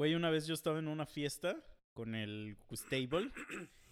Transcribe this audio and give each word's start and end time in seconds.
Güey, 0.00 0.14
una 0.14 0.30
vez 0.30 0.46
yo 0.46 0.54
estaba 0.54 0.78
en 0.78 0.88
una 0.88 1.04
fiesta 1.04 1.62
con 1.92 2.14
el 2.14 2.56
Gustable, 2.70 3.30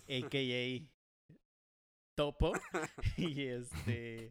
a.k.a. 0.08 0.88
Topo, 2.16 2.54
y 3.18 3.42
este... 3.42 4.30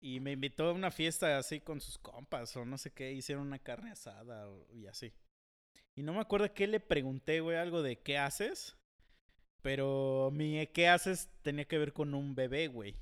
Y 0.00 0.20
me 0.20 0.30
invitó 0.30 0.68
a 0.68 0.72
una 0.72 0.92
fiesta 0.92 1.38
así 1.38 1.58
con 1.58 1.80
sus 1.80 1.98
compas 1.98 2.56
o 2.56 2.64
no 2.64 2.78
sé 2.78 2.92
qué, 2.92 3.12
hicieron 3.12 3.48
una 3.48 3.58
carne 3.58 3.90
asada 3.90 4.48
y 4.72 4.86
así. 4.86 5.12
Y 5.96 6.04
no 6.04 6.12
me 6.12 6.20
acuerdo 6.20 6.54
qué 6.54 6.68
le 6.68 6.78
pregunté, 6.78 7.40
güey, 7.40 7.56
algo 7.56 7.82
de 7.82 7.98
qué 7.98 8.16
haces. 8.18 8.76
Pero 9.60 10.30
mi 10.32 10.64
qué 10.68 10.86
haces 10.86 11.30
tenía 11.42 11.64
que 11.64 11.78
ver 11.78 11.92
con 11.92 12.14
un 12.14 12.36
bebé, 12.36 12.68
güey. 12.68 12.94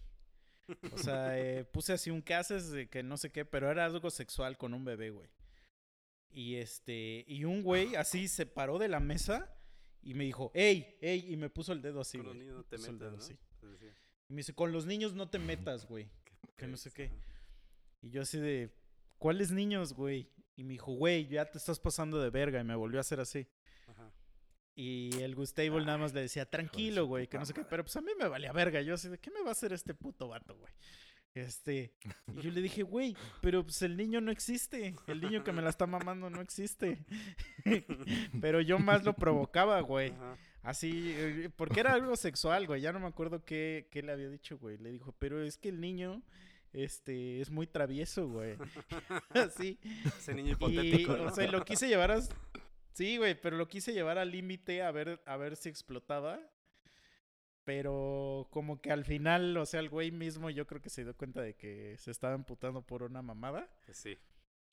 O 0.91 0.97
sea, 0.97 1.39
eh, 1.39 1.67
puse 1.67 1.93
así 1.93 2.11
un 2.11 2.23
qué 2.23 2.33
haces 2.33 2.71
de 2.71 2.89
que 2.89 3.03
no 3.03 3.19
sé 3.19 3.31
qué, 3.31 3.45
pero 3.45 3.71
era 3.71 3.85
algo 3.85 4.09
sexual 4.09 4.57
con 4.57 4.73
un 4.73 4.87
bebé, 4.87 5.11
güey. 5.11 5.29
Y 6.33 6.57
este, 6.57 7.25
y 7.29 7.45
un 7.45 7.63
güey 7.63 7.95
así 7.95 8.27
se 8.27 8.47
paró 8.47 8.79
de 8.79 8.89
la 8.89 9.01
mesa 9.01 9.55
y 10.03 10.15
me 10.15 10.25
dijo, 10.25 10.51
¡ey! 10.55 10.97
¡ey! 11.01 11.33
Y 11.33 11.37
me 11.37 11.51
puso 11.51 11.73
el 11.73 11.83
dedo 11.83 12.01
así, 12.01 12.19
Con 12.19 12.27
los 12.29 12.37
niños 12.37 12.57
no 12.57 12.65
te 12.65 12.79
metas, 12.79 12.99
dedo 12.99 13.11
¿no? 13.11 13.19
así. 13.19 13.39
Te 13.61 13.67
decía. 13.67 13.95
Y 14.29 14.33
me 14.33 14.39
dice, 14.39 14.55
con 14.55 14.73
los 14.73 14.87
niños 14.87 15.15
no 15.15 15.29
te 15.29 15.39
metas, 15.39 15.87
güey. 15.87 16.09
Que 16.57 16.67
no 16.67 16.77
sé 16.77 16.91
qué. 16.91 17.11
Y 18.01 18.11
yo 18.11 18.23
así 18.23 18.41
de, 18.41 18.75
¿cuáles 19.19 19.53
niños, 19.53 19.93
güey? 19.93 20.31
Y 20.57 20.65
me 20.65 20.73
dijo, 20.73 20.93
güey, 20.93 21.29
ya 21.29 21.45
te 21.45 21.59
estás 21.59 21.79
pasando 21.79 22.19
de 22.21 22.31
verga. 22.31 22.61
Y 22.61 22.65
me 22.65 22.75
volvió 22.75 22.99
a 22.99 23.03
hacer 23.03 23.21
así. 23.21 23.47
Ajá. 23.87 24.13
Y 24.75 25.21
el 25.21 25.35
Gustable 25.35 25.85
nada 25.85 25.99
más 25.99 26.15
le 26.15 26.23
decía, 26.23 26.49
tranquilo, 26.49 27.07
güey, 27.07 27.29
que 27.29 27.39
no 27.39 27.45
sé 27.45 27.53
qué. 27.53 27.65
Pero 27.65 27.85
pues 27.85 27.95
a 27.97 28.01
mí 28.01 28.11
me 28.19 28.27
valía 28.27 28.53
verga. 28.53 28.81
Yo 28.81 28.95
así 28.95 29.09
de, 29.09 29.19
¿qué 29.19 29.31
me 29.31 29.43
va 29.43 29.51
a 29.51 29.53
hacer 29.53 29.73
este 29.73 29.95
puto 29.95 30.29
vato, 30.29 30.57
güey? 30.57 30.73
Este. 31.35 31.95
Y 32.37 32.41
yo 32.43 32.51
le 32.51 32.61
dije, 32.63 32.83
güey, 32.83 33.17
pero 33.41 33.63
pues 33.63 33.83
el 33.83 33.97
niño 33.97 34.21
no 34.21 34.31
existe. 34.31 34.95
El 35.07 35.21
niño 35.21 35.45
que 35.45 35.53
me 35.53 35.63
la 35.63 35.71
está 35.71 35.87
mamando 35.87 36.31
no 36.31 36.41
existe. 36.41 37.05
pero 38.41 38.61
yo 38.61 38.79
más 38.79 39.05
lo 39.05 39.15
provocaba, 39.15 39.81
güey. 39.81 40.11
Ajá. 40.11 40.37
Así, 40.63 41.13
eh, 41.17 41.51
porque 41.57 41.81
era 41.81 41.93
algo 41.93 42.15
sexual, 42.15 42.67
güey. 42.67 42.81
Ya 42.81 42.93
no 42.93 43.01
me 43.01 43.09
acuerdo 43.09 43.45
qué, 43.45 43.89
qué 43.91 44.03
le 44.03 44.13
había 44.13 44.31
dicho, 44.31 44.59
güey. 44.59 44.79
Le 44.79 44.93
dijo, 44.93 45.13
pero 45.19 45.43
es 45.43 45.57
que 45.57 45.69
el 45.69 45.81
niño, 45.81 46.23
este, 46.73 47.41
es 47.41 47.51
muy 47.51 47.67
travieso, 47.67 48.29
güey. 48.29 48.57
Así. 49.31 49.79
Ese 50.05 50.35
niño 50.35 50.51
Y, 50.51 50.53
hipotético. 50.53 51.17
¿no? 51.17 51.25
o 51.25 51.31
sea, 51.31 51.51
lo 51.51 51.65
quise 51.65 51.89
llevar 51.89 52.13
a... 52.13 52.21
Sí, 52.93 53.17
güey, 53.17 53.41
pero 53.41 53.57
lo 53.57 53.67
quise 53.69 53.93
llevar 53.93 54.19
al 54.19 54.31
límite 54.31 54.83
a 54.83 54.91
ver, 54.93 55.21
a 55.27 55.37
ver 55.37 55.57
si 55.57 55.69
explotaba. 55.69 56.39
Pero 57.65 58.49
como 58.51 58.81
que 58.81 58.91
al 58.91 59.05
final, 59.05 59.57
o 59.57 59.67
sea, 59.67 59.81
el 59.81 59.89
güey 59.89 60.11
mismo 60.11 60.51
yo 60.51 60.67
creo 60.67 60.83
que 60.83 60.91
se 60.91 61.05
dio 61.05 61.17
cuenta 61.17 61.43
de 61.43 61.55
que 61.55 61.97
se 61.99 62.11
estaba 62.11 62.35
emputando 62.35 62.83
por 62.83 63.05
una 63.05 63.23
mamada. 63.23 63.69
Pues 63.87 63.99
sí. 63.99 64.19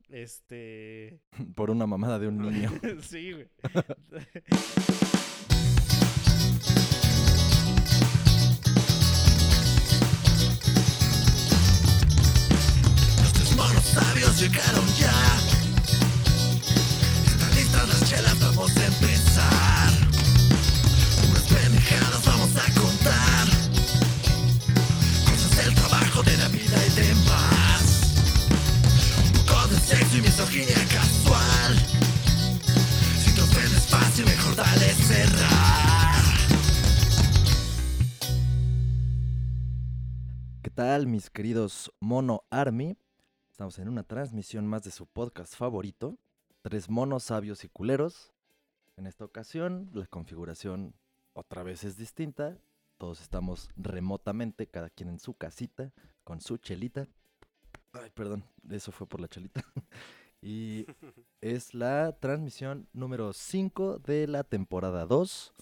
Este... 0.09 1.21
Por 1.55 1.69
una 1.69 1.85
mamada 1.85 2.17
de 2.17 2.27
un 2.27 2.39
niño. 2.39 2.71
sí, 3.01 3.33
güey. 3.33 3.47
Los 13.21 13.33
tres 13.33 13.55
monos 13.55 13.83
sabios 13.83 14.41
llegaron 14.41 14.85
ya. 14.97 15.13
Están 17.27 17.55
listas 17.55 17.87
las 17.87 18.09
chelas, 18.09 18.39
vamos 18.39 18.75
a 18.75 18.85
empezar. 18.87 19.68
Contar. 22.79 23.47
Cosas 25.25 25.65
del 25.65 25.75
trabajo, 25.75 26.23
de 26.23 26.37
la 26.37 26.47
vida 26.49 26.77
y 26.87 26.91
demás. 26.95 28.13
Un 29.25 29.45
poco 29.45 29.67
de 29.67 29.79
sexo 29.79 30.17
y 30.17 30.21
misoginia 30.21 30.87
casual. 30.91 31.99
Si 34.19 34.25
mejor 34.25 34.55
dale 34.55 34.93
cerrar. 34.95 36.23
¿Qué 40.61 40.69
tal, 40.69 41.07
mis 41.07 41.29
queridos 41.29 41.89
Mono 42.01 42.43
Army? 42.49 42.97
Estamos 43.49 43.79
en 43.79 43.87
una 43.87 44.03
transmisión 44.03 44.67
más 44.67 44.83
de 44.83 44.91
su 44.91 45.05
podcast 45.05 45.55
favorito, 45.55 46.17
Tres 46.61 46.89
Monos 46.89 47.23
Sabios 47.23 47.63
y 47.63 47.69
Culeros. 47.69 48.33
En 48.97 49.07
esta 49.07 49.23
ocasión, 49.23 49.89
la 49.93 50.05
configuración 50.05 50.93
otra 51.39 51.63
vez 51.63 51.83
es 51.83 51.97
distinta. 51.97 52.57
Todos 52.97 53.21
estamos 53.21 53.69
remotamente, 53.77 54.67
cada 54.67 54.89
quien 54.89 55.09
en 55.09 55.19
su 55.19 55.33
casita, 55.33 55.91
con 56.23 56.41
su 56.41 56.57
chelita. 56.57 57.07
Ay, 57.93 58.09
perdón, 58.13 58.43
eso 58.69 58.91
fue 58.91 59.07
por 59.07 59.21
la 59.21 59.27
chelita. 59.27 59.63
y 60.41 60.85
es 61.41 61.73
la 61.73 62.11
transmisión 62.19 62.87
número 62.93 63.33
5 63.33 63.99
de 63.99 64.27
la 64.27 64.43
temporada 64.43 65.05
2. 65.05 65.53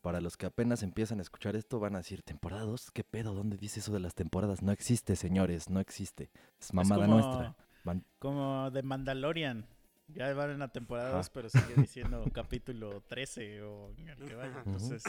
Para 0.00 0.20
los 0.20 0.36
que 0.36 0.46
apenas 0.46 0.82
empiezan 0.84 1.18
a 1.18 1.22
escuchar 1.22 1.56
esto, 1.56 1.80
van 1.80 1.94
a 1.96 1.98
decir, 1.98 2.22
¿temporada 2.22 2.62
2? 2.62 2.92
¿Qué 2.92 3.02
pedo? 3.04 3.34
¿Dónde 3.34 3.56
dice 3.56 3.80
eso 3.80 3.92
de 3.92 3.98
las 4.00 4.14
temporadas? 4.14 4.62
No 4.62 4.70
existe, 4.72 5.16
señores, 5.16 5.68
no 5.70 5.80
existe. 5.80 6.30
Es 6.60 6.72
mamada 6.72 7.06
como- 7.06 7.14
nuestra. 7.20 7.56
Van- 7.84 8.04
Como 8.18 8.70
de 8.70 8.82
Mandalorian. 8.82 9.66
Ya 10.08 10.32
van 10.34 10.50
en 10.50 10.58
la 10.58 10.68
temporada 10.68 11.08
Ajá. 11.08 11.18
2, 11.18 11.30
pero 11.30 11.48
sigue 11.50 11.74
diciendo 11.76 12.24
capítulo 12.32 13.02
13 13.08 13.62
o 13.62 13.90
en 13.96 14.08
el 14.08 14.16
que 14.16 14.34
vaya. 14.34 14.62
Entonces, 14.64 15.02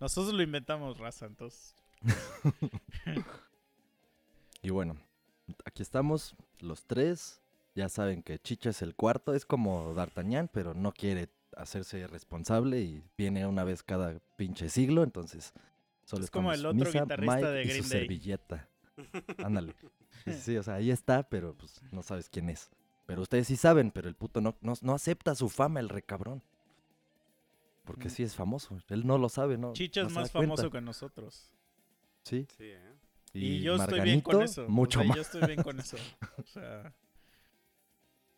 nosotros 0.00 0.34
lo 0.34 0.42
inventamos, 0.42 0.98
raza. 0.98 1.26
Entonces, 1.26 1.74
Y 4.62 4.70
bueno, 4.70 4.96
aquí 5.64 5.82
estamos, 5.82 6.36
los 6.60 6.84
tres. 6.84 7.40
Ya 7.74 7.88
saben 7.88 8.22
que 8.22 8.38
Chicha 8.38 8.70
es 8.70 8.82
el 8.82 8.94
cuarto, 8.94 9.34
es 9.34 9.46
como 9.46 9.94
D'Artagnan, 9.94 10.48
pero 10.52 10.74
no 10.74 10.92
quiere 10.92 11.30
hacerse 11.56 12.06
responsable 12.06 12.80
y 12.80 13.02
viene 13.16 13.46
una 13.46 13.64
vez 13.64 13.82
cada 13.82 14.18
pinche 14.36 14.68
siglo, 14.68 15.02
entonces 15.02 15.52
solo 16.04 16.24
Es 16.24 16.30
como 16.30 16.52
el 16.52 16.66
otro 16.66 16.84
Misa, 16.84 17.02
guitarrista 17.02 17.36
Mike 17.36 17.48
de 17.48 17.62
y 17.62 17.64
su 17.64 17.68
Green 17.70 17.82
Day. 17.88 18.00
servilleta. 18.00 18.68
Ándale. 19.38 19.74
Sí, 20.40 20.56
o 20.56 20.62
sea, 20.62 20.74
ahí 20.74 20.90
está, 20.90 21.28
pero 21.28 21.54
pues 21.54 21.80
no 21.90 22.02
sabes 22.02 22.28
quién 22.28 22.50
es. 22.50 22.70
Pero 23.06 23.22
ustedes 23.22 23.46
sí 23.48 23.56
saben, 23.56 23.90
pero 23.90 24.08
el 24.08 24.14
puto 24.14 24.40
no, 24.40 24.56
no, 24.60 24.74
no 24.80 24.94
acepta 24.94 25.34
su 25.34 25.48
fama, 25.48 25.80
el 25.80 25.88
recabrón. 25.88 26.42
Porque 27.84 28.06
Mm. 28.08 28.10
sí 28.10 28.22
es 28.22 28.34
famoso. 28.34 28.78
Él 28.88 29.06
no 29.06 29.18
lo 29.18 29.28
sabe, 29.28 29.58
¿no? 29.58 29.72
Chicha 29.72 30.02
no 30.02 30.08
es 30.08 30.14
más 30.14 30.30
famoso 30.30 30.70
que 30.70 30.80
nosotros. 30.80 31.50
Sí. 32.22 32.46
Sí, 32.56 32.64
¿eh? 32.70 32.94
Y, 33.34 33.60
yo 33.62 33.74
estoy 33.76 34.00
bien 34.02 34.20
con 34.20 34.40
eso. 34.42 34.66
o 34.66 34.68
Mucho 34.68 35.00
sea, 35.00 35.08
más. 35.08 35.16
Yo 35.16 35.22
estoy 35.22 35.46
bien 35.46 35.62
con 35.62 35.80
eso. 35.80 35.96
O 36.36 36.42
sea. 36.44 36.92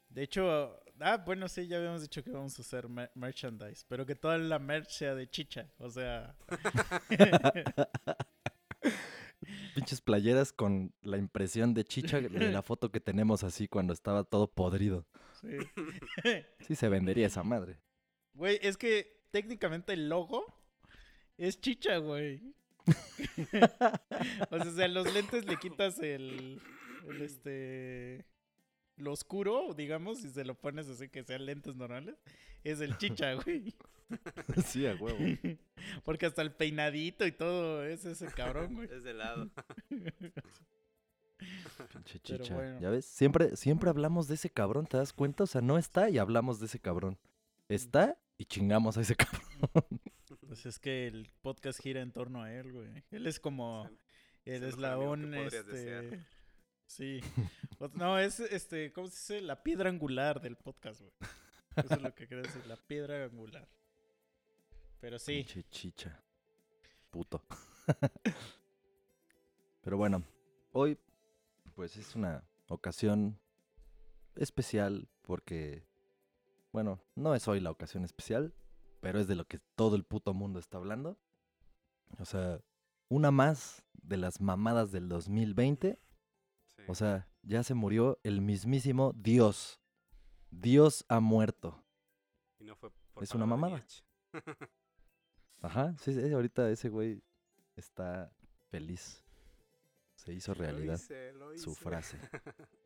De 0.09 0.23
hecho, 0.23 0.81
ah, 1.01 1.17
bueno, 1.27 1.49
sí, 1.49 1.67
ya 1.67 1.77
habíamos 1.79 2.01
dicho 2.03 2.23
que 2.23 2.31
vamos 2.31 2.57
a 2.59 2.63
hacer 2.63 2.89
mer- 2.89 3.11
merchandise, 3.17 3.85
pero 3.89 4.07
que 4.07 4.15
toda 4.15 4.39
la 4.39 4.59
merch 4.61 4.89
sea 4.91 5.15
de 5.17 5.29
chicha. 5.29 5.69
O 5.79 5.91
sea, 5.91 6.35
Pinches 9.75 10.01
playeras 10.01 10.53
con 10.53 10.93
la 11.03 11.19
impresión 11.19 11.75
de 11.75 11.85
chicha 11.85 12.21
de 12.21 12.51
la 12.51 12.63
foto 12.63 12.91
que 12.91 13.01
tenemos 13.01 13.45
así 13.45 13.69
cuando 13.69 13.93
estaba 13.93 14.25
todo 14.25 14.51
podrido. 14.51 15.07
sí. 15.41 15.49
Sí 16.67 16.75
se 16.75 16.89
vendería 16.89 17.27
esa 17.27 17.43
madre. 17.43 17.79
Güey, 18.33 18.59
es 18.63 18.77
que 18.77 19.21
técnicamente 19.31 19.93
el 19.93 20.09
logo 20.09 20.47
es 21.37 21.61
chicha, 21.61 21.99
güey. 21.99 22.55
o 24.51 24.59
sea, 24.59 24.73
sea, 24.73 24.89
los 24.89 25.13
lentes 25.13 25.47
le 25.47 25.57
quitas 25.59 25.99
el, 26.01 26.61
el 27.09 27.23
este 27.23 28.25
lo 28.97 29.13
oscuro, 29.13 29.75
digamos, 29.75 30.25
y 30.25 30.31
se 30.31 30.45
lo 30.45 30.55
pones 30.55 30.89
así 30.89 31.09
que 31.09 31.25
sean 31.25 31.47
lentes 31.47 31.75
normales, 31.75 32.17
es 32.63 32.81
el 32.81 32.97
chicha, 32.99 33.35
güey. 33.35 33.75
sí, 34.67 34.87
a 34.87 34.95
huevo. 34.95 35.19
Porque 36.05 36.27
hasta 36.27 36.43
el 36.43 36.53
peinadito 36.53 37.27
y 37.27 37.33
todo 37.33 37.85
es 37.85 38.05
ese 38.05 38.27
cabrón, 38.27 38.75
güey. 38.75 38.89
Es 38.93 39.05
de 39.05 39.15
lado. 39.15 39.51
Pinche 41.93 42.21
chicha. 42.21 42.55
bueno. 42.55 42.81
Ya 42.81 42.91
ves, 42.91 43.05
siempre, 43.05 43.57
siempre 43.57 43.91
hablamos 43.91 44.29
de 44.29 44.35
ese 44.35 44.51
cabrón, 44.51 44.87
¿te 44.87 44.97
das 44.97 45.13
cuenta? 45.13 45.45
O 45.45 45.47
sea, 45.47 45.61
no 45.61 45.77
está 45.79 46.09
y 46.11 46.19
hablamos 46.19 46.61
de 46.61 46.67
ese 46.67 46.79
cabrón. 46.81 47.19
Está 47.69 48.17
y 48.39 48.45
chingamos 48.47 48.97
a 48.97 49.01
ese 49.03 49.17
cabrón. 49.17 50.01
Pues 50.47 50.67
es 50.67 50.79
que 50.79 51.07
el 51.07 51.31
podcast 51.43 51.81
gira 51.81 52.01
en 52.01 52.13
torno 52.13 52.43
a 52.43 52.53
él, 52.53 52.73
güey. 52.73 52.89
Él 53.11 53.27
es 53.27 53.41
como 53.41 53.89
el 54.45 54.61
que 54.61 54.69
eslabón, 54.69 55.31
desear. 55.31 56.05
este... 56.05 56.21
Sí. 56.87 57.21
O- 57.79 57.89
No, 57.95 58.19
es 58.19 58.41
este, 58.41 58.93
¿cómo 58.93 59.09
se 59.09 59.35
dice? 59.35 59.41
La 59.47 59.63
piedra 59.63 59.89
angular 59.91 60.41
del 60.41 60.57
podcast, 60.57 61.01
güey. 61.01 61.13
Eso 61.77 61.95
es 61.95 62.03
lo 62.03 62.15
que 62.15 62.27
quiero 62.29 62.43
decir, 62.43 62.65
la 62.67 62.77
piedra 62.77 63.25
angular. 63.25 63.69
Pero 65.05 65.19
sí, 65.19 65.35
Pinche 65.35 65.65
chicha. 65.65 66.19
Puto. 67.11 67.45
Pero 69.83 69.99
bueno, 69.99 70.25
hoy 70.73 70.99
pues 71.75 71.99
es 71.99 72.17
una 72.17 72.43
ocasión 72.69 73.39
especial 74.35 75.07
porque, 75.21 75.87
bueno, 76.73 77.03
no 77.17 77.35
es 77.35 77.47
hoy 77.49 77.61
la 77.61 77.71
ocasión 77.71 78.03
especial, 78.07 78.55
pero 79.03 79.21
es 79.21 79.29
de 79.29 79.35
lo 79.35 79.45
que 79.45 79.59
todo 79.75 79.95
el 79.95 80.05
puto 80.05 80.33
mundo 80.33 80.59
está 80.59 80.79
hablando. 80.79 81.19
O 82.19 82.25
sea, 82.25 82.63
una 83.11 83.31
más 83.31 83.85
de 83.93 84.17
las 84.17 84.41
mamadas 84.41 84.91
del 84.91 85.11
2020. 85.11 86.01
Sí. 86.65 86.83
O 86.89 86.95
sea, 86.95 87.29
ya 87.43 87.63
se 87.63 87.75
murió 87.75 88.21
el 88.23 88.41
mismísimo 88.41 89.13
Dios. 89.15 89.83
Dios 90.51 91.05
ha 91.11 91.21
muerto. 91.21 91.85
Y 92.59 92.65
no 92.65 92.75
fue 92.75 92.91
por 93.13 93.23
Es 93.23 93.35
una 93.35 93.45
mamada. 93.45 93.85
Ajá, 95.65 95.95
sí, 96.01 96.13
sí, 96.13 96.33
ahorita 96.33 96.71
ese 96.71 96.89
güey 96.89 97.23
está 97.77 98.31
feliz. 98.71 99.23
Se 100.17 100.33
hizo 100.33 100.53
Lo 100.55 100.61
realidad 100.61 100.97
hice, 100.97 101.33
lo 101.33 101.57
su 101.59 101.75
frase. 101.75 102.19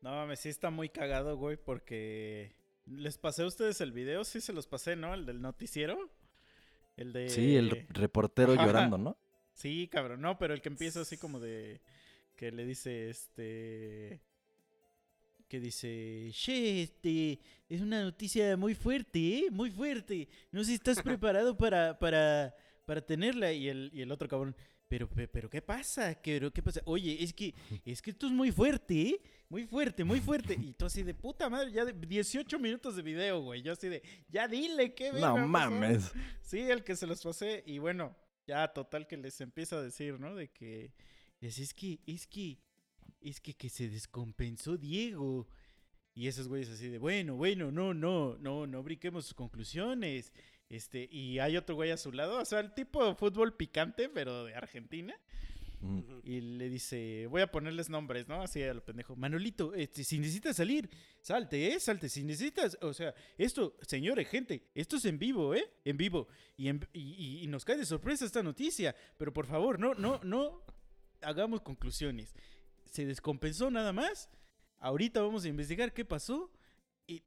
No 0.00 0.10
mames, 0.10 0.40
sí 0.40 0.50
está 0.50 0.68
muy 0.70 0.88
cagado, 0.90 1.36
güey, 1.36 1.56
porque. 1.56 2.54
¿Les 2.86 3.16
pasé 3.16 3.42
a 3.42 3.46
ustedes 3.46 3.80
el 3.80 3.92
video? 3.92 4.22
Sí 4.24 4.42
se 4.42 4.52
los 4.52 4.66
pasé, 4.66 4.94
¿no? 4.96 5.14
El 5.14 5.24
del 5.24 5.40
noticiero. 5.40 6.10
El 6.98 7.14
de. 7.14 7.30
Sí, 7.30 7.56
el 7.56 7.70
re- 7.70 7.86
reportero 7.88 8.52
Ajá. 8.52 8.66
llorando, 8.66 8.98
¿no? 8.98 9.16
Sí, 9.54 9.88
cabrón, 9.90 10.20
no, 10.20 10.36
pero 10.38 10.52
el 10.52 10.60
que 10.60 10.68
empieza 10.68 11.00
así 11.00 11.16
como 11.16 11.40
de. 11.40 11.80
Que 12.36 12.52
le 12.52 12.66
dice, 12.66 13.08
este. 13.08 14.20
Que 15.54 15.60
dice, 15.60 16.30
che, 16.32 16.82
este, 16.82 17.38
es 17.68 17.80
una 17.80 18.02
noticia 18.02 18.56
muy 18.56 18.74
fuerte, 18.74 19.20
¿eh? 19.38 19.50
Muy 19.52 19.70
fuerte. 19.70 20.28
No 20.50 20.64
sé 20.64 20.70
si 20.70 20.74
estás 20.74 21.00
preparado 21.02 21.56
para, 21.56 21.96
para, 21.96 22.52
para 22.84 23.00
tenerla. 23.06 23.52
Y 23.52 23.68
el, 23.68 23.88
y 23.94 24.00
el 24.02 24.10
otro 24.10 24.26
cabrón, 24.26 24.56
pero, 24.88 25.08
pe- 25.08 25.28
pero, 25.28 25.48
¿qué 25.48 25.62
pasa? 25.62 26.16
¿Qué, 26.20 26.50
¿Qué 26.52 26.60
pasa? 26.60 26.80
Oye, 26.86 27.22
es 27.22 27.32
que, 27.32 27.54
es 27.84 28.02
que 28.02 28.10
esto 28.10 28.26
es 28.26 28.32
muy 28.32 28.50
fuerte, 28.50 29.00
¿eh? 29.00 29.20
Muy 29.48 29.64
fuerte, 29.64 30.02
muy 30.02 30.18
fuerte. 30.20 30.54
Y 30.60 30.72
tú 30.72 30.86
así 30.86 31.04
de 31.04 31.14
puta 31.14 31.48
madre, 31.48 31.70
ya 31.70 31.84
de 31.84 31.92
18 31.92 32.58
minutos 32.58 32.96
de 32.96 33.02
video, 33.02 33.40
güey. 33.40 33.62
Yo 33.62 33.74
así 33.74 33.88
de, 33.88 34.02
ya 34.28 34.48
dile, 34.48 34.92
¿qué 34.92 35.12
No 35.12 35.20
pasó?" 35.20 35.36
mames. 35.46 36.10
Sí, 36.42 36.58
el 36.62 36.82
que 36.82 36.96
se 36.96 37.06
los 37.06 37.22
pasé. 37.22 37.62
Y 37.64 37.78
bueno, 37.78 38.16
ya 38.44 38.66
total 38.72 39.06
que 39.06 39.16
les 39.16 39.40
empieza 39.40 39.76
a 39.76 39.82
decir, 39.82 40.18
¿no? 40.18 40.34
De 40.34 40.48
que. 40.50 40.92
Es, 41.40 41.60
es 41.60 41.72
que, 41.74 42.00
es 42.06 42.26
que. 42.26 42.58
Es 43.24 43.40
que, 43.40 43.54
que 43.54 43.68
se 43.70 43.88
descompensó 43.88 44.76
Diego. 44.76 45.48
Y 46.14 46.28
esos 46.28 46.46
güeyes 46.46 46.68
así 46.70 46.88
de, 46.88 46.98
bueno, 46.98 47.34
bueno, 47.34 47.72
no, 47.72 47.92
no, 47.92 48.36
no, 48.38 48.66
no 48.68 48.82
brinquemos 48.84 49.24
sus 49.24 49.34
conclusiones. 49.34 50.32
Este, 50.68 51.08
y 51.10 51.40
hay 51.40 51.56
otro 51.56 51.74
güey 51.74 51.90
a 51.90 51.96
su 51.96 52.12
lado, 52.12 52.40
o 52.40 52.44
sea, 52.44 52.60
el 52.60 52.72
tipo 52.74 53.04
de 53.04 53.14
fútbol 53.16 53.56
picante, 53.56 54.08
pero 54.08 54.44
de 54.44 54.54
Argentina. 54.54 55.14
Mm. 55.80 56.00
Y 56.22 56.40
le 56.40 56.68
dice, 56.68 57.26
voy 57.28 57.42
a 57.42 57.50
ponerles 57.50 57.90
nombres, 57.90 58.28
¿no? 58.28 58.40
Así 58.42 58.62
a 58.62 58.72
lo 58.72 58.84
pendejo. 58.84 59.16
Manolito, 59.16 59.74
este, 59.74 60.04
si 60.04 60.18
necesitas 60.18 60.56
salir, 60.56 60.88
salte, 61.20 61.72
¿eh? 61.72 61.80
Salte. 61.80 62.08
Si 62.08 62.22
necesitas, 62.22 62.78
o 62.80 62.94
sea, 62.94 63.12
esto, 63.36 63.76
señores, 63.82 64.28
gente, 64.28 64.68
esto 64.74 64.96
es 64.96 65.04
en 65.06 65.18
vivo, 65.18 65.54
¿eh? 65.54 65.68
En 65.84 65.96
vivo. 65.96 66.28
Y, 66.56 66.68
en- 66.68 66.88
y 66.92 67.44
nos 67.48 67.64
cae 67.64 67.76
de 67.76 67.86
sorpresa 67.86 68.24
esta 68.24 68.42
noticia. 68.42 68.94
Pero 69.18 69.32
por 69.32 69.46
favor, 69.46 69.78
no, 69.80 69.94
no, 69.94 70.20
no 70.22 70.62
hagamos 71.20 71.60
conclusiones. 71.62 72.34
Se 72.94 73.04
descompensó 73.04 73.72
nada 73.72 73.92
más. 73.92 74.30
Ahorita 74.78 75.20
vamos 75.20 75.44
a 75.44 75.48
investigar 75.48 75.92
qué 75.92 76.04
pasó. 76.04 76.52
Y 77.08 77.22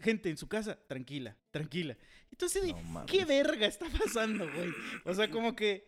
gente 0.00 0.30
en 0.30 0.38
su 0.38 0.48
casa, 0.48 0.76
tranquila, 0.88 1.36
tranquila. 1.50 1.96
Entonces, 2.30 2.74
No. 2.86 3.04
¿qué 3.06 3.24
verga 3.26 3.66
está 3.66 3.86
pasando, 3.90 4.50
güey? 4.50 4.70
O 5.04 5.12
sea, 5.14 5.30
como 5.30 5.54
que 5.54 5.84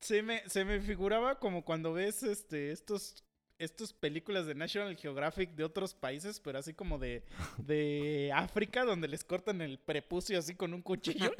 se 0.00 0.22
me, 0.22 0.46
se 0.48 0.64
me 0.66 0.80
figuraba 0.80 1.38
como 1.40 1.64
cuando 1.64 1.94
ves 1.94 2.22
este, 2.22 2.70
estos, 2.70 3.24
estos 3.58 3.92
películas 3.94 4.46
de 4.46 4.54
National 4.54 4.94
Geographic 4.94 5.52
de 5.54 5.64
otros 5.64 5.94
países, 5.94 6.38
pero 6.38 6.58
así 6.58 6.74
como 6.74 6.98
de, 6.98 7.24
de 7.56 8.30
África, 8.34 8.84
donde 8.84 9.08
les 9.08 9.24
cortan 9.24 9.62
el 9.62 9.78
prepucio 9.78 10.38
así 10.38 10.54
con 10.54 10.74
un 10.74 10.82
cuchillo. 10.82 11.32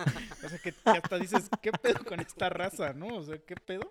O 0.42 0.48
sea, 0.48 0.58
que, 0.58 0.72
que 0.72 0.90
hasta 0.90 1.18
dices, 1.18 1.50
¿qué 1.60 1.70
pedo 1.70 2.02
con 2.04 2.18
esta 2.18 2.48
raza, 2.48 2.94
no? 2.94 3.18
O 3.18 3.22
sea, 3.22 3.38
¿qué 3.38 3.54
pedo? 3.56 3.88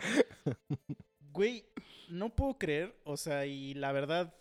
Güey, 1.31 1.65
no 2.09 2.35
puedo 2.35 2.57
creer, 2.57 2.95
o 3.03 3.17
sea, 3.17 3.45
y 3.45 3.73
la 3.73 3.91
verdad, 3.91 4.35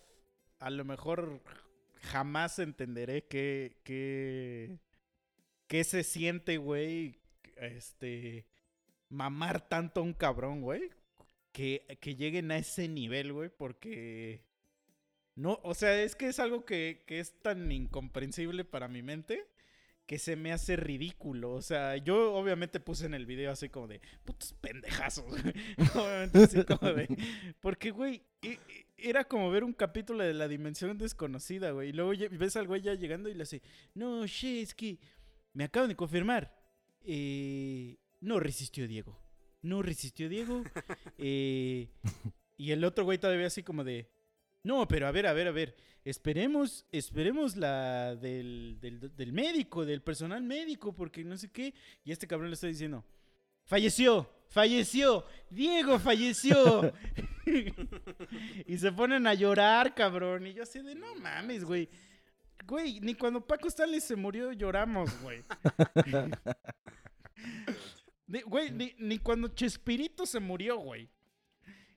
a 0.59 0.69
lo 0.69 0.85
mejor 0.85 1.41
jamás 2.01 2.59
entenderé 2.59 3.25
qué, 3.25 3.77
qué, 3.83 4.79
qué 5.67 5.83
se 5.83 6.03
siente, 6.03 6.57
güey, 6.57 7.19
este, 7.57 8.45
mamar 9.09 9.67
tanto 9.67 10.01
a 10.01 10.03
un 10.03 10.13
cabrón, 10.13 10.61
güey, 10.61 10.89
que, 11.51 11.97
que 12.01 12.15
lleguen 12.15 12.51
a 12.51 12.57
ese 12.57 12.87
nivel, 12.87 13.33
güey, 13.33 13.49
porque... 13.49 14.43
No, 15.35 15.59
o 15.63 15.73
sea, 15.73 16.01
es 16.01 16.15
que 16.15 16.27
es 16.29 16.39
algo 16.39 16.63
que, 16.63 17.03
que 17.05 17.19
es 17.19 17.41
tan 17.41 17.69
incomprensible 17.69 18.63
para 18.63 18.87
mi 18.87 19.01
mente 19.01 19.45
que 20.05 20.19
se 20.19 20.35
me 20.35 20.51
hace 20.51 20.75
ridículo. 20.75 21.51
O 21.53 21.61
sea, 21.61 21.97
yo 21.97 22.33
obviamente 22.35 22.79
puse 22.79 23.05
en 23.05 23.13
el 23.13 23.25
video 23.25 23.51
así 23.51 23.69
como 23.69 23.87
de 23.87 24.01
putos 24.23 24.53
pendejazos. 24.61 25.25
obviamente 25.95 26.43
así 26.43 26.63
como 26.63 26.93
de. 26.93 27.07
Porque, 27.59 27.91
güey, 27.91 28.23
e- 28.41 28.59
e- 28.67 28.85
era 28.97 29.23
como 29.25 29.49
ver 29.51 29.63
un 29.63 29.73
capítulo 29.73 30.23
de 30.23 30.33
la 30.33 30.47
dimensión 30.47 30.97
desconocida, 30.97 31.71
güey. 31.71 31.89
Y 31.89 31.93
luego 31.93 32.11
ves 32.31 32.55
al 32.55 32.67
güey 32.67 32.81
ya 32.81 32.93
llegando 32.93 33.29
y 33.29 33.33
le 33.33 33.43
hace, 33.43 33.61
no, 33.93 34.25
che, 34.27 34.61
es 34.61 34.73
que 34.75 34.99
me 35.53 35.63
acaban 35.63 35.89
de 35.89 35.95
confirmar. 35.95 36.55
Eh, 37.03 37.97
no 38.21 38.39
resistió 38.39 38.87
Diego. 38.87 39.19
No 39.61 39.81
resistió 39.81 40.29
Diego. 40.29 40.63
Eh, 41.17 41.89
y 42.57 42.71
el 42.71 42.83
otro 42.83 43.03
güey 43.05 43.17
todavía 43.17 43.47
así 43.47 43.63
como 43.63 43.83
de. 43.83 44.09
No, 44.65 44.87
pero 44.87 45.05
a 45.07 45.11
ver, 45.11 45.27
a 45.27 45.33
ver, 45.33 45.47
a 45.47 45.51
ver. 45.51 45.75
Esperemos, 46.03 46.85
esperemos 46.91 47.55
la 47.55 48.15
del, 48.15 48.77
del, 48.81 49.15
del 49.15 49.31
médico, 49.31 49.85
del 49.85 50.01
personal 50.01 50.41
médico, 50.43 50.91
porque 50.91 51.23
no 51.23 51.37
sé 51.37 51.51
qué. 51.51 51.71
Y 52.03 52.11
este 52.11 52.27
cabrón 52.27 52.49
le 52.49 52.55
está 52.55 52.65
diciendo. 52.65 53.05
Falleció, 53.65 54.27
falleció, 54.49 55.23
Diego 55.51 55.99
falleció. 55.99 56.91
y 58.65 58.77
se 58.77 58.91
ponen 58.91 59.27
a 59.27 59.35
llorar, 59.35 59.93
cabrón. 59.93 60.47
Y 60.47 60.53
yo 60.55 60.63
así 60.63 60.79
de, 60.81 60.95
no 60.95 61.13
mames, 61.15 61.63
güey. 61.63 61.87
Güey, 62.65 62.99
ni 63.01 63.13
cuando 63.13 63.45
Paco 63.45 63.67
Stanley 63.67 64.01
se 64.01 64.15
murió 64.15 64.51
lloramos, 64.51 65.11
güey. 65.21 65.43
Ni- 68.27 68.41
Güey, 68.41 68.71
ni, 68.71 68.95
ni 68.97 69.19
cuando 69.19 69.47
Chespirito 69.49 70.25
se 70.25 70.39
murió, 70.39 70.77
güey. 70.79 71.07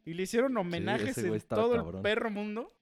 Y 0.08 0.14
le 0.14 0.22
hicieron 0.24 0.56
homenajes 0.56 1.18
en 1.18 1.40
todo 1.42 1.74
cabrón. 1.76 1.96
el 1.96 2.02
perro 2.02 2.30
mundo. 2.30 2.74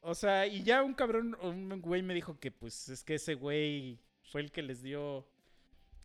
O 0.00 0.14
sea, 0.14 0.46
y 0.46 0.62
ya 0.64 0.82
un 0.82 0.94
cabrón, 0.94 1.36
un 1.40 1.80
güey 1.80 2.02
me 2.02 2.14
dijo 2.14 2.38
que 2.40 2.50
pues 2.50 2.88
es 2.88 3.04
que 3.04 3.14
ese 3.14 3.34
güey 3.34 4.00
fue 4.24 4.40
el 4.40 4.50
que 4.50 4.62
les 4.62 4.82
dio 4.82 5.28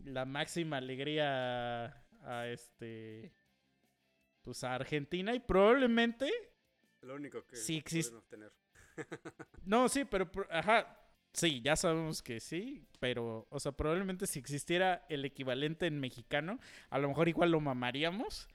la 0.04 0.26
máxima 0.26 0.78
alegría 0.78 1.86
a, 1.86 2.04
a 2.24 2.48
este 2.48 3.34
pues 4.44 4.64
a 4.64 4.76
Argentina 4.76 5.34
y 5.34 5.40
probablemente 5.40 6.32
Lo 7.02 7.16
único 7.16 7.46
que 7.48 7.56
Sí 7.56 7.78
existe- 7.78 8.12
pueden 8.12 8.48
obtener. 8.48 8.54
no, 9.66 9.90
sí, 9.90 10.06
pero 10.06 10.30
ajá, 10.52 11.00
sí, 11.34 11.62
ya 11.62 11.76
sabemos 11.76 12.22
que 12.22 12.40
sí, 12.40 12.86
pero 13.00 13.48
o 13.50 13.60
sea, 13.60 13.72
probablemente 13.72 14.28
si 14.28 14.38
existiera 14.40 15.06
el 15.10 15.26
equivalente 15.26 15.88
en 15.88 16.00
mexicano, 16.00 16.60
a 16.92 17.00
lo 17.00 17.08
mejor 17.08 17.28
igual 17.30 17.50
lo 17.52 17.60
mamaríamos, 17.60 18.48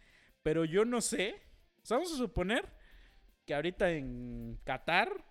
pero 0.45 0.64
yo 0.64 0.85
no 0.85 1.00
sé. 1.00 1.42
O 1.82 1.86
sea, 1.86 1.96
vamos 1.96 2.12
a 2.12 2.16
suponer 2.16 2.68
que 3.46 3.54
ahorita 3.54 3.90
en 3.92 4.58
Qatar 4.64 5.24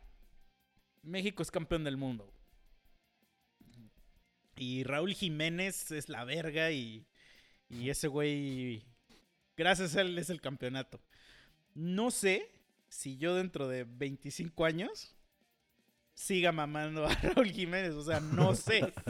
México 1.03 1.41
es 1.43 1.51
campeón 1.51 1.83
del 1.83 1.97
mundo. 1.97 2.33
Y 4.55 4.83
Raúl 4.83 5.13
Jiménez 5.13 5.91
es 5.91 6.09
la 6.09 6.23
verga 6.23 6.71
y, 6.71 7.07
y 7.69 7.89
ese 7.89 8.07
güey, 8.07 8.85
gracias 9.57 9.95
a 9.95 10.01
él 10.01 10.17
es 10.17 10.29
el 10.29 10.41
campeonato. 10.41 11.01
No 11.73 12.11
sé 12.11 12.51
si 12.89 13.17
yo 13.17 13.35
dentro 13.35 13.67
de 13.67 13.85
25 13.85 14.65
años 14.65 15.15
siga 16.13 16.51
mamando 16.51 17.05
a 17.05 17.13
Raúl 17.23 17.49
Jiménez. 17.51 17.93
O 17.93 18.03
sea, 18.03 18.19
no 18.19 18.55
sé. 18.55 18.93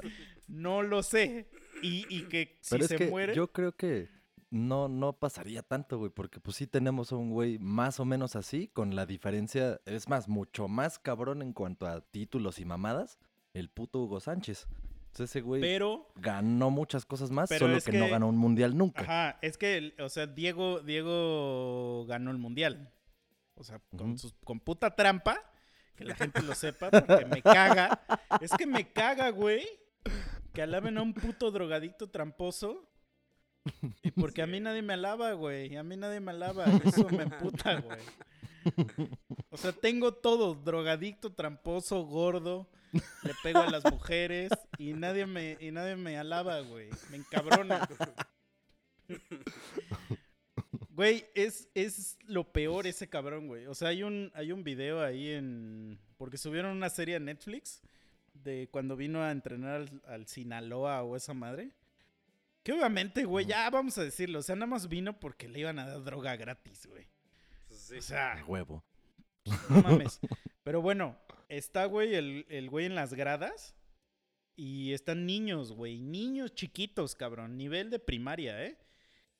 No 0.48 0.81
lo 0.81 1.01
sé. 1.01 1.50
Y, 1.81 2.05
y 2.13 2.24
que 2.24 2.57
si 2.60 2.71
Pero 2.71 2.83
es 2.83 2.89
se 2.89 2.98
que 2.98 3.07
muere. 3.07 3.33
yo 3.33 3.53
creo 3.53 3.71
que 3.74 4.10
no, 4.51 4.88
no 4.89 5.13
pasaría 5.13 5.63
tanto, 5.63 5.98
güey, 5.98 6.12
porque 6.12 6.39
pues 6.39 6.58
sí 6.58 6.67
tenemos 6.67 7.12
a 7.12 7.15
un 7.15 7.31
güey 7.31 7.58
más 7.58 8.00
o 8.00 8.05
menos 8.05 8.36
así, 8.36 8.67
con 8.67 8.96
la 8.96 9.05
diferencia, 9.05 9.79
es 9.86 10.08
más, 10.08 10.27
mucho 10.27 10.67
más 10.67 11.00
cabrón 11.00 11.41
en 11.41 11.53
cuanto 11.53 11.88
a 11.88 12.01
títulos 12.01 12.60
y 12.60 12.65
mamadas, 12.65 13.17
el 13.53 13.70
puto 13.70 14.00
Hugo 14.03 14.20
Sánchez. 14.20 14.67
Entonces 15.08 15.29
ese 15.31 15.41
güey 15.41 15.62
Pero. 15.62 16.08
ganó 16.15 16.70
muchas 16.70 17.05
cosas 17.05 17.31
más, 17.31 17.50
solo 17.50 17.77
que, 17.81 17.91
no 17.98 18.08
ganó 18.10 18.29
un 18.29 18.38
mundial 18.38 18.77
nunca. 18.77 19.01
Ajá, 19.01 19.39
es 19.41 19.58
que, 19.58 19.93
o 20.00 20.08
sea, 20.10 20.27
Diego, 20.27 20.79
Diego 20.81 22.05
ganó 22.05 22.31
el 22.31 22.38
mundial. 22.38 22.93
O 23.55 23.63
sea, 23.63 23.79
con, 23.98 24.12
Ujú. 24.12 24.17
sus- 24.20 24.36
con 24.43 24.60
puta 24.60 24.96
trampa. 24.96 25.38
Que 25.96 26.05
la 26.05 26.15
gente 26.15 26.41
lo 26.41 26.55
sepa, 26.55 26.89
porque 26.89 27.25
me 27.25 27.41
caga. 27.41 28.01
Es 28.39 28.51
que 28.51 28.65
me 28.65 28.91
caga, 28.91 29.29
güey. 29.29 29.67
Que 30.53 30.62
alaben 30.63 30.98
a 30.98 31.01
un 31.01 31.13
puto 31.13 31.51
drogadicto 31.51 32.10
tramposo. 32.10 32.89
Y 34.03 34.12
porque 34.12 34.41
a 34.41 34.48
mí 34.48 34.60
nadie 34.60 34.82
me 34.82 34.94
alaba, 34.94 35.34
güey. 35.34 35.75
A 35.75 35.84
mí 35.84 35.98
nadie 35.98 36.20
me 36.20 36.32
alaba. 36.32 36.65
Eso 36.84 37.08
me 37.10 37.24
emputa, 37.24 37.80
güey. 37.80 38.00
O 39.50 39.58
sea, 39.58 39.72
tengo 39.72 40.13
todo. 40.13 40.56
Drogadicto, 40.56 41.34
tramposo, 41.34 42.03
gordo. 42.03 42.70
Le 42.91 43.34
pego 43.44 43.60
a 43.60 43.70
las 43.70 43.84
mujeres. 43.91 44.51
Y 44.77 44.94
nadie 44.94 45.25
me, 45.25 45.58
y 45.60 45.72
nadie 45.72 45.96
me 45.96 46.18
alaba, 46.18 46.60
güey. 46.62 46.89
Me 47.10 47.18
encabrona. 47.18 47.88
Güey, 50.89 51.25
es, 51.36 51.70
es 51.74 52.18
lo 52.27 52.51
peor 52.51 52.86
ese 52.86 53.10
cabrón, 53.10 53.48
güey. 53.48 53.65
O 53.65 53.74
sea, 53.74 53.89
hay 53.89 54.03
un, 54.03 54.32
hay 54.36 54.51
un 54.51 54.63
video 54.63 55.01
ahí 55.01 55.32
en... 55.32 56.00
Porque 56.18 56.38
subieron 56.38 56.75
una 56.75 56.89
serie 56.89 57.15
a 57.15 57.20
Netflix 57.20 57.82
de 58.34 58.70
cuando 58.72 58.96
vino 58.96 59.24
a 59.24 59.32
entrenar 59.32 59.82
al, 59.82 60.01
al 60.06 60.27
Sinaloa 60.27 61.01
o 61.03 61.15
esa 61.15 61.34
madre. 61.34 61.72
Que 62.63 62.74
obviamente, 62.74 63.25
güey, 63.25 63.46
ya 63.46 63.70
vamos 63.70 63.98
a 63.98 64.03
decirlo. 64.03 64.39
O 64.39 64.41
sea, 64.44 64.56
nada 64.56 64.68
más 64.68 64.88
vino 64.88 65.20
porque 65.20 65.48
le 65.48 65.60
iban 65.60 65.80
a 65.80 65.88
dar 65.88 66.03
droga 66.03 66.36
gratis, 66.36 66.86
güey. 66.86 67.08
Sí. 67.70 67.98
O 67.98 68.01
sea, 68.01 68.44
Huevo. 68.48 68.84
no 69.70 69.82
mames. 69.82 70.20
Pero 70.63 70.82
bueno, 70.82 71.18
está, 71.50 71.86
güey, 71.86 72.13
el, 72.13 72.46
el 72.50 72.70
güey 72.70 72.86
en 72.86 72.96
las 72.96 73.13
gradas. 73.13 73.75
Y 74.56 74.94
están 74.94 75.25
niños, 75.25 75.72
güey. 75.72 76.00
Niños 76.00 76.53
chiquitos, 76.53 77.15
cabrón. 77.15 77.58
Nivel 77.58 77.89
de 77.89 77.98
primaria, 77.98 78.63
¿eh? 78.63 78.77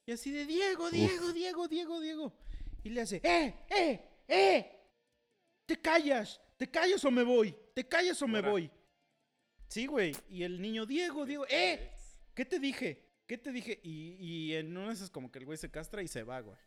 Y 0.06 0.13
así 0.13 0.32
de 0.32 0.46
Diego, 0.46 0.90
Diego, 0.90 1.32
Diego, 1.32 1.68
Diego, 1.68 2.00
Diego. 2.01 2.34
Y 2.84 2.90
le 2.90 3.01
hace, 3.01 3.22
¡eh, 3.24 3.54
eh, 3.70 4.10
eh! 4.28 4.80
¡Te 5.68 5.80
callas! 5.80 6.42
¿Te 6.58 6.70
callas 6.70 7.06
o 7.06 7.12
me 7.12 7.24
voy? 7.24 7.56
¿Te 7.75 7.88
callas 7.88 8.20
o 8.22 8.28
me 8.28 8.42
voy? 8.42 8.72
Sí, 9.68 9.86
güey. 9.86 10.16
Y 10.30 10.44
el 10.44 10.60
niño, 10.60 10.86
Diego, 10.86 11.25
Diego, 11.25 11.46
¡eh! 11.50 11.92
¿Qué 12.34 12.46
te 12.46 12.60
dije? 12.60 13.11
¿Qué 13.28 13.38
te 13.38 13.51
dije? 13.51 13.80
Y, 13.84 14.16
y 14.20 14.56
en 14.56 14.75
una 14.75 14.88
de 14.88 14.94
esas 14.94 15.10
como 15.10 15.32
que 15.32 15.40
el 15.40 15.46
güey 15.46 15.58
se 15.58 15.72
castra 15.72 16.01
y 16.01 16.08
se 16.08 16.24
va, 16.24 16.42
güey. 16.42 16.58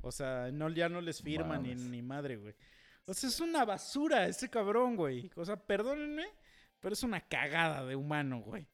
O 0.00 0.12
sea, 0.12 0.50
no, 0.52 0.70
ya 0.70 0.88
no 0.88 1.00
les 1.00 1.20
firma 1.22 1.58
ni, 1.58 1.74
ni 1.74 2.02
madre, 2.02 2.36
güey. 2.36 2.54
O 3.04 3.14
sea, 3.14 3.28
es 3.28 3.40
una 3.40 3.64
basura 3.64 4.26
ese 4.26 4.48
cabrón, 4.48 4.96
güey. 4.96 5.30
O 5.36 5.44
sea, 5.44 5.56
perdónenme, 5.56 6.26
pero 6.80 6.92
es 6.92 7.02
una 7.02 7.20
cagada 7.20 7.84
de 7.84 7.96
humano, 7.96 8.40
güey. 8.40 8.66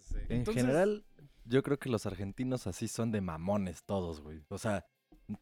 Sí. 0.00 0.16
En 0.28 0.38
Entonces- 0.38 0.62
general, 0.62 1.04
yo 1.44 1.62
creo 1.62 1.78
que 1.78 1.88
los 1.88 2.06
argentinos 2.06 2.66
así 2.66 2.88
son 2.88 3.10
de 3.10 3.20
mamones 3.20 3.82
todos, 3.84 4.20
güey. 4.20 4.42
O 4.48 4.58
sea, 4.58 4.86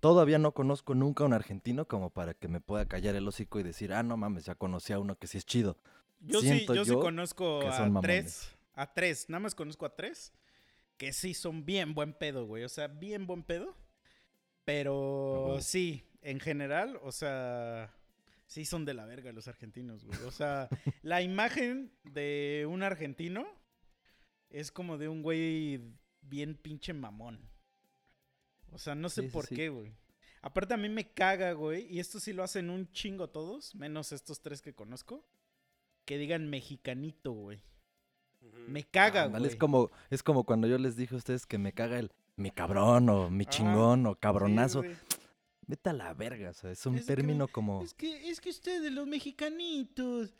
todavía 0.00 0.38
no 0.38 0.52
conozco 0.52 0.94
nunca 0.94 1.24
a 1.24 1.26
un 1.26 1.32
argentino 1.32 1.86
como 1.86 2.10
para 2.10 2.34
que 2.34 2.48
me 2.48 2.60
pueda 2.60 2.86
callar 2.86 3.14
el 3.16 3.26
hocico 3.28 3.60
y 3.60 3.62
decir, 3.62 3.92
ah, 3.92 4.02
no 4.02 4.16
mames, 4.16 4.44
ya 4.44 4.54
conocí 4.54 4.92
a 4.92 4.98
uno 4.98 5.16
que 5.18 5.26
sí 5.26 5.38
es 5.38 5.44
chido. 5.46 5.78
Yo 6.20 6.40
sí, 6.40 6.48
Siento 6.48 6.74
yo 6.74 6.84
sí 6.84 6.90
yo 6.90 7.00
conozco 7.00 7.60
a 7.68 8.00
tres. 8.00 8.54
A 8.74 8.92
tres, 8.92 9.28
nada 9.28 9.40
más 9.40 9.54
conozco 9.54 9.86
a 9.86 9.94
tres. 9.94 10.32
Que 11.00 11.14
sí 11.14 11.32
son 11.32 11.64
bien 11.64 11.94
buen 11.94 12.12
pedo, 12.12 12.44
güey. 12.44 12.62
O 12.62 12.68
sea, 12.68 12.86
bien 12.86 13.26
buen 13.26 13.42
pedo. 13.42 13.74
Pero 14.66 15.56
sí, 15.62 16.04
en 16.20 16.40
general, 16.40 17.00
o 17.02 17.10
sea, 17.10 17.96
sí 18.44 18.66
son 18.66 18.84
de 18.84 18.92
la 18.92 19.06
verga 19.06 19.32
los 19.32 19.48
argentinos, 19.48 20.04
güey. 20.04 20.20
O 20.24 20.30
sea, 20.30 20.68
la 21.02 21.22
imagen 21.22 21.90
de 22.04 22.66
un 22.68 22.82
argentino 22.82 23.46
es 24.50 24.70
como 24.70 24.98
de 24.98 25.08
un 25.08 25.22
güey 25.22 25.80
bien 26.20 26.54
pinche 26.54 26.92
mamón. 26.92 27.48
O 28.70 28.76
sea, 28.76 28.94
no 28.94 29.08
sé 29.08 29.22
sí, 29.22 29.28
por 29.28 29.46
sí. 29.46 29.54
qué, 29.54 29.70
güey. 29.70 29.94
Aparte 30.42 30.74
a 30.74 30.76
mí 30.76 30.90
me 30.90 31.14
caga, 31.14 31.52
güey, 31.52 31.86
y 31.90 31.98
esto 31.98 32.20
sí 32.20 32.34
lo 32.34 32.42
hacen 32.44 32.68
un 32.68 32.92
chingo 32.92 33.30
todos, 33.30 33.74
menos 33.74 34.12
estos 34.12 34.42
tres 34.42 34.60
que 34.60 34.74
conozco, 34.74 35.26
que 36.04 36.18
digan 36.18 36.50
mexicanito, 36.50 37.32
güey. 37.32 37.62
Me 38.68 38.84
caga, 38.84 39.26
güey. 39.26 39.46
es 39.46 39.56
como, 39.56 39.90
es 40.10 40.22
como 40.22 40.44
cuando 40.44 40.66
yo 40.68 40.78
les 40.78 40.96
dije 40.96 41.14
a 41.14 41.18
ustedes 41.18 41.46
que 41.46 41.58
me 41.58 41.72
caga 41.72 41.98
el 41.98 42.12
mi 42.36 42.50
cabrón 42.50 43.08
o 43.08 43.28
mi 43.30 43.44
chingón 43.46 44.06
o 44.06 44.12
Sí, 44.12 44.18
cabronazo. 44.20 44.82
Vete 45.66 45.90
a 45.90 45.92
la 45.92 46.14
verga, 46.14 46.50
o 46.50 46.52
sea, 46.54 46.70
es 46.70 46.84
un 46.86 46.96
Es 46.96 47.02
que- 47.02 47.14
término 47.14 47.46
como... 47.48 47.82
Es 47.82 47.94
que, 47.94 48.28
es 48.30 48.40
que 48.40 48.50
ustedes, 48.50 48.90
los 48.92 49.06
mexicanitos, 49.06 50.34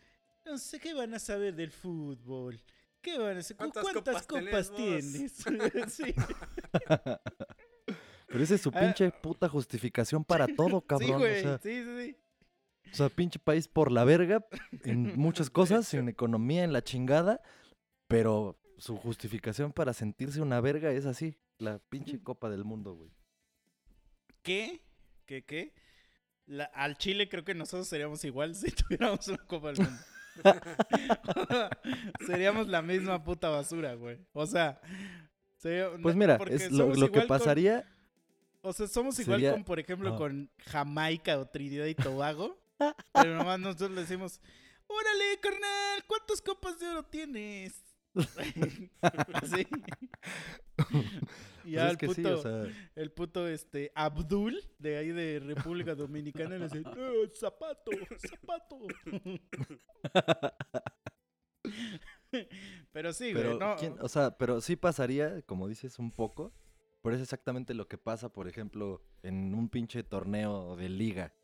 no 0.45 0.59
sé 0.59 0.81
qué 0.81 0.93
van 0.95 1.15
a 1.15 1.19
saber 1.19 1.55
del 1.55 1.71
fútbol. 1.71 2.61
¿Qué 3.03 3.19
van 3.19 3.37
a 3.39 3.43
saber? 3.43 3.67
¿Cu- 3.69 3.81
¿Cuántas 3.81 4.27
¿Cuántas, 4.27 4.69
copas 4.69 4.73
tienes? 4.75 5.33
sí. 5.93 6.15
Pero 8.27 8.45
esa 8.45 8.55
es 8.55 8.61
su 8.61 8.71
Ah, 8.73 8.81
pinche 8.81 9.11
puta 9.11 9.49
justificación 9.49 10.25
para 10.25 10.47
todo, 10.47 10.81
sí, 10.81 10.87
cabrón. 10.87 11.19
güey. 11.19 11.39
o, 11.41 11.43
sea, 11.43 11.59
Sí, 11.59 11.83
sí, 11.83 11.97
sí. 11.99 12.17
o 12.93 12.95
sea, 12.95 13.09
pinche 13.09 13.39
país 13.41 13.67
por 13.67 13.91
la 13.91 14.05
verga 14.05 14.45
en 14.85 15.19
muchas 15.19 15.51
cosas, 15.51 15.93
en 15.95 16.09
economía, 16.09 16.63
en 16.65 16.73
la 16.73 16.83
chingada, 16.83 17.41
pero 18.11 18.59
su 18.77 18.97
justificación 18.97 19.73
para 19.73 19.93
sentirse 19.93 20.41
una 20.43 20.61
verga 20.61 20.91
es 20.91 21.07
así, 21.07 21.39
la 21.59 21.79
pinche 21.79 22.21
copa 22.21 22.51
del 22.51 22.65
mundo, 22.65 22.95
güey. 22.95 23.11
¿Qué? 24.43 24.83
¿Qué? 25.27 25.45
¿Qué? 25.45 25.73
La- 26.47 26.65
al 26.65 26.99
Chile 26.99 27.29
creo 27.29 27.45
que 27.45 27.55
nosotros 27.55 27.87
seríamos 27.87 28.25
igual 28.25 28.57
si 28.57 28.71
tuviéramos 28.73 29.29
una 29.29 29.39
Copa 29.47 29.73
del 29.73 29.87
Mundo. 29.87 30.01
seríamos 32.27 32.67
la 32.69 32.83
misma 32.83 33.23
puta 33.23 33.49
basura, 33.49 33.95
güey. 33.95 34.19
O 34.33 34.45
sea, 34.47 34.81
sería- 35.59 35.91
Pues 36.03 36.17
mira, 36.17 36.37
es 36.49 36.73
lo, 36.73 36.93
que 37.13 37.21
con- 37.21 37.29
pasaría, 37.29 37.85
o 38.63 38.73
sea, 38.73 38.89
somos 38.89 39.19
igual 39.21 39.39
sería- 39.39 39.53
con, 39.53 39.63
por 39.65 39.79
ejemplo, 39.79 40.09
Ajá. 40.09 40.19
con 40.19 40.51
Jamaica 40.67 41.39
o 41.39 41.47
Trinidad 41.47 41.87
y 41.87 41.95
Tobago. 41.95 42.59
pero 43.13 43.37
nomás 43.37 43.61
nosotros 43.61 43.91
le 43.93 44.01
decimos, 44.01 44.41
órale, 44.89 45.39
carnal, 45.41 46.03
¿cuántas 46.09 46.41
copas 46.43 46.81
de 46.81 46.89
oro 46.89 47.05
tienes? 47.05 47.85
Así. 49.35 49.67
Y 51.63 51.73
ya 51.73 51.91
el 51.91 51.99
puto, 51.99 52.15
sí, 52.15 52.25
o 52.25 52.37
sea, 52.39 52.63
el 52.97 53.13
puto 53.13 53.47
este 53.47 53.93
Abdul 53.95 54.59
de 54.79 54.97
ahí 54.97 55.09
de 55.13 55.41
República 55.41 55.95
Dominicana 55.95 56.57
le 56.57 56.65
dice, 56.65 56.79
"Eh, 56.97 57.31
zapato, 57.35 57.91
zapato. 58.19 58.79
Pero 62.93 63.13
sí, 63.13 63.33
güey, 63.33 63.45
pero, 63.45 63.59
no. 63.59 63.77
¿quién- 63.77 63.97
o 64.01 64.09
sea, 64.09 64.37
pero 64.39 64.61
sí 64.61 64.77
pasaría, 64.77 65.43
como 65.43 65.69
dices, 65.69 65.99
un 65.99 66.11
poco, 66.13 66.53
pero 67.03 67.17
es 67.17 67.23
exactamente 67.23 67.75
lo 67.75 67.89
que 67.89 67.99
pasa, 67.99 68.33
por 68.33 68.49
ejemplo, 68.49 69.03
en 69.23 69.55
un 69.55 69.69
pinche 69.69 70.03
torneo 70.03 70.77
de 70.77 70.89
liga. 70.89 71.35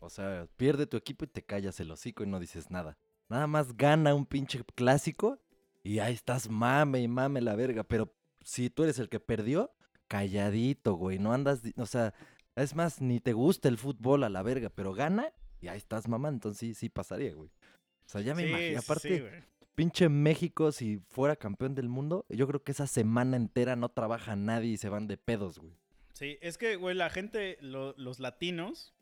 O 0.00 0.10
sea, 0.10 0.48
pierde 0.56 0.86
tu 0.86 0.96
equipo 0.96 1.24
y 1.24 1.28
te 1.28 1.44
callas 1.44 1.80
el 1.80 1.90
hocico 1.90 2.22
y 2.22 2.26
no 2.28 2.38
dices 2.38 2.70
nada. 2.70 2.96
Nada 3.28 3.46
más 3.46 3.76
gana 3.76 4.14
un 4.14 4.24
pinche 4.26 4.62
clásico 4.74 5.40
y 5.82 5.98
ahí 6.00 6.14
estás 6.14 6.48
mame 6.48 7.00
y 7.00 7.08
mame 7.08 7.40
la 7.40 7.54
verga. 7.56 7.84
Pero 7.84 8.12
si 8.44 8.70
tú 8.70 8.84
eres 8.84 8.98
el 8.98 9.08
que 9.08 9.20
perdió, 9.20 9.72
calladito, 10.08 10.94
güey. 10.94 11.18
No 11.18 11.32
andas, 11.32 11.62
o 11.76 11.86
sea, 11.86 12.14
es 12.56 12.74
más, 12.74 13.00
ni 13.00 13.20
te 13.20 13.32
gusta 13.32 13.68
el 13.68 13.78
fútbol 13.78 14.24
a 14.24 14.28
la 14.28 14.42
verga, 14.42 14.70
pero 14.70 14.92
gana 14.94 15.32
y 15.60 15.68
ahí 15.68 15.78
estás 15.78 16.08
mamá. 16.08 16.28
Entonces 16.28 16.58
sí, 16.58 16.74
sí 16.74 16.88
pasaría, 16.88 17.34
güey. 17.34 17.48
O 18.06 18.08
sea, 18.10 18.20
ya 18.22 18.34
me 18.34 18.42
Sí, 18.42 18.48
imagino. 18.48 18.78
Aparte, 18.80 19.18
sí, 19.18 19.46
pinche 19.74 20.08
México, 20.08 20.72
si 20.72 20.98
fuera 21.08 21.36
campeón 21.36 21.74
del 21.74 21.88
mundo, 21.88 22.24
yo 22.28 22.46
creo 22.46 22.62
que 22.62 22.72
esa 22.72 22.86
semana 22.86 23.36
entera 23.36 23.76
no 23.76 23.90
trabaja 23.90 24.34
nadie 24.34 24.70
y 24.72 24.76
se 24.76 24.88
van 24.88 25.06
de 25.06 25.16
pedos, 25.18 25.58
güey. 25.58 25.74
Sí, 26.14 26.36
es 26.40 26.58
que, 26.58 26.74
güey, 26.76 26.96
la 26.96 27.10
gente, 27.10 27.58
lo- 27.60 27.94
los 27.96 28.18
latinos, 28.18 28.92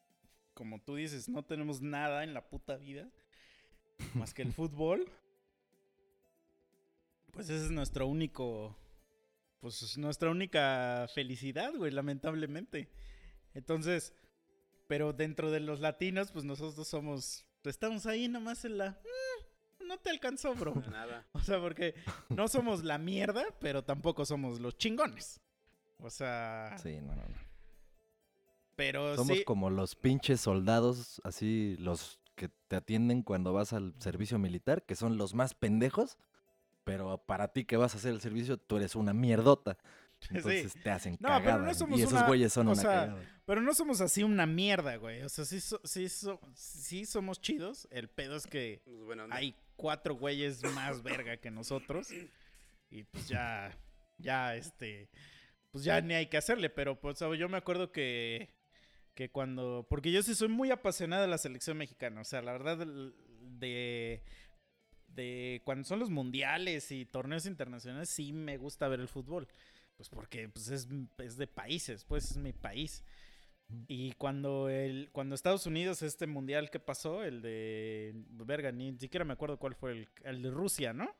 como 0.52 0.80
tú 0.82 0.96
dices, 0.96 1.28
no 1.30 1.44
tenemos 1.44 1.80
nada 1.80 2.24
en 2.24 2.34
la 2.34 2.48
puta 2.48 2.76
vida 2.76 3.08
más 4.14 4.34
que 4.34 4.42
el 4.42 4.52
fútbol. 4.52 5.08
Pues 7.36 7.50
ese 7.50 7.66
es 7.66 7.70
nuestro 7.70 8.06
único, 8.06 8.76
pues 9.60 9.82
es 9.82 9.98
nuestra 9.98 10.30
única 10.30 11.06
felicidad, 11.14 11.72
güey, 11.76 11.92
lamentablemente. 11.92 12.88
Entonces, 13.54 14.12
pero 14.88 15.12
dentro 15.12 15.50
de 15.50 15.60
los 15.60 15.80
latinos, 15.80 16.32
pues 16.32 16.44
nosotros 16.44 16.88
somos, 16.88 17.44
estamos 17.64 18.06
ahí 18.06 18.26
nomás 18.28 18.64
en 18.64 18.78
la... 18.78 18.90
"Mm, 18.90 19.86
no 19.86 19.98
te 19.98 20.10
alcanzó, 20.10 20.54
bro. 20.54 20.72
De 20.74 20.88
nada. 20.90 21.26
O 21.32 21.40
sea, 21.40 21.60
porque 21.60 21.94
no 22.30 22.48
somos 22.48 22.82
la 22.84 22.98
mierda, 22.98 23.44
pero 23.60 23.84
tampoco 23.84 24.24
somos 24.24 24.58
los 24.60 24.76
chingones. 24.78 25.40
O 25.98 26.10
sea, 26.10 26.74
Sí, 26.78 27.00
no, 27.00 27.14
no, 27.14 27.22
no. 27.22 27.36
pero 28.76 29.14
Somos 29.16 29.38
sí. 29.38 29.44
como 29.44 29.70
los 29.70 29.94
pinches 29.94 30.40
soldados, 30.40 31.20
así, 31.24 31.76
los 31.78 32.18
que 32.34 32.48
te 32.48 32.76
atienden 32.76 33.22
cuando 33.22 33.52
vas 33.52 33.72
al 33.72 33.94
servicio 33.98 34.38
militar, 34.38 34.84
que 34.84 34.94
son 34.96 35.16
los 35.18 35.34
más 35.34 35.54
pendejos, 35.54 36.18
pero 36.86 37.18
para 37.26 37.48
ti 37.52 37.64
que 37.64 37.76
vas 37.76 37.94
a 37.94 37.98
hacer 37.98 38.12
el 38.12 38.20
servicio, 38.20 38.56
tú 38.58 38.76
eres 38.76 38.94
una 38.94 39.12
mierdota. 39.12 39.76
Entonces 40.30 40.72
te 40.82 40.88
hacen 40.90 41.14
No, 41.20 41.28
pero 41.28 41.38
no 41.38 41.42
cagada. 41.42 41.74
somos 41.74 41.98
y 41.98 42.02
esos 42.02 42.12
una- 42.14 42.26
güeyes 42.28 42.52
son 42.52 42.68
o 42.68 42.72
una 42.72 42.80
sea, 42.80 42.90
cagada. 42.90 43.22
Pero 43.44 43.60
no 43.60 43.74
somos 43.74 44.00
así 44.00 44.22
una 44.22 44.46
mierda, 44.46 44.94
güey. 44.96 45.22
O 45.22 45.28
sea, 45.28 45.44
sí, 45.44 45.60
so- 45.60 45.80
sí, 45.84 46.08
so- 46.08 46.40
sí 46.54 47.04
somos 47.04 47.40
chidos. 47.40 47.88
El 47.90 48.08
pedo 48.08 48.36
es 48.36 48.46
que 48.46 48.80
Pues 48.84 48.98
bueno, 49.04 49.26
hay 49.30 49.56
cuatro 49.74 50.14
güeyes 50.14 50.62
más 50.74 51.02
verga 51.02 51.36
que 51.38 51.50
nosotros. 51.50 52.08
Y 52.88 53.02
pues 53.02 53.26
ya, 53.28 53.76
ya, 54.18 54.54
este, 54.54 55.10
pues 55.72 55.82
ya 55.82 56.00
ni 56.00 56.14
hay 56.14 56.26
que 56.28 56.36
hacerle. 56.38 56.70
Pero 56.70 56.98
pues 57.00 57.18
yo 57.18 57.48
me 57.48 57.56
acuerdo 57.58 57.90
que, 57.90 58.54
que 59.14 59.28
cuando, 59.30 59.86
porque 59.90 60.12
yo 60.12 60.22
sí 60.22 60.34
soy 60.36 60.48
muy 60.48 60.70
apasionada 60.70 61.22
de 61.22 61.28
la 61.28 61.38
selección 61.38 61.76
mexicana. 61.78 62.20
O 62.20 62.24
sea, 62.24 62.42
la 62.42 62.52
verdad, 62.52 62.78
de, 62.78 64.22
de 65.16 65.62
cuando 65.64 65.84
son 65.84 65.98
los 65.98 66.10
mundiales 66.10 66.92
y 66.92 67.04
torneos 67.04 67.46
internacionales, 67.46 68.08
sí 68.08 68.32
me 68.32 68.58
gusta 68.58 68.86
ver 68.86 69.00
el 69.00 69.08
fútbol. 69.08 69.48
Pues 69.96 70.08
porque 70.10 70.48
pues 70.48 70.68
es, 70.68 70.88
es 71.18 71.36
de 71.36 71.46
países, 71.46 72.04
pues 72.04 72.30
es 72.30 72.36
mi 72.36 72.52
país. 72.52 73.02
Y 73.88 74.12
cuando 74.12 74.68
el 74.68 75.08
cuando 75.10 75.34
Estados 75.34 75.66
Unidos, 75.66 76.02
este 76.02 76.26
mundial 76.26 76.70
que 76.70 76.78
pasó, 76.78 77.24
el 77.24 77.42
de. 77.42 78.12
Verga, 78.30 78.70
ni 78.70 78.96
siquiera 78.98 79.24
me 79.24 79.32
acuerdo 79.32 79.58
cuál 79.58 79.74
fue 79.74 79.92
el, 79.92 80.08
el 80.22 80.42
de 80.42 80.50
Rusia, 80.50 80.92
¿no? 80.92 81.10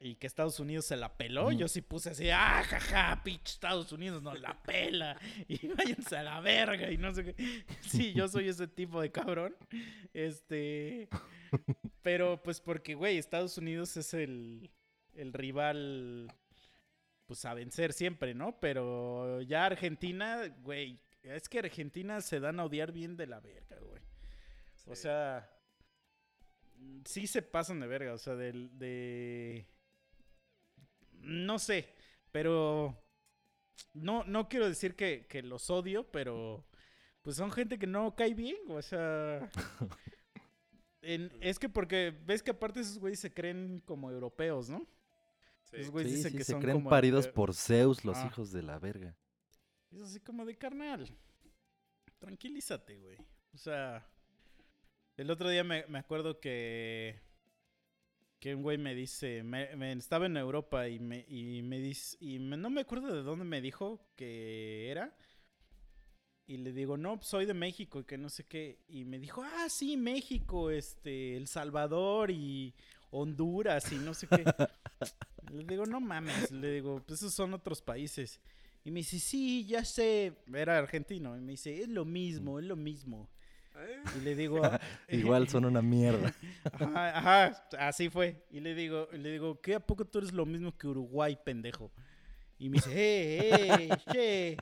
Y 0.00 0.14
que 0.16 0.26
Estados 0.26 0.60
Unidos 0.60 0.84
se 0.84 0.96
la 0.96 1.16
peló. 1.16 1.48
Ujú. 1.48 1.58
Yo 1.58 1.68
sí 1.68 1.80
puse 1.80 2.10
así, 2.10 2.30
ah, 2.30 2.62
jaja, 2.64 3.22
pinche 3.24 3.52
Estados 3.52 3.90
Unidos 3.92 4.22
nos 4.22 4.38
la 4.40 4.62
pela. 4.62 5.18
Y 5.48 5.68
váyanse 5.68 6.18
a 6.18 6.22
la 6.22 6.40
verga. 6.40 6.90
Y 6.90 6.98
no 6.98 7.14
sé 7.14 7.24
qué. 7.24 7.64
Sí, 7.80 8.12
yo 8.12 8.28
soy 8.28 8.48
ese 8.48 8.68
tipo 8.68 9.00
de 9.00 9.10
cabrón. 9.10 9.56
Este. 10.12 11.08
Pero 12.02 12.42
pues 12.42 12.60
porque, 12.60 12.94
güey, 12.94 13.18
Estados 13.18 13.58
Unidos 13.58 13.96
es 13.96 14.14
el, 14.14 14.70
el 15.14 15.32
rival, 15.32 16.32
pues 17.26 17.44
a 17.44 17.54
vencer 17.54 17.92
siempre, 17.92 18.34
¿no? 18.34 18.58
Pero 18.60 19.42
ya 19.42 19.66
Argentina, 19.66 20.46
güey, 20.62 21.00
es 21.22 21.48
que 21.48 21.58
Argentina 21.60 22.20
se 22.20 22.40
dan 22.40 22.60
a 22.60 22.64
odiar 22.64 22.92
bien 22.92 23.16
de 23.16 23.26
la 23.26 23.40
verga, 23.40 23.78
güey. 23.80 24.02
O 24.86 24.94
sea, 24.94 25.50
sí 27.04 27.26
se 27.26 27.42
pasan 27.42 27.80
de 27.80 27.86
verga, 27.86 28.14
o 28.14 28.18
sea, 28.18 28.34
del- 28.34 28.76
de... 28.78 29.66
No 31.20 31.58
sé, 31.58 31.94
pero... 32.32 32.96
No, 33.94 34.24
no 34.24 34.48
quiero 34.48 34.68
decir 34.68 34.96
que, 34.96 35.26
que 35.28 35.42
los 35.42 35.70
odio, 35.70 36.10
pero... 36.10 36.66
Pues 37.22 37.36
son 37.36 37.52
gente 37.52 37.78
que 37.78 37.86
no 37.86 38.14
cae 38.16 38.34
bien, 38.34 38.56
o 38.68 38.82
sea... 38.82 39.50
en- 41.02 41.30
es 41.40 41.58
que 41.58 41.68
porque 41.68 42.14
ves 42.26 42.42
que 42.42 42.50
aparte 42.50 42.80
esos 42.80 42.98
güeyes 42.98 43.20
se 43.20 43.32
creen 43.32 43.80
como 43.84 44.10
europeos, 44.10 44.68
¿no? 44.68 44.86
Sí. 45.64 45.76
Esos 45.76 45.90
güeyes 45.90 46.10
Sí, 46.12 46.16
dicen 46.18 46.32
sí, 46.32 46.38
que 46.38 46.44
se 46.44 46.52
son 46.52 46.60
creen 46.62 46.78
como 46.78 46.90
paridos 46.90 47.28
por 47.28 47.54
Zeus, 47.54 48.04
los 48.04 48.16
Ah. 48.18 48.26
hijos 48.26 48.52
de 48.52 48.62
la 48.62 48.78
verga. 48.78 49.16
Es 49.90 50.00
así 50.02 50.20
como 50.20 50.44
de 50.44 50.56
carnal. 50.56 51.08
Tranquilízate, 52.18 52.98
güey. 52.98 53.16
O 53.54 53.58
sea, 53.58 54.06
el 55.16 55.30
otro 55.30 55.48
día 55.48 55.64
me, 55.64 55.84
me 55.86 55.98
acuerdo 55.98 56.40
que 56.40 57.20
que 58.40 58.54
un 58.54 58.62
güey 58.62 58.78
me 58.78 58.94
dice, 58.94 59.42
me, 59.42 59.74
me- 59.74 59.90
estaba 59.92 60.26
en 60.26 60.36
Europa 60.36 60.86
y 60.88 61.00
me, 61.00 61.24
y 61.26 61.60
me 61.62 61.80
dice, 61.80 62.16
y 62.20 62.38
me- 62.38 62.56
no 62.56 62.70
me 62.70 62.82
acuerdo 62.82 63.12
de 63.12 63.22
dónde 63.24 63.44
me 63.44 63.60
dijo 63.60 64.00
que 64.14 64.90
era. 64.92 65.16
Y 66.48 66.56
le 66.56 66.72
digo, 66.72 66.96
no, 66.96 67.18
pues, 67.18 67.28
soy 67.28 67.44
de 67.44 67.52
México 67.52 68.00
y 68.00 68.04
que 68.04 68.16
no 68.16 68.30
sé 68.30 68.42
qué. 68.44 68.78
Y 68.88 69.04
me 69.04 69.18
dijo, 69.18 69.42
ah, 69.44 69.66
sí, 69.68 69.98
México, 69.98 70.70
este, 70.70 71.36
El 71.36 71.46
Salvador 71.46 72.30
y 72.30 72.74
Honduras 73.10 73.92
y 73.92 73.96
no 73.96 74.14
sé 74.14 74.26
qué. 74.28 74.44
le 75.52 75.64
digo, 75.64 75.84
no 75.84 76.00
mames. 76.00 76.50
Le 76.50 76.72
digo, 76.72 77.02
pues 77.06 77.20
esos 77.20 77.34
son 77.34 77.52
otros 77.52 77.82
países. 77.82 78.40
Y 78.82 78.90
me 78.90 79.00
dice, 79.00 79.18
sí, 79.18 79.66
ya 79.66 79.84
sé. 79.84 80.32
Era 80.50 80.78
argentino. 80.78 81.36
Y 81.36 81.40
me 81.42 81.52
dice, 81.52 81.82
es 81.82 81.88
lo 81.90 82.06
mismo, 82.06 82.58
es 82.58 82.64
lo 82.64 82.76
mismo. 82.76 83.28
¿Eh? 83.76 84.02
Y 84.16 84.24
le 84.24 84.34
digo, 84.34 84.62
Igual 85.08 85.50
son 85.50 85.66
una 85.66 85.82
mierda. 85.82 86.34
Ajá, 86.72 87.18
ajá, 87.18 87.68
así 87.78 88.08
fue. 88.08 88.46
Y 88.50 88.60
le 88.60 88.74
digo, 88.74 89.06
le 89.12 89.32
digo, 89.32 89.60
¿qué 89.60 89.74
a 89.74 89.80
poco 89.80 90.06
tú 90.06 90.16
eres 90.16 90.32
lo 90.32 90.46
mismo 90.46 90.74
que 90.78 90.86
Uruguay, 90.86 91.38
pendejo? 91.44 91.92
Y 92.58 92.68
me 92.70 92.74
dice, 92.78 92.90
eh, 92.92 93.88
eh, 93.88 93.88
che, 94.12 94.56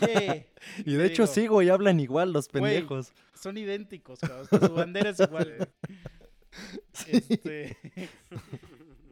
che. 0.00 0.52
Y 0.86 0.94
de 0.94 1.06
hecho 1.06 1.22
digo, 1.22 1.34
sí, 1.34 1.46
güey, 1.46 1.68
hablan 1.68 2.00
igual 2.00 2.32
los 2.32 2.48
Güey. 2.48 2.62
pendejos. 2.62 3.12
Son 3.34 3.56
idénticos, 3.56 4.18
cabrón. 4.20 4.48
Su 4.50 4.74
bandera 4.74 5.10
es 5.10 5.20
igual. 5.20 5.68
Este, 7.06 7.76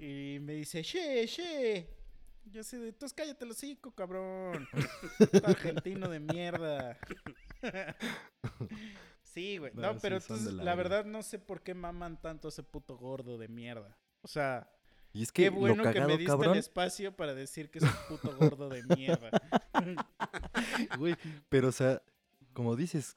y 0.00 0.38
me 0.40 0.54
dice, 0.54 0.82
che, 0.82 1.26
che. 1.28 1.88
Yo 2.50 2.62
sé, 2.64 2.78
de, 2.78 2.88
entonces 2.88 3.14
cállate 3.14 3.44
el 3.44 3.50
hocico, 3.52 3.92
cabrón. 3.94 4.66
Argentino 5.44 6.08
de 6.08 6.18
mierda. 6.20 6.98
sí, 9.22 9.58
güey. 9.58 9.72
No, 9.74 9.92
No, 9.94 9.98
pero 10.00 10.16
entonces, 10.16 10.52
la 10.52 10.64
la 10.64 10.74
verdad, 10.74 11.04
no 11.04 11.22
sé 11.22 11.38
por 11.38 11.62
qué 11.62 11.74
maman 11.74 12.20
tanto 12.20 12.48
a 12.48 12.50
ese 12.50 12.62
puto 12.62 12.96
gordo 12.96 13.38
de 13.38 13.48
mierda. 13.48 13.96
O 14.22 14.28
sea, 14.28 14.68
Y 15.16 15.22
es 15.22 15.32
que 15.32 15.44
qué 15.44 15.48
bueno 15.48 15.76
lo 15.76 15.82
que 15.82 15.94
cagado, 15.94 16.08
me 16.08 16.18
diste 16.18 16.30
cabrón, 16.30 16.52
el 16.52 16.58
espacio 16.58 17.16
para 17.16 17.34
decir 17.34 17.70
que 17.70 17.78
es 17.78 17.84
un 17.84 17.90
puto 18.06 18.36
gordo 18.36 18.68
de 18.68 18.82
mierda. 18.94 19.30
güey, 20.98 21.16
pero 21.48 21.68
o 21.68 21.72
sea, 21.72 22.02
como 22.52 22.76
dices, 22.76 23.16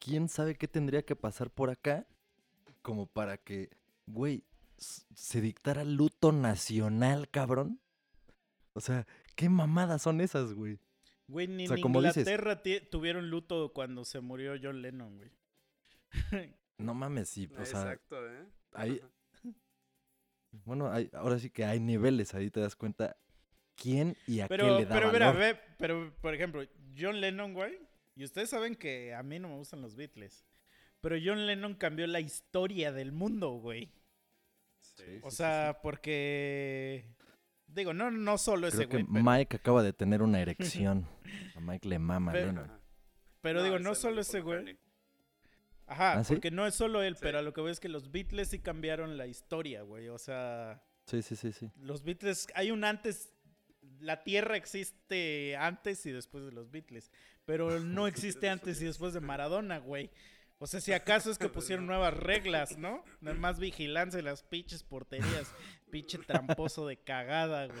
¿quién 0.00 0.28
sabe 0.28 0.56
qué 0.56 0.66
tendría 0.66 1.04
que 1.04 1.14
pasar 1.14 1.50
por 1.50 1.70
acá 1.70 2.04
como 2.82 3.06
para 3.06 3.36
que, 3.36 3.70
güey, 4.06 4.42
se 4.76 5.40
dictara 5.40 5.84
luto 5.84 6.32
nacional, 6.32 7.30
cabrón? 7.30 7.80
O 8.72 8.80
sea, 8.80 9.06
¿qué 9.36 9.48
mamadas 9.48 10.02
son 10.02 10.20
esas, 10.20 10.52
güey? 10.52 10.80
Güey, 11.28 11.46
ni 11.46 11.66
O 11.66 11.68
sea, 11.68 11.76
en 11.76 11.82
como 11.82 12.00
Inglaterra 12.00 12.60
tuvieron 12.90 13.30
luto 13.30 13.72
cuando 13.72 14.04
se 14.04 14.18
murió 14.18 14.54
John 14.60 14.82
Lennon, 14.82 15.16
güey. 15.16 15.30
No 16.78 16.92
mames, 16.92 17.28
sí, 17.28 17.48
o 17.52 17.64
sea, 17.64 17.82
Exacto, 17.82 18.28
¿eh? 18.32 18.46
ahí- 18.72 19.00
bueno, 20.64 20.90
hay- 20.92 21.10
ahora 21.12 21.38
sí 21.38 21.50
que 21.50 21.64
hay 21.64 21.80
niveles, 21.80 22.34
ahí 22.34 22.50
te 22.50 22.60
das 22.60 22.76
cuenta 22.76 23.16
quién 23.74 24.16
y 24.26 24.40
a 24.40 24.44
qué 24.44 24.48
Pero, 24.48 24.78
le 24.78 24.86
da 24.86 24.94
pero, 24.94 25.12
mira, 25.12 25.32
ve, 25.32 25.58
pero, 25.78 26.12
por 26.20 26.34
ejemplo, 26.34 26.62
John 26.98 27.20
Lennon, 27.20 27.52
güey. 27.54 27.78
Y 28.14 28.24
ustedes 28.24 28.48
saben 28.50 28.74
que 28.76 29.14
a 29.14 29.22
mí 29.22 29.38
no 29.38 29.48
me 29.48 29.56
gustan 29.56 29.82
los 29.82 29.94
Beatles. 29.94 30.46
Pero 31.02 31.16
John 31.22 31.46
Lennon 31.46 31.74
cambió 31.74 32.06
la 32.06 32.20
historia 32.20 32.90
del 32.92 33.12
mundo, 33.12 33.50
güey. 33.58 33.92
Sí. 34.80 35.20
O 35.22 35.30
sea, 35.30 35.78
porque. 35.82 37.04
Digo, 37.66 37.92
no, 37.92 38.10
no 38.10 38.38
solo 38.38 38.68
ese 38.68 38.78
Creo 38.78 38.88
que 38.88 38.96
güey. 39.02 39.06
Pero, 39.12 39.24
Mike 39.24 39.56
acaba 39.56 39.82
de 39.82 39.92
tener 39.92 40.22
una 40.22 40.40
erección. 40.40 41.06
A 41.56 41.60
Mike 41.60 41.88
le 41.88 41.98
mama 41.98 42.30
a 42.30 42.34
Pero- 42.34 42.46
Lennon. 42.46 42.70
Pero 43.42 43.62
digo, 43.62 43.76
ese 43.76 43.84
no 43.84 43.92
es 43.92 43.98
solo 43.98 44.20
ese 44.22 44.40
güey. 44.40 44.78
Ajá, 45.86 46.18
¿Ah, 46.18 46.24
sí? 46.24 46.34
porque 46.34 46.50
no 46.50 46.66
es 46.66 46.74
solo 46.74 47.02
él, 47.02 47.14
Sí. 47.14 47.20
pero 47.22 47.38
a 47.38 47.42
lo 47.42 47.52
que 47.52 47.60
veo 47.60 47.70
es 47.70 47.80
que 47.80 47.88
los 47.88 48.10
Beatles 48.10 48.48
sí 48.48 48.58
cambiaron 48.58 49.16
la 49.16 49.26
historia, 49.26 49.82
güey. 49.82 50.08
O 50.08 50.18
sea. 50.18 50.82
Sí, 51.06 51.22
sí, 51.22 51.36
sí, 51.36 51.52
sí. 51.52 51.70
Los 51.76 52.02
Beatles, 52.02 52.48
hay 52.54 52.70
un 52.72 52.82
antes, 52.84 53.32
la 54.00 54.24
Tierra 54.24 54.56
existe 54.56 55.56
antes 55.56 56.04
y 56.06 56.10
después 56.10 56.44
de 56.44 56.50
los 56.52 56.70
Beatles, 56.70 57.10
pero 57.44 57.78
no 57.80 58.06
existe 58.08 58.48
antes 58.48 58.80
y 58.82 58.84
después 58.86 59.14
de 59.14 59.20
Maradona, 59.20 59.78
güey. 59.78 60.10
O 60.58 60.66
sea, 60.66 60.80
si 60.80 60.92
acaso 60.92 61.30
es 61.30 61.38
que 61.38 61.48
pusieron 61.50 61.86
nuevas 61.86 62.14
reglas, 62.14 62.78
¿no? 62.78 63.04
Nada 63.20 63.36
más 63.36 63.60
vigilancia 63.60 64.18
en 64.18 64.24
las 64.24 64.42
pinches 64.42 64.82
porterías, 64.82 65.52
pinche 65.90 66.18
tramposo 66.18 66.86
de 66.86 66.96
cagada, 66.96 67.66
güey. 67.66 67.80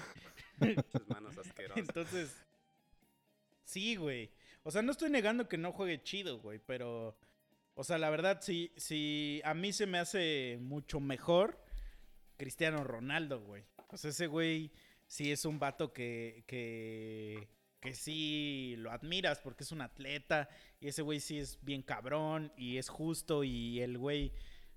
Pinches 0.60 1.08
manos 1.08 1.36
asquerosas. 1.38 1.78
Entonces, 1.78 2.36
sí, 3.64 3.96
güey. 3.96 4.30
O 4.62 4.70
sea, 4.70 4.82
no 4.82 4.92
estoy 4.92 5.10
negando 5.10 5.48
que 5.48 5.58
no 5.58 5.72
juegue 5.72 6.02
chido, 6.02 6.38
güey, 6.38 6.58
pero, 6.58 7.16
o 7.76 7.84
sea, 7.84 7.98
la 7.98 8.08
verdad, 8.08 8.40
sí, 8.40 8.72
sí, 8.76 9.42
a 9.44 9.52
mí 9.52 9.72
se 9.72 9.86
me 9.86 9.98
hace 9.98 10.58
mucho 10.60 10.98
mejor 10.98 11.62
Cristiano 12.38 12.82
Ronaldo, 12.82 13.40
güey. 13.42 13.64
O 13.88 13.98
sea, 13.98 14.10
ese 14.10 14.26
güey 14.26 14.72
sí 15.06 15.30
es 15.30 15.44
un 15.44 15.58
vato 15.58 15.92
que, 15.92 16.42
que, 16.46 17.48
que 17.80 17.92
sí 17.92 18.74
lo 18.78 18.90
admiras 18.90 19.40
porque 19.40 19.62
es 19.62 19.72
un 19.72 19.82
atleta 19.82 20.48
y 20.80 20.88
ese 20.88 21.02
güey 21.02 21.20
sí 21.20 21.38
es 21.38 21.62
bien 21.62 21.82
cabrón 21.82 22.50
y 22.56 22.78
es 22.78 22.88
justo 22.88 23.44
y 23.44 23.80
el 23.80 23.98
güey 23.98 24.32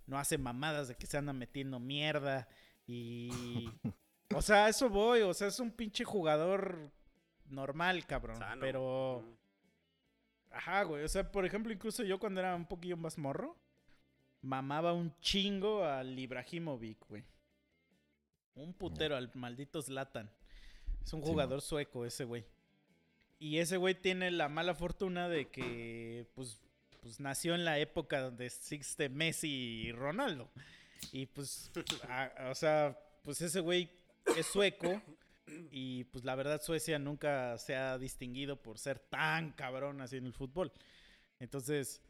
no 0.05 0.19
hace 0.19 0.37
mamadas 0.37 0.89
de 0.89 0.95
que 0.95 1.07
se 1.07 1.17
anda 1.17 1.33
metiendo 1.33 1.79
mierda 1.79 2.47
y... 2.85 3.29
O 4.35 4.43
sea, 4.43 4.65
a 4.65 4.69
eso 4.69 4.89
voy, 4.89 5.21
o 5.21 5.33
sea, 5.33 5.47
es 5.47 5.59
un 5.59 5.71
pinche 5.71 6.03
jugador 6.03 6.91
normal, 7.45 8.05
cabrón, 8.05 8.37
Sano. 8.37 8.61
pero... 8.61 9.38
Ajá, 10.51 10.83
güey. 10.83 11.03
O 11.03 11.07
sea, 11.07 11.31
por 11.31 11.45
ejemplo, 11.45 11.71
incluso 11.71 12.03
yo 12.03 12.19
cuando 12.19 12.39
era 12.39 12.55
un 12.55 12.65
poquillo 12.65 12.97
más 12.97 13.17
morro, 13.17 13.55
mamaba 14.41 14.93
un 14.93 15.13
chingo 15.21 15.83
al 15.85 16.17
Ibrahimovic, 16.17 17.05
güey. 17.07 17.23
Un 18.55 18.73
putero 18.73 19.15
al 19.15 19.31
maldito 19.35 19.81
Zlatan. 19.81 20.29
Es 21.03 21.13
un 21.13 21.21
Sí, 21.21 21.27
jugador 21.29 21.61
sueco 21.61 22.05
ese 22.05 22.23
güey. 22.25 22.45
Y 23.37 23.59
ese 23.59 23.77
güey 23.77 23.95
tiene 23.95 24.31
la 24.31 24.49
mala 24.49 24.75
fortuna 24.75 25.29
de 25.29 25.47
que, 25.49 26.27
pues, 26.35 26.59
pues 27.01 27.19
nació 27.21 27.55
en 27.55 27.63
la 27.63 27.79
época 27.79 28.19
donde 28.19 28.47
existe 28.47 29.07
Messi 29.07 29.47
y 29.87 29.91
Ronaldo. 29.93 30.49
Y 31.13 31.25
pues, 31.27 31.71
a- 32.09 32.49
o 32.51 32.55
sea, 32.55 32.99
pues 33.23 33.39
ese 33.41 33.61
güey 33.61 33.89
es 34.35 34.45
sueco. 34.47 35.01
Y 35.71 36.05
pues 36.05 36.23
la 36.25 36.35
verdad 36.35 36.61
Suecia 36.61 36.99
nunca 36.99 37.57
se 37.57 37.75
ha 37.75 37.97
distinguido 37.97 38.61
por 38.61 38.77
ser 38.79 38.99
tan 38.99 39.51
cabrón 39.53 40.01
así 40.01 40.17
en 40.17 40.25
el 40.25 40.33
fútbol. 40.33 40.71
Entonces, 41.39 42.01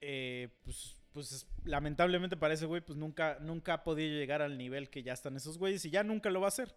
eh, 0.00 0.48
pues, 0.64 0.96
pues 1.12 1.46
lamentablemente 1.64 2.36
para 2.36 2.54
ese 2.54 2.66
güey 2.66 2.80
pues 2.80 2.98
nunca, 2.98 3.38
nunca 3.40 3.74
ha 3.74 3.84
podido 3.84 4.14
llegar 4.16 4.42
al 4.42 4.58
nivel 4.58 4.90
que 4.90 5.02
ya 5.02 5.12
están 5.12 5.36
esos 5.36 5.58
güeyes 5.58 5.84
y 5.84 5.90
ya 5.90 6.02
nunca 6.02 6.30
lo 6.30 6.40
va 6.40 6.46
a 6.46 6.48
hacer. 6.48 6.74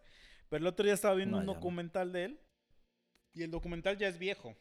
Pero 0.49 0.61
el 0.61 0.67
otro 0.67 0.85
día 0.85 0.93
estaba 0.93 1.15
viendo 1.15 1.37
No, 1.37 1.39
un 1.41 1.45
no. 1.47 1.53
documental 1.55 2.11
de 2.11 2.25
él 2.25 2.39
y 3.33 3.43
el 3.43 3.51
documental 3.51 3.97
ya 3.97 4.07
es 4.07 4.17
viejo. 4.19 4.55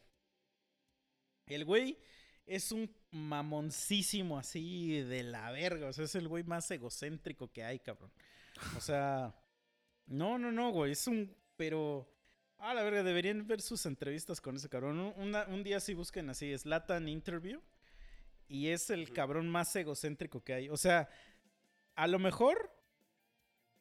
El 1.46 1.64
güey 1.64 1.98
es 2.46 2.72
un 2.72 2.90
mamoncísimo 3.10 4.38
así 4.38 5.00
de 5.02 5.22
la 5.24 5.50
verga. 5.50 5.88
O 5.88 5.92
sea, 5.92 6.04
es 6.06 6.14
el 6.14 6.28
güey 6.28 6.44
más 6.44 6.70
egocéntrico 6.70 7.52
que 7.52 7.62
hay, 7.64 7.78
cabrón. 7.80 8.10
O 8.76 8.80
sea, 8.80 9.34
no, 10.06 10.38
no, 10.38 10.52
no, 10.52 10.70
güey. 10.70 10.92
Es 10.92 11.06
un. 11.06 11.34
Pero. 11.56 12.10
Ah, 12.58 12.72
la 12.74 12.82
verga, 12.82 13.02
deberían 13.02 13.46
ver 13.46 13.60
sus 13.60 13.84
entrevistas 13.86 14.40
con 14.40 14.56
ese 14.56 14.68
cabrón. 14.68 14.98
Un, 14.98 15.12
una- 15.16 15.44
un 15.46 15.62
día 15.62 15.80
sí 15.80 15.92
busquen 15.94 16.30
así, 16.30 16.56
Slatan 16.56 17.08
Interview. 17.08 17.60
Y 18.48 18.68
es 18.68 18.90
el 18.90 19.12
cabrón 19.12 19.48
más 19.48 19.74
egocéntrico 19.76 20.42
que 20.42 20.54
hay. 20.54 20.68
O 20.68 20.76
sea, 20.76 21.08
a 21.94 22.06
lo 22.06 22.18
mejor. 22.18 22.70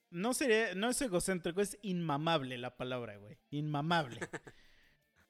No 0.10 0.34
sería. 0.34 0.76
No 0.76 0.90
es 0.90 1.02
egocéntrico, 1.02 1.62
es 1.62 1.78
inmamable 1.82 2.58
la 2.58 2.76
palabra, 2.78 3.18
güey. 3.18 3.38
Inmamable. 3.52 4.20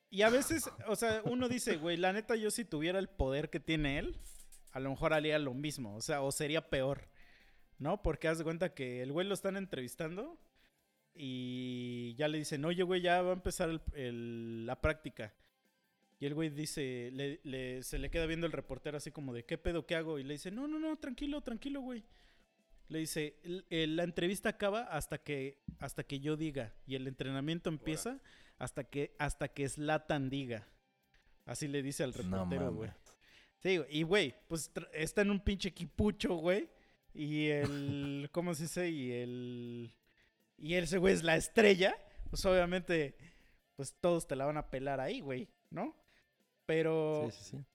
Y 0.10 0.21
a 0.21 0.29
veces, 0.29 0.69
o 0.88 0.95
sea, 0.95 1.21
uno 1.25 1.49
dice, 1.49 1.77
güey, 1.77 1.97
la 1.97 2.13
neta, 2.13 2.36
yo 2.36 2.51
si 2.51 2.65
tuviera 2.65 2.99
el 2.99 3.10
poder 3.10 3.49
que 3.49 3.60
tiene 3.60 3.97
él, 3.97 4.19
a 4.71 4.79
lo 4.79 4.91
mejor 4.91 5.12
haría 5.13 5.39
lo 5.39 5.56
mismo, 5.56 5.95
o 5.95 6.01
sea, 6.01 6.21
o 6.21 6.32
sería 6.32 6.69
peor. 6.69 7.10
¿no? 7.79 8.01
Porque 8.03 8.27
haz 8.27 8.38
de 8.38 8.43
cuenta 8.43 8.73
que 8.75 9.01
el 9.01 9.12
güey 9.12 9.27
lo 9.27 9.34
están 9.34 9.58
entrevistando 9.58 10.39
y 11.15 12.15
ya 12.15 12.28
le 12.28 12.39
dicen, 12.39 12.65
oye, 12.65 12.84
güey, 12.84 13.02
ya 13.02 13.21
va 13.21 13.32
a 13.32 13.34
empezar 13.34 13.69
el- 13.69 13.82
el- 13.93 14.65
la 14.65 14.80
práctica. 14.82 15.34
Y 16.19 16.26
el 16.26 16.34
güey 16.34 16.49
dice, 16.49 17.10
le- 17.13 17.39
le- 17.43 17.84
se 17.84 17.99
le 17.99 18.10
queda 18.10 18.26
viendo 18.26 18.45
el 18.47 18.54
reportero 18.54 18.97
así 18.97 19.12
como 19.12 19.34
de, 19.34 19.43
¿qué 19.45 19.58
pedo, 19.58 19.86
qué 19.86 19.95
hago? 19.95 20.19
Y 20.19 20.23
le 20.23 20.34
dice, 20.36 20.52
no, 20.52 20.67
no, 20.67 20.80
no, 20.80 20.95
tranquilo, 20.97 21.41
tranquilo, 21.41 21.82
güey. 21.82 22.04
Le 22.89 22.99
dice, 22.99 23.36
"El- 23.43 23.65
el- 23.69 23.95
la 23.95 24.04
entrevista 24.04 24.49
acaba 24.49 24.82
hasta 24.84 25.17
que, 25.17 25.60
hasta 25.80 26.04
que 26.04 26.19
yo 26.19 26.36
diga. 26.38 26.73
Y 26.86 26.95
el 26.95 27.08
entrenamiento 27.08 27.69
empieza 27.69 28.19
hasta 28.58 28.84
que, 28.84 29.15
hasta 29.19 29.47
que 29.47 29.67
Slatan 29.67 30.30
diga. 30.30 30.67
Así 31.45 31.67
le 31.67 31.82
dice 31.82 32.04
al 32.04 32.13
reportero, 32.13 32.73
güey. 32.73 32.89
Sí, 33.60 33.80
y 33.89 34.04
güey, 34.04 34.36
pues 34.47 34.71
está 34.93 35.21
en 35.21 35.32
un 35.32 35.39
pinche 35.39 35.69
equipucho, 35.69 36.36
güey. 36.36 36.69
Y 37.13 37.47
el. 37.47 38.30
¿Cómo 38.32 38.54
se 38.54 38.63
dice? 38.63 38.89
Y 38.89 39.12
el. 39.12 39.91
Y 40.63 40.76
ese 40.76 40.97
güey 40.97 41.13
es 41.13 41.23
la 41.23 41.36
estrella. 41.36 41.93
Pues 42.30 42.45
obviamente, 42.45 43.15
pues 43.76 43.93
todos 43.99 44.28
te 44.28 44.36
la 44.38 44.45
van 44.45 44.58
a 44.58 44.69
pelar 44.69 44.99
ahí, 45.02 45.19
güey, 45.19 45.49
¿no? 45.69 45.95
Pero 46.65 47.28
Sí, 47.32 47.38
sí, 47.38 47.58
sí. 47.58 47.65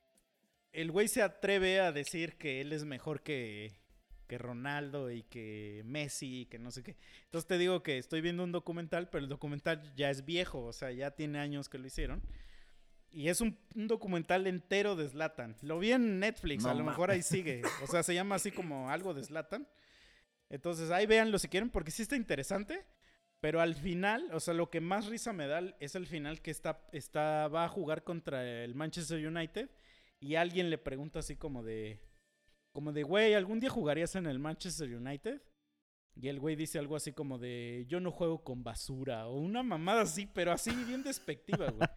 el 0.72 0.90
güey 0.90 1.06
se 1.08 1.22
atreve 1.22 1.80
a 1.80 1.92
decir 1.92 2.38
que 2.38 2.60
él 2.62 2.72
es 2.72 2.84
mejor 2.86 3.22
que, 3.22 3.74
que 4.26 4.38
Ronaldo 4.38 5.10
y 5.10 5.22
que 5.24 5.82
Messi 5.84 6.40
y 6.40 6.46
que 6.46 6.58
no 6.58 6.70
sé 6.70 6.82
qué. 6.82 6.96
Entonces 7.24 7.46
te 7.46 7.58
digo 7.58 7.82
que 7.82 7.98
estoy 7.98 8.22
viendo 8.22 8.42
un 8.42 8.52
documental, 8.52 9.10
pero 9.10 9.22
el 9.22 9.28
documental 9.28 9.94
ya 9.94 10.08
es 10.10 10.24
viejo, 10.24 10.64
o 10.64 10.72
sea, 10.72 10.90
ya 10.90 11.10
tiene 11.10 11.38
años 11.40 11.68
que 11.68 11.78
lo 11.78 11.86
hicieron. 11.86 12.22
Y 13.10 13.28
es 13.28 13.40
un, 13.42 13.58
un 13.74 13.86
documental 13.86 14.46
entero 14.46 14.96
de 14.96 15.08
Slatan. 15.08 15.56
Lo 15.62 15.78
vi 15.78 15.92
en 15.92 16.20
Netflix, 16.20 16.64
No 16.64 16.70
a 16.70 16.74
lo 16.74 16.84
mejor 16.84 17.10
ahí 17.10 17.22
sigue. 17.22 17.62
O 17.82 17.86
sea, 17.86 18.02
se 18.02 18.14
llama 18.14 18.34
así 18.36 18.50
como 18.50 18.90
algo 18.90 19.12
de 19.14 19.22
Slatan. 19.24 19.66
Entonces 20.50 20.90
ahí 20.90 21.06
véanlo 21.06 21.38
si 21.38 21.48
quieren, 21.48 21.70
porque 21.70 21.90
sí 21.90 22.02
está 22.02 22.16
interesante. 22.16 22.84
Pero 23.40 23.60
al 23.60 23.76
final, 23.76 24.28
o 24.32 24.40
sea, 24.40 24.52
lo 24.54 24.68
que 24.68 24.80
más 24.80 25.06
risa 25.06 25.32
me 25.32 25.46
da 25.46 25.62
es 25.78 25.94
el 25.94 26.06
final 26.06 26.42
que 26.42 26.50
está, 26.50 26.84
está, 26.92 27.46
va 27.48 27.64
a 27.64 27.68
jugar 27.68 28.02
contra 28.02 28.64
el 28.64 28.74
Manchester 28.74 29.24
United. 29.24 29.70
Y 30.20 30.34
alguien 30.34 30.70
le 30.70 30.78
pregunta 30.78 31.20
así 31.20 31.36
como 31.36 31.62
de, 31.62 32.00
como 32.72 32.92
de, 32.92 33.04
güey, 33.04 33.34
¿algún 33.34 33.60
día 33.60 33.70
jugarías 33.70 34.16
en 34.16 34.26
el 34.26 34.40
Manchester 34.40 34.92
United? 34.92 35.40
Y 36.20 36.26
el 36.26 36.40
güey 36.40 36.56
dice 36.56 36.80
algo 36.80 36.96
así 36.96 37.12
como 37.12 37.38
de, 37.38 37.84
yo 37.88 38.00
no 38.00 38.10
juego 38.10 38.42
con 38.42 38.64
basura. 38.64 39.28
O 39.28 39.38
una 39.38 39.62
mamada 39.62 40.02
así, 40.02 40.26
pero 40.26 40.50
así 40.50 40.72
bien 40.84 41.04
despectiva, 41.04 41.70
güey. 41.70 41.88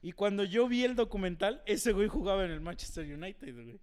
Y 0.00 0.12
cuando 0.12 0.44
yo 0.44 0.66
vi 0.66 0.84
el 0.84 0.94
documental, 0.94 1.62
ese 1.66 1.92
güey 1.92 2.08
jugaba 2.08 2.46
en 2.46 2.52
el 2.52 2.60
Manchester 2.60 3.04
United, 3.04 3.52
güey. 3.52 3.80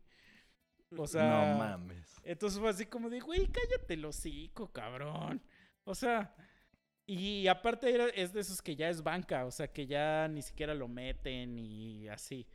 O 0.97 1.07
sea, 1.07 1.51
no 1.53 1.57
mames. 1.59 2.21
entonces 2.23 2.59
fue 2.59 2.69
así 2.69 2.85
como 2.85 3.09
de, 3.09 3.19
güey, 3.19 3.47
cállate 3.47 3.93
el 3.95 4.05
hocico, 4.05 4.71
cabrón. 4.71 5.41
O 5.85 5.95
sea, 5.95 6.33
y 7.05 7.47
aparte 7.47 7.93
era, 7.93 8.07
es 8.07 8.31
de 8.33 8.41
esos 8.41 8.61
que 8.61 8.75
ya 8.75 8.89
es 8.89 9.03
banca, 9.03 9.45
o 9.45 9.51
sea, 9.51 9.67
que 9.67 9.85
ya 9.85 10.27
ni 10.29 10.41
siquiera 10.41 10.73
lo 10.73 10.87
meten 10.87 11.57
y 11.59 12.07
así. 12.07 12.47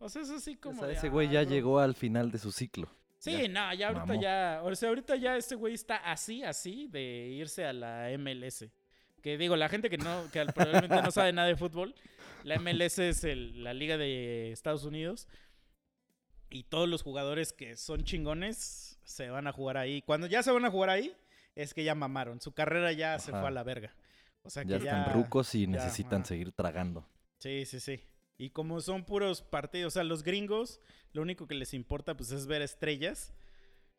O 0.00 0.08
sea, 0.08 0.22
es 0.22 0.30
así 0.30 0.54
O 0.56 0.60
como 0.60 0.78
sea, 0.80 0.88
de, 0.88 0.94
ese 0.94 1.08
güey 1.08 1.28
"Ah, 1.28 1.32
ya 1.32 1.40
bro". 1.42 1.50
llegó 1.50 1.78
al 1.80 1.94
final 1.94 2.30
de 2.30 2.38
su 2.38 2.50
ciclo. 2.52 2.88
Sí, 3.18 3.32
ya, 3.32 3.48
no, 3.48 3.74
ya 3.74 3.88
ahorita 3.88 4.06
mamó. 4.06 4.20
ya, 4.22 4.60
o 4.62 4.74
sea, 4.74 4.88
ahorita 4.90 5.16
ya 5.16 5.36
ese 5.36 5.54
güey 5.56 5.74
está 5.74 5.96
así, 5.96 6.42
así 6.44 6.86
de 6.88 7.28
irse 7.30 7.64
a 7.64 7.72
la 7.72 8.08
MLS. 8.16 8.66
Que 9.22 9.36
digo, 9.36 9.56
la 9.56 9.68
gente 9.68 9.90
que 9.90 9.98
no, 9.98 10.30
que 10.32 10.44
probablemente 10.54 11.02
no 11.02 11.10
sabe 11.10 11.32
nada 11.32 11.48
de 11.48 11.56
fútbol, 11.56 11.94
la 12.44 12.58
MLS 12.60 12.98
es 13.00 13.24
el- 13.24 13.64
la 13.64 13.74
liga 13.74 13.96
de 13.96 14.52
Estados 14.52 14.84
Unidos 14.84 15.26
y 16.50 16.64
todos 16.64 16.88
los 16.88 17.02
jugadores 17.02 17.52
que 17.52 17.76
son 17.76 18.04
chingones 18.04 18.98
se 19.04 19.30
van 19.30 19.46
a 19.46 19.52
jugar 19.52 19.76
ahí. 19.76 20.02
Cuando 20.02 20.26
ya 20.26 20.42
se 20.42 20.50
van 20.50 20.64
a 20.64 20.70
jugar 20.70 20.90
ahí, 20.90 21.14
es 21.54 21.74
que 21.74 21.84
ya 21.84 21.94
mamaron, 21.94 22.40
su 22.40 22.52
carrera 22.52 22.92
ya 22.92 23.18
se 23.18 23.30
fue 23.30 23.46
a 23.46 23.50
la 23.50 23.62
verga. 23.62 23.94
O 24.42 24.50
sea 24.50 24.64
que 24.64 24.70
Ya 24.70 24.78
ya, 24.78 25.00
están 25.00 25.14
rucos 25.14 25.54
y 25.54 25.62
ya, 25.62 25.72
necesitan 25.72 26.24
seguir 26.24 26.52
tragando. 26.52 27.06
Sí, 27.38 27.64
sí, 27.66 27.80
sí. 27.80 28.00
Y 28.36 28.50
como 28.50 28.80
son 28.80 29.04
puros 29.04 29.42
partidos, 29.42 29.92
o 29.92 29.94
sea, 29.94 30.04
los 30.04 30.22
gringos, 30.22 30.80
lo 31.12 31.22
único 31.22 31.46
que 31.46 31.54
les 31.54 31.74
importa 31.74 32.16
pues 32.16 32.30
es 32.30 32.46
ver 32.46 32.62
estrellas, 32.62 33.34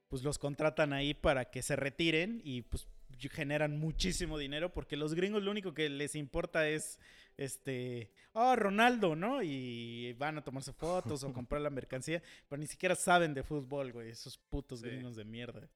pues 0.08 0.24
los 0.24 0.40
contratan 0.40 0.94
ahí 0.94 1.14
para 1.14 1.52
que 1.52 1.62
se 1.62 1.76
retiren 1.76 2.42
y 2.44 2.62
pues 2.64 2.88
generan 3.30 3.78
muchísimo 3.80 4.38
dinero 4.38 4.72
porque 4.72 4.96
los 4.96 5.14
gringos 5.14 5.44
lo 5.44 5.52
único 5.52 5.74
que 5.74 5.90
les 5.90 6.16
importa 6.16 6.68
es 6.68 7.00
este, 7.38 8.12
oh, 8.34 8.56
Ronaldo, 8.56 9.16
¿no? 9.16 9.42
Y 9.42 10.14
van 10.14 10.38
a 10.38 10.44
tomarse 10.44 10.74
fotos 10.74 11.24
o 11.24 11.34
comprar 11.34 11.62
la 11.62 11.70
mercancía, 11.70 12.22
pero 12.48 12.60
ni 12.60 12.68
siquiera 12.68 12.96
saben 12.96 13.34
de 13.34 13.44
fútbol, 13.44 13.92
güey, 13.94 14.10
esos 14.10 14.38
putos 14.38 14.82
Sí. 14.82 14.88
gringos 14.88 15.16
de 15.16 15.26
mierda. 15.26 15.70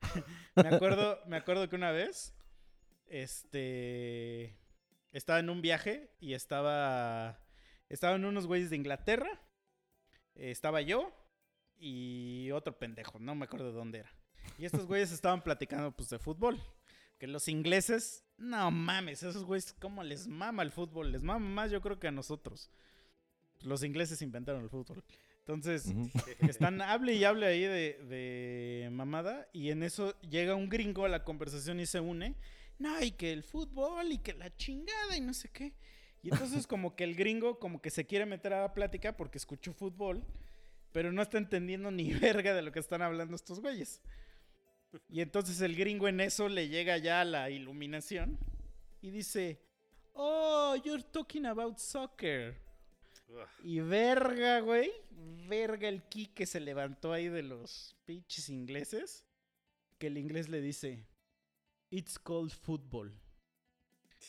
me 0.56 0.68
acuerdo, 0.68 1.18
me 1.26 1.36
acuerdo 1.36 1.68
que 1.68 1.76
una 1.76 1.90
vez 1.90 2.34
este 3.06 4.56
estaba 5.12 5.40
en 5.40 5.50
un 5.50 5.60
viaje 5.60 6.10
y 6.20 6.34
estaba 6.34 7.40
estaban 7.88 8.24
unos 8.24 8.46
güeyes 8.46 8.70
de 8.70 8.76
Inglaterra, 8.76 9.42
estaba 10.34 10.80
yo 10.80 11.12
y 11.76 12.50
otro 12.52 12.78
pendejo, 12.78 13.18
no 13.18 13.34
me 13.34 13.44
acuerdo 13.44 13.66
de 13.66 13.72
dónde 13.72 13.98
era. 14.00 14.12
Y 14.58 14.64
estos 14.64 14.86
güeyes 14.86 15.12
estaban 15.12 15.42
platicando 15.42 15.92
pues 15.92 16.08
de 16.08 16.18
fútbol. 16.18 16.62
Que 17.20 17.26
los 17.26 17.48
ingleses, 17.48 18.24
no 18.38 18.70
mames, 18.70 19.22
esos 19.22 19.44
güeyes, 19.44 19.74
¿cómo 19.74 20.02
les 20.02 20.26
mama 20.26 20.62
el 20.62 20.72
fútbol? 20.72 21.12
Les 21.12 21.22
mama 21.22 21.46
más 21.46 21.70
yo 21.70 21.82
creo 21.82 22.00
que 22.00 22.08
a 22.08 22.10
nosotros. 22.10 22.70
Los 23.60 23.84
ingleses 23.84 24.22
inventaron 24.22 24.62
el 24.62 24.70
fútbol. 24.70 25.04
Entonces, 25.40 25.92
están 26.40 26.80
hable 26.80 27.14
y 27.14 27.24
hable 27.24 27.44
ahí 27.44 27.60
de, 27.60 28.02
de 28.08 28.88
mamada 28.90 29.50
y 29.52 29.68
en 29.68 29.82
eso 29.82 30.18
llega 30.22 30.54
un 30.54 30.70
gringo 30.70 31.04
a 31.04 31.10
la 31.10 31.22
conversación 31.22 31.78
y 31.78 31.84
se 31.84 32.00
une. 32.00 32.36
No, 32.78 33.02
y 33.02 33.10
que 33.10 33.34
el 33.34 33.42
fútbol 33.44 34.12
y 34.12 34.18
que 34.18 34.32
la 34.32 34.56
chingada 34.56 35.14
y 35.14 35.20
no 35.20 35.34
sé 35.34 35.50
qué. 35.50 35.74
Y 36.22 36.30
entonces 36.30 36.66
como 36.66 36.96
que 36.96 37.04
el 37.04 37.14
gringo 37.14 37.58
como 37.58 37.82
que 37.82 37.90
se 37.90 38.06
quiere 38.06 38.24
meter 38.24 38.54
a 38.54 38.62
la 38.62 38.72
plática 38.72 39.14
porque 39.14 39.36
escuchó 39.36 39.74
fútbol, 39.74 40.24
pero 40.90 41.12
no 41.12 41.20
está 41.20 41.36
entendiendo 41.36 41.90
ni 41.90 42.14
verga 42.14 42.54
de 42.54 42.62
lo 42.62 42.72
que 42.72 42.78
están 42.78 43.02
hablando 43.02 43.36
estos 43.36 43.60
güeyes. 43.60 44.00
Y 45.08 45.20
entonces 45.20 45.60
el 45.60 45.76
gringo 45.76 46.08
en 46.08 46.20
eso 46.20 46.48
le 46.48 46.68
llega 46.68 46.98
ya 46.98 47.24
la 47.24 47.50
iluminación 47.50 48.38
y 49.00 49.10
dice, 49.10 49.60
oh, 50.14 50.74
you're 50.84 51.02
talking 51.02 51.46
about 51.46 51.78
soccer. 51.78 52.56
Ugh, 53.28 53.46
Y 53.64 53.80
verga, 53.80 54.60
güey. 54.60 54.90
Verga 55.48 55.88
el 55.88 56.02
ki 56.08 56.28
que 56.28 56.46
se 56.46 56.60
levantó 56.60 57.12
ahí 57.12 57.28
de 57.28 57.42
los 57.42 57.96
pinches 58.04 58.48
ingleses. 58.48 59.24
Que 59.98 60.08
el 60.08 60.18
inglés 60.18 60.48
le 60.48 60.60
dice: 60.60 61.06
It's 61.90 62.18
called 62.18 62.50
football. 62.50 63.12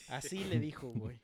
Así 0.09 0.43
le 0.43 0.59
dijo, 0.59 0.91
güey. 0.91 1.19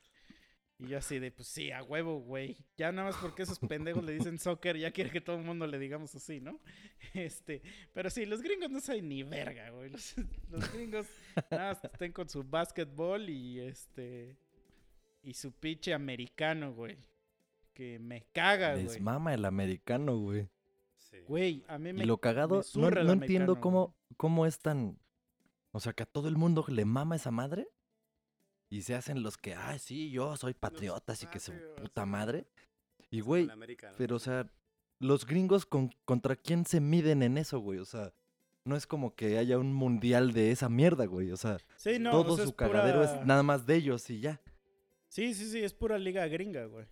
Y 0.80 0.86
yo 0.86 0.98
así 0.98 1.18
de, 1.18 1.32
pues 1.32 1.48
sí, 1.48 1.72
a 1.72 1.82
huevo, 1.82 2.20
güey. 2.20 2.56
Ya 2.76 2.92
nada 2.92 3.08
más 3.08 3.16
porque 3.20 3.42
esos 3.42 3.58
pendejos 3.58 4.04
le 4.04 4.12
dicen 4.12 4.38
soccer, 4.38 4.76
ya 4.76 4.92
quiere 4.92 5.10
que 5.10 5.20
todo 5.20 5.36
el 5.36 5.44
mundo 5.44 5.66
le 5.66 5.76
digamos 5.78 6.14
así, 6.14 6.40
¿no? 6.40 6.60
Este, 7.14 7.62
pero 7.92 8.10
sí, 8.10 8.26
los 8.26 8.42
gringos 8.42 8.70
no 8.70 8.78
saben 8.80 9.08
ni 9.08 9.24
verga, 9.24 9.70
güey. 9.70 9.90
Los, 9.90 10.14
los 10.48 10.72
gringos 10.72 11.06
nada 11.50 11.74
más 11.74 11.84
estén 11.84 12.12
con 12.12 12.28
su 12.28 12.44
básquetbol 12.44 13.28
y 13.28 13.60
este. 13.60 14.36
Y 15.22 15.34
su 15.34 15.50
pinche 15.52 15.92
americano, 15.92 16.72
güey. 16.72 16.96
Que 17.74 17.98
me 17.98 18.22
caga, 18.32 18.74
Les 18.74 18.86
güey. 18.86 19.00
mama 19.00 19.34
el 19.34 19.44
americano, 19.44 20.16
güey. 20.16 20.48
sí. 20.96 21.18
Güey, 21.26 21.64
a 21.66 21.78
mí 21.78 21.92
me. 21.92 22.04
Y 22.04 22.06
lo 22.06 22.18
cagado, 22.18 22.62
no, 22.76 22.90
no 22.90 23.12
entiendo 23.12 23.60
cómo, 23.60 23.96
cómo 24.16 24.46
es 24.46 24.60
tan... 24.60 24.96
O 25.72 25.80
sea, 25.80 25.92
que 25.92 26.04
a 26.04 26.06
todo 26.06 26.28
el 26.28 26.36
mundo 26.36 26.64
le 26.68 26.84
mama 26.84 27.16
esa 27.16 27.30
madre. 27.32 27.68
Y 28.70 28.82
se 28.82 28.94
hacen 28.94 29.22
los 29.22 29.36
que, 29.38 29.54
ay, 29.54 29.78
sí, 29.78 30.10
yo 30.10 30.36
soy 30.36 30.54
patriota, 30.54 31.12
así 31.12 31.26
que 31.26 31.40
su 31.40 31.52
puta 31.76 32.04
madre. 32.04 32.46
Y, 33.10 33.20
güey, 33.20 33.48
pero, 33.96 34.16
o 34.16 34.18
sea, 34.18 34.46
los 34.98 35.24
gringos 35.26 35.64
con, 35.64 35.90
contra 36.04 36.36
quién 36.36 36.66
se 36.66 36.80
miden 36.80 37.22
en 37.22 37.38
eso, 37.38 37.60
güey. 37.60 37.78
O 37.78 37.84
sea, 37.86 38.12
no 38.64 38.76
es 38.76 38.86
como 38.86 39.14
que 39.14 39.38
haya 39.38 39.58
un 39.58 39.72
mundial 39.72 40.32
de 40.32 40.50
esa 40.50 40.68
mierda, 40.68 41.06
güey. 41.06 41.30
O 41.32 41.36
sea, 41.38 41.56
Sí, 41.76 41.98
no, 41.98 42.10
todo 42.10 42.34
o 42.34 42.36
sea, 42.36 42.44
su 42.44 42.50
es 42.50 42.56
cagadero 42.56 43.00
pura- 43.00 43.20
es 43.20 43.26
nada 43.26 43.42
más 43.42 43.64
de 43.64 43.76
ellos 43.76 44.10
y 44.10 44.20
ya. 44.20 44.40
Sí, 45.08 45.32
sí, 45.32 45.48
sí, 45.50 45.60
es 45.64 45.72
pura 45.72 45.96
liga 45.98 46.26
gringa, 46.26 46.66
güey. 46.66 46.84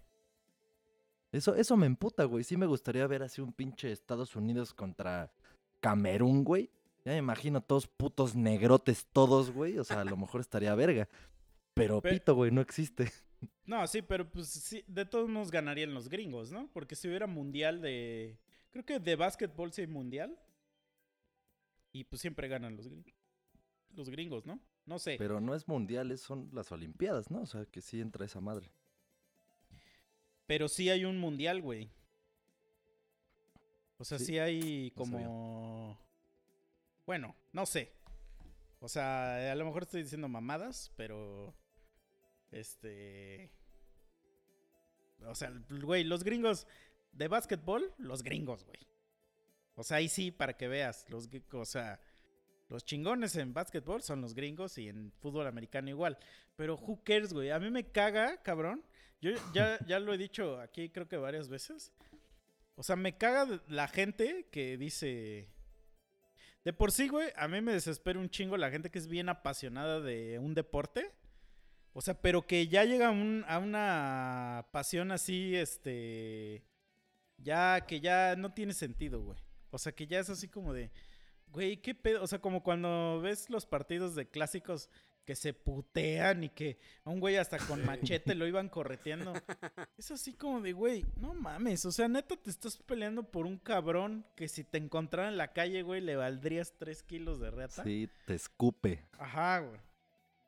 Eso, 1.33 1.55
eso 1.55 1.77
me 1.77 1.87
emputa, 1.87 2.25
güey. 2.25 2.45
Sí 2.45 2.57
me 2.57 2.65
gustaría 2.67 3.07
ver 3.07 3.23
así 3.23 3.43
un 3.43 3.53
pinche 3.53 3.93
Estados 3.93 4.35
Unidos 4.37 4.73
contra 4.73 5.31
Camerún, 5.81 6.45
güey. 6.45 6.71
Ya 7.05 7.13
me 7.13 7.19
imagino 7.19 7.61
todos 7.61 7.87
putos 7.87 8.35
negrotes 8.35 9.07
todos, 9.13 9.51
güey. 9.51 9.79
O 9.79 9.85
sea, 9.85 10.01
a 10.01 10.05
lo 10.05 10.17
mejor 10.17 10.41
estaría 10.41 10.75
verga. 10.75 11.09
Pero 11.77 12.01
Pe- 12.01 12.11
pito, 12.15 12.35
güey, 12.35 12.51
no 12.51 12.61
existe. 12.61 13.13
No, 13.67 13.87
sí, 13.87 14.01
pero 14.01 14.29
pues 14.31 14.49
sí, 14.49 14.83
de 14.87 15.05
todos 15.05 15.29
modos 15.29 15.51
ganarían 15.51 15.93
los 15.93 16.09
gringos, 16.09 16.51
¿no? 16.53 16.71
Porque 16.73 16.95
si 16.97 17.07
hubiera 17.09 17.27
mundial 17.27 17.83
de. 17.83 18.39
Creo 18.71 18.85
que 18.85 18.99
de 18.99 19.15
básquetbol 19.17 19.73
sí 19.73 19.83
hay 19.83 19.87
mundial. 19.89 20.39
Y 21.93 22.05
pues 22.05 22.23
siempre 22.23 22.49
ganan 22.49 22.77
los 22.77 22.87
gringos. 22.89 23.13
Los 23.95 24.09
gringos, 24.09 24.47
¿no? 24.47 24.59
No 24.87 24.99
sé. 24.99 25.17
Pero 25.19 25.41
no 25.41 25.55
es 25.55 25.67
mundial, 25.69 26.17
son 26.17 26.49
las 26.53 26.71
Olimpiadas, 26.73 27.31
¿no? 27.31 27.43
O 27.43 27.47
sea, 27.47 27.67
que 27.67 27.83
sí 27.83 28.01
entra 28.01 28.25
esa 28.25 28.41
madre. 28.41 28.71
Pero 30.47 30.69
sí 30.69 30.89
hay 30.89 31.05
un 31.05 31.19
mundial, 31.19 31.61
güey. 31.61 31.91
O 33.99 34.05
sea, 34.05 34.19
Sí, 34.19 34.27
sí, 34.27 34.39
hay 34.39 34.93
no 34.95 35.03
como. 35.03 35.99
Bueno, 37.05 37.35
no 37.53 37.67
sé. 37.67 37.93
O 38.79 38.89
sea, 38.89 39.51
a 39.53 39.55
lo 39.57 39.65
mejor 39.67 39.83
estoy 39.83 40.03
diciendo 40.05 40.29
mamadas, 40.29 40.93
pero. 40.97 41.55
Este. 42.51 43.51
O 45.27 45.35
sea, 45.35 45.53
güey, 45.83 46.05
los 46.05 46.25
gringos 46.25 46.67
de 47.13 47.29
básquetbol, 47.29 47.95
los 47.99 48.23
gringos, 48.23 48.65
güey. 48.65 48.79
O 49.75 49.83
sea, 49.83 49.99
ahí 49.99 50.09
sí, 50.09 50.31
para 50.31 50.57
que 50.57 50.69
veas. 50.69 51.09
Los, 51.11 51.29
o 51.53 51.65
sea, 51.65 52.01
los 52.69 52.85
chingones 52.85 53.37
en 53.37 53.53
básquetbol 53.53 54.03
son 54.03 54.21
los 54.21 54.35
gringos 54.35 54.79
y 54.79 54.89
en 54.89 55.13
fútbol 55.21 55.47
americano 55.47 55.89
igual. 55.89 56.19
Pero 56.57 56.77
who 56.77 57.03
cares, 57.05 57.33
güey. 57.33 57.51
A 57.51 57.59
mí 57.59 57.71
me 57.71 57.91
caga, 57.91 58.43
cabrón. 58.43 58.85
Yo 59.21 59.31
ya, 59.53 59.79
ya 59.87 59.99
lo 59.99 60.13
he 60.13 60.19
dicho 60.19 60.61
aquí, 60.61 60.91
creo 60.91 61.09
que 61.09 61.17
varias 61.17 61.49
veces. 61.49 61.93
O 62.75 62.83
sea, 62.83 62.97
me 62.97 63.17
caga 63.17 63.63
la 63.69 63.89
gente 63.89 64.49
que 64.51 64.77
dice. 64.77 65.49
De 66.65 66.73
por 66.73 66.91
sí, 66.91 67.09
güey, 67.09 67.31
a 67.37 67.49
mí 67.49 67.61
me 67.61 67.73
desespera 67.73 68.19
un 68.19 68.29
chingo 68.29 68.57
la 68.57 68.71
gente 68.71 68.91
que 68.91 68.99
es 68.99 69.07
bien 69.07 69.29
apasionada 69.29 70.01
de 70.01 70.39
un 70.39 70.55
deporte. 70.55 71.13
O 71.97 72.03
sea, 72.03 72.13
pero 72.21 72.47
que 72.47 72.69
ya 72.69 72.85
llega 72.85 73.09
a, 73.09 73.11
un- 73.11 73.45
a 73.49 73.59
una 73.59 74.67
pasión 74.71 75.11
así, 75.13 75.57
este. 75.57 76.63
Ya 77.39 77.87
que 77.87 78.01
ya 78.01 78.37
no 78.37 78.53
tiene 78.53 78.75
sentido, 78.75 79.23
güey. 79.23 79.39
O 79.71 79.79
sea, 79.79 79.93
que 79.93 80.07
ya 80.07 80.19
es 80.21 80.29
así 80.29 80.47
como 80.49 80.75
de. 80.75 80.91
Güey, 81.49 81.79
qué 81.79 81.95
pedo. 81.95 82.23
O 82.23 82.27
sea, 82.27 82.39
como 82.39 82.63
cuando 82.63 83.21
ves 83.23 83.49
los 83.49 83.65
partidos 83.65 84.15
de 84.15 84.29
clásicos 84.29 84.91
que 85.25 85.35
se 85.35 85.55
putean 85.55 86.45
y 86.45 86.51
que 86.51 86.79
a 87.05 87.11
un 87.11 87.19
güey 87.19 87.37
hasta 87.37 87.59
con 87.59 87.85
machete 87.85 88.35
lo 88.35 88.47
iban 88.47 88.69
correteando. 88.69 89.33
Es 89.99 90.11
así 90.11 90.35
como 90.35 90.61
de, 90.61 90.73
güey, 90.75 91.05
no 91.17 91.33
mames. 91.35 91.85
O 91.87 91.93
sea, 91.93 92.07
neta 92.09 92.37
te 92.37 92.51
estás 92.51 92.77
peleando 92.77 93.25
por 93.25 93.47
un 93.47 93.57
cabrón 93.59 94.25
que 94.37 94.49
si 94.49 94.63
te 94.65 94.77
encontrara 94.79 95.29
en 95.29 95.37
la 95.39 95.53
calle, 95.55 95.81
güey, 95.83 96.01
le 96.03 96.15
valdrías 96.17 96.75
tres 96.79 97.03
kilos 97.03 97.41
de 97.41 97.51
reata. 97.51 97.83
Sí, 97.83 98.09
te 98.27 98.35
escupe. 98.35 99.03
Ajá, 99.19 99.61
güey. 99.61 99.81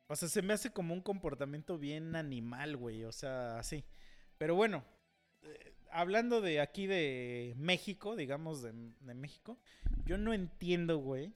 O 0.08 0.16
sea, 0.16 0.28
se 0.28 0.42
me 0.42 0.54
hace 0.54 0.72
como 0.72 0.94
un 0.94 1.02
comportamiento 1.02 1.78
bien 1.78 2.16
animal, 2.16 2.76
güey. 2.76 3.04
O 3.04 3.12
sea, 3.12 3.58
así. 3.58 3.84
Pero 4.38 4.54
bueno, 4.54 4.84
eh, 5.42 5.74
hablando 5.90 6.40
de 6.40 6.60
aquí 6.60 6.86
de 6.86 7.54
México, 7.56 8.16
digamos 8.16 8.62
de, 8.62 8.72
de 8.72 9.14
México, 9.14 9.58
yo 10.04 10.18
no 10.18 10.32
entiendo, 10.32 10.98
güey, 10.98 11.34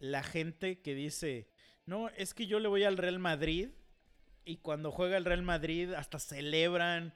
la 0.00 0.22
gente 0.22 0.80
que 0.80 0.94
dice, 0.94 1.48
no, 1.86 2.08
es 2.10 2.34
que 2.34 2.46
yo 2.46 2.58
le 2.58 2.68
voy 2.68 2.84
al 2.84 2.96
Real 2.96 3.18
Madrid 3.18 3.70
y 4.44 4.58
cuando 4.58 4.90
juega 4.90 5.16
el 5.16 5.24
Real 5.24 5.42
Madrid 5.42 5.92
hasta 5.94 6.18
celebran 6.18 7.14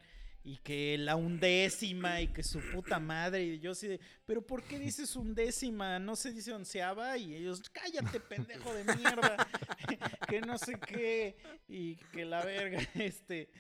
y 0.49 0.57
que 0.57 0.97
la 0.97 1.15
undécima 1.15 2.23
y 2.23 2.29
que 2.29 2.43
su 2.43 2.59
puta 2.73 2.99
madre 2.99 3.45
y 3.45 3.59
yo 3.59 3.73
así 3.73 3.87
de, 3.87 4.01
pero 4.25 4.41
¿por 4.41 4.63
qué 4.63 4.79
dices 4.79 5.15
undécima? 5.15 5.99
No 5.99 6.17
se 6.17 6.33
dice 6.33 6.55
onceava 6.55 7.19
y 7.19 7.35
ellos, 7.35 7.69
cállate 7.69 8.19
pendejo 8.19 8.73
de 8.73 8.85
mierda, 8.85 9.37
que 10.27 10.41
no 10.41 10.57
sé 10.57 10.81
qué 10.81 11.37
y 11.69 11.97
que 11.97 12.25
la 12.25 12.43
verga, 12.43 12.81
este, 12.95 13.51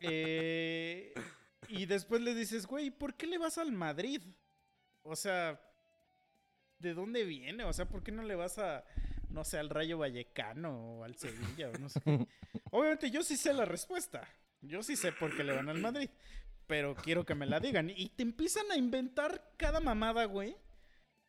eh, 0.00 1.14
y 1.68 1.86
después 1.86 2.20
le 2.20 2.34
dices, 2.34 2.66
güey, 2.66 2.90
¿por 2.90 3.14
qué 3.14 3.26
le 3.26 3.38
vas 3.38 3.56
al 3.56 3.72
Madrid? 3.72 4.20
O 5.02 5.16
sea, 5.16 5.58
¿de 6.80 6.92
dónde 6.92 7.24
viene? 7.24 7.64
O 7.64 7.72
sea, 7.72 7.88
¿por 7.88 8.02
qué 8.02 8.12
no 8.12 8.24
le 8.24 8.34
vas 8.34 8.58
a, 8.58 8.84
no 9.30 9.42
sé, 9.42 9.58
al 9.58 9.70
Rayo 9.70 9.96
Vallecano 9.96 10.98
o 10.98 11.04
al 11.04 11.16
Sevilla 11.16 11.70
o 11.70 11.78
no 11.78 11.88
sé? 11.88 12.02
Obviamente 12.72 13.10
yo 13.10 13.22
sí 13.22 13.38
sé 13.38 13.54
la 13.54 13.64
respuesta. 13.64 14.28
Yo 14.62 14.82
sí 14.82 14.96
sé 14.96 15.12
por 15.12 15.34
qué 15.36 15.44
le 15.44 15.54
van 15.54 15.68
al 15.68 15.78
Madrid. 15.80 16.10
Pero 16.66 16.94
quiero 16.94 17.24
que 17.26 17.34
me 17.34 17.46
la 17.46 17.58
digan. 17.60 17.90
Y 17.90 18.10
te 18.10 18.22
empiezan 18.22 18.70
a 18.70 18.76
inventar 18.76 19.52
cada 19.56 19.80
mamada, 19.80 20.24
güey. 20.26 20.56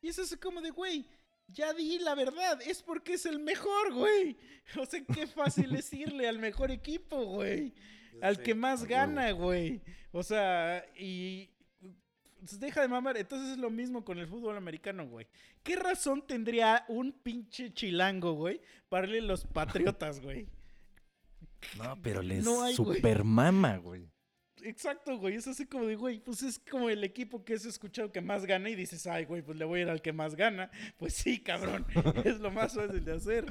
Y 0.02 0.10
es 0.10 0.20
así 0.20 0.38
como 0.38 0.62
de, 0.62 0.70
güey, 0.70 1.08
ya 1.48 1.74
di 1.74 1.98
la 2.00 2.14
verdad. 2.16 2.60
Es 2.62 2.84
porque 2.84 3.14
es 3.14 3.26
el 3.26 3.40
mejor, 3.40 3.94
güey. 3.94 4.38
O 4.80 4.86
sea, 4.86 5.04
qué 5.04 5.28
fácil 5.28 5.76
es 5.76 5.92
irle 5.94 6.28
al 6.28 6.40
mejor 6.40 6.72
equipo, 6.72 7.26
güey. 7.26 7.74
Al 8.22 8.38
Sí. 8.38 8.44
que 8.44 8.56
más 8.56 8.86
gana, 8.86 9.32
güey. 9.32 9.82
O 10.12 10.22
sea, 10.24 10.86
y... 10.96 11.50
pues, 12.40 12.60
Deja 12.60 12.82
de 12.82 12.88
mamar. 12.88 13.18
Entonces 13.18 13.54
es 13.54 13.58
lo 13.58 13.70
mismo 13.72 14.06
con 14.06 14.20
el 14.20 14.28
fútbol 14.28 14.58
americano, 14.58 15.08
güey. 15.08 15.26
¿Qué 15.64 15.76
razón 15.76 16.26
tendría 16.28 16.86
un 16.88 17.12
pinche 17.14 17.74
chilango, 17.74 18.34
güey, 18.34 18.62
para 18.90 19.08
irle 19.08 19.20
a 19.20 19.24
los 19.24 19.46
patriotas, 19.54 20.22
güey? 20.22 20.48
No, 21.78 21.98
pero 22.02 22.22
les 22.22 22.44
No 22.44 22.64
hay, 22.64 22.76
güey. 22.76 22.98
super 22.98 23.24
mama, 23.24 23.78
güey. 23.78 24.10
Exacto, 24.64 25.18
güey. 25.18 25.36
Es 25.36 25.48
así 25.48 25.66
como 25.66 25.86
de, 25.86 25.96
güey, 25.96 26.20
pues 26.20 26.44
es 26.44 26.60
como 26.60 26.90
el 26.90 27.04
equipo 27.04 27.44
que 27.44 27.54
has 27.56 27.66
escuchado 27.66 28.12
que 28.12 28.22
más 28.22 28.46
gana 28.46 28.70
y 28.70 28.76
dices, 28.76 29.08
ay, 29.08 29.26
güey, 29.26 29.42
pues 29.42 29.58
le 29.58 29.66
voy 29.66 29.80
a 29.80 29.84
ir 29.84 29.90
al 29.90 30.02
que 30.02 30.14
más 30.14 30.36
gana. 30.36 30.70
Pues 30.98 31.14
sí, 31.14 31.40
cabrón. 31.40 31.86
es 32.26 32.40
lo 32.40 32.52
más 32.52 32.76
fácil 32.76 33.04
de 33.04 33.14
hacer. 33.14 33.46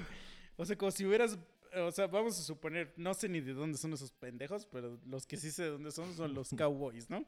O 0.56 0.64
sea, 0.64 0.76
como 0.76 0.90
si 0.92 1.04
hubieras. 1.04 1.38
O 1.76 1.90
sea, 1.92 2.06
vamos 2.08 2.38
a 2.38 2.42
suponer, 2.42 2.92
no 2.96 3.14
sé 3.14 3.28
ni 3.28 3.40
de 3.40 3.52
dónde 3.52 3.78
son 3.78 3.92
esos 3.92 4.10
pendejos, 4.12 4.66
pero 4.66 4.98
los 5.06 5.24
que 5.26 5.36
sí 5.36 5.50
sé 5.52 5.62
de 5.64 5.68
dónde 5.70 5.92
son 5.92 6.14
son 6.16 6.34
los 6.34 6.50
Cowboys, 6.50 7.08
¿no? 7.10 7.24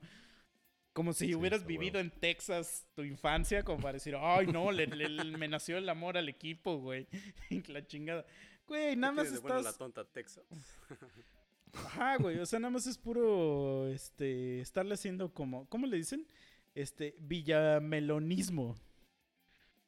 Como 0.93 1.13
si 1.15 1.27
Sí, 1.29 1.35
hubieras 1.35 1.65
vivido 1.65 2.01
en 2.01 2.11
Texas 2.11 2.87
tu 2.95 3.03
infancia, 3.03 3.63
como 3.63 3.81
para 3.81 3.95
decir, 3.95 4.15
ay, 4.19 4.47
no, 4.49 4.71
le, 4.73 4.87
le- 4.89 5.25
me 5.39 5.49
nació 5.49 5.79
el 5.79 5.89
amor 5.89 6.19
al 6.19 6.29
equipo, 6.29 6.77
güey. 6.79 7.07
La 7.69 7.87
chingada. 7.87 8.27
Güey, 8.67 8.97
nada 8.97 9.13
más 9.13 9.33
de 9.33 9.39
bueno 9.41 9.59
estás. 9.59 9.73
la 9.75 9.79
tonta 9.79 10.05
Texas. 10.05 10.45
Ajá, 11.75 12.17
güey. 12.19 12.39
O 12.39 12.47
sea, 12.47 12.59
nada 12.59 12.71
más 12.71 12.87
es 12.87 12.99
puro. 12.99 13.89
Este. 13.89 14.61
Estarle 14.61 14.95
haciendo 14.95 15.33
como. 15.33 15.67
¿Cómo 15.69 15.87
le 15.87 15.97
dicen? 15.97 16.27
Este. 16.75 17.15
Villamelonismo. 17.19 18.77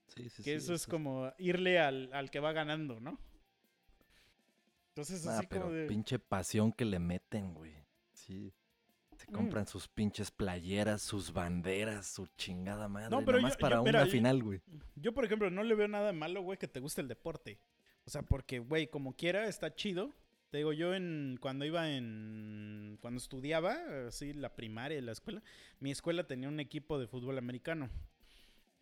Sí, 0.08 0.28
sí, 0.28 0.42
Que 0.42 0.50
sí, 0.50 0.50
eso 0.52 0.74
es 0.74 0.86
como 0.86 1.32
irle 1.38 1.78
al, 1.78 2.12
al 2.12 2.30
que 2.30 2.38
va 2.40 2.52
ganando, 2.52 3.00
¿no? 3.00 3.18
Entonces, 4.90 5.26
Ah, 5.26 5.38
así 5.38 5.46
pero 5.48 5.62
como 5.62 5.74
de. 5.74 5.86
pinche 5.86 6.18
pasión 6.18 6.72
que 6.72 6.84
le 6.84 6.98
meten, 6.98 7.52
güey. 7.54 7.74
Sí. 8.12 8.52
Se 9.16 9.30
Mm. 9.30 9.34
compran 9.34 9.66
sus 9.66 9.88
pinches 9.88 10.30
playeras, 10.30 11.02
sus 11.02 11.32
banderas, 11.32 12.06
su 12.06 12.26
chingada 12.36 12.88
madre. 12.88 13.10
No, 13.10 13.24
pero 13.24 13.38
nomás 13.38 13.54
yo- 13.54 13.58
para 13.60 13.76
yo- 13.76 13.82
una 13.82 14.04
yo- 14.04 14.10
final, 14.10 14.42
güey. 14.42 14.60
Yo, 14.96 15.12
por 15.14 15.24
ejemplo, 15.24 15.50
no 15.50 15.62
le 15.64 15.74
veo 15.74 15.88
nada 15.88 16.12
malo, 16.12 16.42
güey, 16.42 16.58
que 16.58 16.68
te 16.68 16.80
guste 16.80 17.00
el 17.00 17.08
deporte. 17.08 17.58
O 18.06 18.10
sea, 18.10 18.22
porque, 18.22 18.58
güey, 18.58 18.88
como 18.88 19.16
quiera, 19.16 19.48
está 19.48 19.74
chido. 19.74 20.12
Te 20.50 20.58
digo, 20.58 20.72
yo 20.72 20.94
en 20.94 21.38
cuando 21.40 21.64
iba 21.64 21.90
en. 21.90 22.98
Cuando 23.00 23.18
estudiaba, 23.18 23.76
así, 24.08 24.32
la 24.32 24.54
primaria 24.54 24.98
y 24.98 25.00
la 25.00 25.12
escuela, 25.12 25.42
mi 25.80 25.90
escuela 25.90 26.26
tenía 26.26 26.48
un 26.48 26.60
equipo 26.60 26.98
de 26.98 27.06
fútbol 27.06 27.38
americano. 27.38 27.90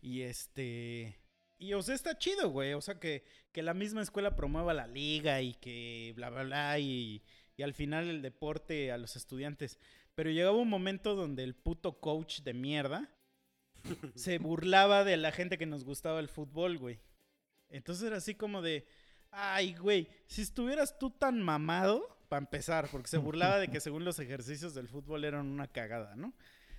Y 0.01 0.21
este. 0.21 1.17
Y, 1.57 1.73
o 1.73 1.81
sea, 1.81 1.95
está 1.95 2.17
chido, 2.17 2.49
güey. 2.49 2.73
O 2.73 2.81
sea, 2.81 2.99
que, 2.99 3.23
que 3.51 3.63
la 3.63 3.73
misma 3.73 4.01
escuela 4.01 4.35
promueva 4.35 4.73
la 4.73 4.87
liga 4.87 5.41
y 5.41 5.53
que 5.55 6.13
bla, 6.15 6.29
bla, 6.29 6.43
bla. 6.43 6.79
Y, 6.79 7.23
y 7.55 7.63
al 7.63 7.73
final 7.73 8.09
el 8.09 8.21
deporte 8.21 8.91
a 8.91 8.97
los 8.97 9.15
estudiantes. 9.15 9.79
Pero 10.15 10.29
llegaba 10.29 10.57
un 10.57 10.69
momento 10.69 11.15
donde 11.15 11.43
el 11.43 11.55
puto 11.55 11.99
coach 11.99 12.41
de 12.41 12.53
mierda 12.53 13.09
se 14.15 14.37
burlaba 14.37 15.03
de 15.03 15.17
la 15.17 15.31
gente 15.31 15.57
que 15.57 15.65
nos 15.65 15.85
gustaba 15.85 16.19
el 16.19 16.29
fútbol, 16.29 16.77
güey. 16.77 16.99
Entonces 17.69 18.05
era 18.05 18.17
así 18.17 18.35
como 18.35 18.61
de, 18.61 18.85
ay, 19.33 19.75
güey, 19.75 20.07
si 20.27 20.41
estuvieras 20.41 20.97
tú 20.97 21.09
tan 21.09 21.41
mamado, 21.41 22.13
para 22.29 22.39
empezar, 22.39 22.87
porque 22.91 23.09
se 23.09 23.17
burlaba 23.17 23.59
de 23.59 23.67
que 23.67 23.79
según 23.79 24.05
los 24.05 24.17
ejercicios 24.19 24.73
del 24.73 24.87
fútbol 24.87 25.23
eran 25.23 25.45
una 25.45 25.67
cagada, 25.67 26.15
¿no? 26.15 26.33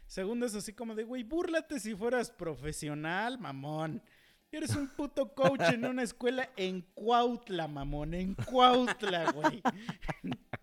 Segundo 0.06 0.46
es 0.46 0.54
así 0.54 0.72
como 0.72 0.94
de, 0.94 1.04
güey, 1.04 1.22
búrlate 1.22 1.78
si 1.80 1.94
fueras 1.94 2.30
profesional, 2.30 3.38
mamón. 3.38 4.02
Eres 4.50 4.74
un 4.76 4.88
puto 4.88 5.34
coach 5.34 5.62
en 5.72 5.84
una 5.84 6.02
escuela 6.02 6.50
en 6.56 6.82
Cuautla, 6.94 7.66
mamón, 7.66 8.14
en 8.14 8.34
Cuautla, 8.34 9.32
güey. 9.32 9.62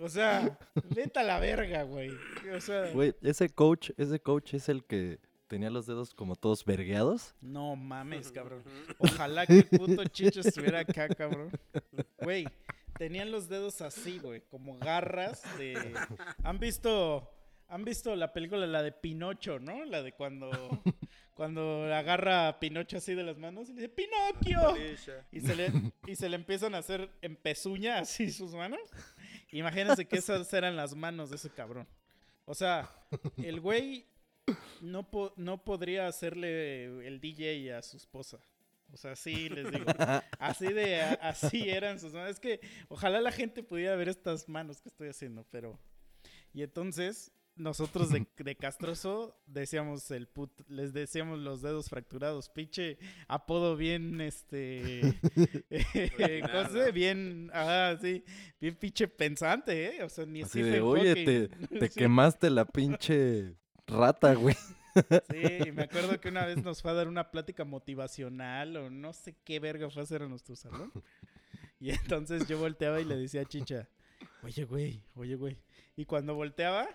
O 0.00 0.08
sea, 0.08 0.56
vete 0.94 1.18
a 1.18 1.24
la 1.24 1.40
verga, 1.40 1.82
güey. 1.82 2.12
O 2.54 2.60
sea, 2.60 2.92
Güey, 2.92 3.16
ese 3.20 3.48
coach, 3.48 3.90
ese 3.96 4.20
coach 4.20 4.54
es 4.54 4.68
el 4.68 4.84
que 4.84 5.18
tenía 5.48 5.70
los 5.70 5.86
dedos 5.86 6.14
como 6.14 6.36
todos 6.36 6.64
vergueados. 6.64 7.34
no 7.40 7.74
mames, 7.74 8.30
cabrón. 8.30 8.62
Ojalá 8.98 9.46
que 9.46 9.58
el 9.58 9.64
puto 9.66 10.04
Chicho 10.04 10.40
estuviera 10.40 10.80
acá, 10.80 11.08
cabrón. 11.08 11.50
Güey, 12.22 12.46
tenían 12.96 13.32
los 13.32 13.48
dedos 13.48 13.80
así, 13.80 14.18
güey, 14.18 14.42
como 14.42 14.78
garras 14.78 15.42
de... 15.58 15.94
¿Han 16.44 16.60
visto, 16.60 17.30
han 17.66 17.84
visto 17.84 18.14
la 18.14 18.32
película, 18.32 18.66
la 18.66 18.82
de 18.82 18.92
Pinocho, 18.92 19.58
no? 19.58 19.84
La 19.84 20.02
de 20.02 20.12
cuando, 20.12 20.50
cuando 21.34 21.92
agarra 21.92 22.48
a 22.48 22.60
Pinocho 22.60 22.98
así 22.98 23.14
de 23.14 23.22
las 23.22 23.38
manos 23.38 23.70
y 23.70 23.72
le 23.72 23.82
dice, 23.82 23.88
¡Pinocchio! 23.88 24.76
Y 25.32 25.40
se 25.40 25.56
le, 25.56 25.72
y 26.06 26.14
se 26.14 26.28
le 26.28 26.36
empiezan 26.36 26.74
a 26.74 26.78
hacer 26.78 27.10
en 27.22 27.36
pezuña 27.36 27.98
así 27.98 28.30
sus 28.30 28.52
manos. 28.54 28.80
Imagínense 29.50 30.06
que 30.06 30.18
esas 30.18 30.52
eran 30.52 30.76
las 30.76 30.94
manos 30.94 31.30
de 31.30 31.36
ese 31.36 31.50
cabrón. 31.50 31.86
O 32.44 32.54
sea, 32.54 32.90
el 33.38 33.60
güey 33.60 34.06
no, 34.80 35.10
po- 35.10 35.32
no 35.36 35.64
podría 35.64 36.06
hacerle 36.08 37.06
el 37.06 37.20
DJ 37.20 37.74
a 37.74 37.82
su 37.82 37.96
esposa. 37.96 38.38
O 38.90 38.96
sea, 38.96 39.14
sí 39.16 39.48
les 39.50 39.70
digo. 39.70 39.84
Así 40.38 40.72
de 40.72 40.96
así 41.20 41.68
eran 41.68 42.00
sus 42.00 42.12
manos. 42.14 42.30
Es 42.30 42.40
que 42.40 42.60
ojalá 42.88 43.20
la 43.20 43.32
gente 43.32 43.62
pudiera 43.62 43.94
ver 43.96 44.08
estas 44.08 44.48
manos 44.48 44.80
que 44.80 44.88
estoy 44.88 45.08
haciendo, 45.08 45.44
pero. 45.50 45.78
Y 46.54 46.62
entonces, 46.62 47.30
nosotros 47.54 48.08
de, 48.10 48.26
de 48.38 48.56
castroso 48.56 49.38
decíamos 49.46 50.10
el 50.10 50.26
put, 50.26 50.50
les 50.70 50.94
decíamos 50.94 51.38
los 51.40 51.60
dedos 51.60 51.90
fracturados, 51.90 52.48
pinche 52.48 52.96
apodo 53.26 53.76
bien, 53.76 54.20
este, 54.22 55.00
eh, 55.70 56.40
¿cómo 56.50 56.68
se 56.70 56.78
dice? 56.78 56.92
bien, 56.92 57.50
ajá, 57.52 57.98
sí, 58.00 58.24
bien 58.60 58.74
pinche 58.76 59.06
pensante, 59.08 59.96
¿eh? 59.98 60.02
O 60.02 60.08
sea, 60.08 60.24
ni 60.24 60.42
Así 60.42 60.62
de, 60.62 60.80
oye, 60.80 61.14
te, 61.14 61.48
Hawking". 61.50 61.78
te 61.78 61.88
Sí. 61.90 61.98
quemaste 61.98 62.48
la 62.48 62.64
pinche 62.64 63.54
rata, 63.88 64.34
güey. 64.34 64.56
Sí, 65.30 65.72
me 65.72 65.82
acuerdo 65.82 66.20
que 66.20 66.28
una 66.28 66.46
vez 66.46 66.62
nos 66.62 66.82
fue 66.82 66.90
a 66.90 66.94
dar 66.94 67.08
una 67.08 67.30
plática 67.30 67.64
motivacional 67.64 68.76
o 68.76 68.90
no 68.90 69.12
sé 69.12 69.36
qué 69.44 69.60
verga 69.60 69.90
fue 69.90 70.02
a 70.02 70.04
hacer 70.04 70.22
en 70.22 70.30
nuestro 70.30 70.56
salón. 70.56 70.92
Y 71.80 71.90
entonces 71.90 72.48
yo 72.48 72.58
volteaba 72.58 73.00
y 73.00 73.04
le 73.04 73.16
decía 73.16 73.42
a 73.42 73.44
Chicha, 73.44 73.88
oye, 74.42 74.64
güey, 74.64 75.02
oye, 75.14 75.36
güey. 75.36 75.56
Y 75.96 76.04
cuando 76.04 76.34
volteaba, 76.34 76.88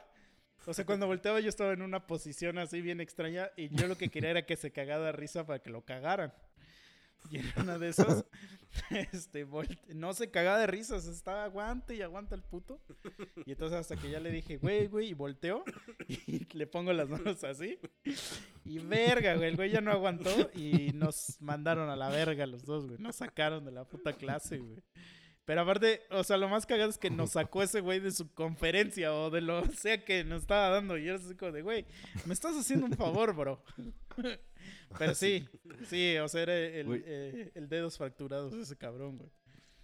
o 0.65 0.73
sea, 0.73 0.85
cuando 0.85 1.07
volteaba 1.07 1.39
yo 1.39 1.49
estaba 1.49 1.73
en 1.73 1.81
una 1.81 2.05
posición 2.07 2.57
así 2.57 2.81
bien 2.81 2.99
extraña 2.99 3.49
y 3.55 3.69
yo 3.69 3.87
lo 3.87 3.97
que 3.97 4.09
quería 4.09 4.31
era 4.31 4.45
que 4.45 4.57
se 4.57 4.71
cagara 4.71 5.11
risa 5.11 5.45
para 5.45 5.59
que 5.59 5.69
lo 5.69 5.85
cagaran. 5.85 6.33
Y 7.31 7.37
en 7.37 7.45
una 7.57 7.77
de 7.79 7.89
esas, 7.89 8.25
este, 9.11 9.45
volte- 9.45 9.93
no 9.95 10.13
se 10.13 10.29
cagaba 10.29 10.59
de 10.59 10.67
risa, 10.67 10.99
se 11.01 11.11
estaba 11.11 11.45
aguante 11.45 11.95
y 11.95 12.01
aguanta 12.01 12.35
el 12.35 12.41
puto. 12.43 12.79
Y 13.45 13.51
entonces 13.51 13.79
hasta 13.79 13.95
que 13.95 14.09
ya 14.09 14.19
le 14.19 14.31
dije, 14.31 14.57
güey, 14.57 14.87
güey, 14.87 15.09
y 15.09 15.13
volteó 15.13 15.63
y 16.07 16.45
le 16.55 16.67
pongo 16.67 16.93
las 16.93 17.09
manos 17.09 17.43
así. 17.43 17.79
Y 18.65 18.79
verga, 18.79 19.35
güey, 19.35 19.49
el 19.49 19.55
güey 19.55 19.71
ya 19.71 19.81
no 19.81 19.91
aguantó 19.91 20.29
y 20.55 20.91
nos 20.93 21.41
mandaron 21.41 21.89
a 21.89 21.95
la 21.95 22.09
verga 22.09 22.45
los 22.45 22.65
dos, 22.65 22.85
güey. 22.87 22.99
Nos 22.99 23.15
sacaron 23.17 23.65
de 23.65 23.71
la 23.71 23.85
puta 23.85 24.13
clase, 24.13 24.57
güey. 24.59 24.83
Pero 25.45 25.59
aparte, 25.59 26.03
o 26.09 26.23
sea, 26.23 26.37
lo 26.37 26.47
más 26.47 26.65
cagado 26.65 26.89
es 26.89 26.97
que 26.97 27.09
nos 27.09 27.31
sacó 27.31 27.63
ese 27.63 27.81
güey 27.81 27.99
de 27.99 28.11
su 28.11 28.31
conferencia 28.33 29.13
o 29.13 29.29
de 29.29 29.41
lo 29.41 29.65
sea 29.71 30.05
que 30.05 30.23
nos 30.23 30.43
estaba 30.43 30.69
dando. 30.69 30.97
Y 30.97 31.03
yo 31.03 31.15
así 31.15 31.35
como 31.35 31.51
de, 31.51 31.61
güey, 31.61 31.85
me 32.25 32.33
estás 32.33 32.55
haciendo 32.55 32.85
un 32.85 32.93
favor, 32.93 33.35
bro. 33.35 33.61
Pero 34.97 35.15
sí, 35.15 35.47
sí, 35.87 36.17
o 36.17 36.27
sea, 36.27 36.43
era 36.43 36.55
el, 36.55 37.03
eh, 37.05 37.51
el 37.55 37.69
dedos 37.69 37.97
fracturados 37.97 38.53
ese 38.53 38.75
cabrón, 38.77 39.17
güey. 39.17 39.31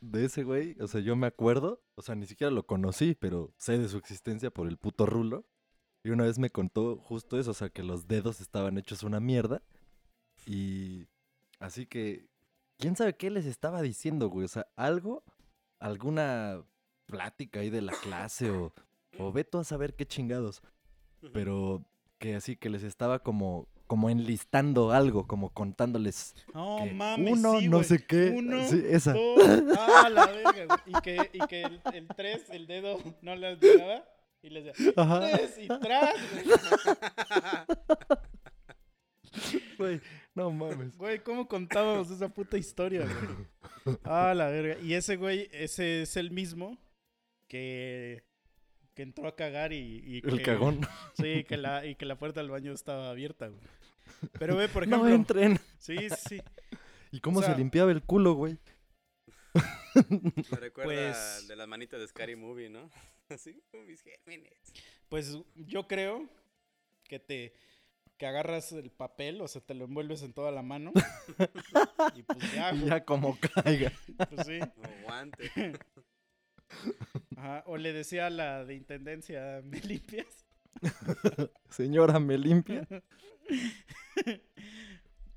De 0.01 0.25
ese 0.25 0.43
güey, 0.43 0.77
o 0.79 0.87
sea, 0.87 1.01
yo 1.01 1.15
me 1.15 1.27
acuerdo, 1.27 1.83
o 1.95 2.01
sea, 2.01 2.15
ni 2.15 2.25
siquiera 2.25 2.51
lo 2.51 2.65
conocí, 2.65 3.15
pero 3.15 3.53
sé 3.57 3.77
de 3.77 3.89
su 3.89 3.97
existencia 3.97 4.49
por 4.49 4.67
el 4.67 4.77
puto 4.77 5.05
rulo. 5.05 5.45
Y 6.03 6.11
una 6.11 6.23
vez 6.23 6.39
me 6.39 6.49
contó 6.49 6.97
justo 6.97 7.37
eso, 7.37 7.51
o 7.51 7.53
sea, 7.53 7.69
que 7.69 7.83
los 7.83 8.07
dedos 8.07 8.39
estaban 8.39 8.77
hechos 8.77 9.03
una 9.03 9.19
mierda. 9.19 9.61
Y 10.45 11.07
así 11.59 11.85
que, 11.85 12.29
¿quién 12.77 12.95
sabe 12.95 13.17
qué 13.17 13.29
les 13.29 13.45
estaba 13.45 13.81
diciendo, 13.81 14.29
güey? 14.29 14.45
O 14.45 14.47
sea, 14.49 14.67
algo, 14.77 15.23
alguna 15.79 16.63
plática 17.05 17.59
ahí 17.59 17.69
de 17.69 17.81
la 17.81 17.93
clase 17.93 18.51
o, 18.51 18.73
o 19.17 19.33
ve 19.33 19.43
tú 19.43 19.57
a 19.57 19.65
saber 19.65 19.95
qué 19.95 20.05
chingados. 20.05 20.61
Pero 21.33 21.83
que 22.19 22.35
así 22.35 22.55
que 22.55 22.69
les 22.69 22.83
estaba 22.83 23.19
como, 23.19 23.67
como 23.89 24.11
enlistando 24.11 24.91
algo, 24.91 25.25
como 25.25 25.49
contándoles 25.49 26.35
No 26.53 26.77
que 26.83 26.91
mames, 26.93 27.33
uno, 27.33 27.59
sí, 27.59 27.67
no 27.67 27.81
sé 27.83 28.05
qué. 28.05 28.33
Uno, 28.37 28.63
sí, 28.67 28.83
esa. 28.87 29.13
dos, 29.13 29.39
ah, 29.79 30.09
la 30.09 30.27
verga, 30.27 30.65
güey. 30.67 30.79
Y 30.85 31.01
que, 31.01 31.29
y 31.33 31.39
que 31.47 31.63
el, 31.63 31.81
el 31.95 32.07
tres, 32.15 32.43
el 32.51 32.67
dedo, 32.67 32.99
no 33.23 33.35
le 33.35 33.55
llegaba. 33.55 34.05
Y 34.43 34.51
le 34.51 34.61
decía, 34.61 34.93
Ajá. 34.95 35.19
tres 35.21 35.57
y 35.57 35.67
tras. 35.67 36.13
Güey, 39.77 40.01
no 40.35 40.51
mames. 40.51 40.95
Güey, 40.97 41.19
¿cómo 41.23 41.47
contábamos 41.47 42.09
esa 42.11 42.29
puta 42.29 42.57
historia, 42.57 43.01
güey? 43.85 43.97
Ah, 44.03 44.33
la 44.35 44.47
verga. 44.49 44.77
Y 44.83 44.93
ese 44.93 45.15
güey, 45.15 45.49
ese 45.51 46.03
es 46.03 46.15
el 46.17 46.31
mismo 46.31 46.77
que, 47.47 48.23
que 48.93 49.01
entró 49.03 49.27
a 49.27 49.35
cagar 49.35 49.73
y, 49.73 50.03
y 50.05 50.17
El 50.27 50.37
que- 50.37 50.43
cagón. 50.43 50.81
Sí, 51.15 51.43
que 51.43 51.57
la, 51.57 51.85
y 51.85 51.95
que 51.95 52.05
la 52.05 52.17
puerta 52.17 52.39
del 52.39 52.49
baño 52.51 52.71
estaba 52.71 53.09
abierta, 53.09 53.47
güey. 53.47 53.59
Pero 54.37 54.55
ve, 54.55 54.67
por 54.67 54.83
ejemplo. 54.85 55.07
No 55.09 55.13
entren. 55.13 55.59
Sí, 55.79 55.95
sí. 56.27 56.41
¿Y 57.11 57.19
cómo 57.21 57.39
O 57.39 57.41
sea- 57.43 57.53
se 57.53 57.57
limpiaba 57.57 57.91
el 57.91 58.01
culo, 58.03 58.33
güey? 58.33 58.57
Me 59.95 60.57
recuerda 60.57 60.85
Pues- 60.93 61.47
de 61.47 61.55
las 61.55 61.67
manitas 61.67 61.99
de 61.99 62.07
Scary 62.07 62.35
Movie, 62.35 62.69
¿no? 62.69 62.89
Así, 63.29 63.61
"Oh, 63.73 63.77
mis 63.83 64.01
gérmenes. 64.01 64.53
Pues 65.09 65.37
yo 65.55 65.87
creo 65.87 66.27
que 67.07 67.19
te 67.19 67.53
que 68.17 68.25
agarras 68.27 68.73
el 68.73 68.91
papel, 68.91 69.39
o 69.39 69.47
sea, 69.47 69.61
te 69.61 69.73
lo 69.73 69.85
envuelves 69.85 70.23
en 70.23 70.33
toda 70.33 70.51
la 70.51 70.61
mano. 70.61 70.91
y 72.15 72.23
pues 72.23 72.53
ya, 72.53 72.71
güey, 72.71 72.85
ya 72.85 73.05
como 73.05 73.37
caiga. 73.39 73.93
pues 74.29 74.45
sí. 74.45 74.59
No 74.59 74.89
guante. 75.03 75.51
Ajá, 77.37 77.63
O 77.65 77.77
le 77.77 77.93
decía 77.93 78.27
a 78.27 78.29
la 78.29 78.65
de 78.65 78.75
intendencia, 78.75 79.61
¿me 79.63 79.79
limpias? 79.79 80.45
Señora, 81.69 82.19
¿me 82.19 82.37
limpia? 82.37 82.85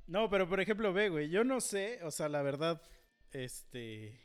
No, 0.07 0.29
pero 0.29 0.47
por 0.47 0.61
ejemplo, 0.61 0.93
ve, 0.93 1.09
güey, 1.09 1.31
yo 1.31 1.43
no 1.43 1.61
sé, 1.63 2.01
o 2.03 2.11
sea, 2.11 2.29
la 2.29 2.43
verdad, 2.43 2.83
este, 3.31 4.21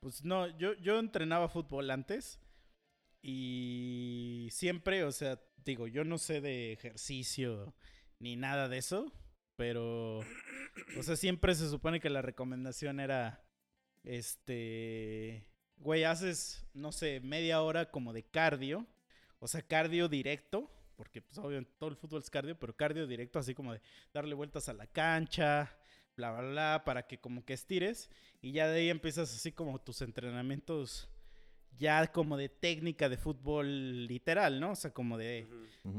pues 0.00 0.24
no, 0.24 0.46
yo, 0.58 0.74
yo 0.74 0.98
entrenaba 0.98 1.48
fútbol 1.48 1.90
antes 1.90 2.38
y 3.22 4.48
siempre, 4.50 5.04
o 5.04 5.12
sea, 5.12 5.40
digo, 5.64 5.86
yo 5.86 6.04
no 6.04 6.18
sé 6.18 6.42
de 6.42 6.72
ejercicio 6.72 7.74
ni 8.18 8.36
nada 8.36 8.68
de 8.68 8.76
eso, 8.76 9.10
pero, 9.56 10.18
o 10.98 11.02
sea, 11.02 11.16
siempre 11.16 11.54
se 11.54 11.70
supone 11.70 12.00
que 12.00 12.10
la 12.10 12.20
recomendación 12.20 13.00
era, 13.00 13.42
este, 14.02 15.46
güey, 15.76 16.04
haces, 16.04 16.66
no 16.74 16.92
sé, 16.92 17.20
media 17.20 17.62
hora 17.62 17.90
como 17.90 18.12
de 18.12 18.24
cardio, 18.24 18.86
o 19.38 19.48
sea, 19.48 19.62
cardio 19.62 20.08
directo, 20.08 20.70
porque 20.96 21.20
pues 21.22 21.38
obviamente 21.38 21.72
todo 21.78 21.90
el 21.90 21.96
fútbol 21.96 22.20
es 22.22 22.30
cardio, 22.30 22.58
pero 22.58 22.74
cardio 22.76 23.06
directo, 23.06 23.38
así 23.38 23.54
como 23.54 23.72
de 23.72 23.80
darle 24.12 24.34
vueltas 24.34 24.68
a 24.68 24.72
la 24.72 24.86
cancha, 24.86 25.76
bla, 26.16 26.32
bla, 26.32 26.42
bla, 26.50 26.82
para 26.84 27.06
que 27.06 27.18
como 27.18 27.44
que 27.44 27.52
estires 27.54 28.10
y 28.40 28.52
ya 28.52 28.68
de 28.68 28.80
ahí 28.80 28.90
empiezas 28.90 29.34
así 29.34 29.52
como 29.52 29.80
tus 29.80 30.00
entrenamientos 30.02 31.08
ya 31.76 32.06
como 32.12 32.36
de 32.36 32.48
técnica 32.48 33.08
de 33.08 33.16
fútbol 33.16 34.06
literal, 34.06 34.60
¿no? 34.60 34.70
O 34.72 34.76
sea, 34.76 34.92
como 34.92 35.18
de, 35.18 35.48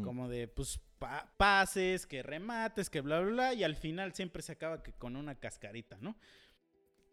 como 0.04 0.30
de, 0.30 0.48
pues, 0.48 0.80
pa- 0.98 1.34
pases, 1.36 2.08
que 2.08 2.24
remates, 2.24 2.90
que 2.90 3.02
bla, 3.02 3.20
bla, 3.20 3.32
bla, 3.32 3.54
y 3.54 3.64
al 3.66 3.76
final 3.76 4.14
siempre 4.14 4.42
se 4.42 4.54
acaba 4.54 4.82
que 4.82 4.94
con 4.94 5.18
una 5.18 5.36
cascarita, 5.36 5.98
¿no? 6.00 6.16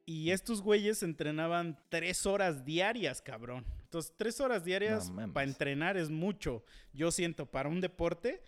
Y 0.05 0.31
estos 0.31 0.63
güeyes 0.63 1.03
entrenaban 1.03 1.79
tres 1.89 2.27
horas 2.27 2.65
diarias, 2.65 3.23
cabrón. 3.23 3.65
Entonces, 3.85 4.13
tres 4.17 4.41
horas 4.41 4.65
diarias 4.65 5.13
para 5.33 5.47
entrenar 5.47 5.97
es 5.97 6.11
mucho. 6.11 6.65
Yo 6.93 7.11
siento, 7.13 7.47
para 7.47 7.69
un 7.69 7.81
deporte 7.81 8.43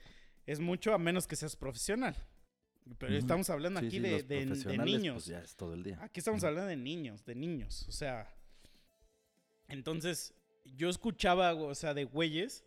es 0.46 0.58
mucho 0.58 0.92
a 0.92 0.98
menos 0.98 1.26
que 1.26 1.36
seas 1.36 1.54
profesional. 1.54 2.16
Pero 2.98 3.14
estamos 3.14 3.48
hablando 3.48 3.80
Sí, 3.80 3.86
aquí 3.86 3.96
sí, 3.96 4.02
de, 4.02 4.78
niños. 4.78 5.14
Pues 5.14 5.26
ya 5.26 5.40
es 5.40 5.56
todo 5.56 5.74
el 5.74 5.82
día. 5.82 5.98
Aquí 6.02 6.20
estamos 6.20 6.44
hablando 6.44 6.68
de 6.68 6.76
niños, 6.76 7.24
de 7.24 7.34
niños. 7.34 7.86
O 7.88 7.92
sea, 7.92 8.34
entonces 9.68 10.34
yo 10.64 10.90
escuchaba, 10.90 11.54
o 11.54 11.74
sea, 11.74 11.94
de 11.94 12.04
güeyes 12.04 12.64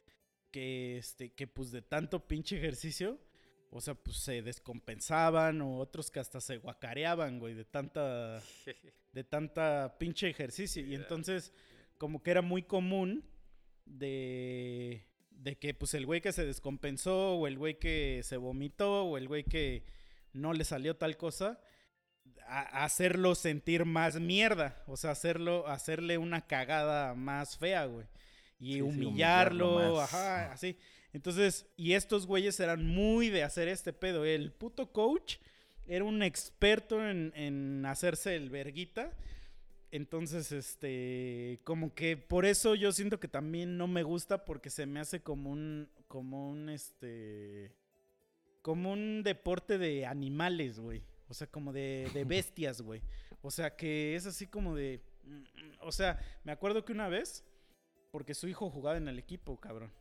que, 0.52 0.98
este, 0.98 1.32
que 1.34 1.46
pues 1.46 1.72
de 1.72 1.82
tanto 1.82 2.28
pinche 2.28 2.58
ejercicio, 2.58 3.20
o 3.70 3.82
sea, 3.82 3.96
pues 3.96 4.18
se 4.18 4.42
descompensaban 4.42 5.62
o 5.62 5.78
otros 5.78 6.10
que 6.12 6.20
hasta 6.20 6.40
se 6.42 6.58
guacareaban, 6.58 7.40
güey, 7.40 7.54
de 7.54 7.66
tanta, 7.66 8.42
de 9.14 9.24
tanta 9.24 9.98
pinche 10.00 10.30
ejercicio. 10.30 10.86
Y 10.86 10.96
entonces, 10.96 11.54
como 11.98 12.22
que 12.24 12.32
era 12.32 12.42
muy 12.42 12.64
común 12.64 13.24
de, 13.86 15.06
de 15.32 15.58
que 15.58 15.74
pues 15.74 15.94
el 15.94 16.06
güey 16.06 16.22
que 16.22 16.32
se 16.32 16.46
descompensó 16.46 17.36
o 17.36 17.48
el 17.48 17.58
güey 17.58 17.80
que 17.80 18.22
se 18.24 18.38
vomitó 18.38 19.04
o 19.06 19.18
el 19.18 19.28
güey 19.28 19.44
que 19.44 19.84
no 20.34 20.54
le 20.54 20.64
salió 20.64 20.96
tal 20.98 21.18
cosa, 21.18 21.60
a- 22.48 22.84
hacerlo 22.86 23.36
sentir 23.36 23.86
más 23.86 24.20
mierda, 24.20 24.84
o 24.88 24.98
sea, 24.98 25.12
hacerlo, 25.12 25.68
hacerle 25.68 26.18
una 26.18 26.46
cagada 26.48 27.16
más 27.16 27.58
fea, 27.58 27.86
güey. 27.86 28.06
Y 28.60 28.68
Sí, 28.68 28.74
sí, 28.76 28.82
humillarlo, 28.82 29.76
humillarlo 29.76 30.02
ajá, 30.02 30.52
así. 30.52 30.78
Entonces, 31.18 31.66
y 31.76 31.94
estos 31.94 32.28
güeyes 32.28 32.60
eran 32.60 32.86
muy 32.86 33.32
de 33.32 33.42
hacer 33.42 33.68
este 33.68 33.92
pedo. 33.92 34.24
El 34.24 34.52
puto 34.52 34.92
coach 34.92 35.38
era 35.88 36.04
un 36.04 36.22
experto 36.22 37.04
en, 37.04 37.34
en 37.36 37.84
hacerse 37.88 38.36
el 38.36 38.52
verguita. 38.52 39.12
Entonces, 39.90 40.52
este, 40.52 41.60
como 41.64 41.96
que 41.96 42.18
por 42.18 42.46
eso 42.46 42.76
yo 42.76 42.92
siento 42.92 43.20
que 43.20 43.28
también 43.28 43.80
no 43.80 43.88
me 43.88 44.04
gusta 44.04 44.46
porque 44.46 44.70
se 44.70 44.86
me 44.86 45.00
hace 45.00 45.24
como 45.24 45.50
un, 45.50 45.90
como 46.08 46.52
un, 46.52 46.70
este, 46.70 47.74
como 48.62 48.94
un 48.94 49.24
deporte 49.24 49.80
de 49.80 50.06
animales, 50.06 50.80
güey. 50.80 51.02
O 51.30 51.34
sea, 51.34 51.48
como 51.48 51.74
de, 51.74 52.12
de 52.14 52.26
bestias, 52.26 52.80
güey. 52.80 53.02
O 53.42 53.50
sea, 53.50 53.76
que 53.76 54.16
es 54.16 54.28
así 54.28 54.46
como 54.46 54.76
de, 54.76 55.02
o 55.82 55.92
sea, 55.92 56.20
me 56.44 56.52
acuerdo 56.52 56.86
que 56.86 56.94
una 56.94 57.10
vez, 57.10 57.44
porque 58.12 58.36
su 58.36 58.48
hijo 58.48 58.70
jugaba 58.70 58.98
en 58.98 59.08
el 59.08 59.18
equipo, 59.18 59.60
cabrón. 59.60 59.92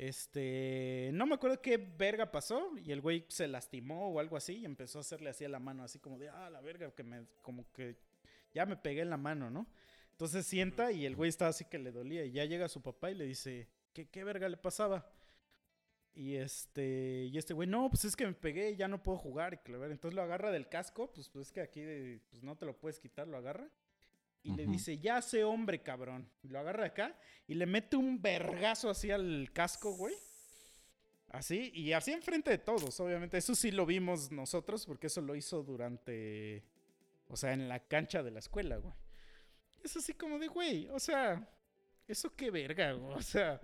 Este, 0.00 1.10
no 1.12 1.26
me 1.26 1.34
acuerdo 1.34 1.60
qué 1.60 1.76
verga 1.76 2.32
pasó 2.32 2.70
y 2.78 2.90
el 2.90 3.02
güey 3.02 3.26
se 3.28 3.46
lastimó 3.46 4.08
o 4.08 4.18
algo 4.18 4.38
así 4.38 4.54
y 4.54 4.64
empezó 4.64 4.96
a 4.96 5.02
hacerle 5.02 5.28
así 5.28 5.44
a 5.44 5.50
la 5.50 5.58
mano, 5.58 5.84
así 5.84 5.98
como 5.98 6.18
de, 6.18 6.30
ah, 6.30 6.48
la 6.48 6.62
verga, 6.62 6.90
que 6.94 7.02
me, 7.02 7.26
como 7.42 7.70
que 7.70 7.98
ya 8.54 8.64
me 8.64 8.78
pegué 8.78 9.02
en 9.02 9.10
la 9.10 9.18
mano, 9.18 9.50
¿no? 9.50 9.66
Entonces 10.12 10.46
sienta 10.46 10.90
y 10.90 11.04
el 11.04 11.16
güey 11.16 11.28
estaba 11.28 11.50
así 11.50 11.66
que 11.66 11.78
le 11.78 11.92
dolía 11.92 12.24
y 12.24 12.32
ya 12.32 12.46
llega 12.46 12.66
su 12.70 12.80
papá 12.80 13.10
y 13.10 13.14
le 13.14 13.26
dice, 13.26 13.68
¿qué, 13.92 14.08
qué 14.08 14.24
verga 14.24 14.48
le 14.48 14.56
pasaba? 14.56 15.12
Y 16.14 16.36
este, 16.36 17.28
y 17.30 17.36
este 17.36 17.52
güey, 17.52 17.68
no, 17.68 17.90
pues 17.90 18.06
es 18.06 18.16
que 18.16 18.24
me 18.24 18.32
pegué 18.32 18.76
ya 18.76 18.88
no 18.88 19.02
puedo 19.02 19.18
jugar. 19.18 19.60
Entonces 19.66 20.14
lo 20.14 20.22
agarra 20.22 20.50
del 20.50 20.66
casco, 20.66 21.12
pues, 21.12 21.28
pues 21.28 21.48
es 21.48 21.52
que 21.52 21.60
aquí 21.60 21.82
pues 22.30 22.42
no 22.42 22.56
te 22.56 22.64
lo 22.64 22.74
puedes 22.74 22.98
quitar, 22.98 23.28
lo 23.28 23.36
agarra. 23.36 23.70
Y 24.42 24.54
le 24.54 24.66
dice, 24.66 24.98
ya 24.98 25.20
sé 25.20 25.44
hombre, 25.44 25.82
cabrón. 25.82 26.30
Y 26.42 26.48
lo 26.48 26.58
agarra 26.58 26.84
de 26.84 26.88
acá 26.88 27.18
y 27.46 27.54
le 27.54 27.66
mete 27.66 27.96
un 27.96 28.22
vergazo 28.22 28.88
así 28.88 29.10
al 29.10 29.50
casco, 29.52 29.92
güey. 29.92 30.14
Así, 31.28 31.70
y 31.74 31.92
así 31.92 32.12
enfrente 32.12 32.50
de 32.50 32.58
todos, 32.58 32.98
obviamente. 33.00 33.36
Eso 33.38 33.54
sí 33.54 33.70
lo 33.70 33.86
vimos 33.86 34.32
nosotros, 34.32 34.86
porque 34.86 35.08
eso 35.08 35.20
lo 35.20 35.36
hizo 35.36 35.62
durante. 35.62 36.64
O 37.28 37.36
sea, 37.36 37.52
en 37.52 37.68
la 37.68 37.80
cancha 37.80 38.22
de 38.22 38.30
la 38.30 38.40
escuela, 38.40 38.76
güey. 38.76 38.94
Es 39.82 39.96
así 39.96 40.14
como 40.14 40.38
de, 40.38 40.48
güey, 40.48 40.88
o 40.88 40.98
sea, 40.98 41.48
eso 42.10 42.34
qué 42.34 42.50
verga, 42.50 42.92
güey. 42.92 43.14
O 43.16 43.22
sea, 43.22 43.60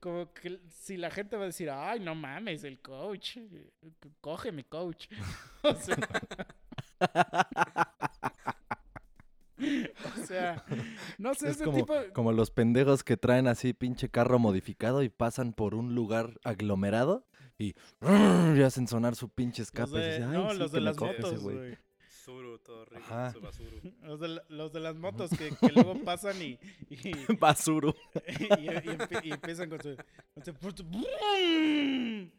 como 0.00 0.32
que 0.32 0.60
si 0.70 0.96
la 0.96 1.10
gente 1.10 1.36
va 1.36 1.42
a 1.42 1.46
decir, 1.46 1.70
ay, 1.70 2.00
no 2.00 2.14
mames, 2.14 2.64
el 2.64 2.80
coach, 2.80 3.36
eh, 3.36 3.70
cógeme, 4.20 4.64
coach. 4.64 5.08
O 5.62 5.74
sea. 5.74 5.96
o 10.30 10.34
sea, 10.34 10.64
no 11.18 11.34
sé, 11.34 11.48
Es 11.48 11.56
ese 11.56 11.64
como, 11.64 11.78
tipo. 11.78 11.94
como 12.14 12.32
los 12.32 12.50
pendejos 12.50 13.02
que 13.04 13.16
traen 13.16 13.46
así 13.48 13.72
pinche 13.72 14.08
carro 14.08 14.38
modificado 14.38 15.02
y 15.02 15.08
pasan 15.08 15.52
por 15.52 15.74
un 15.74 15.94
lugar 15.94 16.38
aglomerado 16.44 17.26
y 17.58 17.74
y 18.56 18.62
hacen 18.62 18.86
sonar 18.88 19.14
su 19.16 19.28
pinche 19.28 19.62
Los 19.62 19.68
escape. 19.68 19.90
y 19.90 19.94
de, 20.00 20.06
dices, 20.12 20.26
"Ay, 20.26 20.32
no, 20.32 20.50
sí, 20.52 20.58
los 20.58 20.72
de 20.72 20.80
las 20.80 20.98
motos, 20.98 21.42
güey". 21.42 21.56
güey. 21.56 21.78
Zuru, 22.24 22.58
todo 22.58 22.84
rico, 22.84 23.02
Ajá. 23.02 23.32
su 23.32 23.40
basuro. 23.40 23.76
Los 24.02 24.20
de, 24.20 24.28
la- 24.28 24.42
los 24.50 24.72
de 24.72 24.80
las 24.80 24.94
motos 24.94 25.30
que, 25.30 25.50
que 25.56 25.72
luego 25.74 25.94
pasan 26.04 26.40
y, 26.40 26.58
y, 26.90 27.12
Basuro. 27.38 27.94
y, 28.38 28.44
y 28.44 28.66
empie- 28.68 29.20
y 29.24 29.32
empiezan 29.32 29.68
con 29.70 29.80
su, 29.82 29.96
con. 30.60 32.30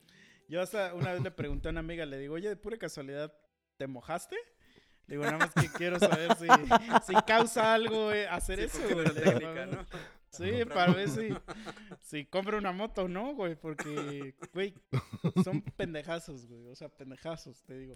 Yo 0.48 0.62
hasta 0.62 0.94
una 0.94 1.14
vez 1.14 1.22
le 1.24 1.32
pregunté 1.32 1.70
a 1.70 1.72
una 1.72 1.80
amiga, 1.80 2.06
le 2.06 2.18
digo, 2.20 2.36
oye, 2.36 2.50
de 2.50 2.56
pura 2.58 2.78
casualidad, 2.78 3.34
¿te 3.78 3.88
mojaste? 3.88 4.36
Digo, 5.12 5.24
nada 5.26 5.38
más 5.38 5.53
que 5.53 5.68
quiero 5.78 5.99
saber 5.99 6.36
si, 6.38 6.47
si 7.05 7.14
causa 7.28 7.74
algo 7.74 8.12
eh, 8.12 8.28
hacer 8.28 8.59
Sí, 8.70 8.78
eso, 8.80 8.93
güey. 8.95 9.05
la 9.07 9.12
Le 9.14 9.22
digo, 9.22 9.32
técnica, 9.32 9.53
"Para 9.53 9.66
ver- 9.66 9.76
¿no? 9.76 9.86
Sí, 10.32 10.51
para 10.66 10.93
ver 10.93 11.09
si, 11.09 11.28
si 11.99 12.26
compro 12.26 12.57
una 12.57 12.72
moto 12.72 13.03
o 13.03 13.07
no, 13.09 13.36
güey, 13.36 13.55
porque, 13.55 14.34
güey, 14.53 14.74
son 15.43 15.62
pendejazos, 15.62 16.45
güey, 16.47 16.68
o 16.70 16.76
sea, 16.76 16.88
pendejazos, 16.88 17.62
te 17.64 17.78
digo. 17.78 17.95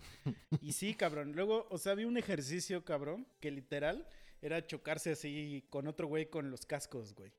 Y 0.59 0.73
sí, 0.73 0.95
cabrón, 0.95 1.31
luego, 1.31 1.65
o 1.69 1.77
sea, 1.77 1.95
vi 1.95 2.03
un 2.03 2.17
ejercicio, 2.17 2.83
cabrón, 2.83 3.25
que 3.39 3.51
literal 3.51 4.05
era 4.41 4.67
chocarse 4.67 5.11
así 5.11 5.65
con 5.69 5.87
otro 5.87 6.07
güey 6.07 6.29
con 6.29 6.51
los 6.51 6.65
cascos, 6.65 7.15
güey. 7.15 7.31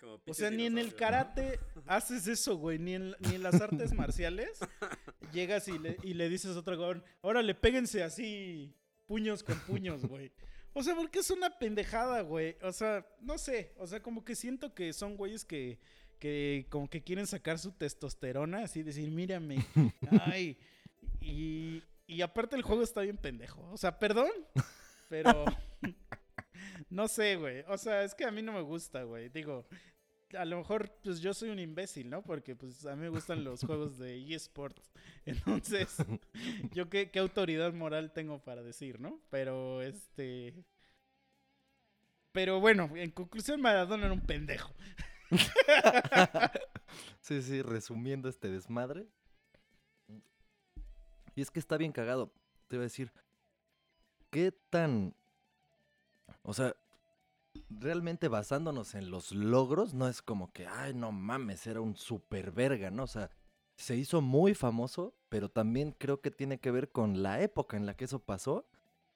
Como 0.00 0.20
O 0.24 0.32
sea, 0.34 0.52
ni 0.52 0.66
en 0.66 0.78
el 0.78 0.94
karate 0.94 1.58
haces 1.86 2.28
eso, 2.28 2.56
güey, 2.58 2.78
ni 2.78 2.94
en, 2.94 3.16
ni 3.18 3.34
en 3.34 3.42
las 3.42 3.60
artes 3.60 3.92
marciales 3.92 4.60
llegas 5.32 5.66
y 5.66 5.76
le, 5.80 5.96
y 6.04 6.14
le 6.14 6.28
dices 6.28 6.54
a 6.54 6.60
otro 6.60 6.76
güey, 6.78 7.02
órale, 7.22 7.56
péguense 7.56 8.04
así, 8.04 8.72
puños 9.08 9.42
con 9.42 9.58
puños, 9.60 10.06
güey. 10.06 10.30
O 10.74 10.82
sea, 10.84 10.94
porque 10.94 11.18
es 11.18 11.30
una 11.30 11.58
pendejada, 11.58 12.20
güey. 12.20 12.56
O 12.62 12.70
sea, 12.70 13.04
no 13.20 13.36
sé. 13.38 13.72
O 13.78 13.86
sea, 13.88 14.00
como 14.00 14.24
que 14.24 14.36
siento 14.36 14.74
que 14.74 14.92
son 14.92 15.16
güeyes 15.16 15.44
que, 15.44 15.80
que 16.20 16.66
como 16.70 16.88
que 16.88 17.02
quieren 17.02 17.26
sacar 17.26 17.58
su 17.58 17.72
testosterona, 17.72 18.58
así 18.58 18.84
decir, 18.84 19.10
mírame. 19.10 19.66
Ay. 20.24 20.56
Y, 21.20 21.82
y 22.06 22.22
aparte 22.22 22.54
el 22.54 22.62
juego 22.62 22.84
está 22.84 23.00
bien 23.00 23.16
pendejo. 23.16 23.68
O 23.72 23.76
sea, 23.76 23.98
perdón, 23.98 24.30
pero 25.08 25.44
no 26.90 27.08
sé, 27.08 27.36
güey. 27.36 27.64
O 27.68 27.78
sea, 27.78 28.04
es 28.04 28.14
que 28.14 28.24
a 28.24 28.30
mí 28.30 28.42
no 28.42 28.52
me 28.52 28.62
gusta, 28.62 29.02
güey. 29.02 29.30
Digo, 29.30 29.66
a 30.36 30.44
lo 30.44 30.58
mejor 30.58 30.90
pues 31.02 31.20
yo 31.20 31.32
soy 31.34 31.50
un 31.50 31.58
imbécil, 31.58 32.10
¿no? 32.10 32.22
Porque 32.22 32.54
pues 32.56 32.84
a 32.86 32.94
mí 32.94 33.02
me 33.02 33.08
gustan 33.08 33.44
los 33.44 33.60
juegos 33.66 33.98
de 33.98 34.34
eSports. 34.34 34.90
Entonces, 35.24 35.96
yo 36.72 36.88
qué, 36.88 37.10
qué 37.10 37.18
autoridad 37.18 37.72
moral 37.72 38.12
tengo 38.12 38.40
para 38.42 38.62
decir, 38.62 39.00
¿no? 39.00 39.20
Pero 39.30 39.82
este... 39.82 40.54
Pero 42.32 42.60
bueno, 42.60 42.90
en 42.94 43.10
conclusión 43.10 43.60
Maradona 43.60 44.04
era 44.04 44.12
un 44.12 44.20
pendejo. 44.20 44.72
Sí, 47.20 47.42
sí, 47.42 47.60
resumiendo 47.60 48.30
este 48.30 48.48
desmadre. 48.48 49.06
Y 51.34 51.42
es 51.42 51.50
que 51.50 51.60
está 51.60 51.76
bien 51.76 51.92
cagado. 51.92 52.32
Te 52.68 52.76
iba 52.76 52.82
a 52.82 52.84
decir, 52.84 53.12
¿qué 54.30 54.50
tan... 54.70 55.14
O 56.42 56.54
sea, 56.54 56.74
realmente 57.70 58.28
basándonos 58.28 58.94
en 58.94 59.10
los 59.10 59.32
logros, 59.32 59.94
no 59.94 60.08
es 60.08 60.22
como 60.22 60.52
que, 60.52 60.66
ay, 60.66 60.94
no 60.94 61.12
mames, 61.12 61.66
era 61.66 61.80
un 61.80 61.96
super 61.96 62.52
verga, 62.52 62.90
¿no? 62.90 63.04
O 63.04 63.08
sea, 63.08 63.30
se 63.76 63.96
hizo 63.96 64.20
muy 64.20 64.54
famoso, 64.54 65.14
pero 65.28 65.48
también 65.50 65.92
creo 65.92 66.20
que 66.20 66.30
tiene 66.30 66.58
que 66.58 66.70
ver 66.70 66.90
con 66.90 67.22
la 67.22 67.40
época 67.42 67.76
en 67.76 67.86
la 67.86 67.94
que 67.94 68.06
eso 68.06 68.18
pasó 68.18 68.66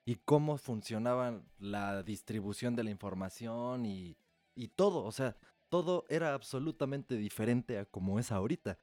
y 0.04 0.16
cómo 0.16 0.56
funcionaba 0.56 1.42
la 1.58 2.02
distribución 2.02 2.76
de 2.76 2.84
la 2.84 2.90
información 2.90 3.86
y, 3.86 4.16
y 4.54 4.68
todo. 4.68 5.04
O 5.04 5.12
sea, 5.12 5.36
todo 5.68 6.04
era 6.08 6.34
absolutamente 6.34 7.16
diferente 7.16 7.78
a 7.78 7.86
como 7.86 8.18
es 8.18 8.30
ahorita. 8.30 8.78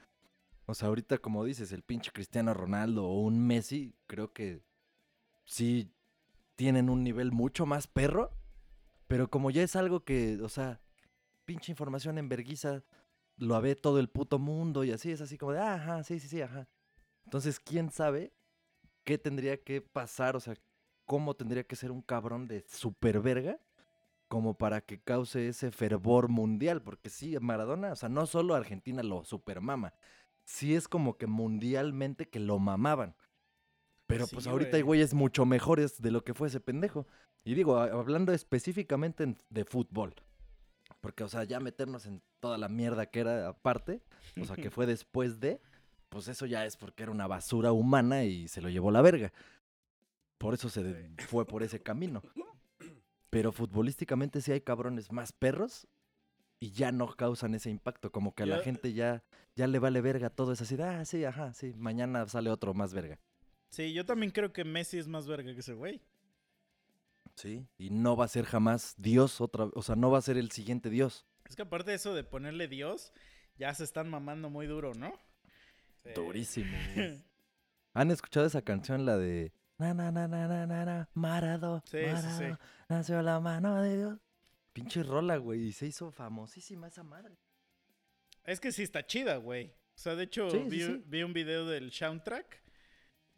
O 0.66 0.74
sea, 0.74 0.90
ahorita, 0.90 1.18
como 1.18 1.46
dices, 1.46 1.72
el 1.72 1.84
pinche 1.84 2.12
Cristiano 2.12 2.54
Ronaldo 2.54 3.06
o 3.06 3.22
un 3.22 3.40
Messi, 3.40 3.96
creo 4.08 4.34
que 4.34 4.62
sí 5.46 5.92
tienen 6.56 6.90
un 6.90 7.04
nivel 7.04 7.32
mucho 7.32 7.66
más 7.66 7.88
perro. 7.88 8.32
Pero 9.10 9.28
como 9.28 9.50
ya 9.50 9.64
es 9.64 9.76
algo 9.76 10.02
que, 10.06 10.38
o 10.42 10.50
sea, 10.50 10.80
pinche 11.44 11.72
información 11.72 12.20
en 12.20 12.30
verguiza 12.30 12.84
lo 13.38 13.60
ve 13.60 13.76
todo 13.76 14.00
el 14.00 14.08
puto 14.08 14.38
mundo 14.38 14.84
y 14.84 14.92
así 14.92 15.12
es 15.12 15.20
así 15.20 15.36
como 15.38 15.54
de, 15.54 15.60
"Ah, 15.60 15.74
ajá, 15.76 16.04
sí, 16.04 16.20
sí, 16.20 16.28
sí, 16.28 16.42
ajá. 16.42 16.70
Entonces, 17.26 17.60
¿quién 17.60 17.90
sabe 17.90 18.34
qué 19.06 19.18
tendría 19.18 19.64
que 19.64 19.82
pasar? 19.82 20.36
O 20.36 20.40
sea, 20.40 20.54
cómo 21.06 21.36
tendría 21.36 21.64
que 21.66 21.76
ser 21.76 21.90
un 21.92 22.04
cabrón 22.04 22.48
de 22.48 22.64
super 22.68 23.20
verga 23.20 23.60
como 24.28 24.56
para 24.58 24.82
que 24.82 25.02
cause 25.02 25.48
ese 25.50 25.72
fervor 25.72 26.30
mundial. 26.30 26.84
Porque 26.84 27.10
sí, 27.10 27.36
Maradona, 27.40 27.94
o 27.94 27.96
sea, 27.96 28.10
no 28.10 28.28
solo 28.28 28.54
Argentina 28.56 29.02
lo 29.02 29.24
supermama, 29.24 29.94
sí 30.46 30.76
es 30.76 30.88
como 30.88 31.18
que 31.18 31.26
mundialmente 31.28 32.30
que 32.30 32.40
lo 32.40 32.60
mamaban. 32.60 33.16
Pero 34.08 34.28
Sí, 34.28 34.36
pues 34.36 34.48
ahorita 34.48 34.72
güey. 34.72 34.78
hay 34.78 34.82
güeyes 34.84 35.14
mucho 35.16 35.46
mejores 35.46 36.02
de 36.02 36.12
lo 36.12 36.24
que 36.24 36.34
fue 36.36 36.48
ese 36.50 36.60
pendejo. 36.60 37.08
Y 37.50 37.56
digo, 37.56 37.80
hablando 37.80 38.32
específicamente 38.32 39.24
en- 39.24 39.36
de 39.50 39.66
fútbol. 39.66 40.14
Porque, 41.02 41.24
o 41.24 41.28
sea, 41.28 41.46
ya 41.46 41.60
meternos 41.60 42.06
en 42.06 42.22
toda 42.40 42.60
la 42.60 42.70
mierda 42.70 43.08
que 43.08 43.22
era 43.22 43.48
aparte, 43.48 44.02
o 44.40 44.46
sea, 44.46 44.56
que 44.56 44.70
fue 44.72 44.86
después 44.86 45.40
de, 45.40 45.60
pues 46.10 46.28
eso 46.28 46.46
ya 46.46 46.64
es 46.68 46.78
porque 46.78 47.02
era 47.02 47.12
una 47.12 47.26
basura 47.26 47.72
humana 47.72 48.24
y 48.24 48.48
se 48.48 48.62
lo 48.62 48.70
llevó 48.70 48.92
la 48.92 49.02
verga. 49.02 49.34
Por 50.38 50.54
eso 50.54 50.70
se 50.70 51.10
fue 51.28 51.48
por 51.48 51.64
ese 51.64 51.82
camino. 51.82 52.22
Pero 53.32 53.52
futbolísticamente 53.52 54.42
sí 54.42 54.52
hay 54.52 54.62
cabrones 54.62 55.12
más 55.12 55.32
perros 55.32 55.88
y 56.60 56.70
ya 56.70 56.92
no 56.92 57.08
causan 57.16 57.56
ese 57.56 57.72
impacto. 57.72 58.12
Como 58.12 58.36
que 58.36 58.44
a 58.44 58.46
la 58.46 58.58
Yo- 58.58 58.64
gente 58.64 58.94
ya, 58.94 59.24
ya 59.56 59.66
le 59.66 59.80
vale 59.80 60.02
verga 60.02 60.30
todo. 60.30 60.52
Es 60.52 60.62
así 60.62 60.76
de, 60.76 60.84
ah, 60.84 61.04
sí, 61.04 61.26
ajá, 61.26 61.52
sí, 61.56 61.74
mañana 61.76 62.28
sale 62.28 62.52
otro 62.52 62.76
más 62.76 62.94
verga. 62.94 63.18
Sí, 63.72 63.92
yo 63.92 64.06
también 64.06 64.32
creo 64.32 64.54
que 64.54 64.64
Messi 64.64 65.00
es 65.00 65.08
más 65.08 65.26
verga 65.28 65.52
que 65.56 65.62
ese 65.62 65.74
güey. 65.74 66.00
Sí. 67.40 67.66
Y 67.78 67.90
no 67.90 68.18
va 68.18 68.26
a 68.26 68.28
ser 68.28 68.44
jamás 68.44 68.96
Dios 68.98 69.40
otra 69.40 69.64
O 69.74 69.82
sea, 69.82 69.96
no 69.96 70.12
va 70.12 70.18
a 70.18 70.22
ser 70.22 70.38
el 70.38 70.52
siguiente 70.52 70.90
Dios. 70.90 71.26
Es 71.46 71.56
que 71.56 71.62
aparte 71.62 71.92
de 71.92 71.96
eso 71.96 72.14
de 72.14 72.26
ponerle 72.26 72.68
Dios, 72.68 73.14
ya 73.58 73.74
se 73.74 73.86
están 73.86 74.10
mamando 74.10 74.50
muy 74.50 74.68
duro, 74.68 74.94
¿no? 74.94 75.14
Sí. 76.04 76.12
Durísimo. 76.16 76.78
¿Han 77.94 78.12
escuchado 78.12 78.46
esa 78.46 78.62
canción, 78.62 79.06
la 79.06 79.18
de... 79.18 79.54
Na, 79.78 79.94
na, 79.94 80.12
na, 80.12 80.28
na, 80.28 80.48
na, 80.50 80.68
na, 80.68 80.86
na, 80.86 81.10
Marado, 81.14 81.82
Sí, 81.90 82.00
sí, 82.18 82.28
sí. 82.38 82.44
Nació 82.90 83.22
la 83.22 83.40
mano 83.40 83.82
de 83.82 83.98
Dios. 83.98 84.20
Pinche 84.74 85.04
rola, 85.04 85.38
güey, 85.38 85.68
y 85.68 85.72
se 85.72 85.88
hizo 85.88 86.12
famosísima 86.12 86.88
esa 86.88 87.04
madre. 87.04 87.38
Es 88.44 88.60
que 88.60 88.74
sí 88.74 88.84
está 88.84 89.06
chida, 89.08 89.38
güey. 89.38 89.68
O 89.96 89.98
sea, 90.02 90.16
de 90.16 90.26
hecho, 90.26 90.52
Sí, 90.52 90.58
sí, 90.64 90.70
vi, 90.70 90.82
sí. 90.82 91.04
vi 91.08 91.24
un 91.24 91.32
video 91.32 91.66
del 91.66 91.92
soundtrack 91.94 92.62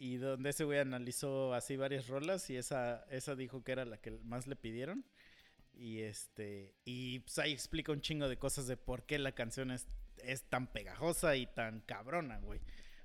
y 0.01 0.17
donde 0.17 0.49
ese 0.49 0.63
güey 0.63 0.79
analizó 0.79 1.53
así 1.53 1.77
varias 1.77 2.07
rolas 2.07 2.49
y 2.49 2.57
esa, 2.57 3.05
esa 3.11 3.35
dijo 3.35 3.63
que 3.63 3.71
era 3.71 3.85
la 3.85 3.97
que 4.01 4.09
más 4.23 4.47
le 4.47 4.55
pidieron. 4.55 5.05
Y 5.73 5.99
este, 5.99 6.73
y 6.83 7.19
pues 7.19 7.37
ahí 7.37 7.51
explica 7.51 7.91
un 7.91 8.01
chingo 8.01 8.27
de 8.27 8.39
cosas 8.39 8.65
de 8.65 8.77
por 8.77 9.05
qué 9.05 9.19
la 9.19 9.33
canción 9.33 9.69
es, 9.69 9.87
es 10.23 10.49
tan 10.49 10.65
pegajosa 10.65 11.35
y 11.35 11.45
tan 11.45 11.81
cabrona, 11.81 12.39
güey. 12.39 12.61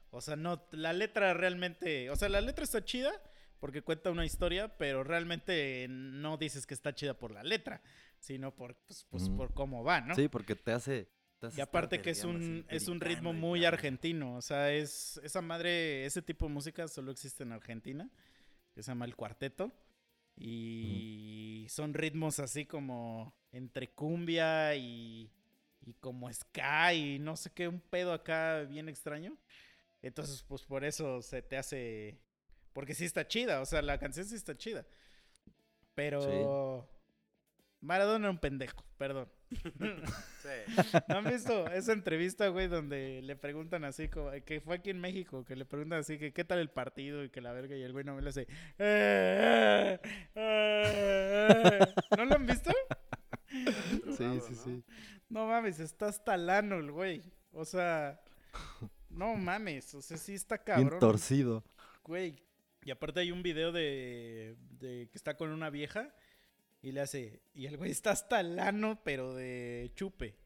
O 0.09 0.23
sea, 0.23 0.37
no, 0.37 0.67
la 0.71 0.95
letra 0.95 1.35
realmente, 1.35 2.09
o 2.09 2.17
sea, 2.17 2.31
la 2.31 2.41
letra 2.41 2.65
está 2.65 2.83
chida 2.83 3.13
porque 3.61 3.83
cuenta 3.83 4.11
una 4.11 4.25
historia, 4.25 4.79
pero 4.79 5.05
realmente 5.05 5.89
no 5.91 6.39
dices 6.39 6.67
que 6.67 6.73
está 6.73 6.95
chida 6.95 7.13
por 7.13 7.31
la 7.31 7.43
letra, 7.43 7.83
sino 8.21 8.55
por, 8.55 8.75
pues, 8.75 9.05
pues, 9.11 9.25
Ujú. 9.25 9.37
por 9.37 9.53
cómo 9.53 9.85
va, 9.85 10.01
¿no? 10.01 10.15
Sí, 10.15 10.29
porque 10.29 10.57
te 10.57 10.73
hace... 10.73 11.11
Y 11.57 11.61
aparte 11.61 12.01
que 12.01 12.11
es 12.11 12.25
un, 12.25 12.65
es 12.69 12.89
un 12.89 13.01
ritmo 13.01 13.33
muy 13.33 13.65
argentino. 13.65 14.37
O 14.37 14.43
sea, 14.43 14.73
es 14.73 15.21
esa 15.23 15.43
madre, 15.43 16.07
ese 16.07 16.23
tipo 16.23 16.47
de 16.47 16.53
música 16.53 16.89
solo 16.89 17.13
existe 17.13 17.43
en 17.43 17.53
Argentina. 17.53 18.11
Que 18.75 18.83
se 18.83 18.91
llama 18.91 19.05
el 19.05 19.17
cuarteto. 19.17 19.73
Y 20.37 21.67
son 21.69 21.95
ritmos 21.95 22.41
así 22.41 22.67
como 22.67 23.35
entre 23.53 23.91
cumbia 23.91 24.75
y, 24.75 25.31
y 25.81 25.95
como 25.95 26.31
ska 26.31 26.93
y 26.93 27.19
no 27.19 27.37
sé 27.37 27.51
qué, 27.53 27.69
un 27.69 27.81
pedo 27.81 28.13
acá 28.13 28.63
bien 28.63 28.89
extraño. 28.89 29.37
Entonces, 30.03 30.43
pues 30.43 30.63
por 30.63 30.85
eso 30.85 31.23
se 31.23 31.43
te 31.43 31.57
hace... 31.57 32.21
Porque 32.73 32.95
sí 32.95 33.07
está 33.07 33.27
chida, 33.27 33.63
o 33.63 33.65
sea, 33.65 33.81
la 33.81 33.99
canción 33.99 34.27
sí 34.27 34.35
está 34.35 34.57
chida. 34.57 34.87
Pero... 35.95 36.87
Maradona 37.81 38.27
era 38.27 38.31
un 38.31 38.39
pendejo, 38.39 38.85
perdón. 38.99 39.31
Sí. 39.51 40.93
¿No 41.09 41.17
han 41.19 41.25
visto 41.25 41.67
esa 41.69 41.93
entrevista, 41.93 42.49
güey, 42.49 42.69
donde 42.69 43.21
le 43.23 43.37
preguntan 43.37 43.85
así, 43.85 44.09
como, 44.09 44.31
que 44.45 44.61
fue 44.61 44.77
aquí 44.77 44.91
en 44.91 45.01
México, 45.01 45.45
que 45.45 45.57
le 45.57 45.65
preguntan 45.65 46.01
así, 46.01 46.19
que 46.19 46.33
qué 46.33 46.45
tal 46.45 46.59
el 46.59 46.71
partido 46.71 47.23
y 47.25 47.31
que 47.31 47.41
la 47.41 47.53
verga 47.53 47.77
y 47.77 47.83
el 47.83 47.93
güey 47.93 48.05
no 48.05 48.15
me 48.15 48.23
le 48.23 48.31
hace... 48.31 48.43
"Eh, 48.43 48.49
eh, 48.79 50.01
eh, 50.35 51.81
eh". 51.81 51.87
¿No 52.17 52.25
lo 52.25 52.35
han 52.35 52.47
visto? 52.47 52.73
Sí, 53.49 54.15
sí, 54.17 54.25
¿no? 54.25 54.41
sí. 54.41 54.85
No 55.29 55.47
mames, 55.47 55.81
está 55.81 56.07
hasta 56.09 56.37
lano 56.37 56.77
el 56.77 56.91
güey. 56.93 57.23
O 57.53 57.65
sea, 57.65 58.21
no 59.11 59.35
mames, 59.37 59.95
o 59.95 60.03
sea, 60.03 60.17
sí 60.17 60.35
está 60.35 60.57
Bien 60.57 60.85
cabrón. 60.89 61.01
torcido. 61.01 61.65
Güey. 62.05 62.43
Y 62.85 62.91
aparte 62.93 63.21
hay 63.21 63.33
un 63.33 63.43
video 63.43 63.73
de, 63.73 64.57
de 64.79 65.09
que 65.11 65.19
está 65.19 65.37
con 65.37 65.51
una 65.51 65.71
vieja 65.71 66.15
y 66.87 66.93
le 66.93 67.01
hace. 67.01 67.41
Y 67.53 67.67
el 67.67 67.77
güey 67.77 67.91
está 67.91 68.13
hasta 68.13 68.39
el 68.41 68.59
ano, 68.61 69.01
pero 69.03 69.35
de 69.35 69.91
chupe. 69.97 70.37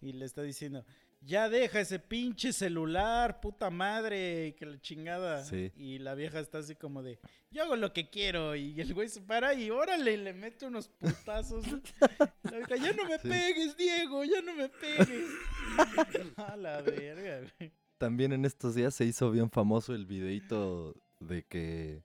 Y 0.00 0.12
le 0.12 0.24
está 0.24 0.42
diciendo. 0.42 0.84
Ya 1.22 1.50
deja 1.50 1.80
ese 1.80 1.98
pinche 1.98 2.52
celular, 2.52 3.40
puta 3.40 3.68
madre, 3.70 4.54
que 4.56 4.64
la 4.66 4.80
chingada. 4.80 5.44
Sí. 5.44 5.72
Y 5.76 5.98
la 5.98 6.14
vieja 6.14 6.38
está 6.40 6.58
así 6.58 6.76
como 6.76 7.02
de, 7.02 7.18
yo 7.50 7.64
hago 7.64 7.74
lo 7.76 7.92
que 7.92 8.08
quiero. 8.08 8.54
Y 8.54 8.80
el 8.80 8.94
güey 8.94 9.08
se 9.08 9.20
para 9.20 9.52
y 9.52 9.68
órale, 9.70 10.16
le 10.16 10.32
mete 10.32 10.66
unos 10.66 10.88
putazos. 10.88 11.66
La 12.44 12.56
vieja, 12.58 12.76
ya 12.76 12.92
no 12.92 13.04
me 13.04 13.18
Sí. 13.18 13.28
pegues, 13.28 13.76
Diego, 13.76 14.24
ya 14.24 14.40
no 14.42 14.54
me 14.54 14.68
pegues. 14.68 15.28
A 16.36 16.56
la 16.56 16.80
verga, 16.82 17.50
güey. 17.58 17.72
También 17.98 18.32
en 18.32 18.44
estos 18.44 18.74
días 18.76 18.94
se 18.94 19.04
hizo 19.04 19.30
bien 19.30 19.50
famoso 19.50 19.94
el 19.94 20.06
videito 20.06 20.94
de 21.18 21.42
que 21.42 22.02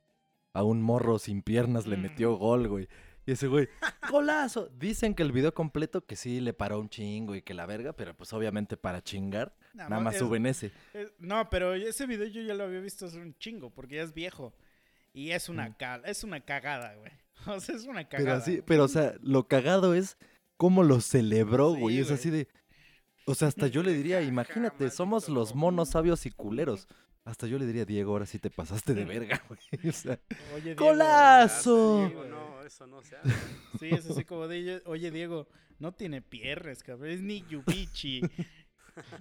a 0.53 0.63
un 0.63 0.81
morro 0.81 1.19
sin 1.19 1.41
piernas 1.41 1.87
le 1.87 1.95
metió 1.95 2.35
gol, 2.35 2.67
güey. 2.67 2.89
Y 3.27 3.31
ese 3.31 3.47
güey, 3.47 3.67
¡golazo! 4.11 4.69
Dicen 4.77 5.15
que 5.15 5.23
el 5.23 5.31
video 5.31 5.53
completo 5.53 6.05
que 6.05 6.15
sí 6.15 6.39
le 6.41 6.53
paró 6.53 6.79
un 6.79 6.89
chingo 6.89 7.35
y 7.35 7.41
que 7.41 7.53
la 7.53 7.65
verga, 7.65 7.93
pero 7.93 8.15
pues 8.15 8.31
obviamente 8.33 8.77
para 8.77 9.03
chingar, 9.03 9.55
nada 9.73 9.99
más 9.99 10.13
es- 10.15 10.19
suben 10.19 10.45
ese. 10.45 10.71
es- 10.93 11.11
no, 11.19 11.49
pero 11.49 11.73
ese 11.73 12.05
video 12.05 12.27
yo 12.27 12.41
ya 12.43 12.53
lo 12.53 12.65
había 12.65 12.79
visto 12.81 13.07
hace 13.07 13.17
un 13.17 13.35
chingo, 13.37 13.71
porque 13.71 13.95
ya 13.95 14.03
es 14.03 14.13
viejo. 14.13 14.53
Y 15.13 15.31
es 15.31 15.49
una, 15.49 15.69
Mm. 15.69 15.75
es 16.05 16.23
una 16.23 16.41
cagada, 16.41 16.93
güey. 16.95 17.11
O 17.57 17.59
sea, 17.59 17.75
es 17.75 17.83
una 17.85 18.07
Pero 18.07 18.23
cagada. 18.23 18.37
así, 18.37 18.61
pero 18.65 18.83
o 18.83 18.87
sea, 18.87 19.15
lo 19.21 19.47
cagado 19.47 19.93
es 19.95 20.17
cómo 20.57 20.83
lo 20.83 21.01
celebró, 21.01 21.73
Sí, 21.73 21.79
güey. 21.81 21.99
es 21.99 22.07
güey. 22.07 22.19
así 22.19 22.29
de. 22.29 22.47
O 23.25 23.33
sea, 23.33 23.47
hasta 23.47 23.67
yo 23.67 23.81
le 23.81 23.91
diría, 23.93 24.21
imagínate, 24.21 24.89
somos 24.91 25.29
los 25.29 25.55
monos 25.55 25.89
sabios 25.89 26.25
y 26.27 26.31
culeros. 26.31 26.87
Hasta 27.25 27.47
yo 27.47 27.57
le 27.57 27.65
diría, 27.65 27.85
Diego, 27.85 28.11
ahora 28.11 28.27
sí 28.27 28.37
te 28.37 28.51
pasaste 28.51 28.93
de 28.93 29.03
verga, 29.03 29.41
güey. 29.47 29.59
O 29.89 29.91
sea, 29.91 30.19
Oye, 30.53 30.75
Diego, 30.75 30.85
¡Golazo! 30.85 31.97
Güey. 32.13 32.29
no, 32.29 32.44
eso 32.65 32.87
no 32.87 33.01
se 33.03 33.17
hace. 33.17 33.29
Sí, 33.79 33.89
es 33.89 34.09
así 34.09 34.23
como 34.25 34.47
de, 34.47 34.81
oye, 34.85 35.11
Diego, 35.11 35.47
no 35.79 35.93
tiene 35.93 36.21
piernas, 36.21 36.83
cabrón. 36.83 37.09
Es 37.09 37.21
Nick 37.21 37.47
Yubichi. 37.47 38.21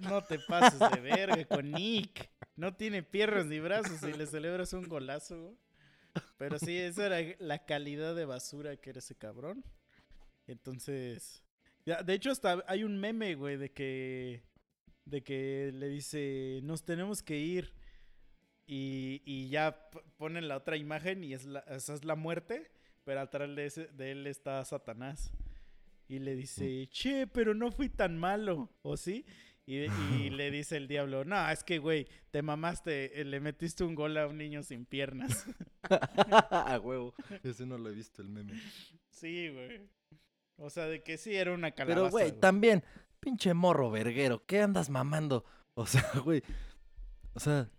No 0.01 0.23
te 0.23 0.39
pases 0.39 0.79
de 0.79 1.01
verga 1.01 1.45
con 1.45 1.69
Nick. 1.71 2.29
No 2.55 2.75
tiene 2.75 3.03
piernas 3.03 3.45
ni 3.45 3.59
brazos 3.59 4.01
y 4.03 4.13
le 4.13 4.25
celebras 4.25 4.71
un 4.73 4.87
golazo. 4.87 5.57
Pero 6.37 6.57
sí, 6.59 6.77
esa 6.77 7.07
era 7.07 7.35
la 7.39 7.65
calidad 7.65 8.15
de 8.15 8.25
basura 8.25 8.77
que 8.77 8.91
era 8.91 8.99
ese 8.99 9.15
cabrón. 9.15 9.65
Entonces, 10.47 11.43
de 11.85 12.13
hecho 12.13 12.31
hasta 12.31 12.63
hay 12.67 12.83
un 12.83 12.97
meme, 12.97 13.35
güey, 13.35 13.57
de 13.57 13.71
que 13.71 14.43
de 15.03 15.23
que 15.23 15.71
le 15.73 15.89
dice, 15.89 16.61
"Nos 16.63 16.85
tenemos 16.85 17.21
que 17.21 17.37
ir." 17.37 17.73
Y, 18.67 19.21
y 19.25 19.49
ya 19.49 19.89
ponen 20.17 20.47
la 20.47 20.57
otra 20.57 20.77
imagen 20.77 21.23
y 21.23 21.33
es 21.33 21.45
la, 21.45 21.59
esa 21.59 21.93
es 21.93 22.03
la 22.03 22.15
muerte, 22.15 22.71
pero 23.05 23.21
atrás 23.21 23.55
de, 23.55 23.65
ese- 23.67 23.87
de 23.93 24.11
él 24.11 24.27
está 24.27 24.63
Satanás. 24.65 25.31
Y 26.07 26.19
le 26.19 26.35
dice, 26.35 26.87
che, 26.91 27.25
pero 27.27 27.53
no 27.55 27.71
fui 27.71 27.89
tan 27.89 28.17
malo, 28.17 28.69
¿o 28.83 28.97
sí? 28.97 29.25
Y, 29.65 29.85
y 29.85 30.29
le 30.29 30.51
dice 30.51 30.77
el 30.77 30.87
diablo, 30.87 31.23
no, 31.25 31.49
es 31.49 31.63
que, 31.63 31.79
güey, 31.79 32.07
te 32.31 32.41
mamaste, 32.41 33.21
eh, 33.21 33.25
le 33.25 33.39
metiste 33.39 33.83
un 33.83 33.95
gol 33.95 34.17
a 34.17 34.27
un 34.27 34.37
niño 34.37 34.61
sin 34.61 34.85
piernas. 34.85 35.45
a 35.89 36.79
huevo. 36.83 37.13
Ese 37.43 37.65
no 37.65 37.77
lo 37.77 37.89
he 37.89 37.93
visto 37.93 38.21
el 38.21 38.29
meme. 38.29 38.53
sí, 39.09 39.49
güey. 39.49 39.89
O 40.57 40.69
sea, 40.69 40.85
de 40.85 41.01
que 41.03 41.17
sí 41.17 41.35
era 41.35 41.53
una 41.53 41.71
calabaza. 41.71 42.01
Pero, 42.01 42.11
güey, 42.11 42.29
güey. 42.29 42.39
también, 42.39 42.83
pinche 43.19 43.53
morro 43.53 43.89
verguero, 43.91 44.45
¿qué 44.45 44.61
andas 44.61 44.89
mamando? 44.89 45.43
O 45.73 45.85
sea, 45.85 46.05
güey, 46.23 46.41
o 47.33 47.39
sea, 47.39 47.69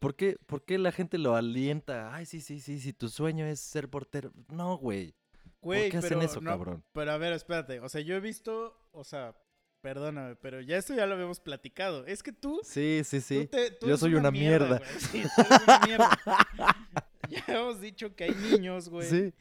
¿por 0.00 0.16
qué, 0.16 0.36
¿por 0.46 0.64
qué 0.64 0.78
la 0.78 0.90
gente 0.90 1.16
lo 1.18 1.36
alienta? 1.36 2.12
Ay, 2.12 2.26
sí, 2.26 2.40
sí, 2.40 2.58
sí, 2.58 2.80
sí, 2.80 2.92
tu 2.92 3.08
sueño 3.08 3.46
es 3.46 3.60
ser 3.60 3.88
portero. 3.88 4.32
No, 4.48 4.76
güey. 4.76 5.14
Güey, 5.60 5.82
¿Por 5.82 5.90
qué 5.92 5.96
hacen 6.06 6.22
eso, 6.22 6.40
no, 6.40 6.50
cabrón? 6.50 6.82
Pero 6.92 7.12
a 7.12 7.18
ver, 7.18 7.32
espérate. 7.34 7.78
O 7.80 7.88
sea, 7.88 8.00
yo 8.00 8.16
he 8.16 8.20
visto, 8.20 8.76
o 8.92 9.04
sea, 9.04 9.36
perdóname, 9.82 10.34
pero 10.36 10.60
ya 10.60 10.76
esto 10.78 10.94
ya 10.94 11.06
lo 11.06 11.14
habíamos 11.14 11.38
platicado. 11.38 12.04
Es 12.06 12.22
que 12.22 12.32
tú 12.32 12.60
Sí, 12.64 13.02
sí, 13.04 13.18
Tú 13.18 13.22
sí. 13.22 13.46
te- 13.46 13.70
tú 13.72 13.86
Yo 13.86 13.96
soy 13.96 14.14
una 14.14 14.30
mierda. 14.30 14.78
güey. 14.78 14.90
Sí, 14.98 15.22
tú 15.36 15.42
eres 15.42 15.60
una 15.66 15.80
mierda. 15.86 16.18
ya 17.28 17.44
hemos 17.48 17.80
dicho 17.80 18.16
que 18.16 18.24
hay 18.24 18.34
niños, 18.34 18.88
güey, 18.88 19.06
Sí, 19.08 19.34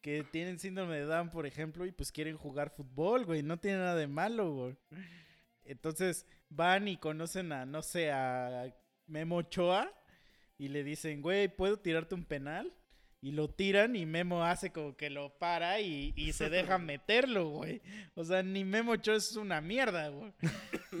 que 0.00 0.24
tienen 0.24 0.58
síndrome 0.58 0.96
de 0.96 1.04
Down, 1.04 1.30
por 1.30 1.46
ejemplo, 1.46 1.84
y 1.84 1.92
pues 1.92 2.10
quieren 2.10 2.36
jugar 2.38 2.70
fútbol, 2.70 3.24
güey. 3.26 3.42
No 3.42 3.58
tiene 3.58 3.78
nada 3.78 3.96
de 3.96 4.06
malo, 4.06 4.52
güey. 4.54 4.76
Entonces 5.64 6.26
van 6.48 6.88
y 6.88 6.96
conocen 6.96 7.52
a, 7.52 7.66
no 7.66 7.82
sé, 7.82 8.10
a 8.12 8.72
Memo 9.06 9.36
Ochoa 9.36 9.92
y 10.58 10.68
le 10.68 10.84
dicen, 10.84 11.22
güey, 11.22 11.48
¿puedo 11.48 11.78
tirarte 11.78 12.14
un 12.14 12.24
penal? 12.24 12.72
Y 13.20 13.32
lo 13.32 13.48
tiran 13.48 13.96
y 13.96 14.06
Memo 14.06 14.44
hace 14.44 14.70
como 14.72 14.96
que 14.96 15.10
lo 15.10 15.36
para 15.38 15.80
y, 15.80 16.12
y 16.16 16.32
se 16.32 16.50
deja 16.50 16.78
meterlo, 16.78 17.48
güey. 17.48 17.82
O 18.14 18.24
sea, 18.24 18.42
ni 18.42 18.64
Memo 18.64 18.92
Ochoa 18.92 19.16
es 19.16 19.36
una 19.36 19.60
mierda, 19.60 20.08
güey. 20.08 20.32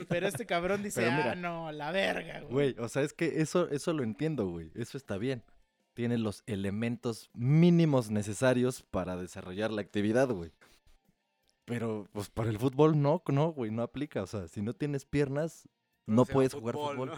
Pero 0.08 0.26
este 0.26 0.46
cabrón 0.46 0.82
dice, 0.82 1.02
mira, 1.02 1.32
ah, 1.32 1.34
no, 1.34 1.70
la 1.72 1.92
verga, 1.92 2.40
güey. 2.40 2.72
güey, 2.72 2.84
o 2.84 2.88
sea, 2.88 3.02
es 3.02 3.12
que 3.12 3.40
eso, 3.40 3.68
eso 3.70 3.92
lo 3.92 4.02
entiendo, 4.02 4.48
güey. 4.48 4.70
Eso 4.74 4.96
está 4.96 5.18
bien. 5.18 5.42
Tiene 5.94 6.18
los 6.18 6.42
elementos 6.46 7.30
mínimos 7.32 8.10
necesarios 8.10 8.82
para 8.82 9.16
desarrollar 9.16 9.70
la 9.70 9.82
actividad, 9.82 10.28
güey. 10.28 10.50
Pero, 11.64 12.08
pues, 12.12 12.28
para 12.28 12.50
el 12.50 12.58
fútbol 12.58 13.00
no, 13.00 13.22
no, 13.28 13.52
güey, 13.52 13.70
no 13.70 13.82
aplica. 13.82 14.22
O 14.22 14.26
sea, 14.26 14.46
si 14.48 14.62
no 14.62 14.74
tienes 14.74 15.04
piernas, 15.04 15.68
no 16.06 16.24
puedes 16.24 16.54
jugar 16.54 16.74
fútbol. 16.74 17.10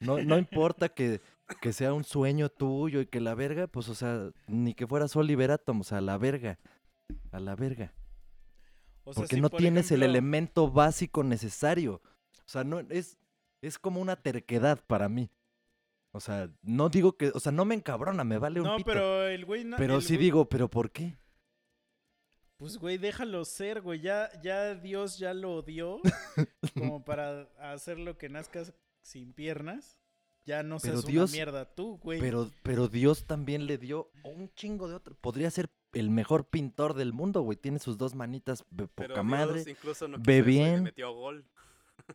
¿no? 0.00 0.16
No, 0.18 0.22
no 0.24 0.38
importa 0.38 0.88
que, 0.88 1.20
que 1.60 1.72
sea 1.72 1.92
un 1.92 2.04
sueño 2.04 2.48
tuyo 2.48 3.00
y 3.00 3.06
que 3.06 3.20
la 3.20 3.34
verga, 3.34 3.66
pues, 3.66 3.88
o 3.88 3.94
sea, 3.94 4.30
ni 4.46 4.74
que 4.74 4.86
fueras 4.86 5.14
Oliver 5.16 5.50
Atom, 5.50 5.80
o 5.80 5.84
sea, 5.84 5.98
a 5.98 6.00
la 6.02 6.18
verga. 6.18 6.58
A 7.32 7.40
la 7.40 7.54
verga. 7.54 7.92
O 9.04 9.12
sea, 9.12 9.22
Porque 9.22 9.36
si, 9.36 9.40
no 9.42 9.50
por 9.50 9.60
tienes 9.60 9.90
el 9.92 10.02
elemento 10.02 10.70
básico 10.70 11.22
necesario. 11.22 12.00
O 12.38 12.46
sea, 12.48 12.64
no 12.64 12.80
es, 12.80 13.18
es 13.60 13.78
como 13.78 14.00
una 14.00 14.16
terquedad 14.16 14.80
para 14.86 15.08
mí. 15.08 15.30
O 16.12 16.20
sea, 16.20 16.48
no 16.62 16.88
digo 16.88 17.16
que, 17.16 17.30
o 17.34 17.40
sea, 17.40 17.52
no 17.52 17.64
me 17.64 17.74
encabrona, 17.74 18.24
me 18.24 18.38
vale 18.38 18.60
un 18.60 18.66
No, 18.66 18.76
pito. 18.76 18.86
pero 18.86 19.26
el 19.26 19.44
güey 19.44 19.64
no. 19.64 19.76
Pero 19.76 20.00
sí 20.00 20.14
güey- 20.14 20.20
digo, 20.20 20.48
¿pero 20.48 20.70
por 20.70 20.90
qué? 20.90 21.16
Pues, 22.64 22.78
güey, 22.78 22.96
déjalo 22.96 23.44
ser, 23.44 23.82
güey. 23.82 24.00
Ya, 24.00 24.30
ya 24.42 24.74
Dios 24.74 25.18
ya 25.18 25.34
lo 25.34 25.60
dio 25.60 26.00
como 26.74 27.04
para 27.04 27.42
hacer 27.58 27.98
lo 27.98 28.16
que 28.16 28.30
nazcas 28.30 28.72
sin 29.02 29.34
piernas. 29.34 29.98
Ya 30.46 30.62
no 30.62 30.78
Pero 30.78 30.94
seas 30.94 31.04
Dios- 31.06 31.30
una 31.30 31.36
mierda 31.36 31.74
tú, 31.74 31.98
güey. 31.98 32.20
Pero, 32.20 32.50
pero 32.62 32.88
Dios 32.88 33.26
también 33.26 33.66
le 33.66 33.76
dio 33.76 34.10
un 34.22 34.50
chingo 34.54 34.88
de 34.88 34.94
otro. 34.94 35.14
Podría 35.20 35.50
ser 35.50 35.68
el 35.92 36.08
mejor 36.08 36.48
pintor 36.48 36.94
del 36.94 37.12
mundo, 37.12 37.42
güey. 37.42 37.58
Tiene 37.58 37.78
sus 37.80 37.98
dos 37.98 38.14
manitas 38.14 38.60
de 38.70 38.88
Pero 38.88 38.90
poca 39.12 39.12
Dios 39.12 39.24
madre. 39.26 39.64
incluso 39.70 40.08
no 40.08 40.16
ve 40.20 40.36
y 40.36 40.38
le 40.38 40.42
bien. 40.42 40.82
metió 40.84 41.12
gol. 41.12 41.44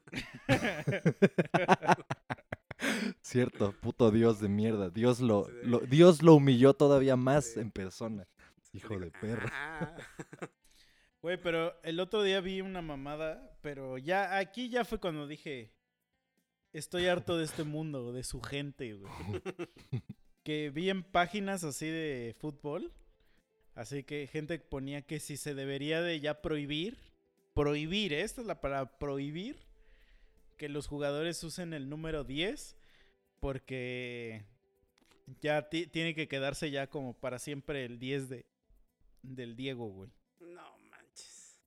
Cierto, 3.22 3.74
puto 3.82 4.10
Dios 4.10 4.40
de 4.40 4.50
mierda. 4.50 4.90
Dios 4.90 5.20
lo, 5.20 5.46
Sí, 5.46 5.52
de- 5.52 5.64
lo- 5.68 5.80
Dios 5.82 6.24
lo 6.24 6.34
humilló 6.34 6.74
todavía 6.74 7.16
más 7.16 7.46
Sí. 7.54 7.60
en 7.60 7.70
persona. 7.72 8.28
Hijo 8.74 9.00
de 9.00 9.12
perra. 9.12 9.50
"Ah". 9.52 9.98
Güey, 11.22 11.36
pero 11.42 11.76
el 11.84 12.00
otro 12.00 12.24
día 12.24 12.40
vi 12.40 12.62
una 12.62 12.82
mamada, 12.82 13.58
pero 13.62 13.98
ya 13.98 14.38
aquí 14.38 14.70
ya 14.70 14.86
fue 14.86 15.02
cuando 15.02 15.28
dije, 15.28 15.74
estoy 16.72 17.08
harto 17.08 17.38
de 17.38 17.44
este 17.44 17.66
mundo, 17.66 18.14
de 18.14 18.24
su 18.24 18.42
gente, 18.42 18.94
güey. 18.94 19.12
que 20.44 20.70
vi 20.70 20.90
en 20.90 21.04
páginas 21.04 21.66
así 21.66 21.88
de 21.88 22.36
fútbol, 22.40 22.94
así 23.76 24.04
que 24.04 24.28
gente 24.28 24.60
ponía 24.60 25.02
que 25.02 25.20
si 25.20 25.36
se 25.36 25.54
debería 25.56 26.02
de 26.02 26.22
ya 26.22 26.42
prohibir, 26.42 26.98
prohibir, 27.54 28.14
¿eh? 28.14 28.22
esta 28.22 28.40
es 28.40 28.48
la 28.48 28.62
palabra, 28.62 28.98
prohibir 28.98 29.58
que 30.56 30.70
los 30.70 30.88
jugadores 30.88 31.44
usen 31.44 31.74
el 31.74 31.90
número 31.90 32.24
10 32.24 32.78
porque 33.42 34.46
ya 35.42 35.68
ti- 35.70 35.88
tiene 35.88 36.16
que 36.16 36.30
quedarse 36.30 36.72
ya 36.72 36.88
como 36.88 37.14
para 37.14 37.40
siempre 37.40 37.84
el 37.84 38.00
10 38.00 38.30
de, 38.30 38.46
del 39.22 39.56
Diego, 39.56 39.88
güey. 39.90 40.10
No 40.40 40.78
manches. 40.90 41.62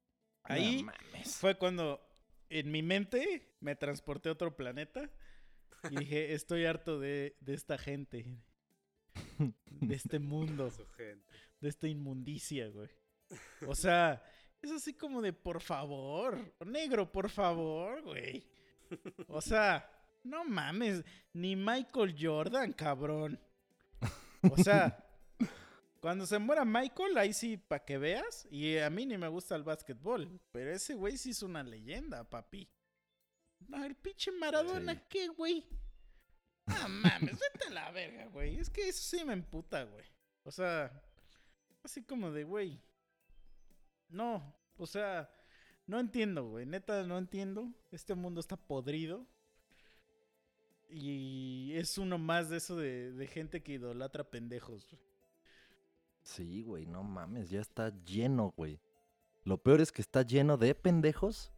Ahí 0.44 0.82
No 0.82 0.92
mames. 0.92 1.36
fue 1.36 1.56
cuando 1.56 2.00
en 2.48 2.70
mi 2.70 2.82
mente 2.82 3.54
me 3.60 3.76
transporté 3.76 4.28
a 4.28 4.32
otro 4.32 4.56
planeta 4.56 5.10
y 5.90 5.96
dije, 5.96 6.32
estoy 6.34 6.64
harto 6.66 6.98
de, 6.98 7.36
de 7.40 7.54
esta 7.54 7.78
gente, 7.78 8.26
de 9.66 9.94
este 9.94 10.18
mundo, 10.18 10.70
Su 10.70 10.86
gente. 10.88 11.26
de 11.60 11.68
esta 11.68 11.88
inmundicia, 11.88 12.68
güey. 12.68 12.88
O 13.66 13.74
sea, 13.74 14.22
es 14.60 14.70
así 14.70 14.94
como 14.94 15.22
de, 15.22 15.32
por 15.32 15.60
favor, 15.60 16.54
negro, 16.66 17.10
por 17.10 17.30
favor, 17.30 18.02
güey. 18.02 18.46
O 19.28 19.40
sea, 19.40 19.88
no 20.24 20.44
mames, 20.44 21.02
ni 21.32 21.56
Michael 21.56 22.14
Jordan, 22.20 22.72
cabrón. 22.74 23.40
O 24.50 24.56
sea, 24.62 25.02
cuando 26.02 26.26
se 26.26 26.36
muera 26.40 26.64
Michael, 26.64 27.16
ahí 27.16 27.32
sí, 27.32 27.56
para 27.56 27.84
que 27.84 27.96
veas. 27.96 28.48
Y 28.50 28.76
a 28.78 28.90
mí 28.90 29.06
ni 29.06 29.16
me 29.16 29.28
gusta 29.28 29.54
el 29.54 29.62
básquetbol. 29.62 30.40
Pero 30.50 30.72
ese 30.72 30.94
güey 30.94 31.16
sí 31.16 31.30
es 31.30 31.42
una 31.44 31.62
leyenda, 31.62 32.28
papi. 32.28 32.68
No, 33.68 33.84
el 33.84 33.94
pinche 33.94 34.32
Maradona, 34.32 34.94
Sí. 34.94 35.00
¿qué, 35.08 35.28
güey? 35.28 35.64
No 36.66 36.88
mames, 36.88 37.38
vete 37.38 37.68
a 37.68 37.70
la 37.70 37.90
verga, 37.92 38.26
güey. 38.26 38.58
Es 38.58 38.68
que 38.68 38.88
eso 38.88 39.16
sí 39.16 39.24
me 39.24 39.32
emputa, 39.32 39.84
güey. 39.84 40.04
O 40.42 40.50
sea, 40.50 40.90
así 41.84 42.02
como 42.02 42.32
de, 42.32 42.42
güey. 42.42 42.82
No, 44.08 44.54
o 44.78 44.86
sea, 44.88 45.30
no 45.86 46.00
entiendo, 46.00 46.48
güey. 46.48 46.66
Neta, 46.66 47.04
no 47.04 47.16
entiendo. 47.16 47.72
Este 47.92 48.16
mundo 48.16 48.40
está 48.40 48.56
podrido. 48.56 49.24
Y 50.90 51.72
es 51.76 51.96
uno 51.96 52.18
más 52.18 52.50
de 52.50 52.56
eso 52.56 52.76
de, 52.76 53.12
de 53.12 53.26
gente 53.28 53.62
que 53.62 53.74
idolatra 53.74 54.28
pendejos. 54.28 54.88
güey. 54.90 55.11
Sí, 56.22 56.62
güey, 56.62 56.86
no 56.86 57.02
mames, 57.02 57.50
ya 57.50 57.60
está 57.60 57.92
lleno, 58.04 58.52
güey. 58.56 58.80
Lo 59.44 59.58
peor 59.58 59.80
es 59.80 59.90
que 59.90 60.02
está 60.02 60.22
lleno 60.22 60.56
de 60.56 60.74
pendejos 60.74 61.52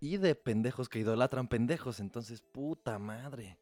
y 0.00 0.16
de 0.16 0.34
pendejos 0.34 0.88
que 0.88 1.00
idolatran 1.00 1.48
pendejos. 1.48 2.00
Entonces, 2.00 2.40
puta 2.40 2.98
madre. 2.98 3.58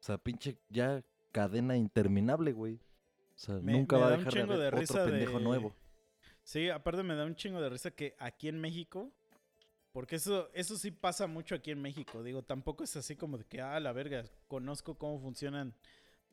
O 0.00 0.02
sea, 0.02 0.18
pinche 0.18 0.58
ya 0.68 1.02
cadena 1.30 1.76
interminable, 1.76 2.52
güey. 2.52 2.74
O 2.74 3.38
sea, 3.38 3.54
Me- 3.56 3.72
nunca 3.72 3.96
me 3.96 4.02
va 4.02 4.08
a 4.08 4.16
dejar 4.16 4.34
de 4.34 4.40
haber 4.42 4.58
de 4.58 4.70
risa 4.72 4.94
otro 5.02 5.12
pendejo 5.12 5.38
de- 5.38 5.44
nuevo. 5.44 5.74
Sí, 6.42 6.68
aparte 6.70 7.04
me 7.04 7.14
da 7.14 7.24
un 7.24 7.36
chingo 7.36 7.60
de 7.60 7.70
risa 7.70 7.92
que 7.92 8.16
aquí 8.18 8.48
en 8.48 8.60
México, 8.60 9.12
porque 9.92 10.16
eso, 10.16 10.50
eso 10.54 10.76
sí 10.76 10.90
pasa 10.90 11.28
mucho 11.28 11.54
aquí 11.54 11.70
en 11.70 11.80
México, 11.80 12.22
digo, 12.24 12.42
tampoco 12.42 12.82
es 12.82 12.96
así 12.96 13.14
como 13.14 13.38
de 13.38 13.44
que, 13.44 13.60
ah, 13.60 13.78
la 13.78 13.92
verga, 13.92 14.24
conozco 14.48 14.96
cómo 14.98 15.20
funcionan 15.20 15.72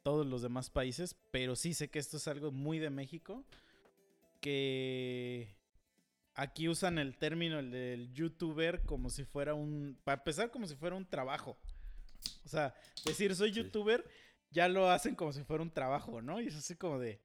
todos 0.03 0.25
los 0.25 0.41
demás 0.41 0.69
países, 0.69 1.15
pero 1.31 1.55
sí 1.55 1.73
sé 1.73 1.89
que 1.89 1.99
esto 1.99 2.17
es 2.17 2.27
algo 2.27 2.51
muy 2.51 2.79
de 2.79 2.89
México, 2.89 3.45
que 4.41 5.55
aquí 6.35 6.69
usan 6.69 6.97
el 6.97 7.17
término 7.17 7.59
el 7.59 7.71
del 7.71 8.13
youtuber 8.13 8.81
como 8.83 9.09
si 9.09 9.25
fuera 9.25 9.53
un, 9.53 9.99
para 10.03 10.17
empezar 10.19 10.51
como 10.51 10.67
si 10.67 10.75
fuera 10.75 10.95
un 10.95 11.05
trabajo. 11.05 11.57
O 12.45 12.49
sea, 12.49 12.73
decir 13.05 13.35
soy 13.35 13.51
youtuber 13.51 14.05
ya 14.51 14.67
lo 14.67 14.89
hacen 14.89 15.15
como 15.15 15.31
si 15.33 15.43
fuera 15.43 15.63
un 15.63 15.71
trabajo, 15.71 16.21
¿no? 16.21 16.41
Y 16.41 16.47
es 16.47 16.55
así 16.55 16.75
como 16.75 16.99
de... 16.99 17.21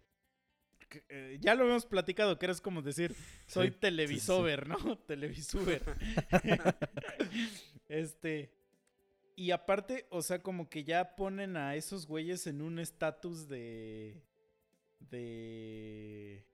eh, 1.08 1.38
ya 1.40 1.54
lo 1.54 1.64
hemos 1.66 1.86
platicado, 1.86 2.38
que 2.38 2.46
eres 2.46 2.60
como 2.60 2.82
decir, 2.82 3.14
soy 3.46 3.68
Sí, 3.68 3.72
sí, 3.72 3.72
sí, 3.72 3.74
sí. 3.74 3.80
televisover, 3.80 4.68
¿no? 4.68 4.98
Televisuber. 5.06 5.82
este. 7.88 8.52
Y 9.36 9.50
aparte, 9.50 10.06
o 10.10 10.22
sea, 10.22 10.42
como 10.42 10.68
que 10.68 10.84
ya 10.84 11.16
ponen 11.16 11.56
a 11.56 11.74
esos 11.74 12.06
güeyes 12.06 12.46
en 12.46 12.62
un 12.62 12.78
estatus 12.78 13.48
de. 13.48 14.22
de. 15.10 16.44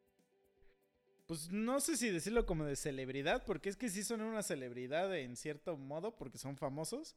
Pues 1.26 1.50
no 1.50 1.78
sé 1.80 1.96
si 1.96 2.10
decirlo 2.10 2.46
como 2.46 2.64
de 2.64 2.76
celebridad, 2.76 3.44
porque 3.44 3.68
es 3.68 3.76
que 3.76 3.88
sí 3.88 4.02
son 4.02 4.22
una 4.22 4.42
celebridad 4.42 5.16
en 5.16 5.36
cierto 5.36 5.76
modo, 5.76 6.16
porque 6.16 6.38
son 6.38 6.56
famosos, 6.56 7.14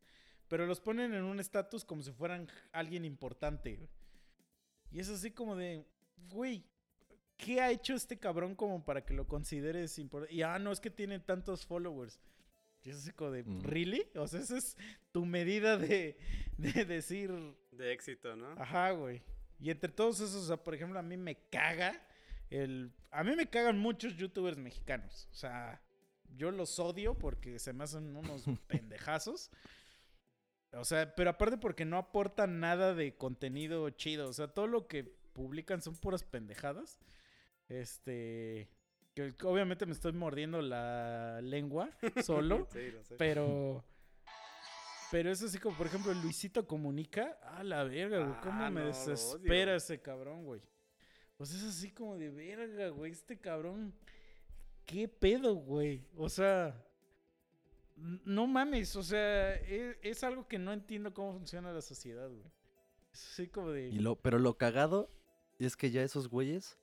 pero 0.48 0.68
los 0.68 0.80
ponen 0.80 1.14
en 1.14 1.24
un 1.24 1.40
estatus 1.40 1.84
como 1.84 2.04
si 2.04 2.12
fueran 2.12 2.48
alguien 2.74 3.06
importante. 3.06 3.90
Y 4.92 5.00
es 5.00 5.10
así 5.10 5.32
como 5.32 5.56
de, 5.56 5.84
güey, 6.30 6.64
¿qué 7.38 7.62
ha 7.62 7.72
hecho 7.72 7.96
este 7.96 8.20
cabrón 8.20 8.54
como 8.54 8.86
para 8.86 9.04
que 9.04 9.16
lo 9.16 9.28
consideres 9.28 9.98
importante? 9.98 10.36
Y 10.36 10.44
ah, 10.44 10.60
no, 10.60 10.72
es 10.72 10.80
que 10.80 10.92
tiene 10.92 11.20
tantos 11.20 11.66
followers. 11.66 12.20
Y 12.84 12.90
es 12.90 12.98
así 12.98 13.12
como 13.12 13.32
de, 13.32 13.44
Mm. 13.44 13.62
¿really? 13.64 14.06
O 14.16 14.28
sea, 14.28 14.40
esa 14.42 14.58
es 14.58 14.78
tu 15.12 15.26
medida 15.26 15.78
de, 15.78 16.18
de 16.58 16.86
decir, 16.86 17.32
De 17.72 17.92
éxito, 17.94 18.36
¿no? 18.36 18.52
ajá, 18.62 18.92
güey. 18.92 19.22
Y 19.60 19.70
entre 19.70 19.92
todos 19.92 20.20
esos, 20.20 20.44
o 20.44 20.48
sea, 20.48 20.58
por 20.58 20.76
ejemplo, 20.76 21.00
a 21.00 21.04
mí 21.04 21.16
me 21.18 21.36
caga 21.50 22.02
el... 22.50 22.92
A 23.12 23.24
mí 23.24 23.36
me 23.36 23.48
cagan 23.50 23.80
muchos 23.80 24.18
youtubers 24.18 24.58
mexicanos. 24.58 25.30
O 25.32 25.36
sea, 25.36 25.82
yo 26.36 26.52
los 26.52 26.78
odio 26.80 27.18
porque 27.18 27.60
se 27.60 27.72
me 27.74 27.84
hacen 27.86 28.16
unos 28.18 28.44
pendejazos. 28.68 29.50
O 30.74 30.84
sea, 30.84 31.16
pero 31.16 31.30
aparte 31.30 31.58
porque 31.58 31.86
no 31.86 31.98
aportan 31.98 32.60
nada 32.60 32.94
de 32.94 33.16
contenido 33.16 33.90
chido. 33.92 34.28
O 34.28 34.34
sea, 34.34 34.48
todo 34.48 34.68
lo 34.68 34.88
que 34.88 35.04
publican 35.34 35.82
son 35.82 35.96
puras 35.96 36.24
pendejadas. 36.24 37.00
Este... 37.70 38.70
Que 39.14 39.34
obviamente 39.44 39.86
me 39.86 39.92
estoy 39.92 40.12
mordiendo 40.14 40.62
la 40.62 41.40
lengua 41.42 41.90
solo. 42.26 42.68
Sí, 42.72 42.92
lo 42.92 43.04
sé. 43.04 43.16
Pero. 43.18 43.84
Pero 45.12 45.32
es 45.32 45.44
así 45.44 45.60
como, 45.60 45.78
por 45.78 45.86
ejemplo, 45.86 46.12
Luisito 46.16 46.66
comunica. 46.66 47.38
A 47.44 47.64
la 47.64 47.84
verga, 47.84 48.26
güey. 48.26 48.42
¿Cómo 48.42 48.64
Ah, 48.64 48.72
me 48.72 48.82
no, 48.82 48.88
desespera 48.88 49.76
ese 49.76 50.02
cabrón, 50.02 50.44
güey? 50.44 50.62
Pues 51.38 51.52
es 51.54 51.64
así 51.64 51.92
como 51.92 52.18
de 52.18 52.32
verga, 52.32 52.90
güey. 52.90 53.12
Este 53.12 53.40
cabrón. 53.40 53.94
¿Qué 54.86 55.08
pedo, 55.08 55.54
güey? 55.56 56.08
O 56.18 56.30
sea. 56.30 56.84
No 57.96 58.48
mames, 58.48 58.96
o 58.96 59.04
sea, 59.04 59.54
es, 59.54 59.98
es 60.02 60.24
algo 60.24 60.48
que 60.48 60.58
no 60.58 60.74
entiendo 60.74 61.14
cómo 61.14 61.34
funciona 61.34 61.72
la 61.72 61.82
sociedad, 61.84 62.28
güey. 62.28 62.52
Es 63.14 63.34
así 63.34 63.48
como 63.48 63.70
de. 63.70 63.90
Y 63.90 64.00
lo, 64.00 64.16
pero 64.16 64.40
lo 64.40 64.58
cagado 64.58 65.12
es 65.60 65.78
que 65.78 65.92
ya 65.92 66.02
esos 66.02 66.28
güeyes 66.28 66.80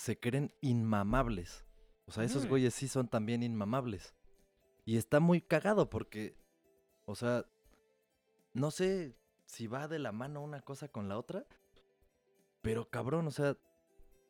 se 0.00 0.18
creen 0.18 0.50
inmamables. 0.62 1.66
O 2.06 2.12
sea, 2.12 2.24
esos 2.24 2.42
Ujú. 2.44 2.50
güeyes 2.50 2.72
sí 2.72 2.88
son 2.88 3.06
también 3.06 3.42
inmamables. 3.42 4.14
Y 4.86 4.96
está 4.96 5.20
muy 5.20 5.42
cagado 5.42 5.90
porque, 5.90 6.34
o 7.04 7.14
sea, 7.14 7.44
no 8.54 8.70
sé 8.70 9.14
si 9.44 9.66
va 9.66 9.88
de 9.88 9.98
la 9.98 10.10
mano 10.10 10.42
una 10.42 10.62
cosa 10.62 10.88
con 10.88 11.10
la 11.10 11.18
otra, 11.18 11.44
pero 12.62 12.88
cabrón, 12.88 13.26
o 13.26 13.30
sea, 13.30 13.58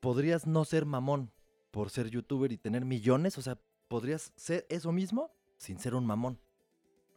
podrías 0.00 0.44
no 0.44 0.64
ser 0.64 0.86
mamón 0.86 1.30
por 1.70 1.90
ser 1.90 2.10
youtuber 2.10 2.50
y 2.50 2.58
tener 2.58 2.84
millones, 2.84 3.38
o 3.38 3.42
sea, 3.42 3.56
podrías 3.86 4.32
ser 4.34 4.66
eso 4.70 4.90
mismo 4.90 5.30
sin 5.56 5.78
ser 5.78 5.94
un 5.94 6.04
mamón. 6.04 6.40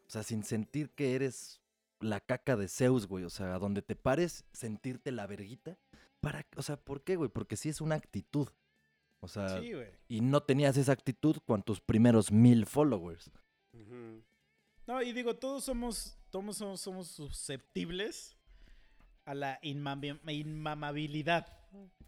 O 0.06 0.12
sea, 0.12 0.22
sin 0.22 0.44
sentir 0.44 0.92
que 0.92 1.16
eres 1.16 1.60
la 2.02 2.20
caca 2.20 2.56
de 2.56 2.68
Zeus, 2.68 3.08
güey. 3.08 3.24
O 3.24 3.32
sea, 3.32 3.58
donde 3.58 3.82
te 3.82 3.96
pares, 3.96 4.46
sentirte 4.52 5.12
la 5.12 5.26
verguita. 5.26 5.76
Para, 6.24 6.48
o 6.56 6.62
sea, 6.62 6.78
¿por 6.78 7.04
qué, 7.04 7.18
güey? 7.18 7.30
Porque 7.30 7.58
sí 7.58 7.68
es 7.68 7.82
una 7.82 7.96
actitud. 7.96 8.48
O 9.20 9.28
sea, 9.28 9.60
Sí, 9.60 9.74
y 10.08 10.22
no 10.22 10.42
tenías 10.42 10.78
esa 10.78 10.94
actitud 10.94 11.36
con 11.46 11.64
tus 11.64 11.82
primeros 11.82 12.32
mil 12.32 12.66
followers. 12.66 13.30
No, 14.88 15.02
y 15.02 15.12
digo, 15.12 15.36
todos 15.36 15.66
somos, 15.66 16.18
todos 16.30 16.56
somos, 16.58 16.80
somos 16.80 17.08
susceptibles 17.10 18.38
a 19.26 19.34
la 19.34 19.60
inmamabilidad. 19.62 21.48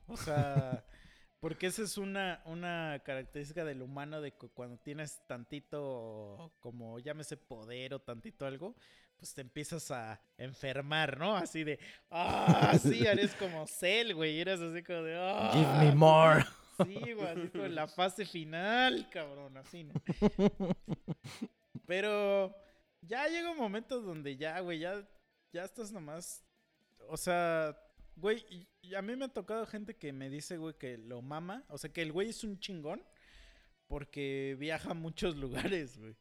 O 0.07 0.15
sea, 0.15 0.85
porque 1.41 1.67
esa 1.67 1.83
es 1.83 1.97
una, 1.97 2.41
una 2.45 3.01
característica 3.05 3.65
del 3.65 3.81
humano 3.81 4.21
de 4.21 4.31
que 4.31 4.47
cuando 4.47 4.77
tienes 4.77 5.21
tantito, 5.27 6.53
como 6.61 6.99
llámese 6.99 7.35
poder 7.35 7.93
o 7.93 7.99
tantito 7.99 8.45
algo, 8.45 8.77
pues 9.17 9.33
te 9.33 9.41
empiezas 9.41 9.89
a 9.91 10.21
enfermar, 10.37 11.17
¿no? 11.17 11.35
Así 11.35 11.63
de, 11.63 11.79
ah, 12.09 12.77
sí, 12.81 13.05
eres 13.05 13.33
como 13.35 13.65
Cell, 13.67 14.13
güey, 14.13 14.39
eres 14.39 14.59
así 14.59 14.83
como 14.83 15.03
de, 15.03 15.17
ah. 15.17 15.51
Give 15.53 15.85
me 15.85 15.95
more. 15.95 16.45
Sí, 16.83 17.13
güey, 17.13 17.27
así 17.27 17.47
como 17.49 17.65
en 17.65 17.75
la 17.75 17.87
fase 17.87 18.25
final, 18.25 19.09
cabrón, 19.09 19.57
así, 19.57 19.83
¿no? 19.83 19.93
Pero 21.85 22.55
ya 23.01 23.27
llega 23.27 23.51
un 23.51 23.57
momento 23.57 24.01
donde 24.01 24.35
ya, 24.35 24.59
güey, 24.59 24.79
ya, 24.79 25.07
ya 25.53 25.63
estás 25.63 25.91
nomás. 25.91 26.43
O 27.07 27.17
sea, 27.17 27.77
güey, 28.15 28.67
a 28.95 29.01
mí 29.01 29.15
me 29.15 29.25
ha 29.25 29.33
tocado 29.33 29.65
gente 29.65 29.95
que 29.95 30.11
me 30.11 30.29
dice, 30.29 30.57
güey, 30.57 30.73
que 30.77 30.97
lo 30.97 31.21
mama. 31.21 31.63
O 31.69 31.77
sea, 31.77 31.91
que 31.91 32.01
el 32.01 32.11
güey 32.11 32.29
es 32.29 32.43
un 32.43 32.59
chingón 32.59 33.03
porque 33.87 34.55
viaja 34.59 34.91
a 34.91 34.95
muchos 34.95 35.35
lugares, 35.37 35.97
güey. 35.97 36.15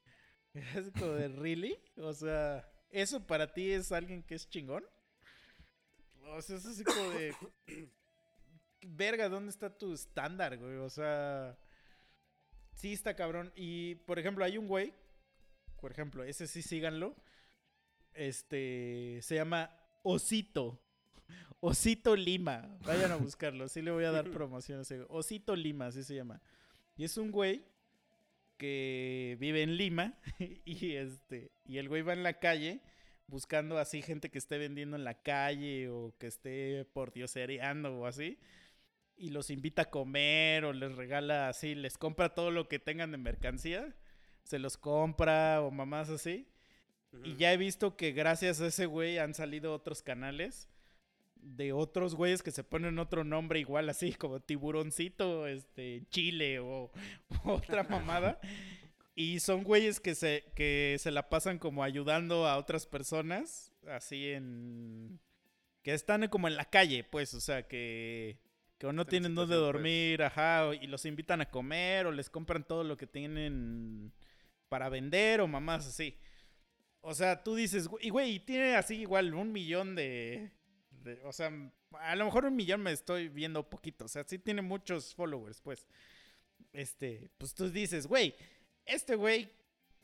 Es 0.55 0.90
como 0.92 1.12
de, 1.12 1.28
¿really? 1.28 1.78
O 1.97 2.12
sea, 2.12 2.70
¿eso 2.95 3.26
para 3.26 3.53
ti 3.53 3.72
es 3.72 3.92
alguien 3.92 4.22
que 4.22 4.36
es 4.36 4.49
chingón? 4.49 4.84
O 6.28 6.40
sea, 6.40 6.57
es 6.57 6.64
así 6.64 6.84
como 6.84 7.11
de. 7.11 7.34
Verga, 8.86 9.28
¿dónde 9.28 9.51
está 9.51 9.76
tu 9.76 9.92
estándar, 9.92 10.57
güey? 10.57 10.76
O 10.76 10.88
sea. 10.88 11.59
Sí, 12.74 12.92
está 12.92 13.14
cabrón. 13.14 13.53
Y, 13.57 13.97
por 13.97 14.18
ejemplo, 14.18 14.45
hay 14.45 14.57
un 14.57 14.68
güey. 14.68 14.95
Por 15.80 15.92
ejemplo, 15.92 16.24
ese 16.24 16.47
sí 16.47 16.62
síganlo. 16.62 17.14
Este. 18.12 19.20
Se 19.22 19.34
llama 19.34 19.76
Osito. 20.03 20.80
Osito 21.61 22.16
Lima. 22.16 22.78
Vayan 22.86 23.12
a 23.12 23.16
buscarlo. 23.16 23.68
Sí 23.68 23.82
le 23.82 23.90
voy 23.90 24.05
a 24.05 24.12
dar 24.12 24.30
promoción 24.30 24.78
a 24.78 24.82
ese 24.82 24.97
güey. 24.97 25.09
Osito 25.11 25.57
Lima, 25.57 25.86
así 25.86 26.05
se 26.05 26.14
llama. 26.14 26.40
Y 26.97 27.05
es 27.05 27.16
un 27.16 27.32
güey 27.32 27.73
que 28.57 29.36
vive 29.40 29.62
en 29.62 29.76
Lima 29.76 30.14
y 30.64 30.92
este 30.92 31.52
y 31.64 31.78
el 31.78 31.88
güey 31.88 32.02
va 32.02 32.12
en 32.12 32.22
la 32.22 32.38
calle 32.38 32.80
buscando 33.26 33.78
así 33.78 34.02
gente 34.02 34.30
que 34.30 34.38
esté 34.38 34.59
vendiendo 34.59 34.96
en 34.96 35.05
la 35.05 35.22
calle 35.22 35.88
o 35.88 36.14
que 36.18 36.26
esté 36.26 36.84
por 36.92 37.12
diosereando 37.12 37.98
o 37.98 38.07
así 38.07 38.38
y 39.16 39.30
los 39.30 39.50
invita 39.50 39.82
a 39.82 39.90
comer 39.90 40.64
o 40.64 40.72
les 40.72 40.94
regala 40.96 41.48
así, 41.48 41.74
les 41.74 41.98
compra 41.98 42.34
todo 42.34 42.50
lo 42.50 42.68
que 42.68 42.78
tengan 42.78 43.11
de 43.12 43.18
mercancía, 43.18 43.94
se 44.42 44.59
los 44.59 44.76
compra 44.76 45.62
o 45.62 45.70
mamás 45.70 46.11
así. 46.11 46.48
Y 47.22 47.36
ya 47.36 47.52
he 47.52 47.57
visto 47.57 47.96
que 47.96 48.11
gracias 48.11 48.61
a 48.61 48.66
ese 48.66 48.86
güey 48.86 49.18
han 49.18 49.34
salido 49.34 49.72
otros 49.72 50.02
canales 50.02 50.68
de 51.45 51.72
otros 51.72 52.14
güeyes 52.14 52.42
que 52.42 52.51
se 52.51 52.64
ponen 52.64 52.99
otro 52.99 53.22
nombre 53.22 53.61
igual 53.61 53.88
así, 53.88 54.12
como 54.14 54.40
tiburoncito, 54.40 55.47
este, 55.47 56.03
chile 56.09 56.59
o, 56.59 56.90
o 57.45 57.53
otra 57.53 57.84
mamada. 57.84 58.40
Y 59.14 59.40
son 59.40 59.62
güeyes 59.62 60.01
que 60.01 60.14
se, 60.14 60.45
que 60.57 60.97
se 60.99 61.12
la 61.12 61.28
pasan 61.28 61.59
como 61.59 61.84
ayudando 61.84 62.47
a 62.47 62.57
otras 62.57 62.86
personas, 62.86 63.72
así 63.88 64.30
en... 64.30 65.20
que 65.82 65.95
están 65.95 66.26
como 66.28 66.49
en 66.49 66.57
la 66.57 66.64
calle, 66.64 67.05
pues, 67.05 67.32
o 67.34 67.40
sea, 67.40 67.68
que, 67.68 68.38
que 68.78 68.86
o 68.88 68.92
no 68.92 69.07
tienen 69.07 69.36
dónde 69.36 69.55
pues. 69.55 69.64
dormir, 69.64 70.22
ajá, 70.22 70.74
y 70.74 70.88
los 70.88 71.05
invitan 71.05 71.40
a 71.42 71.51
comer 71.51 72.07
o 72.07 72.12
les 72.12 72.28
compran 72.28 72.66
todo 72.66 72.82
lo 72.82 72.97
que 72.97 73.07
tienen 73.07 74.12
para 74.68 74.88
vender 74.88 75.40
o 75.40 75.47
mamás 75.47 75.86
así. 75.86 76.18
O 77.01 77.14
sea, 77.14 77.45
tú 77.45 77.55
dices, 77.55 77.86
"Güey, 77.86 78.07
y 78.07 78.11
güey, 78.11 78.40
tiene 78.40 78.74
así 78.74 78.97
igual 78.97 79.34
un 79.34 79.53
millón 79.53 79.95
de, 79.95 80.51
de- 81.05 81.20
O 81.24 81.32
sea, 81.32 81.52
a 81.92 82.16
lo 82.16 82.24
mejor 82.24 82.44
un 82.46 82.57
millón 82.57 82.82
me 82.82 82.92
estoy 82.92 83.28
viendo 83.28 83.68
poquito. 83.68 84.07
O 84.07 84.09
sea, 84.09 84.24
sí 84.24 84.38
tiene 84.38 84.62
muchos 84.62 85.14
followers, 85.14 85.61
pues. 85.61 85.86
Este, 86.72 87.30
pues 87.38 87.55
tú 87.55 87.70
dices, 87.70 88.07
güey, 88.07 88.34
este 88.84 89.14
güey, 89.16 89.50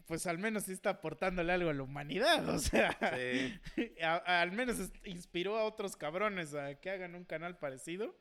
pues 0.06 0.26
al 0.26 0.38
menos 0.38 0.64
sí 0.64 0.72
está 0.72 0.90
aportándole 0.90 1.52
algo 1.52 1.70
a 1.70 1.74
la 1.74 1.82
humanidad. 1.82 2.48
O 2.54 2.58
sea, 2.58 2.96
Sí. 3.74 3.92
a- 4.02 4.40
al 4.42 4.52
menos 4.52 4.76
inspiró 5.04 5.56
a 5.58 5.64
otros 5.64 5.96
cabrones 5.96 6.54
a 6.54 6.74
que 6.80 6.90
hagan 6.90 7.14
un 7.14 7.24
canal 7.24 7.58
parecido. 7.58 8.16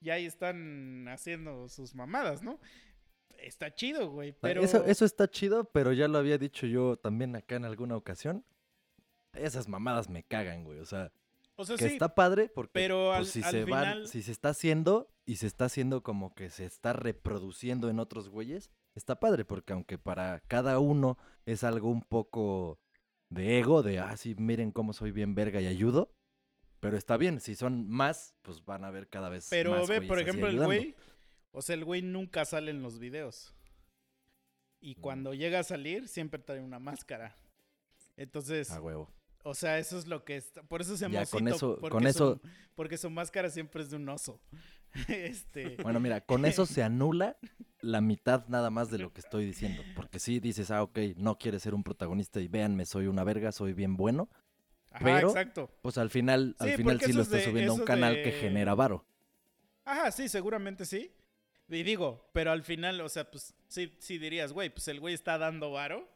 Y 0.00 0.10
ahí 0.10 0.24
están 0.26 1.08
haciendo 1.08 1.68
sus 1.68 1.94
mamadas, 1.94 2.42
¿no? 2.42 2.58
Está 3.38 3.74
chido, 3.74 4.10
güey. 4.10 4.32
Pero... 4.32 4.60
Ah, 4.60 4.64
Eso, 4.64 4.84
eso 4.84 5.04
está 5.06 5.28
chido, 5.28 5.64
pero 5.64 5.92
ya 5.94 6.08
lo 6.08 6.18
había 6.18 6.36
dicho 6.36 6.66
yo 6.66 6.96
también 6.96 7.34
acá 7.36 7.56
en 7.56 7.64
alguna 7.64 7.96
ocasión. 7.96 8.44
Esas 9.32 9.68
mamadas 9.68 10.10
me 10.10 10.22
cagan, 10.24 10.64
güey. 10.64 10.78
O 10.80 10.84
sea, 10.84 11.10
o 11.60 11.64
sea, 11.64 11.76
que 11.76 11.86
sí, 11.88 11.92
está 11.94 12.14
padre 12.14 12.48
porque 12.48 12.72
pero 12.72 13.12
al- 13.12 13.20
pues, 13.22 13.30
si 13.30 13.42
al 13.42 13.50
se 13.50 13.64
final- 13.64 14.06
si 14.08 14.22
se 14.22 14.32
está 14.32 14.48
haciendo 14.50 15.12
y 15.26 15.36
se 15.36 15.46
está 15.46 15.66
haciendo 15.66 16.02
como 16.02 16.34
que 16.34 16.50
se 16.50 16.64
está 16.64 16.92
reproduciendo 16.92 17.88
en 17.90 18.00
otros 18.00 18.28
güeyes, 18.28 18.70
está 18.94 19.20
padre 19.20 19.44
porque 19.44 19.72
aunque 19.72 19.98
para 19.98 20.40
cada 20.48 20.78
uno 20.78 21.18
es 21.46 21.62
algo 21.64 21.90
un 21.90 22.02
poco 22.02 22.80
de 23.28 23.58
ego, 23.60 23.82
de 23.82 23.98
ah, 24.00 24.16
sí, 24.16 24.34
miren 24.36 24.72
cómo 24.72 24.92
soy 24.92 25.12
bien 25.12 25.34
verga 25.34 25.60
y 25.60 25.66
ayudo. 25.66 26.12
Pero 26.80 26.96
está 26.96 27.16
bien, 27.18 27.40
si 27.40 27.54
son 27.56 27.88
más, 27.88 28.34
pues 28.42 28.64
van 28.64 28.84
a 28.84 28.90
ver 28.90 29.06
cada 29.08 29.28
vez 29.28 29.48
Pero 29.50 29.72
más 29.72 29.86
ve, 29.86 29.96
güeyes 29.96 30.08
por 30.08 30.18
ejemplo, 30.18 30.48
el 30.48 30.64
güey. 30.64 30.94
O 31.52 31.60
sea, 31.62 31.74
el 31.74 31.84
güey 31.84 32.00
nunca 32.00 32.44
sale 32.46 32.70
en 32.70 32.82
los 32.82 32.98
videos. 32.98 33.54
Y 34.80 34.94
cuando 34.94 35.34
llega 35.34 35.58
a 35.58 35.62
salir, 35.62 36.08
siempre 36.08 36.40
trae 36.40 36.60
una 36.60 36.78
máscara. 36.78 37.36
Entonces, 38.16 38.70
A 38.70 38.80
huevo. 38.80 39.10
O 39.44 39.54
sea, 39.54 39.78
eso 39.78 39.98
es 39.98 40.06
lo 40.06 40.24
que 40.24 40.36
está. 40.36 40.62
Por 40.62 40.80
eso 40.80 40.96
se 40.96 41.08
llama 41.08 41.24
con 41.26 41.48
eso- 41.48 41.76
porque 41.80 41.92
con 41.92 42.02
su- 42.02 42.08
eso- 42.08 42.40
porque 42.74 42.96
su 42.98 43.10
máscara 43.10 43.50
siempre 43.50 43.82
es 43.82 43.90
de 43.90 43.96
un 43.96 44.08
oso. 44.08 44.40
este. 45.08 45.76
Bueno, 45.82 46.00
mira, 46.00 46.20
con 46.20 46.44
eso 46.44 46.66
se 46.66 46.82
anula 46.82 47.36
la 47.80 48.00
mitad 48.00 48.46
nada 48.48 48.70
más 48.70 48.90
de 48.90 48.98
lo 48.98 49.12
que 49.12 49.20
estoy 49.20 49.44
diciendo. 49.46 49.82
Porque 49.94 50.18
si 50.18 50.40
dices, 50.40 50.70
ah, 50.70 50.82
ok, 50.82 50.98
no 51.16 51.38
quieres 51.38 51.62
ser 51.62 51.74
un 51.74 51.82
protagonista 51.82 52.40
y 52.40 52.48
véanme, 52.48 52.84
soy 52.86 53.06
una 53.06 53.24
verga, 53.24 53.52
soy 53.52 53.72
bien 53.72 53.96
bueno. 53.96 54.28
Ajá, 54.92 55.04
pero- 55.04 55.28
exacto. 55.28 55.70
Pues 55.82 55.96
al 55.98 56.10
final, 56.10 56.56
al 56.58 56.70
Sí, 56.70 56.76
final 56.76 57.00
sí 57.00 57.12
lo 57.12 57.20
es 57.22 57.28
estás 57.28 57.40
de- 57.44 57.50
subiendo 57.50 57.72
a 57.72 57.76
un 57.76 57.84
canal 57.84 58.14
que 58.22 58.32
genera 58.32 58.74
varo. 58.74 59.04
Ajá, 59.84 60.10
sí, 60.10 60.28
seguramente 60.28 60.84
sí. 60.84 61.12
Y 61.68 61.84
digo, 61.84 62.28
pero 62.32 62.50
al 62.50 62.64
final, 62.64 63.00
o 63.00 63.08
sea, 63.08 63.30
pues 63.30 63.54
sí, 63.68 63.94
sí 64.00 64.18
dirías, 64.18 64.52
güey, 64.52 64.70
pues 64.70 64.88
el 64.88 64.98
güey 64.98 65.14
está 65.14 65.38
dando 65.38 65.70
varo, 65.70 66.08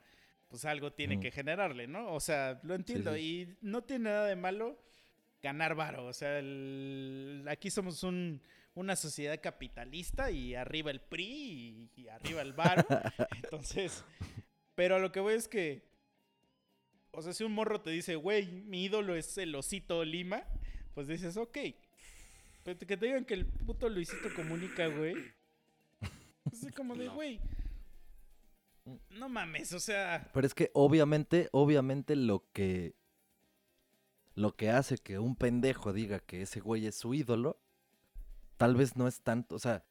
pues 0.54 0.66
algo 0.66 0.92
tiene 0.92 1.18
que 1.18 1.32
generarle, 1.32 1.88
¿no? 1.88 2.12
O 2.14 2.20
sea, 2.20 2.60
lo 2.62 2.76
entiendo. 2.76 3.12
sí. 3.16 3.20
Y 3.20 3.56
no 3.60 3.82
tiene 3.82 4.04
nada 4.04 4.28
de 4.28 4.36
malo 4.36 4.78
ganar 5.42 5.74
varo. 5.74 6.06
O 6.06 6.12
sea, 6.12 6.38
el- 6.38 7.44
aquí 7.48 7.72
somos 7.72 8.04
un, 8.04 8.40
una 8.74 8.94
sociedad 8.94 9.40
capitalista 9.42 10.30
y 10.30 10.54
arriba 10.54 10.92
el 10.92 11.00
PRI 11.00 11.90
y, 11.96 12.02
y 12.02 12.06
arriba 12.08 12.40
el 12.40 12.52
varo. 12.52 12.86
Entonces, 13.42 14.04
pero 14.76 14.94
a 14.94 14.98
lo 15.00 15.10
que 15.10 15.18
voy 15.18 15.34
es 15.34 15.48
que, 15.48 15.82
o 17.10 17.20
sea, 17.20 17.32
si 17.32 17.42
un 17.42 17.50
morro 17.50 17.80
te 17.80 17.90
dice, 17.90 18.14
güey, 18.14 18.46
mi 18.46 18.84
ídolo 18.84 19.16
es 19.16 19.36
el 19.38 19.56
osito 19.56 20.04
Lima, 20.04 20.44
pues 20.94 21.08
dices, 21.08 21.36
ok. 21.36 21.58
Pero 22.62 22.78
que 22.78 22.96
te 22.96 23.06
digan 23.06 23.24
que 23.24 23.34
el 23.34 23.44
puto 23.44 23.88
Luisito 23.88 24.32
comunica, 24.36 24.86
güey. 24.86 25.16
Es 26.52 26.72
como 26.76 26.94
de, 26.94 27.08
güey. 27.08 27.38
No 27.38 27.53
mames, 29.28 29.72
o 29.72 29.80
sea. 29.80 30.30
Pero 30.32 30.46
es 30.46 30.54
que 30.54 30.70
obviamente, 30.74 31.48
obviamente 31.52 32.16
lo 32.16 32.44
que. 32.52 32.94
Lo 34.34 34.56
que 34.56 34.70
hace 34.70 34.98
que 34.98 35.18
un 35.20 35.36
pendejo 35.36 35.92
diga 35.92 36.18
que 36.18 36.42
ese 36.42 36.58
güey 36.58 36.86
es 36.86 36.96
su 36.96 37.14
ídolo, 37.14 37.56
tal 38.56 38.74
vez 38.74 38.96
no 38.96 39.06
es 39.06 39.20
tanto. 39.20 39.54
O 39.54 39.58
sea, 39.60 39.84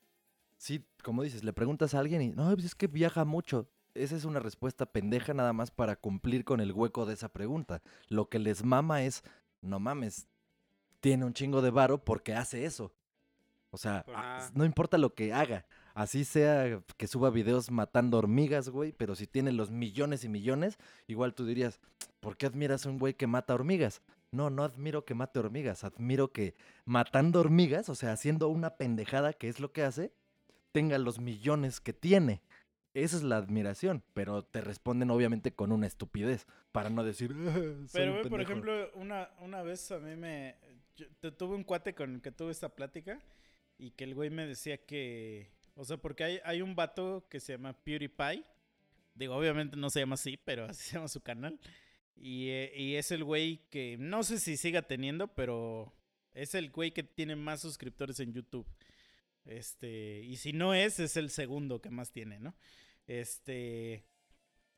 sí, 0.57 0.85
como 1.01 1.23
dices, 1.23 1.45
le 1.45 1.53
preguntas 1.53 1.93
a 1.93 1.99
alguien 1.99 2.21
y. 2.21 2.29
No, 2.29 2.51
pues 2.53 2.65
es 2.65 2.75
que 2.75 2.87
viaja 2.87 3.25
mucho. 3.25 3.69
Esa 3.93 4.15
es 4.15 4.25
una 4.25 4.39
respuesta 4.39 4.87
pendeja 4.87 5.33
nada 5.33 5.53
más 5.53 5.69
para 5.71 5.95
cumplir 5.95 6.45
con 6.45 6.59
el 6.59 6.73
hueco 6.73 7.05
de 7.05 7.13
esa 7.13 7.29
pregunta. 7.29 7.81
Lo 8.09 8.29
que 8.29 8.39
les 8.39 8.63
mama 8.63 9.03
es. 9.03 9.23
No 9.61 9.79
mames. 9.79 10.27
Tiene 10.99 11.25
un 11.25 11.33
chingo 11.33 11.61
de 11.61 11.69
varo 11.69 12.03
porque 12.03 12.33
hace 12.33 12.65
eso. 12.65 12.93
O 13.74 13.78
sea, 13.78 14.05
Ajá. 14.13 14.51
no 14.53 14.65
importa 14.65 14.99
lo 14.99 15.15
que 15.15 15.34
haga. 15.34 15.65
Así 15.95 16.26
sea 16.26 16.80
que 16.95 17.07
suba 17.07 17.32
videos 17.32 17.71
matando 17.71 18.19
hormigas, 18.19 18.69
güey, 18.69 18.91
pero 18.91 19.15
si 19.15 19.26
tiene 19.26 19.51
los 19.51 19.71
millones 19.71 20.24
y 20.24 20.30
millones, 20.30 20.78
igual 21.07 21.34
tú 21.34 21.43
dirías, 21.43 21.80
¿por 22.19 22.38
qué 22.38 22.45
admiras 22.45 22.86
a 22.86 22.89
un 22.89 22.99
güey 22.99 23.15
que 23.15 23.26
mata 23.26 23.55
hormigas? 23.55 24.03
No, 24.32 24.51
no 24.51 24.63
admiro 24.63 25.05
que 25.05 25.15
mate 25.15 25.39
hormigas, 25.39 25.84
admiro 25.84 26.32
que 26.32 26.53
matando 26.86 27.39
hormigas, 27.39 27.89
o 27.89 27.95
sea, 27.95 28.11
haciendo 28.11 28.47
una 28.49 28.76
pendejada 28.78 29.34
que 29.34 29.49
es 29.49 29.59
lo 29.59 29.71
que 29.71 29.82
hace, 29.84 30.13
tenga 30.71 30.99
los 30.99 31.19
millones 31.19 31.80
que 31.80 31.93
tiene. 31.93 32.41
Esa 32.95 33.17
es 33.17 33.24
la 33.24 33.38
admiración, 33.38 34.03
pero 34.13 34.43
te 34.43 34.61
responden 34.61 35.09
obviamente 35.09 35.51
con 35.51 35.71
una 35.71 35.88
estupidez, 35.88 36.45
para 36.71 36.91
no 36.91 37.03
decir, 37.03 37.32
"Ah, 37.36 37.53
Pero, 37.91 38.11
güey, 38.11 38.21
por 38.24 38.32
pendejo". 38.32 38.41
ejemplo, 38.51 38.91
una, 38.93 39.30
una 39.41 39.63
vez 39.63 39.91
a 39.91 39.97
mí 39.97 40.15
me. 40.15 40.55
yo- 40.95 41.07
te- 41.19 41.32
tuve 41.32 41.55
un 41.55 41.63
cuate 41.63 41.95
con 41.95 42.13
el 42.13 42.21
que 42.21 42.32
tuve 42.32 42.51
esta 42.51 42.69
plática 42.69 43.19
y 43.78 43.91
que 43.91 44.03
el 44.03 44.15
güey 44.15 44.30
me 44.30 44.47
decía 44.47 44.78
que. 44.78 45.51
O 45.76 45.86
sea, 45.86 45.97
porque 45.97 46.24
hay, 46.24 46.39
hay 46.43 46.61
un 46.61 46.76
vato 46.76 47.28
que 47.30 47.39
se 47.39 47.53
llama 47.53 47.74
PewDiePie. 47.84 48.45
Digo, 49.15 49.36
obviamente 49.36 49.78
no 49.78 49.89
se 49.89 49.99
llama 49.99 50.15
así, 50.15 50.38
pero 50.38 50.65
así 50.69 50.84
se 50.84 50.95
llama 50.95 51.07
su 51.07 51.21
canal. 51.21 51.59
Y, 52.15 52.49
eh, 52.49 52.74
y 52.76 52.95
es 52.95 53.11
el 53.11 53.24
güey 53.24 53.61
que. 53.69 53.97
No 53.99 54.24
sé 54.24 54.39
si 54.39 54.57
siga 54.57 54.84
teniendo, 54.84 55.28
pero. 55.34 55.93
Es 56.34 56.55
el 56.55 56.71
güey 56.71 56.91
que 56.91 57.03
tiene 57.03 57.36
más 57.36 57.61
suscriptores 57.61 58.19
en 58.19 58.34
YouTube. 58.34 58.67
Este. 59.45 60.21
Y 60.24 60.38
si 60.38 60.53
no 60.53 60.74
es, 60.74 60.99
es 60.99 61.17
el 61.17 61.30
segundo 61.30 61.82
que 61.82 61.89
más 61.89 62.11
tiene, 62.11 62.39
¿no? 62.39 62.55
Este. 63.07 64.05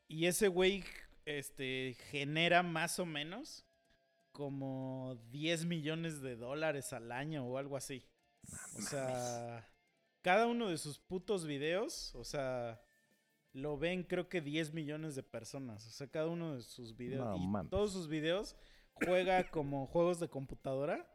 Y 0.08 0.26
ese 0.26 0.48
güey 0.48 0.84
este, 1.26 1.96
genera 2.10 2.62
más 2.62 2.98
o 2.98 3.06
menos 3.06 3.66
como 4.32 5.18
10 5.30 5.66
millones 5.66 6.22
de 6.22 6.36
dólares 6.36 6.92
al 6.92 7.10
año 7.10 7.44
o 7.44 7.58
algo 7.58 7.76
así. 7.76 8.04
O 8.78 8.82
sea, 8.82 9.68
cada 10.22 10.46
uno 10.46 10.68
de 10.68 10.78
sus 10.78 10.98
putos 10.98 11.46
videos, 11.46 12.14
o 12.14 12.24
sea, 12.24 12.80
lo 13.52 13.78
ven 13.78 14.02
creo 14.02 14.28
que 14.28 14.40
10 14.40 14.74
millones 14.74 15.14
de 15.14 15.22
personas. 15.22 15.86
O 15.86 15.90
sea, 15.90 16.08
cada 16.08 16.26
uno 16.26 16.56
de 16.56 16.62
sus 16.62 16.96
videos. 16.96 17.24
No 17.40 17.62
y 17.62 17.68
todos 17.68 17.92
sus 17.92 18.08
videos 18.08 18.56
juega 18.92 19.44
como 19.50 19.86
juegos 19.86 20.20
de 20.20 20.28
computadora. 20.28 21.10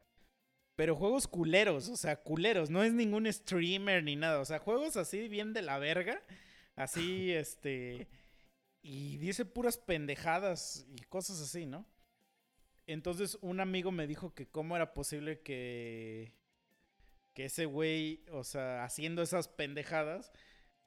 Pero 0.75 0.95
juegos 0.95 1.27
culeros, 1.27 1.89
o 1.89 1.97
sea, 1.97 2.23
culeros. 2.23 2.69
No 2.69 2.83
es 2.83 2.93
ningún 2.93 3.31
streamer 3.31 4.03
ni 4.03 4.15
nada. 4.15 4.39
O 4.39 4.45
sea, 4.45 4.59
juegos 4.59 4.97
así 4.97 5.27
bien 5.27 5.53
de 5.53 5.61
la 5.61 5.77
verga. 5.77 6.21
Así, 6.75 7.31
este. 7.33 8.07
Y 8.81 9.17
dice 9.17 9.45
puras 9.45 9.77
pendejadas 9.77 10.87
y 10.89 11.01
cosas 11.03 11.39
así, 11.39 11.67
¿no? 11.67 11.85
Entonces 12.87 13.37
un 13.41 13.59
amigo 13.59 13.91
me 13.91 14.07
dijo 14.07 14.33
que 14.33 14.47
cómo 14.47 14.75
era 14.75 14.93
posible 14.93 15.41
que. 15.41 16.33
Que 17.33 17.45
ese 17.45 17.65
güey, 17.65 18.23
o 18.31 18.43
sea, 18.43 18.83
haciendo 18.83 19.21
esas 19.21 19.47
pendejadas, 19.47 20.31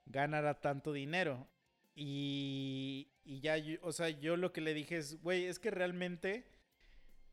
ganara 0.06 0.60
tanto 0.60 0.92
dinero. 0.92 1.48
Y, 1.94 3.08
y 3.24 3.40
ya, 3.40 3.56
o 3.82 3.92
sea, 3.92 4.10
yo 4.10 4.36
lo 4.36 4.52
que 4.52 4.60
le 4.60 4.74
dije 4.74 4.98
es, 4.98 5.20
güey, 5.22 5.44
es 5.44 5.58
que 5.58 5.70
realmente 5.70 6.46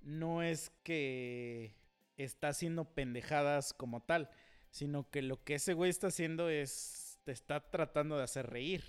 no 0.01 0.43
es 0.43 0.71
que 0.83 1.75
está 2.17 2.49
haciendo 2.49 2.85
pendejadas 2.85 3.73
como 3.73 4.01
tal, 4.01 4.29
sino 4.69 5.09
que 5.09 5.21
lo 5.21 5.43
que 5.43 5.55
ese 5.55 5.73
güey 5.73 5.89
está 5.89 6.07
haciendo 6.07 6.49
es, 6.49 7.19
te 7.23 7.31
está 7.31 7.69
tratando 7.69 8.17
de 8.17 8.23
hacer 8.23 8.47
reír. 8.47 8.83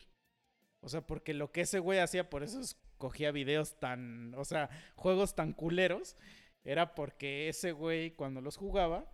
O 0.80 0.88
sea, 0.88 1.06
porque 1.06 1.34
lo 1.34 1.52
que 1.52 1.62
ese 1.62 1.78
güey 1.78 2.00
hacía, 2.00 2.28
por 2.28 2.42
eso 2.42 2.60
escogía 2.60 3.30
videos 3.30 3.78
tan, 3.78 4.34
o 4.34 4.44
sea, 4.44 4.68
juegos 4.96 5.34
tan 5.34 5.52
culeros, 5.52 6.16
era 6.64 6.94
porque 6.94 7.48
ese 7.48 7.72
güey 7.72 8.12
cuando 8.12 8.40
los 8.40 8.56
jugaba, 8.56 9.10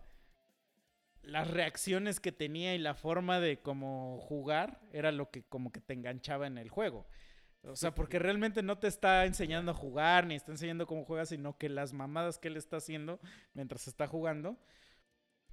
las 1.21 1.49
reacciones 1.49 2.19
que 2.19 2.31
tenía 2.31 2.75
y 2.75 2.77
la 2.77 2.93
forma 2.93 3.39
de 3.39 3.59
cómo 3.61 4.19
jugar 4.21 4.81
era 4.91 5.11
lo 5.11 5.29
que 5.29 5.43
como 5.43 5.71
que 5.71 5.81
te 5.81 5.93
enganchaba 5.93 6.47
en 6.47 6.57
el 6.57 6.69
juego. 6.69 7.07
O 7.63 7.75
sea, 7.75 7.93
porque 7.93 8.19
realmente 8.19 8.63
no 8.63 8.77
te 8.79 8.87
está 8.87 9.25
enseñando 9.25 9.71
a 9.71 9.75
jugar 9.75 10.25
ni 10.25 10.35
está 10.35 10.51
enseñando 10.51 10.87
cómo 10.87 11.03
juegas, 11.03 11.29
sino 11.29 11.57
que 11.57 11.67
las 11.67 11.91
mamadas 11.93 12.39
que 12.39 12.47
él 12.47 12.57
está 12.57 12.77
haciendo 12.77 13.19
mientras 13.53 13.87
está 13.87 14.07
jugando. 14.07 14.57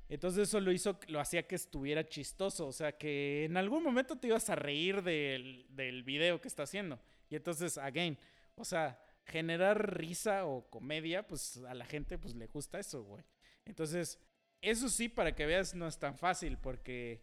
Entonces 0.08 0.48
eso 0.48 0.60
lo 0.60 0.70
hizo, 0.70 1.00
lo 1.08 1.18
hacía 1.18 1.48
que 1.48 1.56
estuviera 1.56 2.06
chistoso. 2.06 2.68
O 2.68 2.72
sea, 2.72 2.92
que 2.92 3.44
en 3.44 3.56
algún 3.56 3.82
momento 3.82 4.16
te 4.16 4.28
ibas 4.28 4.48
a 4.50 4.54
reír 4.54 5.02
del, 5.02 5.66
del 5.70 6.04
video 6.04 6.40
que 6.40 6.46
está 6.46 6.62
haciendo. 6.62 7.00
Y 7.28 7.34
entonces, 7.34 7.76
again, 7.76 8.16
o 8.54 8.64
sea, 8.64 9.00
generar 9.24 9.98
risa 9.98 10.46
o 10.46 10.70
comedia, 10.70 11.26
pues 11.26 11.58
a 11.68 11.74
la 11.74 11.84
gente 11.84 12.18
pues 12.18 12.36
le 12.36 12.46
gusta 12.46 12.78
eso, 12.78 13.02
güey. 13.02 13.24
Entonces, 13.64 14.20
eso 14.62 14.88
sí, 14.88 15.08
para 15.08 15.34
que 15.34 15.46
veas, 15.46 15.74
no 15.74 15.86
es 15.86 15.98
tan 15.98 16.16
fácil 16.16 16.58
porque 16.58 17.22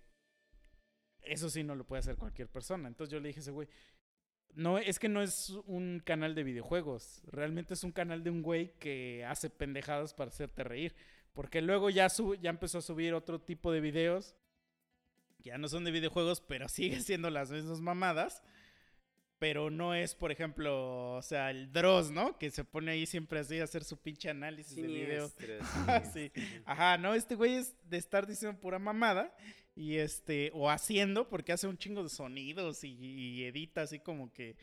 eso 1.21 1.49
sí 1.49 1.63
no 1.63 1.75
lo 1.75 1.86
puede 1.86 2.01
hacer 2.01 2.17
cualquier 2.17 2.47
persona. 2.47 2.88
Entonces 2.88 3.11
yo 3.11 3.19
le 3.19 3.29
dije 3.29 3.39
a 3.39 3.41
ese 3.41 3.51
güey, 3.51 3.67
no, 4.55 4.77
es 4.77 4.99
que 4.99 5.09
no 5.09 5.21
es 5.21 5.49
un 5.65 6.01
canal 6.05 6.36
de 6.36 6.43
videojuegos, 6.43 7.23
realmente 7.25 7.73
es 7.73 7.84
un 7.84 7.91
canal 7.91 8.23
de 8.23 8.29
un 8.29 8.43
güey 8.43 8.73
que 8.77 9.25
hace 9.25 9.49
pendejadas 9.49 10.13
para 10.13 10.29
hacerte 10.29 10.63
reír. 10.63 10.95
Porque 11.34 11.61
luego 11.61 11.89
ya, 11.89 12.09
su, 12.09 12.36
ya 12.36 12.51
empezó 12.51 12.77
a 12.77 12.81
subir 12.81 13.15
otro 13.15 13.41
tipo 13.41 13.71
de 13.71 13.81
videos, 13.81 14.36
ya 15.39 15.57
no 15.57 15.67
son 15.67 15.84
de 15.84 15.91
videojuegos, 15.91 16.41
pero 16.41 16.67
sigue 16.69 17.01
siendo 17.01 17.29
las 17.29 17.51
mismas 17.51 17.81
mamadas. 17.81 18.43
Pero 19.43 19.69
no 19.69 19.93
es, 19.93 20.15
por 20.15 20.31
ejemplo, 20.31 21.15
o 21.15 21.21
sea, 21.21 21.51
el 21.51 21.69
Dross, 21.73 22.11
¿no? 22.11 22.37
Que 22.37 22.49
se 22.49 22.63
pone 22.63 22.93
ahí 22.93 23.05
siempre 23.05 23.39
así 23.39 23.59
a 23.59 23.65
hacer 23.65 23.83
su 23.83 23.97
pinche 23.97 24.29
análisis 24.29 24.73
de 24.73 24.83
video. 24.83 25.27
Siniestro, 25.27 25.65
sí. 26.13 26.31
Ajá, 26.63 26.97
no, 26.97 27.13
este 27.13 27.35
güey 27.35 27.55
es 27.55 27.75
de 27.89 27.97
estar 27.97 28.25
diciendo 28.25 28.57
pura 28.57 28.79
mamada 28.79 29.35
y 29.75 29.97
este, 29.97 30.49
o 30.53 30.69
haciendo, 30.69 31.27
porque 31.27 31.51
hace 31.51 31.67
un 31.67 31.77
chingo 31.77 32.03
de 32.03 32.09
sonidos 32.09 32.85
y, 32.85 32.93
y 32.93 33.43
edita 33.43 33.81
así 33.81 33.99
como 33.99 34.31
que, 34.31 34.55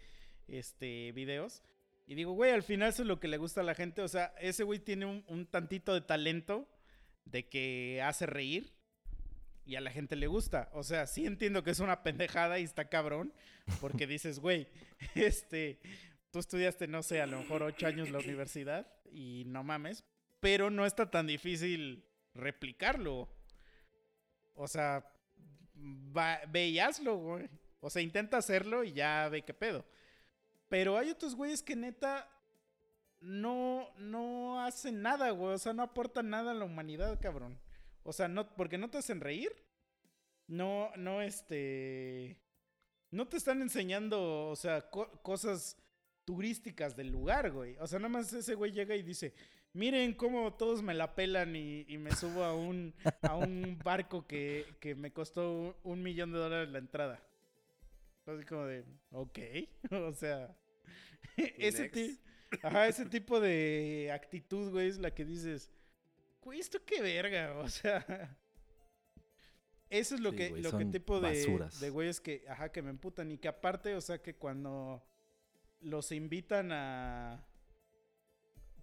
este, 0.49 1.13
videos. 1.13 1.63
Y 2.07 2.15
digo, 2.15 2.33
güey, 2.33 2.53
al 2.53 2.63
final 2.63 2.89
eso 2.89 3.03
es 3.03 3.09
lo 3.09 3.21
que 3.21 3.29
le 3.29 3.37
gusta 3.37 3.61
a 3.61 3.65
la 3.65 3.75
gente, 3.75 4.01
o 4.01 4.09
sea, 4.09 4.33
ese 4.41 4.65
güey 4.65 4.79
tiene 4.79 5.05
un, 5.05 5.27
un 5.29 5.45
tantito 5.45 5.93
de 5.93 6.01
talento 6.01 6.67
de 7.27 7.47
que 7.47 8.01
hace 8.03 8.25
reír 8.25 8.73
y 9.65 9.77
a 9.77 9.81
la 9.81 9.91
gente 9.91 10.17
le 10.17 10.27
gusta. 10.27 10.69
O 10.73 10.83
sea, 10.83 11.07
sí 11.07 11.27
entiendo 11.27 11.63
que 11.63 11.71
es 11.71 11.81
una 11.81 12.03
pendejada 12.03 12.59
y 12.59 12.65
está 12.65 12.89
cabrón, 12.89 13.33
porque 13.81 14.07
dices, 14.07 14.41
güey, 14.41 14.69
este, 15.15 15.81
tú 16.31 16.39
estudiaste, 16.39 16.87
no 16.89 17.03
sé, 17.03 17.21
a 17.21 17.27
lo 17.27 17.39
mejor 17.39 17.63
ocho 17.63 17.87
años 17.87 18.11
la 18.11 18.19
universidad 18.19 18.87
y 19.13 19.45
no 19.47 19.63
mames, 19.63 20.05
pero 20.41 20.71
no 20.71 20.87
está 20.87 21.11
tan 21.11 21.27
difícil 21.27 22.05
replicarlo. 22.35 23.29
O 24.55 24.69
sea, 24.69 25.07
va, 26.17 26.41
ve 26.49 26.69
y 26.69 26.79
hazlo, 26.79 27.17
güey. 27.17 27.49
O 27.81 27.91
sea, 27.91 28.03
intenta 28.03 28.37
hacerlo 28.37 28.85
y 28.85 28.93
ya 28.93 29.29
ve 29.29 29.43
qué 29.43 29.55
pedo. 29.55 29.85
Pero 30.69 30.99
hay 30.99 31.11
otros 31.11 31.35
güeyes 31.35 31.63
que 31.63 31.75
neta 31.75 32.29
no, 33.21 33.89
no 33.99 34.63
hacen 34.63 35.03
nada, 35.03 35.31
güey. 35.31 35.55
O 35.55 35.59
sea, 35.59 35.73
no 35.73 35.83
aportan 35.83 36.31
nada 36.31 36.53
a 36.53 36.55
la 36.55 36.65
humanidad, 36.65 37.19
cabrón. 37.21 37.59
O 38.03 38.13
sea, 38.13 38.29
no, 38.29 38.55
porque 38.57 38.79
no 38.79 38.91
te 38.91 38.99
hacen 38.99 39.21
reír. 39.21 39.51
No, 40.47 40.91
no, 40.97 41.23
este. 41.23 42.39
No 43.11 43.29
te 43.29 43.37
están 43.37 43.63
enseñando, 43.63 44.49
o 44.51 44.57
sea, 44.57 44.91
co- 44.91 45.11
cosas 45.23 45.77
turísticas 46.25 46.97
del 46.97 47.09
lugar, 47.11 47.51
güey. 47.53 47.77
O 47.81 47.87
sea, 47.87 47.99
nada 47.99 48.09
más 48.11 48.33
ese 48.33 48.55
güey 48.55 48.73
llega 48.73 48.95
y 48.97 49.03
dice, 49.03 49.35
miren 49.73 50.15
cómo 50.15 50.55
todos 50.55 50.83
me 50.83 50.95
la 50.95 51.15
pelan 51.17 51.57
y, 51.57 51.85
y 51.89 51.99
me 51.99 52.13
subo 52.15 52.45
a 52.45 52.55
un, 52.55 52.95
a 53.23 53.37
un 53.37 53.79
barco 53.85 54.27
que, 54.27 54.77
que 54.81 54.95
me 54.95 55.13
costó 55.13 55.53
un, 55.53 55.77
un 55.85 56.03
millón 56.03 56.33
de 56.33 56.39
dólares 56.39 56.69
la 56.71 56.79
entrada. 56.79 57.21
Así 58.27 58.45
como 58.45 58.65
de, 58.67 58.85
ok, 59.11 59.39
o 59.93 60.13
sea, 60.13 60.57
ese, 61.37 61.91
ajá, 62.63 62.89
ese 62.89 63.07
tipo 63.07 63.41
de 63.41 64.11
actitud, 64.13 64.71
güey, 64.71 64.89
es 64.89 64.99
la 64.99 65.13
que 65.15 65.25
dices, 65.25 65.71
esto 66.53 66.79
qué 66.85 67.01
verga, 67.01 67.55
o 67.59 67.69
sea... 67.69 68.37
Eso 69.89 70.15
es 70.15 70.21
lo 70.21 70.31
Sí, 70.31 70.37
que, 70.37 70.49
güey, 70.51 70.63
lo 70.63 70.79
que 70.79 70.85
tipo 70.85 71.21
de, 71.21 71.69
de 71.81 71.91
güeyes 71.91 72.21
que, 72.21 72.45
ajá, 72.49 72.71
que 72.71 72.81
me 72.81 72.91
emputan 72.91 73.33
y 73.33 73.39
que 73.39 73.49
aparte, 73.49 73.97
o 73.97 74.01
sea, 74.01 74.23
que 74.23 74.35
cuando 74.37 75.03
los 75.81 76.13
invitan 76.13 76.71
a... 76.71 77.45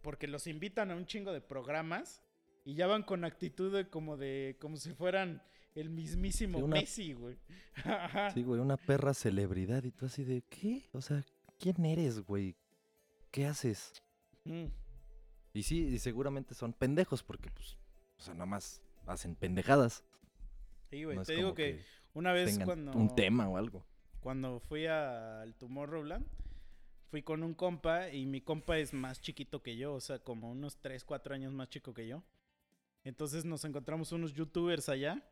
Porque 0.02 0.28
los 0.28 0.48
invitan 0.48 0.92
a 0.92 0.96
un 0.96 1.06
chingo 1.06 1.32
de 1.32 1.40
programas 1.42 2.22
y 2.66 2.76
ya 2.76 2.88
van 2.88 3.04
con 3.04 3.24
actitud 3.24 3.74
de 3.74 3.90
como 3.90 4.18
de, 4.18 4.58
como 4.60 4.76
si 4.76 4.92
fueran 4.94 5.42
el 5.76 5.90
mismísimo 5.90 6.58
Sí, 6.58 6.64
una- 6.64 6.76
Messi, 6.76 7.14
güey. 7.14 7.38
Sí, 8.34 8.44
güey, 8.44 8.60
una 8.60 8.76
perra 8.78 9.14
celebridad 9.14 9.84
y 9.86 9.92
tú 9.92 10.08
así 10.08 10.26
de, 10.26 10.42
¿qué? 10.50 10.90
O 10.92 11.02
sea, 11.02 11.24
¿quién 11.58 11.86
eres, 11.86 12.20
güey? 12.20 12.56
¿Qué 13.32 13.46
haces? 13.46 13.94
Mm. 14.44 14.66
Y 15.58 15.64
sí, 15.64 15.88
y 15.88 15.98
seguramente 15.98 16.54
son 16.54 16.72
pendejos 16.72 17.24
porque, 17.24 17.50
pues, 17.50 17.80
o 18.20 18.22
sea, 18.22 18.36
nada 18.36 18.46
más 18.46 18.80
hacen 19.08 19.34
pendejadas. 19.34 20.04
Sí, 20.92 21.04
güey, 21.04 21.18
no 21.18 21.24
te 21.24 21.34
digo 21.34 21.48
como 21.48 21.56
que, 21.56 21.84
una 22.14 22.32
vez 22.32 22.60
cuando... 22.64 22.92
un 22.92 23.16
tema 23.16 23.50
o 23.50 23.58
algo. 23.58 23.84
cuando 24.20 24.60
fui 24.60 24.86
al 24.86 25.56
Tomorrowland, 25.56 26.28
fui 27.10 27.24
con 27.24 27.42
un 27.42 27.56
compa 27.56 28.12
y 28.12 28.28
mi 28.28 28.40
compa 28.40 28.78
es 28.78 28.94
más 28.94 29.20
chiquito 29.20 29.64
que 29.64 29.78
yo, 29.78 29.96
o 29.96 30.00
sea, 30.00 30.20
como 30.20 30.52
unos 30.52 30.78
3, 30.78 31.04
4 31.04 31.34
años 31.34 31.54
más 31.54 31.70
chico 31.70 31.92
que 31.92 32.06
yo. 32.06 32.24
Entonces 33.04 33.44
nos 33.44 33.66
encontramos 33.66 34.12
unos 34.12 34.34
youtubers 34.34 34.90
allá 34.90 35.28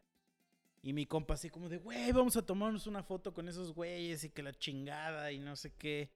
y 0.82 0.94
mi 0.94 1.06
compa 1.06 1.36
así 1.36 1.52
como 1.52 1.70
de, 1.70 1.78
güey, 1.78 2.12
vamos 2.14 2.36
a 2.36 2.44
tomarnos 2.44 2.88
una 2.88 3.04
foto 3.04 3.32
con 3.32 3.48
esos 3.48 3.76
güeyes 3.76 4.24
y 4.24 4.32
que 4.32 4.42
la 4.42 4.54
chingada 4.54 5.32
y 5.32 5.38
no 5.38 5.56
sé 5.56 5.72
qué. 5.74 6.10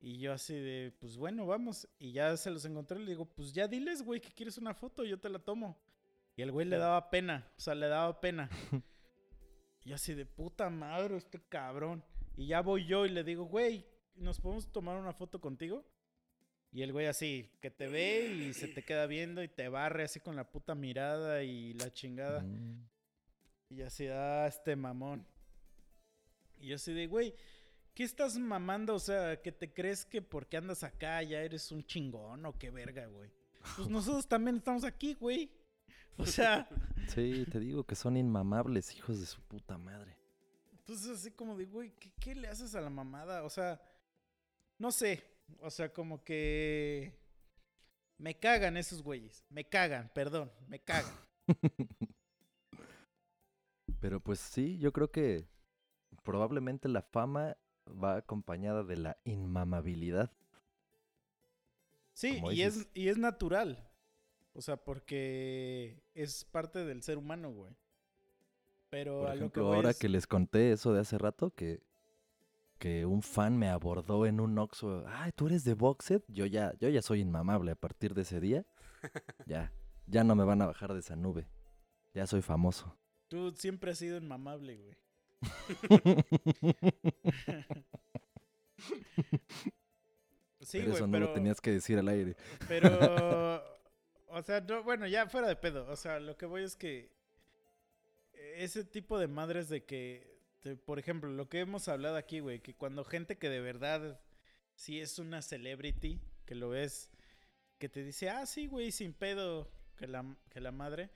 Y 0.00 0.18
yo 0.18 0.32
así 0.32 0.54
de, 0.54 0.94
pues 1.00 1.16
bueno, 1.16 1.46
vamos. 1.46 1.88
Y 1.98 2.12
ya 2.12 2.36
se 2.36 2.50
los 2.50 2.64
encontré 2.64 2.98
y 3.00 3.04
le 3.04 3.10
digo, 3.10 3.24
pues 3.24 3.52
ya 3.52 3.66
diles, 3.66 4.02
güey, 4.02 4.20
que 4.20 4.32
quieres 4.32 4.58
una 4.58 4.74
foto, 4.74 5.04
yo 5.04 5.18
te 5.18 5.28
la 5.28 5.38
tomo. 5.38 5.78
Y 6.36 6.42
el 6.42 6.52
güey 6.52 6.66
le 6.66 6.76
daba 6.76 7.10
pena, 7.10 7.50
o 7.56 7.60
sea, 7.60 7.74
le 7.74 7.88
daba 7.88 8.20
pena. 8.20 8.50
Y 9.84 9.90
yo 9.90 9.94
así 9.94 10.14
de 10.14 10.26
puta 10.26 10.68
madre, 10.68 11.16
este 11.16 11.40
cabrón. 11.40 12.02
Y 12.36 12.48
ya 12.48 12.60
voy 12.60 12.86
yo 12.86 13.06
y 13.06 13.08
le 13.08 13.22
digo, 13.22 13.44
güey, 13.44 13.86
¿nos 14.16 14.40
podemos 14.40 14.66
tomar 14.72 14.96
una 14.96 15.12
foto 15.12 15.40
contigo? 15.40 15.86
Y 16.72 16.82
el 16.82 16.92
güey 16.92 17.06
así, 17.06 17.52
que 17.60 17.70
te 17.70 17.86
ve 17.86 18.26
y 18.26 18.52
se 18.52 18.66
te 18.66 18.82
queda 18.82 19.06
viendo 19.06 19.44
y 19.44 19.48
te 19.48 19.68
barre 19.68 20.02
así 20.02 20.18
con 20.18 20.34
la 20.34 20.50
puta 20.50 20.74
mirada 20.74 21.44
y 21.44 21.72
la 21.74 21.92
chingada. 21.92 22.40
Mm. 22.40 22.88
Y 23.70 23.82
así, 23.82 24.08
ah, 24.08 24.46
este 24.48 24.74
mamón. 24.74 25.24
Y 26.58 26.66
yo 26.66 26.76
así 26.76 26.92
de, 26.92 27.06
güey, 27.06 27.32
¿qué 27.96 28.04
estás 28.04 28.38
mamando? 28.38 28.94
O 28.94 28.98
sea, 29.00 29.40
¿que 29.40 29.50
te 29.50 29.72
crees 29.72 30.04
que 30.04 30.20
porque 30.20 30.58
andas 30.58 30.84
acá 30.84 31.22
ya 31.22 31.40
eres 31.40 31.72
un 31.72 31.82
chingón 31.82 32.44
o 32.44 32.56
qué 32.56 32.70
verga, 32.70 33.06
güey? 33.06 33.32
Pues 33.74 33.88
nosotros 33.88 34.28
también 34.28 34.56
estamos 34.58 34.84
aquí, 34.84 35.14
güey. 35.14 35.50
O 36.18 36.26
sea, 36.26 36.68
Sí, 37.08 37.46
te 37.50 37.58
digo 37.58 37.84
que 37.84 37.94
son 37.94 38.18
inmamables, 38.18 38.94
hijos 38.94 39.18
de 39.18 39.26
su 39.26 39.40
puta 39.40 39.78
madre. 39.78 40.16
entonces 40.72 41.18
así 41.18 41.30
como 41.30 41.56
de, 41.56 41.64
güey, 41.64 41.90
¿qué, 41.96 42.12
qué 42.20 42.34
le 42.34 42.48
haces 42.48 42.74
a 42.74 42.82
la 42.82 42.90
mamada? 42.90 43.42
O 43.44 43.50
sea, 43.50 43.80
no 44.78 44.92
sé. 44.92 45.24
O 45.60 45.70
sea, 45.70 45.92
como 45.92 46.22
que... 46.22 47.18
Me 48.18 48.38
cagan 48.38 48.76
esos 48.76 49.02
güeyes. 49.02 49.44
Me 49.48 49.64
cagan, 49.64 50.10
perdón, 50.14 50.52
me 50.68 50.80
cagan. 50.80 51.14
Pero 54.00 54.20
pues 54.20 54.38
sí, 54.38 54.78
yo 54.78 54.92
creo 54.92 55.10
que 55.10 55.46
probablemente 56.22 56.88
la 56.88 57.02
fama 57.02 57.56
va 57.90 58.16
acompañada 58.16 58.82
de 58.84 58.96
la 58.96 59.16
inmamabilidad. 59.24 60.30
Sí, 62.12 62.40
y 62.52 62.62
es, 62.62 62.88
y 62.94 63.08
es 63.08 63.18
natural. 63.18 63.88
O 64.54 64.62
sea, 64.62 64.76
porque 64.78 66.02
es 66.14 66.44
parte 66.44 66.84
del 66.84 67.02
ser 67.02 67.18
humano, 67.18 67.50
güey. 67.50 67.76
Pero 68.88 69.20
Por 69.20 69.30
a 69.30 69.34
lo 69.34 69.50
que 69.52 69.60
ahora 69.60 69.90
es- 69.90 69.98
que 69.98 70.08
les 70.08 70.26
conté 70.26 70.72
eso 70.72 70.94
de 70.94 71.00
hace 71.00 71.18
rato, 71.18 71.50
que, 71.50 71.82
que 72.78 73.04
un 73.04 73.22
fan 73.22 73.58
me 73.58 73.68
abordó 73.68 74.24
en 74.24 74.40
un 74.40 74.58
Oxxo, 74.58 75.04
ay, 75.08 75.32
tú 75.32 75.46
eres 75.48 75.64
de 75.64 75.74
Boxed, 75.74 76.22
yo 76.28 76.46
ya, 76.46 76.72
yo 76.78 76.88
ya 76.88 77.02
soy 77.02 77.20
inmamable 77.20 77.72
a 77.72 77.76
partir 77.76 78.14
de 78.14 78.22
ese 78.22 78.40
día. 78.40 78.64
ya, 79.46 79.72
ya 80.06 80.24
no 80.24 80.34
me 80.34 80.44
van 80.44 80.62
a 80.62 80.66
bajar 80.66 80.94
de 80.94 81.00
esa 81.00 81.16
nube. 81.16 81.46
Ya 82.14 82.26
soy 82.26 82.40
famoso. 82.40 82.96
Tú 83.28 83.52
siempre 83.56 83.90
has 83.90 83.98
sido 83.98 84.16
inmamable, 84.16 84.76
güey. 84.76 84.96
Sí, 90.60 90.80
pero 90.80 90.94
eso 90.94 91.06
no 91.06 91.12
pero... 91.12 91.26
lo 91.26 91.32
tenías 91.32 91.60
que 91.60 91.70
decir 91.70 91.96
al 91.96 92.08
aire. 92.08 92.34
Pero, 92.66 92.90
o 94.26 94.42
sea, 94.42 94.60
no, 94.62 94.82
bueno, 94.82 95.06
ya 95.06 95.28
fuera 95.28 95.46
de 95.46 95.54
pedo. 95.54 95.86
O 95.88 95.94
sea, 95.94 96.18
lo 96.18 96.36
que 96.36 96.44
voy 96.44 96.64
es 96.64 96.74
que 96.74 97.12
ese 98.32 98.84
tipo 98.84 99.16
de 99.16 99.28
madres 99.28 99.68
de 99.68 99.84
que 99.84 100.36
por 100.74 100.98
ejemplo, 100.98 101.30
lo 101.30 101.48
que 101.48 101.60
hemos 101.60 101.88
hablado 101.88 102.16
aquí, 102.16 102.40
güey, 102.40 102.60
que 102.60 102.74
cuando 102.74 103.04
gente 103.04 103.38
que 103.38 103.48
de 103.48 103.60
verdad 103.60 104.20
sí 104.74 105.00
es 105.00 105.18
una 105.18 105.42
celebrity, 105.42 106.20
que 106.44 106.54
lo 106.54 106.70
ves, 106.70 107.10
que 107.78 107.88
te 107.88 108.02
dice, 108.02 108.30
ah, 108.30 108.46
sí, 108.46 108.66
güey, 108.66 108.90
sin 108.90 109.12
pedo, 109.12 109.70
que 109.96 110.08
la, 110.08 110.24
que 110.50 110.60
la 110.60 110.72
madre. 110.72 111.10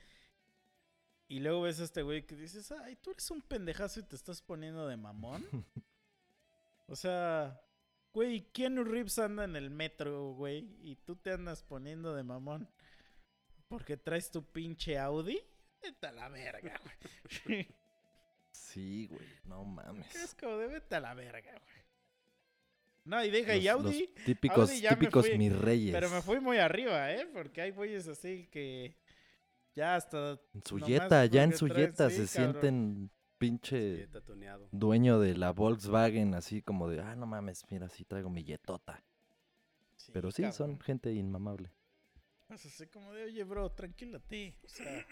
Y 1.31 1.39
luego 1.39 1.63
ves 1.63 1.79
a 1.79 1.85
este 1.85 2.03
güey 2.03 2.27
que 2.27 2.35
dices, 2.35 2.73
ay, 2.73 2.97
tú 2.97 3.13
eres 3.13 3.31
un 3.31 3.41
pendejazo 3.41 4.01
y 4.01 4.03
te 4.03 4.17
estás 4.17 4.43
poniendo 4.43 4.89
de 4.89 4.97
mamón. 4.97 5.47
o 6.89 6.97
sea, 6.97 7.63
güey, 8.13 8.51
Keanu 8.53 8.83
Reeves 8.83 9.17
anda 9.21 9.45
en 9.45 9.55
el 9.55 9.71
metro, 9.71 10.33
güey, 10.33 10.77
y 10.83 10.97
tú 10.97 11.15
te 11.15 11.31
andas 11.31 11.63
poniendo 11.63 12.17
de 12.17 12.25
mamón 12.25 12.69
porque 13.69 13.97
traes 13.97 14.33
tu 14.33 14.45
pinche 14.45 14.99
Audi. 14.99 15.41
Vete 15.81 16.09
a 16.09 16.13
la 16.13 16.29
verga, 16.29 16.75
güey. 17.47 17.69
Sí, 18.51 19.07
güey, 19.07 19.29
no 19.45 19.65
mames. 19.65 20.13
es 20.17 20.35
como 20.35 20.57
de 20.57 20.67
vete 20.67 20.97
a 20.97 21.01
la 21.01 21.15
verga, 21.15 21.53
güey. 21.53 21.85
No, 23.05 23.25
y 23.25 23.31
deja, 23.31 23.55
y 23.55 23.63
Los- 23.67 23.83
los 23.83 23.87
Audi, 23.87 24.15
típicos, 24.27 24.69
Audi 24.71 24.81
ya 24.81 24.91
me 24.91 24.97
típicos 24.97 25.29
fui, 25.29 25.39
mis 25.39 25.57
reyes. 25.57 25.93
pero 25.93 26.11
me 26.11 26.23
fui 26.23 26.41
muy 26.41 26.59
arriba, 26.59 27.13
¿eh? 27.13 27.25
Porque 27.33 27.61
hay 27.63 27.71
güeyes 27.71 28.09
así 28.09 28.49
que 28.51 28.97
ya 29.75 29.97
hasta 29.97 30.41
En 30.55 30.63
su 30.65 30.77
nomás 30.77 30.89
yeta, 30.89 31.27
ya 31.27 31.43
en 31.45 31.51
porque 31.51 31.59
su 31.59 31.67
traen- 31.69 31.77
yeta 31.91 32.11
sí, 32.11 32.27
se 32.27 32.37
cabrón. 32.39 32.61
sienten 32.63 33.11
pinche 33.39 34.09
dueño 34.71 35.19
de 35.19 35.37
la 35.37 35.53
Volkswagen, 35.53 36.35
así 36.35 36.61
como 36.63 36.89
de, 36.89 37.01
ah, 37.01 37.17
no 37.17 37.27
mames, 37.27 37.65
mira, 37.71 37.89
sí 37.89 38.05
traigo 38.05 38.29
mi 38.31 38.45
yetota. 38.45 39.03
Sí, 39.97 40.11
Pero 40.13 40.31
sí, 40.31 40.51
son 40.53 40.79
gente 40.81 41.13
inmamable. 41.13 41.71
Es 42.49 42.67
así 42.67 42.87
como 42.89 43.13
de, 43.13 43.25
oye, 43.25 43.45
bro, 43.45 43.71
tranquilate. 43.73 44.59
O 44.65 44.69
sea, 44.69 45.07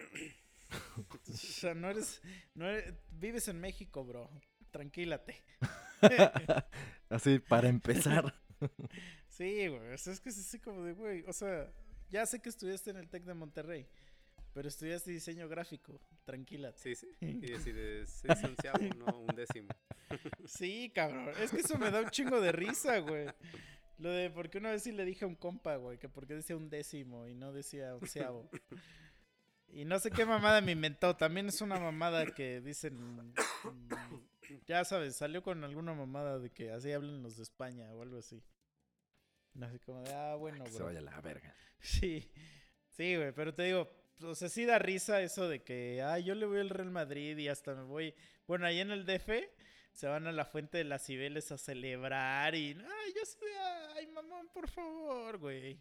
o 1.28 1.32
sea, 1.32 1.74
no 1.74 1.88
eres, 1.90 2.20
no 2.54 2.66
eres- 2.66 2.94
vives 3.10 3.48
en 3.48 3.60
México, 3.60 4.04
bro. 4.04 4.28
Tranquilate. 4.70 5.42
así, 7.08 7.38
para 7.38 7.68
empezar. 7.68 8.34
Sí, 9.28 9.68
güey. 9.68 9.92
O 9.92 9.98
sea, 9.98 10.12
es 10.12 10.18
que 10.20 10.30
es 10.30 10.38
así 10.38 10.58
como 10.58 10.82
de, 10.82 10.92
güey. 10.94 11.22
O 11.28 11.32
sea, 11.32 11.72
ya 12.10 12.26
sé 12.26 12.40
que 12.42 12.48
estudiaste 12.48 12.90
en 12.90 12.96
el 12.96 13.08
TEC 13.08 13.22
de 13.24 13.34
Monterrey, 13.34 13.86
pero 14.58 14.70
estudiaste 14.70 15.12
diseño 15.12 15.48
gráfico. 15.48 16.00
Tranquilate. 16.24 16.80
Sí, 16.80 16.96
sí. 16.96 17.06
Y 17.20 17.46
decides 17.52 18.10
seis 18.10 18.42
onceavo, 18.42 18.80
no 18.96 19.20
un 19.20 19.36
décimo. 19.36 19.68
Sí, 20.46 20.90
cabrón. 20.92 21.32
Es 21.38 21.52
que 21.52 21.58
eso 21.58 21.78
me 21.78 21.92
da 21.92 22.00
un 22.00 22.10
chingo 22.10 22.40
de 22.40 22.50
risa, 22.50 22.98
güey. 22.98 23.28
Lo 23.98 24.10
de, 24.10 24.30
porque 24.30 24.58
una 24.58 24.72
vez 24.72 24.82
sí 24.82 24.90
le 24.90 25.04
dije 25.04 25.24
a 25.24 25.28
un 25.28 25.36
compa, 25.36 25.76
güey, 25.76 25.96
que 25.96 26.08
porque 26.08 26.34
decía 26.34 26.56
un 26.56 26.70
décimo 26.70 27.28
y 27.28 27.36
no 27.36 27.52
decía 27.52 27.94
onceavo. 27.94 28.50
Y 29.68 29.84
no 29.84 30.00
sé 30.00 30.10
qué 30.10 30.26
mamada 30.26 30.60
me 30.60 30.72
inventó. 30.72 31.14
También 31.14 31.46
es 31.46 31.60
una 31.60 31.78
mamada 31.78 32.26
que 32.26 32.60
dicen. 32.60 32.96
mm, 32.98 33.34
Ya 34.66 34.84
sabes, 34.84 35.14
salió 35.14 35.44
con 35.44 35.62
alguna 35.62 35.94
mamada 35.94 36.40
de 36.40 36.50
que 36.50 36.72
así 36.72 36.90
hablan 36.90 37.22
los 37.22 37.36
de 37.36 37.44
España 37.44 37.94
o 37.94 38.02
algo 38.02 38.18
así. 38.18 38.42
No, 39.54 39.66
Así 39.66 39.78
como 39.78 40.02
de, 40.02 40.12
ah, 40.12 40.34
bueno, 40.34 40.64
que 40.64 40.72
se 40.72 40.82
vaya 40.82 41.00
la 41.00 41.20
verga. 41.20 41.54
Sí, 41.78 42.28
sí, 42.88 43.14
güey, 43.14 43.30
pero 43.32 43.54
te 43.54 43.62
digo, 43.62 43.88
o 44.22 44.34
sea, 44.34 44.48
sí 44.48 44.64
da 44.64 44.78
risa 44.78 45.20
eso 45.22 45.48
de 45.48 45.62
que, 45.62 46.02
ah, 46.02 46.18
yo 46.18 46.34
le 46.34 46.46
voy 46.46 46.60
al 46.60 46.70
Real 46.70 46.90
Madrid 46.90 47.36
y 47.38 47.48
hasta 47.48 47.74
me 47.74 47.82
voy, 47.82 48.14
bueno, 48.46 48.66
ahí 48.66 48.80
en 48.80 48.90
el 48.90 49.06
DF 49.06 49.30
se 49.92 50.06
van 50.06 50.26
a 50.26 50.32
la 50.32 50.44
Fuente 50.44 50.78
de 50.78 50.84
las 50.84 51.04
Cibeles 51.04 51.50
a 51.52 51.58
celebrar 51.58 52.54
y, 52.54 52.70
ay, 52.70 53.12
yo 53.14 53.24
soy, 53.24 53.50
ay, 53.96 54.06
mamón, 54.08 54.48
por 54.48 54.68
favor, 54.68 55.38
güey. 55.38 55.80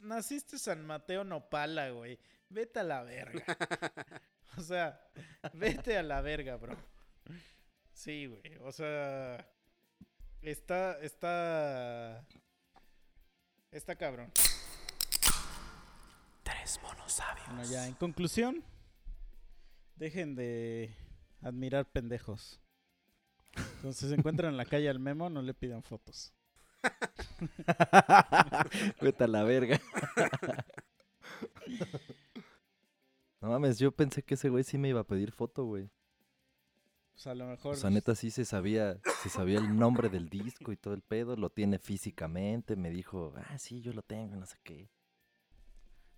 Naciste 0.00 0.58
San 0.58 0.84
Mateo 0.84 1.24
Nopala, 1.24 1.90
güey. 1.90 2.18
Vete 2.48 2.80
a 2.80 2.84
la 2.84 3.02
verga. 3.02 3.44
O 4.58 4.62
sea, 4.62 4.98
vete 5.52 5.98
a 5.98 6.02
la 6.02 6.22
verga, 6.22 6.56
bro. 6.56 6.76
Sí, 7.92 8.24
güey. 8.24 8.56
O 8.62 8.72
sea, 8.72 9.46
está, 10.40 10.98
está, 11.00 12.26
está 13.70 13.96
cabrón. 13.96 14.32
Tres 16.46 16.80
monos 16.80 17.12
sabios. 17.12 17.44
Bueno, 17.48 17.64
ya, 17.64 17.88
en 17.88 17.94
conclusión, 17.94 18.62
dejen 19.96 20.36
de 20.36 20.94
admirar 21.42 21.90
pendejos. 21.90 22.60
Entonces, 23.76 24.10
se 24.10 24.14
encuentran 24.14 24.52
en 24.52 24.56
la 24.56 24.64
calle 24.64 24.88
al 24.88 25.00
memo, 25.00 25.28
no 25.28 25.42
le 25.42 25.54
pidan 25.54 25.82
fotos. 25.82 26.32
Vete 29.00 29.24
a 29.24 29.26
la 29.26 29.42
verga. 29.42 29.80
no 33.40 33.48
mames, 33.48 33.80
yo 33.80 33.90
pensé 33.90 34.22
que 34.22 34.34
ese 34.34 34.48
güey 34.48 34.62
sí 34.62 34.78
me 34.78 34.90
iba 34.90 35.00
a 35.00 35.06
pedir 35.06 35.32
foto, 35.32 35.64
güey. 35.64 35.90
O 37.16 37.18
sea, 37.18 37.32
a 37.32 37.34
lo 37.34 37.46
mejor. 37.46 37.72
O 37.72 37.76
sea, 37.76 37.90
neta 37.90 38.14
sí 38.14 38.30
se 38.30 38.44
sabía, 38.44 39.00
se 39.24 39.30
sabía 39.30 39.58
el 39.58 39.76
nombre 39.76 40.10
del 40.10 40.28
disco 40.28 40.70
y 40.70 40.76
todo 40.76 40.94
el 40.94 41.02
pedo, 41.02 41.34
lo 41.34 41.50
tiene 41.50 41.80
físicamente, 41.80 42.76
me 42.76 42.90
dijo, 42.90 43.34
ah, 43.36 43.58
sí, 43.58 43.80
yo 43.80 43.92
lo 43.92 44.02
tengo, 44.02 44.36
no 44.36 44.46
sé 44.46 44.58
qué. 44.62 44.88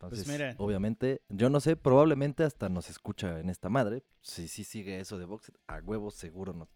Entonces, 0.00 0.28
miren. 0.28 0.54
obviamente, 0.58 1.22
yo 1.28 1.50
no 1.50 1.58
sé, 1.60 1.74
probablemente 1.74 2.44
hasta 2.44 2.68
nos 2.68 2.88
escucha 2.88 3.40
en 3.40 3.50
esta 3.50 3.68
madre. 3.68 4.04
Si 4.20 4.46
sí 4.46 4.62
sigue 4.62 5.00
eso 5.00 5.18
de 5.18 5.24
box, 5.24 5.50
a 5.66 5.78
huevos 5.78 6.14
seguro 6.14 6.52
nos 6.52 6.68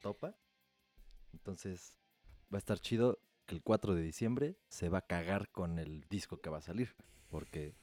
topa. 0.00 0.34
Entonces, 1.34 1.98
va 2.52 2.56
a 2.56 2.58
estar 2.58 2.78
chido 2.78 3.18
que 3.44 3.54
el 3.54 3.62
4 3.62 3.94
de 3.94 4.02
diciembre 4.02 4.56
se 4.68 4.88
va 4.88 4.98
a 4.98 5.06
cagar 5.06 5.50
con 5.50 5.78
el 5.78 6.06
disco 6.08 6.40
que 6.40 6.48
va 6.48 6.58
a 6.58 6.62
salir. 6.62 6.94
Porque 7.28 7.74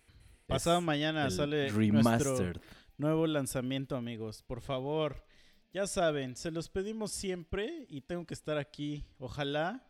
Pasado 0.48 0.82
mañana 0.82 1.30
sale 1.30 1.72
nuestro 1.72 1.80
remastered. 1.80 2.62
nuevo 2.98 3.28
lanzamiento, 3.28 3.96
amigos. 3.96 4.42
Por 4.42 4.62
favor, 4.62 5.24
ya 5.72 5.86
saben, 5.88 6.36
se 6.36 6.50
los 6.52 6.70
pedimos 6.70 7.12
siempre 7.12 7.86
y 7.90 8.02
tengo 8.02 8.26
que 8.26 8.34
estar 8.34 8.58
aquí. 8.58 9.06
Ojalá 9.20 9.88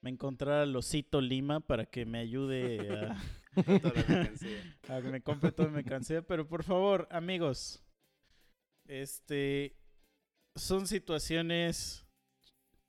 me 0.00 0.10
encontrara 0.10 0.66
Losito 0.66 1.20
Lima 1.20 1.60
para 1.60 1.86
que 1.86 2.06
me 2.06 2.18
ayude 2.18 2.90
a, 2.90 3.16
Toda 3.66 3.92
la 3.94 4.04
mercancía. 4.08 5.00
me 5.10 5.22
compre 5.22 5.52
todo 5.52 5.68
mi 5.68 5.74
mercancía. 5.74 6.22
Pero 6.22 6.46
por 6.46 6.62
favor, 6.64 7.08
amigos, 7.10 7.82
este 8.86 9.76
son 10.54 10.86
situaciones. 10.86 12.04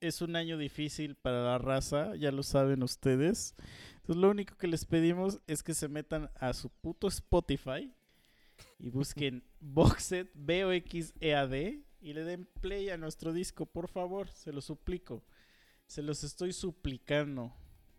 Es 0.01 0.21
un 0.21 0.35
año 0.35 0.57
difícil 0.57 1.15
para 1.15 1.43
la 1.43 1.57
raza, 1.57 2.15
ya 2.15 2.31
lo 2.31 2.43
saben 2.43 2.83
ustedes. 2.83 3.55
Entonces, 3.95 4.21
lo 4.21 4.29
único 4.29 4.55
que 4.55 4.67
les 4.67 4.85
pedimos 4.85 5.39
es 5.47 5.63
que 5.63 5.73
se 5.73 5.87
metan 5.87 6.29
a 6.35 6.53
su 6.53 6.69
puto 6.69 7.07
Spotify 7.07 7.91
y 8.77 8.89
busquen 8.89 9.43
Boxet 9.59 10.29
B-O-X-E-A-D 10.35 11.83
y 12.01 12.13
le 12.13 12.23
den 12.23 12.47
play 12.61 12.89
a 12.89 12.97
nuestro 12.97 13.33
disco, 13.33 13.65
por 13.65 13.89
favor, 13.89 14.29
se 14.29 14.53
lo 14.53 14.61
suplico. 14.61 15.23
Se 15.87 16.03
los 16.03 16.23
estoy 16.23 16.53
suplicando. 16.53 17.51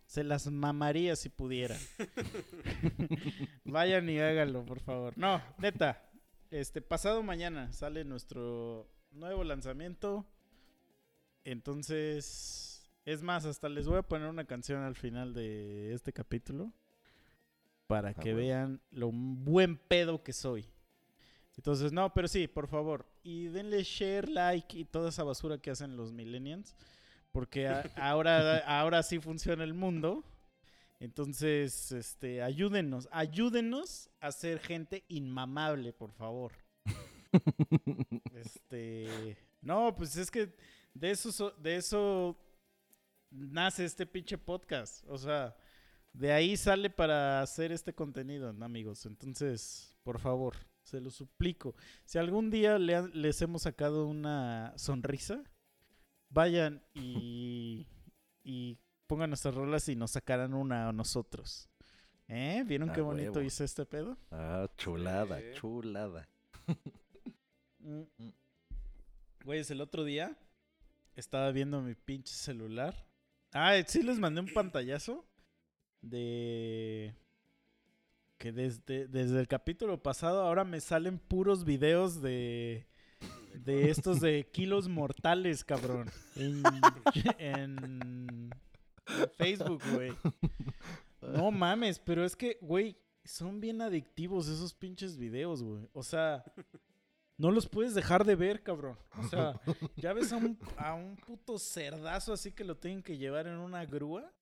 Se 0.07 0.25
las 0.25 0.47
mamaría 0.47 1.17
si 1.17 1.29
pudieran. 1.29 1.81
Vayan 3.65 4.09
y 4.09 4.19
háganlo, 4.19 4.65
por 4.65 4.81
favor. 4.81 5.13
No, 5.17 5.43
neta. 5.59 6.03
Este 6.51 6.81
pasado 6.81 7.23
mañana 7.23 7.73
sale 7.73 8.05
nuestro 8.05 8.89
nuevo 9.11 9.43
lanzamiento. 9.43 10.25
Entonces, 11.45 12.89
es 13.05 13.23
más, 13.23 13.47
hasta 13.47 13.69
les 13.69 13.87
voy 13.87 13.99
a 13.99 14.03
poner 14.03 14.29
una 14.29 14.45
canción 14.45 14.83
al 14.83 14.95
final 14.95 15.35
de 15.35 15.93
este 15.93 16.13
capítulo 16.13 16.73
para 17.87 18.15
que 18.15 18.35
vean 18.35 18.81
lo 18.91 19.11
buen 19.13 19.77
pedo 19.77 20.23
que 20.23 20.33
soy. 20.33 20.67
Entonces, 21.57 21.93
no, 21.93 22.13
pero 22.13 22.29
sí, 22.29 22.49
por 22.49 22.69
favor. 22.69 23.07
Y 23.23 23.47
denle 23.47 23.83
share, 23.83 24.29
like 24.29 24.79
y 24.79 24.85
toda 24.85 25.09
esa 25.09 25.25
basura 25.25 25.59
que 25.59 25.71
hacen 25.71 25.97
los 25.97 26.13
millennials. 26.13 26.77
Porque 27.37 27.69
a- 27.69 27.83
ahora, 27.97 28.59
ahora 28.67 29.03
sí 29.03 29.19
funciona 29.21 29.63
el 29.63 29.75
mundo. 29.75 30.25
Entonces, 31.01 31.93
este, 31.93 32.41
ayúdenos, 32.43 33.11
ayúdenos 33.13 34.09
a 34.21 34.33
ser 34.33 34.59
gente 34.59 35.05
inmamable, 35.09 35.93
por 35.93 36.13
favor. 36.13 36.53
Este, 38.35 39.37
no, 39.61 39.95
pues 39.95 40.17
es 40.17 40.31
que 40.31 40.55
de 40.95 41.11
eso, 41.11 41.31
so- 41.33 41.51
de 41.59 41.77
eso 41.77 42.37
nace 43.31 43.85
este 43.85 44.07
pinche 44.07 44.39
podcast. 44.39 45.05
O 45.09 45.19
sea, 45.19 45.55
de 46.15 46.33
ahí 46.33 46.57
sale 46.57 46.89
para 46.89 47.43
hacer 47.43 47.73
este 47.73 47.95
contenido, 47.95 48.53
¿no, 48.55 48.65
amigos. 48.65 49.05
Entonces, 49.05 49.95
por 50.03 50.19
favor, 50.19 50.55
se 50.83 51.01
lo 51.01 51.11
suplico. 51.11 51.75
Si 52.07 52.17
algún 52.19 52.51
día 52.51 52.79
le 52.79 53.09
les 53.09 53.43
hemos 53.43 53.63
sacado 53.63 54.07
una 54.07 54.73
sonrisa, 54.77 55.43
vayan 56.29 56.83
y, 56.95 57.87
y 58.43 58.79
pongan 59.07 59.31
nuestras 59.31 59.55
rolas 59.55 59.89
y 59.89 59.97
nos 59.97 60.13
sacarán 60.13 60.55
una 60.55 60.89
a 60.89 60.93
nosotros. 60.93 61.69
¿Eh? 62.29 62.65
¿Vieron 62.67 62.91
A 62.91 62.93
qué 62.93 63.01
bonito 63.01 63.33
huevo. 63.35 63.43
hice 63.43 63.65
este 63.65 63.87
pedo? 63.87 64.17
Ah, 64.31 64.69
chulada, 64.77 65.39
Sí. 65.41 65.47
chulada. 65.55 66.29
Mm. 67.79 68.03
Güeyes, 69.45 69.71
el 69.71 69.81
otro 69.81 70.03
día 70.03 70.37
estaba 71.15 71.53
viendo 71.53 71.81
mi 71.81 71.95
pinche 71.95 72.35
celular. 72.35 73.07
Ah, 73.53 73.75
sí 73.87 74.03
les 74.03 74.19
mandé 74.19 74.41
un 74.41 74.53
pantallazo 74.53 75.25
de 76.03 77.15
que 78.39 78.53
desde, 78.53 79.07
desde 79.07 79.41
el 79.41 79.49
capítulo 79.49 80.03
pasado 80.03 80.43
ahora 80.43 80.65
me 80.65 80.81
salen 80.81 81.19
puros 81.19 81.65
videos 81.65 82.21
de, 82.21 82.87
de 83.65 83.91
estos 83.91 84.21
de 84.21 84.49
kilos 84.51 84.89
mortales, 84.89 85.65
cabrón. 85.65 86.11
En, 87.39 88.51
Facebook, 89.37 89.83
güey. 89.93 90.13
No 91.21 91.51
mames, 91.51 91.99
pero 91.99 92.25
es 92.25 92.37
que, 92.37 92.59
güey, 92.61 92.97
son 93.25 93.61
bien 93.61 93.81
adictivos 93.83 94.49
esos 94.49 94.75
pinches 94.75 95.17
videos, 95.17 95.63
güey. 95.63 95.89
O 95.93 96.03
sea, 96.03 96.45
no 97.37 97.51
los 97.51 97.69
puedes 97.69 97.95
dejar 97.95 98.25
de 98.25 98.35
ver, 98.35 98.63
cabrón. 98.63 98.97
O 99.19 99.29
sea, 99.29 99.61
ya 99.97 100.13
ves 100.13 100.33
a 100.33 100.37
un, 100.37 100.59
a 100.77 100.95
un 100.95 101.17
puto 101.17 101.59
cerdazo 101.59 102.33
así 102.33 102.53
que 102.53 102.65
lo 102.65 102.77
tienen 102.77 103.03
que 103.03 103.19
llevar 103.19 103.47
en 103.47 103.59
una 103.59 103.85
grúa. 103.85 104.33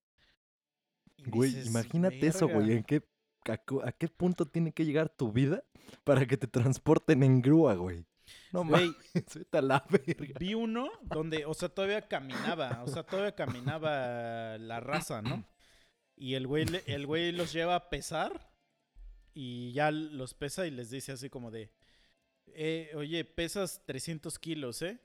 y 1.17 1.31
Güey, 1.31 1.51
dices, 1.51 1.67
imagínate 1.67 2.27
eso, 2.27 2.49
güey. 2.49 2.73
¿En 2.73 2.85
qué, 2.85 3.03
a 3.47 3.93
qué 3.93 4.09
punto 4.09 4.47
tiene 4.47 4.73
que 4.73 4.85
llegar 4.85 5.09
tu 5.09 5.33
vida 5.33 5.63
para 6.05 6.27
que 6.27 6.37
te 6.37 6.47
transporten 6.47 7.23
en 7.23 7.43
grúa, 7.43 7.75
güey? 7.75 8.07
No 8.53 8.65
mames, 8.65 8.95
la 9.53 9.85
verga. 9.91 10.39
Vi 10.39 10.55
uno 10.55 10.91
donde, 11.03 11.45
o 11.45 11.55
sea, 11.55 11.69
todavía 11.69 12.03
caminaba, 12.09 12.83
o 12.85 12.89
sea, 12.89 13.03
todavía 13.03 13.35
caminaba 13.35 14.57
la 14.59 14.81
raza, 14.81 15.23
¿no? 15.23 15.45
Y 16.17 16.35
el 16.35 16.47
güey, 16.47 16.67
el 16.87 17.07
güey 17.07 17.33
los 17.33 17.53
lleva 17.53 17.75
a 17.75 17.91
pesar 17.91 18.51
y 19.35 19.73
ya 19.73 19.91
los 19.91 20.35
pesa 20.35 20.67
y 20.67 20.71
les 20.71 20.91
dice 20.91 21.13
así 21.13 21.29
como 21.29 21.51
de, 21.51 21.73
eh, 22.49 22.93
oye, 22.95 23.25
pesas 23.25 23.83
300 23.87 24.39
kilos, 24.39 24.83
¿eh? 24.83 25.01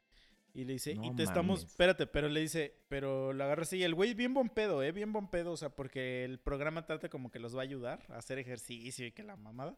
Y 0.53 0.65
le 0.65 0.73
dice, 0.73 0.95
No 0.95 1.05
y 1.05 1.15
te 1.15 1.23
estamos, 1.23 1.59
mames. 1.59 1.71
espérate, 1.71 2.07
pero 2.07 2.27
le 2.27 2.41
dice, 2.41 2.75
pero 2.87 3.33
lo 3.33 3.43
agarra 3.43 3.63
así. 3.63 3.77
Y 3.77 3.83
el 3.83 3.93
güey 3.95 4.13
bien 4.13 4.33
buen 4.33 4.49
pedo, 4.49 4.81
¿eh? 4.83 4.91
Bien 4.91 5.13
buen 5.13 5.27
pedo, 5.29 5.51
o 5.51 5.57
sea, 5.57 5.69
porque 5.69 6.25
el 6.25 6.39
programa 6.39 6.85
trata 6.85 7.09
como 7.09 7.31
que 7.31 7.39
los 7.39 7.55
va 7.55 7.59
a 7.59 7.63
ayudar 7.63 8.03
a 8.09 8.17
hacer 8.17 8.39
ejercicio 8.39 9.05
y 9.05 9.11
que 9.11 9.23
la 9.23 9.35
mamada. 9.35 9.77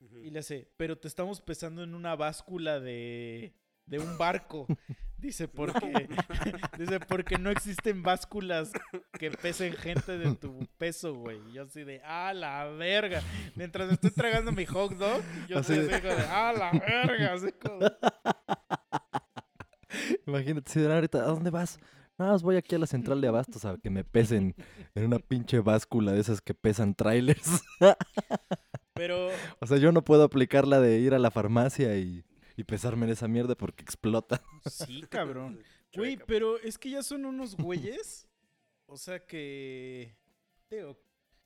Y 0.00 0.30
le 0.30 0.40
hace, 0.40 0.68
pero 0.76 0.98
te 0.98 1.08
estamos 1.08 1.40
pesando 1.40 1.82
en 1.82 1.94
una 1.94 2.16
báscula 2.16 2.80
de, 2.80 3.54
de 3.86 3.98
un 3.98 4.18
barco. 4.18 4.66
Dice, 5.20 5.48
porque, 5.48 6.08
dice, 6.78 6.98
porque 7.00 7.36
no 7.36 7.50
existen 7.50 8.02
básculas 8.02 8.72
que 9.18 9.30
pesen 9.30 9.74
gente 9.74 10.16
de 10.16 10.34
tu 10.34 10.66
peso, 10.78 11.14
güey. 11.14 11.38
Y 11.50 11.52
yo 11.52 11.64
así 11.64 11.84
de, 11.84 12.00
ah, 12.02 12.32
la 12.32 12.64
verga. 12.68 13.20
Mientras 13.54 13.86
me 13.88 13.92
estoy 13.94 14.12
tragando 14.12 14.50
mi 14.50 14.64
hot 14.64 14.92
dog, 14.94 15.20
yo 15.46 15.58
Así 15.58 15.74
de- 15.74 15.92
así 15.92 16.00
como 16.00 16.14
de, 16.14 16.22
ah, 16.26 16.54
la 16.56 16.70
verga. 16.72 17.34
Así 17.34 17.52
como, 17.52 17.80
Imagínate, 20.26 20.72
si 20.72 20.82
ahorita, 20.86 21.18
¿a 21.18 21.26
dónde 21.26 21.50
vas? 21.50 21.78
No, 22.16 22.30
pues 22.30 22.42
voy 22.42 22.56
aquí 22.56 22.74
a 22.74 22.78
la 22.78 22.86
central 22.86 23.20
de 23.20 23.28
abastos 23.28 23.66
a 23.66 23.76
que 23.76 23.90
me 23.90 24.04
pesen 24.04 24.54
en 24.94 25.04
una 25.04 25.18
pinche 25.18 25.60
báscula 25.60 26.12
de 26.12 26.20
esas 26.20 26.40
que 26.40 26.54
pesan 26.54 26.94
trailers. 26.94 27.62
Pero, 29.00 29.30
o 29.60 29.66
sea, 29.66 29.78
yo 29.78 29.92
no 29.92 30.04
puedo 30.04 30.24
aplicar 30.24 30.68
la 30.68 30.78
de 30.78 30.98
ir 30.98 31.14
a 31.14 31.18
la 31.18 31.30
farmacia 31.30 31.96
y, 31.96 32.22
y 32.54 32.64
pesarme 32.64 33.06
en 33.06 33.12
esa 33.12 33.28
mierda 33.28 33.54
porque 33.54 33.82
explota. 33.82 34.42
sí, 34.66 35.04
cabrón. 35.08 35.58
Güey, 35.94 36.18
pero 36.26 36.58
es 36.58 36.76
que 36.76 36.90
ya 36.90 37.02
son 37.02 37.24
unos 37.24 37.56
güeyes. 37.56 38.28
O 38.84 38.98
sea 38.98 39.24
que. 39.24 40.14
Digo, 40.70 40.98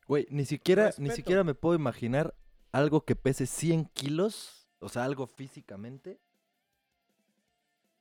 Güey, 0.09 0.27
ni 0.31 0.45
siquiera, 0.45 0.93
ni 0.99 1.11
siquiera 1.11 1.45
me 1.45 1.55
puedo 1.55 1.77
imaginar 1.77 2.35
algo 2.73 3.05
que 3.05 3.15
pese 3.15 3.47
100 3.47 3.85
kilos. 3.95 4.69
O 4.81 4.89
sea, 4.89 5.05
algo 5.05 5.29
físicamente. 5.29 6.19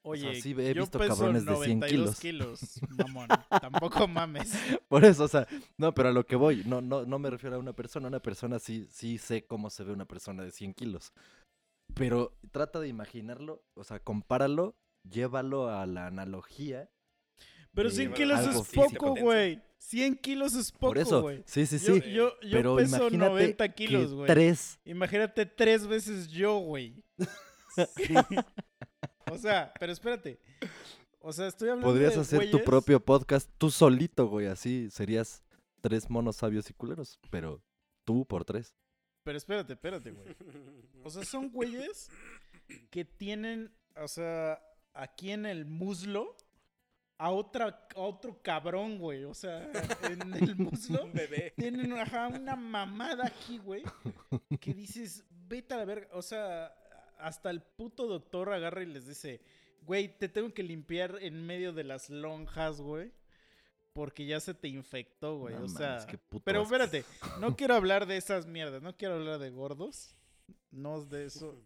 Oye, 0.04 0.42
sí 0.42 0.56
he 0.58 0.74
yo 0.74 0.82
visto 0.84 1.00
peso 1.00 1.16
cabrones 1.16 1.46
de 1.46 1.56
100 1.56 1.80
92 1.80 2.20
kilos, 2.20 2.60
mamón. 2.98 3.28
Tampoco 3.50 4.08
mames. 4.08 4.52
Por 4.88 5.04
eso, 5.06 5.24
o 5.24 5.28
sea, 5.28 5.48
no, 5.78 5.94
pero 5.94 6.10
a 6.10 6.12
lo 6.12 6.26
que 6.26 6.36
voy, 6.36 6.64
no, 6.66 6.82
no, 6.82 7.06
no 7.06 7.20
me 7.20 7.30
refiero 7.30 7.56
a 7.56 7.60
una 7.60 7.74
persona, 7.74 8.08
una 8.08 8.22
persona 8.22 8.60
sí, 8.60 8.88
sí 8.92 9.18
sé 9.18 9.46
cómo 9.46 9.70
se 9.70 9.84
ve 9.84 9.92
una 9.94 10.06
persona 10.06 10.44
de 10.44 10.52
100 10.52 10.74
kilos. 10.74 11.12
Pero 11.96 12.38
trata 12.52 12.80
de 12.80 12.88
imaginarlo, 12.88 13.64
o 13.74 13.84
sea, 13.84 14.00
compáralo, 14.00 14.76
llévalo 15.10 15.70
a 15.70 15.86
la 15.86 16.08
analogía. 16.08 16.90
Pero 17.74 17.90
de 17.90 17.96
100 17.96 18.14
kilos 18.14 18.40
es 18.42 18.70
poco, 18.74 19.16
güey. 19.16 19.62
100 19.80 20.16
kilos 20.18 20.54
es 20.56 20.72
poco, 20.72 20.88
Por 20.88 20.98
eso, 20.98 21.22
güey. 21.22 21.44
sí, 21.46 21.66
sí, 21.66 21.78
Yo, 21.80 21.96
sí. 21.96 22.12
yo, 22.14 22.40
yo 22.42 22.52
pero 22.52 22.76
peso 22.78 22.96
imagínate 23.08 23.30
90 23.32 23.70
que 23.70 23.76
kilos, 23.86 24.14
güey. 24.14 24.28
tres, 24.28 24.80
Imagínate 24.86 25.46
tres 25.46 25.86
veces 25.86 26.30
yo, 26.30 26.58
güey. 26.60 27.04
o 29.32 29.38
sea, 29.38 29.74
pero 29.80 29.92
espérate. 29.92 30.40
O 31.20 31.32
sea, 31.32 31.48
estoy 31.48 31.70
hablando 31.70 31.88
podrías 31.88 32.16
de 32.16 32.22
hacer 32.22 32.52
tu 32.52 32.64
propio 32.64 33.00
podcast 33.00 33.50
tú 33.58 33.72
solito, 33.72 34.28
güey, 34.28 34.48
así 34.48 34.90
serías 34.90 35.44
tres 35.82 36.10
monos 36.10 36.38
sabios 36.38 36.70
y 36.70 36.74
culeros, 36.74 37.20
pero 37.30 37.62
tú 38.04 38.26
por 38.26 38.46
tres. 38.46 38.76
Pero 39.24 39.38
espérate, 39.38 39.74
espérate, 39.74 40.12
güey. 40.12 40.36
O 41.04 41.10
sea, 41.10 41.24
son 41.24 41.50
güeyes 41.50 42.10
que 42.90 43.06
tienen, 43.06 43.74
o 43.96 44.08
sea, 44.08 44.62
aquí 44.94 45.32
en 45.32 45.46
el 45.46 45.66
muslo 45.66 46.36
a 47.18 47.30
otra 47.30 47.88
a 47.96 48.00
otro 48.02 48.42
cabrón, 48.42 48.98
güey. 48.98 49.24
O 49.24 49.34
sea, 49.34 49.70
en 50.04 50.34
el 50.34 50.56
muslo 50.58 51.06
Un 51.06 51.14
bebé. 51.14 51.54
tienen 51.56 51.94
ajá, 51.94 52.28
una 52.28 52.56
mamada 52.56 53.28
aquí, 53.28 53.60
güey, 53.60 53.84
que 54.60 54.74
dices, 54.74 55.24
vete 55.30 55.74
a 55.74 55.78
la 55.78 55.86
verga. 55.86 56.10
O 56.14 56.22
sea, 56.22 56.76
hasta 57.24 57.50
el 57.50 57.62
puto 57.62 58.08
doctor 58.08 58.52
agarra 58.54 58.84
y 58.84 58.88
les 58.88 59.08
dice, 59.08 59.42
güey, 59.82 60.18
te 60.18 60.30
tengo 60.30 60.54
que 60.54 60.64
limpiar 60.64 61.18
en 61.22 61.46
medio 61.46 61.74
de 61.74 61.84
las 61.84 62.10
lonjas, 62.10 62.82
güey. 62.82 63.12
Porque 63.94 64.26
ya 64.26 64.40
se 64.40 64.54
te 64.56 64.68
infectó, 64.68 65.38
güey. 65.38 65.54
No 65.56 65.66
o 65.66 65.70
sea, 65.70 66.06
pero 66.44 66.62
asco. 66.62 66.74
espérate, 66.74 67.06
no 67.40 67.56
quiero 67.58 67.76
hablar 67.76 68.08
de 68.08 68.18
esas 68.18 68.48
mierdas, 68.48 68.82
no 68.82 68.98
quiero 68.98 69.16
hablar 69.16 69.38
de 69.40 69.52
gordos. 69.52 70.16
No 70.72 70.98
es 70.98 71.10
de 71.10 71.26
eso. 71.26 71.62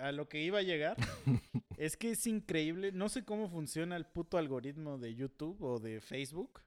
A 0.00 0.12
lo 0.12 0.28
que 0.28 0.40
iba 0.40 0.58
a 0.60 0.62
llegar 0.62 0.96
es 1.76 1.96
que 1.96 2.12
es 2.12 2.26
increíble. 2.28 2.92
No 2.92 3.08
sé 3.08 3.24
cómo 3.24 3.48
funciona 3.50 3.96
el 3.96 4.06
puto 4.06 4.38
algoritmo 4.38 4.96
de 4.96 5.14
YouTube 5.16 5.60
o 5.60 5.80
de 5.80 6.00
Facebook. 6.00 6.60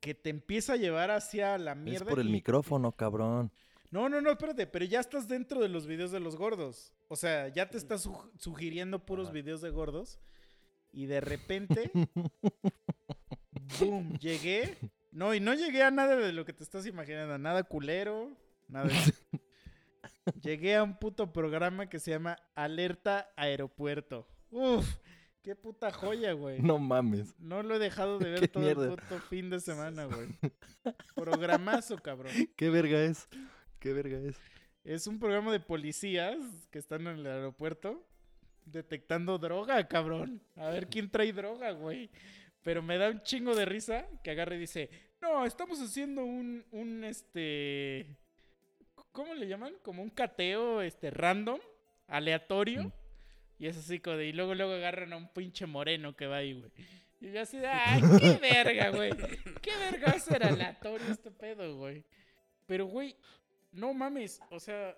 Que 0.00 0.14
te 0.14 0.30
empieza 0.30 0.72
a 0.72 0.76
llevar 0.76 1.12
hacia 1.12 1.56
la 1.58 1.72
Es 1.72 1.78
mierda. 1.78 2.10
por 2.10 2.18
el 2.18 2.28
y- 2.28 2.32
micrófono, 2.32 2.90
cabrón. 2.92 3.52
No, 3.92 4.08
no, 4.08 4.20
no, 4.20 4.30
espérate, 4.32 4.66
pero 4.66 4.84
ya 4.84 4.98
estás 5.00 5.28
dentro 5.28 5.60
de 5.60 5.68
los 5.68 5.86
videos 5.86 6.10
de 6.10 6.18
los 6.18 6.34
gordos. 6.34 6.92
O 7.12 7.16
sea, 7.16 7.48
ya 7.48 7.68
te 7.68 7.76
estás 7.76 8.00
su- 8.00 8.30
sugiriendo 8.38 9.04
puros 9.04 9.26
Ajá. 9.26 9.34
videos 9.34 9.60
de 9.60 9.68
gordos. 9.68 10.18
Y 10.92 11.04
de 11.04 11.20
repente, 11.20 11.90
boom, 13.80 14.16
llegué. 14.18 14.78
No, 15.10 15.34
y 15.34 15.40
no 15.40 15.52
llegué 15.52 15.82
a 15.82 15.90
nada 15.90 16.16
de 16.16 16.32
lo 16.32 16.46
que 16.46 16.54
te 16.54 16.64
estás 16.64 16.86
imaginando. 16.86 17.36
Nada 17.36 17.64
culero, 17.64 18.34
nada 18.66 18.86
de 18.88 18.94
eso. 18.96 19.12
Llegué 20.42 20.76
a 20.76 20.82
un 20.84 20.98
puto 20.98 21.34
programa 21.34 21.88
que 21.90 21.98
se 21.98 22.12
llama 22.12 22.38
Alerta 22.54 23.30
Aeropuerto. 23.36 24.26
Uf, 24.50 24.86
qué 25.42 25.54
puta 25.54 25.90
joya, 25.92 26.32
güey. 26.32 26.60
No 26.62 26.78
mames. 26.78 27.34
No 27.38 27.62
lo 27.62 27.74
he 27.74 27.78
dejado 27.78 28.18
de 28.20 28.30
ver 28.40 28.48
todo 28.48 28.62
mierda. 28.64 28.84
el 28.84 28.90
puto 28.96 29.18
fin 29.28 29.50
de 29.50 29.60
semana, 29.60 30.06
güey. 30.06 30.28
Programazo, 31.14 31.96
cabrón. 31.98 32.32
¿Qué 32.56 32.70
verga 32.70 33.02
es? 33.02 33.28
¿Qué 33.80 33.92
verga 33.92 34.16
es? 34.18 34.36
Es 34.84 35.06
un 35.06 35.18
programa 35.20 35.52
de 35.52 35.60
policías 35.60 36.36
que 36.70 36.78
están 36.78 37.06
en 37.06 37.18
el 37.18 37.26
aeropuerto 37.26 38.04
detectando 38.64 39.38
droga, 39.38 39.86
cabrón. 39.86 40.42
A 40.56 40.70
ver 40.70 40.88
quién 40.88 41.08
trae 41.08 41.32
droga, 41.32 41.70
güey. 41.70 42.10
Pero 42.62 42.82
me 42.82 42.98
da 42.98 43.10
un 43.10 43.22
chingo 43.22 43.54
de 43.54 43.64
risa 43.64 44.06
que 44.22 44.32
agarre 44.32 44.56
y 44.56 44.60
dice, 44.60 44.90
no, 45.20 45.46
estamos 45.46 45.80
haciendo 45.80 46.24
un, 46.24 46.64
un, 46.72 47.04
este... 47.04 48.06
¿Cómo 49.12 49.34
le 49.34 49.46
llaman? 49.46 49.74
Como 49.82 50.02
un 50.02 50.10
cateo, 50.10 50.80
este, 50.80 51.10
random, 51.10 51.60
aleatorio. 52.08 52.84
Mm. 52.84 52.92
Y 53.60 53.66
es 53.68 53.76
así 53.76 53.98
de... 53.98 54.26
Y 54.26 54.32
luego, 54.32 54.54
luego 54.54 54.72
agarran 54.72 55.12
a 55.12 55.16
un 55.16 55.28
pinche 55.32 55.66
moreno 55.66 56.16
que 56.16 56.26
va 56.26 56.38
ahí, 56.38 56.54
güey. 56.54 56.72
Y 57.20 57.30
yo 57.30 57.40
así 57.40 57.58
de, 57.58 57.68
ay, 57.68 58.02
qué 58.20 58.38
verga, 58.40 58.90
güey. 58.90 59.12
Qué 59.60 59.76
verga 59.76 60.18
ser 60.18 60.44
aleatorio 60.44 61.06
este 61.08 61.30
pedo, 61.30 61.76
güey. 61.76 62.04
Pero, 62.66 62.86
güey, 62.86 63.16
no 63.72 63.92
mames, 63.94 64.40
o 64.50 64.60
sea, 64.60 64.96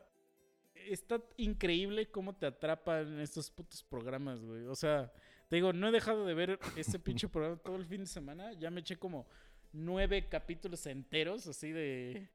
está 0.75 1.23
increíble 1.37 2.11
cómo 2.11 2.35
te 2.35 2.47
atrapan 2.47 3.21
estos 3.21 3.51
putos 3.51 3.83
programas, 3.83 4.45
güey. 4.45 4.65
O 4.67 4.75
sea, 4.75 5.13
te 5.49 5.57
digo, 5.57 5.73
no 5.73 5.89
he 5.89 5.93
dejado 5.93 6.27
de 6.27 6.35
ver 6.35 6.59
este 6.77 6.99
pinche 6.99 7.29
programa 7.29 7.57
todo 7.57 7.77
el 7.77 7.87
fin 7.87 8.01
de 8.01 8.07
semana. 8.07 8.53
Ya 8.53 8.71
me 8.71 8.81
eché 8.81 8.97
como 8.97 9.27
nueve 9.73 10.29
capítulos 10.29 10.87
enteros, 10.87 11.47
así 11.47 11.71
de. 11.71 12.29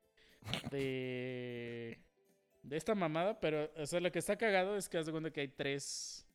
de. 0.71 1.99
de 2.63 2.77
esta 2.77 2.95
mamada. 2.95 3.39
Pero, 3.39 3.71
o 3.75 3.85
sea, 3.85 3.99
lo 3.99 4.11
que 4.11 4.19
está 4.19 4.37
cagado 4.37 4.77
es 4.77 4.87
que 4.87 4.97
haz 4.97 5.05
de 5.05 5.11
cuenta 5.11 5.31
que 5.31 5.41
hay 5.41 5.49
tres. 5.49 6.25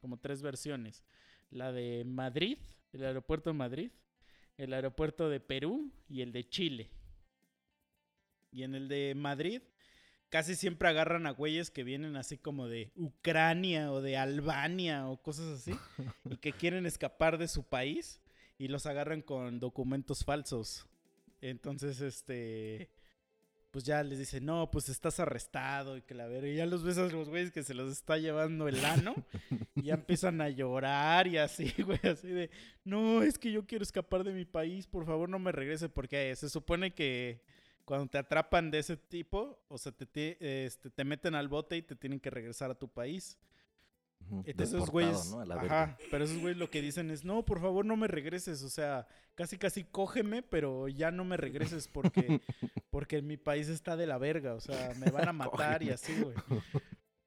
como 0.00 0.18
tres 0.18 0.42
versiones: 0.42 1.04
la 1.50 1.72
de 1.72 2.04
Madrid, 2.04 2.58
el 2.92 3.04
aeropuerto 3.04 3.50
de 3.50 3.54
Madrid, 3.54 3.90
el 4.56 4.72
aeropuerto 4.72 5.28
de 5.28 5.40
Perú 5.40 5.90
y 6.08 6.22
el 6.22 6.32
de 6.32 6.48
Chile. 6.48 6.90
Y 8.52 8.62
en 8.64 8.74
el 8.74 8.88
de 8.88 9.14
Madrid, 9.16 9.62
casi 10.28 10.54
siempre 10.54 10.88
agarran 10.88 11.26
a 11.26 11.30
güeyes 11.30 11.70
que 11.70 11.84
vienen 11.84 12.16
así 12.16 12.38
como 12.38 12.68
de 12.68 12.90
Ucrania 12.96 13.92
o 13.92 14.00
de 14.00 14.16
Albania 14.16 15.08
o 15.08 15.20
cosas 15.20 15.58
así, 15.58 15.72
y 16.24 16.36
que 16.36 16.52
quieren 16.52 16.86
escapar 16.86 17.38
de 17.38 17.48
su 17.48 17.64
país 17.64 18.20
y 18.58 18.68
los 18.68 18.86
agarran 18.86 19.22
con 19.22 19.58
documentos 19.58 20.24
falsos. 20.24 20.86
Entonces, 21.40 22.00
este. 22.00 22.88
pues 23.72 23.84
ya 23.84 24.02
les 24.02 24.18
dice, 24.18 24.40
no, 24.40 24.70
pues 24.70 24.88
estás 24.88 25.18
arrestado 25.18 25.96
y 25.96 26.02
que 26.02 26.14
la 26.14 26.28
verga. 26.28 26.48
Y 26.48 26.54
ya 26.54 26.66
los 26.66 26.84
ves 26.84 26.96
a 26.96 27.08
los 27.08 27.28
güeyes 27.28 27.50
que 27.50 27.62
se 27.62 27.74
los 27.74 27.90
está 27.90 28.16
llevando 28.18 28.68
el 28.68 28.82
ano. 28.84 29.14
y 29.74 29.82
ya 29.82 29.94
empiezan 29.94 30.40
a 30.40 30.48
llorar 30.48 31.26
y 31.26 31.38
así, 31.38 31.74
güey, 31.82 32.00
así 32.04 32.28
de, 32.28 32.50
no, 32.84 33.22
es 33.22 33.38
que 33.38 33.50
yo 33.50 33.66
quiero 33.66 33.82
escapar 33.82 34.24
de 34.24 34.32
mi 34.32 34.44
país, 34.44 34.86
por 34.86 35.04
favor 35.04 35.28
no 35.28 35.38
me 35.38 35.52
regrese, 35.52 35.88
porque 35.88 36.34
se 36.36 36.48
supone 36.48 36.94
que 36.94 37.42
cuando 37.84 38.06
te 38.08 38.18
atrapan 38.18 38.70
de 38.70 38.78
ese 38.78 38.96
tipo, 38.96 39.58
o 39.68 39.78
sea, 39.78 39.92
te, 39.92 40.06
te, 40.06 40.64
este, 40.66 40.90
te 40.90 41.04
meten 41.04 41.34
al 41.34 41.48
bote 41.48 41.76
y 41.76 41.82
te 41.82 41.96
tienen 41.96 42.20
que 42.20 42.30
regresar 42.30 42.70
a 42.70 42.74
tu 42.78 42.88
país. 42.88 43.38
Entonces 44.44 44.76
esos 44.76 44.88
güeyes, 44.90 45.34
ajá, 45.50 45.98
pero 46.10 46.24
esos 46.24 46.38
güeyes 46.38 46.56
lo 46.56 46.70
que 46.70 46.80
dicen 46.80 47.10
es, 47.10 47.24
no, 47.24 47.44
por 47.44 47.60
favor 47.60 47.84
no 47.84 47.96
me 47.96 48.06
regreses, 48.06 48.62
o 48.62 48.70
sea, 48.70 49.08
casi 49.34 49.58
casi 49.58 49.82
cógeme, 49.82 50.42
pero 50.42 50.86
ya 50.86 51.10
no 51.10 51.24
me 51.24 51.36
regreses 51.36 51.88
porque, 51.88 52.40
porque 52.90 53.20
mi 53.20 53.36
país 53.36 53.68
está 53.68 53.96
de 53.96 54.06
la 54.06 54.18
verga, 54.18 54.54
o 54.54 54.60
sea, 54.60 54.94
me 55.00 55.10
van 55.10 55.28
a 55.28 55.32
matar 55.32 55.82
y 55.82 55.90
así, 55.90 56.14
güey. 56.22 56.36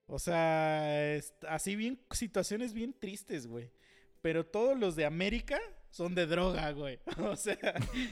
O 0.07 0.19
sea, 0.19 1.13
es- 1.15 1.33
así 1.49 1.75
bien, 1.75 1.99
situaciones 2.11 2.71
bien 2.73 2.93
tristes, 2.97 3.45
güey. 3.45 3.71
Pero 4.21 4.45
todos 4.45 4.79
los 4.79 4.95
de 4.95 5.05
América 5.05 5.59
son 5.95 6.13
de 6.13 6.25
droga, 6.25 6.71
güey. 6.71 6.99
O 7.19 7.37
sea, 7.37 7.57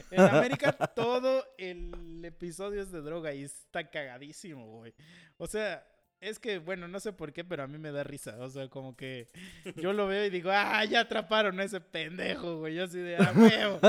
en 0.09 0.21
América 0.21 0.71
todo 0.95 1.43
el 1.57 2.23
episodio 2.23 2.81
es 2.81 2.91
de 2.93 3.01
droga 3.01 3.33
y 3.33 3.43
está 3.43 3.89
cagadísimo, 3.89 4.65
güey. 4.77 4.93
O 5.37 5.47
sea, 5.47 5.85
es 6.21 6.39
que, 6.39 6.59
bueno, 6.59 6.87
no 6.87 7.01
sé 7.01 7.11
por 7.11 7.33
qué, 7.33 7.43
pero 7.43 7.63
a 7.63 7.67
mí 7.67 7.77
me 7.77 7.91
da 7.91 8.05
risa. 8.05 8.37
O 8.39 8.49
sea, 8.49 8.69
como 8.69 8.95
que 8.95 9.27
yo 9.75 9.91
lo 9.91 10.07
veo 10.07 10.25
y 10.25 10.29
digo, 10.29 10.49
ah, 10.53 10.85
ya 10.85 11.01
atraparon 11.01 11.59
a 11.59 11.65
ese 11.65 11.81
pendejo, 11.81 12.59
güey. 12.59 12.75
Yo 12.75 12.85
así 12.85 12.99
de, 12.99 13.17
ah, 13.17 13.33
huevo. 13.35 13.79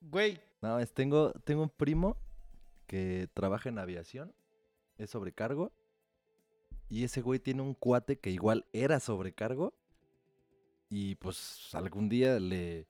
Güey, 0.00 0.40
No, 0.60 0.80
es, 0.80 0.92
tengo, 0.92 1.30
tengo 1.44 1.62
un 1.62 1.70
primo 1.70 2.16
que 2.88 3.28
trabaja 3.32 3.68
en 3.68 3.78
aviación, 3.78 4.34
es 4.96 5.10
sobrecargo, 5.10 5.70
y 6.88 7.04
ese 7.04 7.20
güey 7.20 7.38
tiene 7.38 7.62
un 7.62 7.74
cuate 7.74 8.18
que 8.18 8.30
igual 8.30 8.64
era 8.72 8.98
sobrecargo, 8.98 9.74
y 10.90 11.16
pues 11.16 11.70
algún 11.74 12.08
día 12.08 12.38
le, 12.40 12.86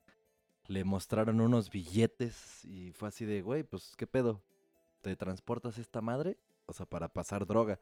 le 0.67 0.83
mostraron 0.83 1.41
unos 1.41 1.69
billetes 1.69 2.63
y 2.65 2.91
fue 2.91 3.09
así 3.09 3.25
de, 3.25 3.41
güey, 3.41 3.63
pues 3.63 3.95
qué 3.97 4.07
pedo, 4.07 4.41
¿te 5.01 5.15
transportas 5.15 5.77
esta 5.77 6.01
madre? 6.01 6.37
O 6.65 6.73
sea, 6.73 6.85
para 6.85 7.09
pasar 7.09 7.45
droga. 7.45 7.79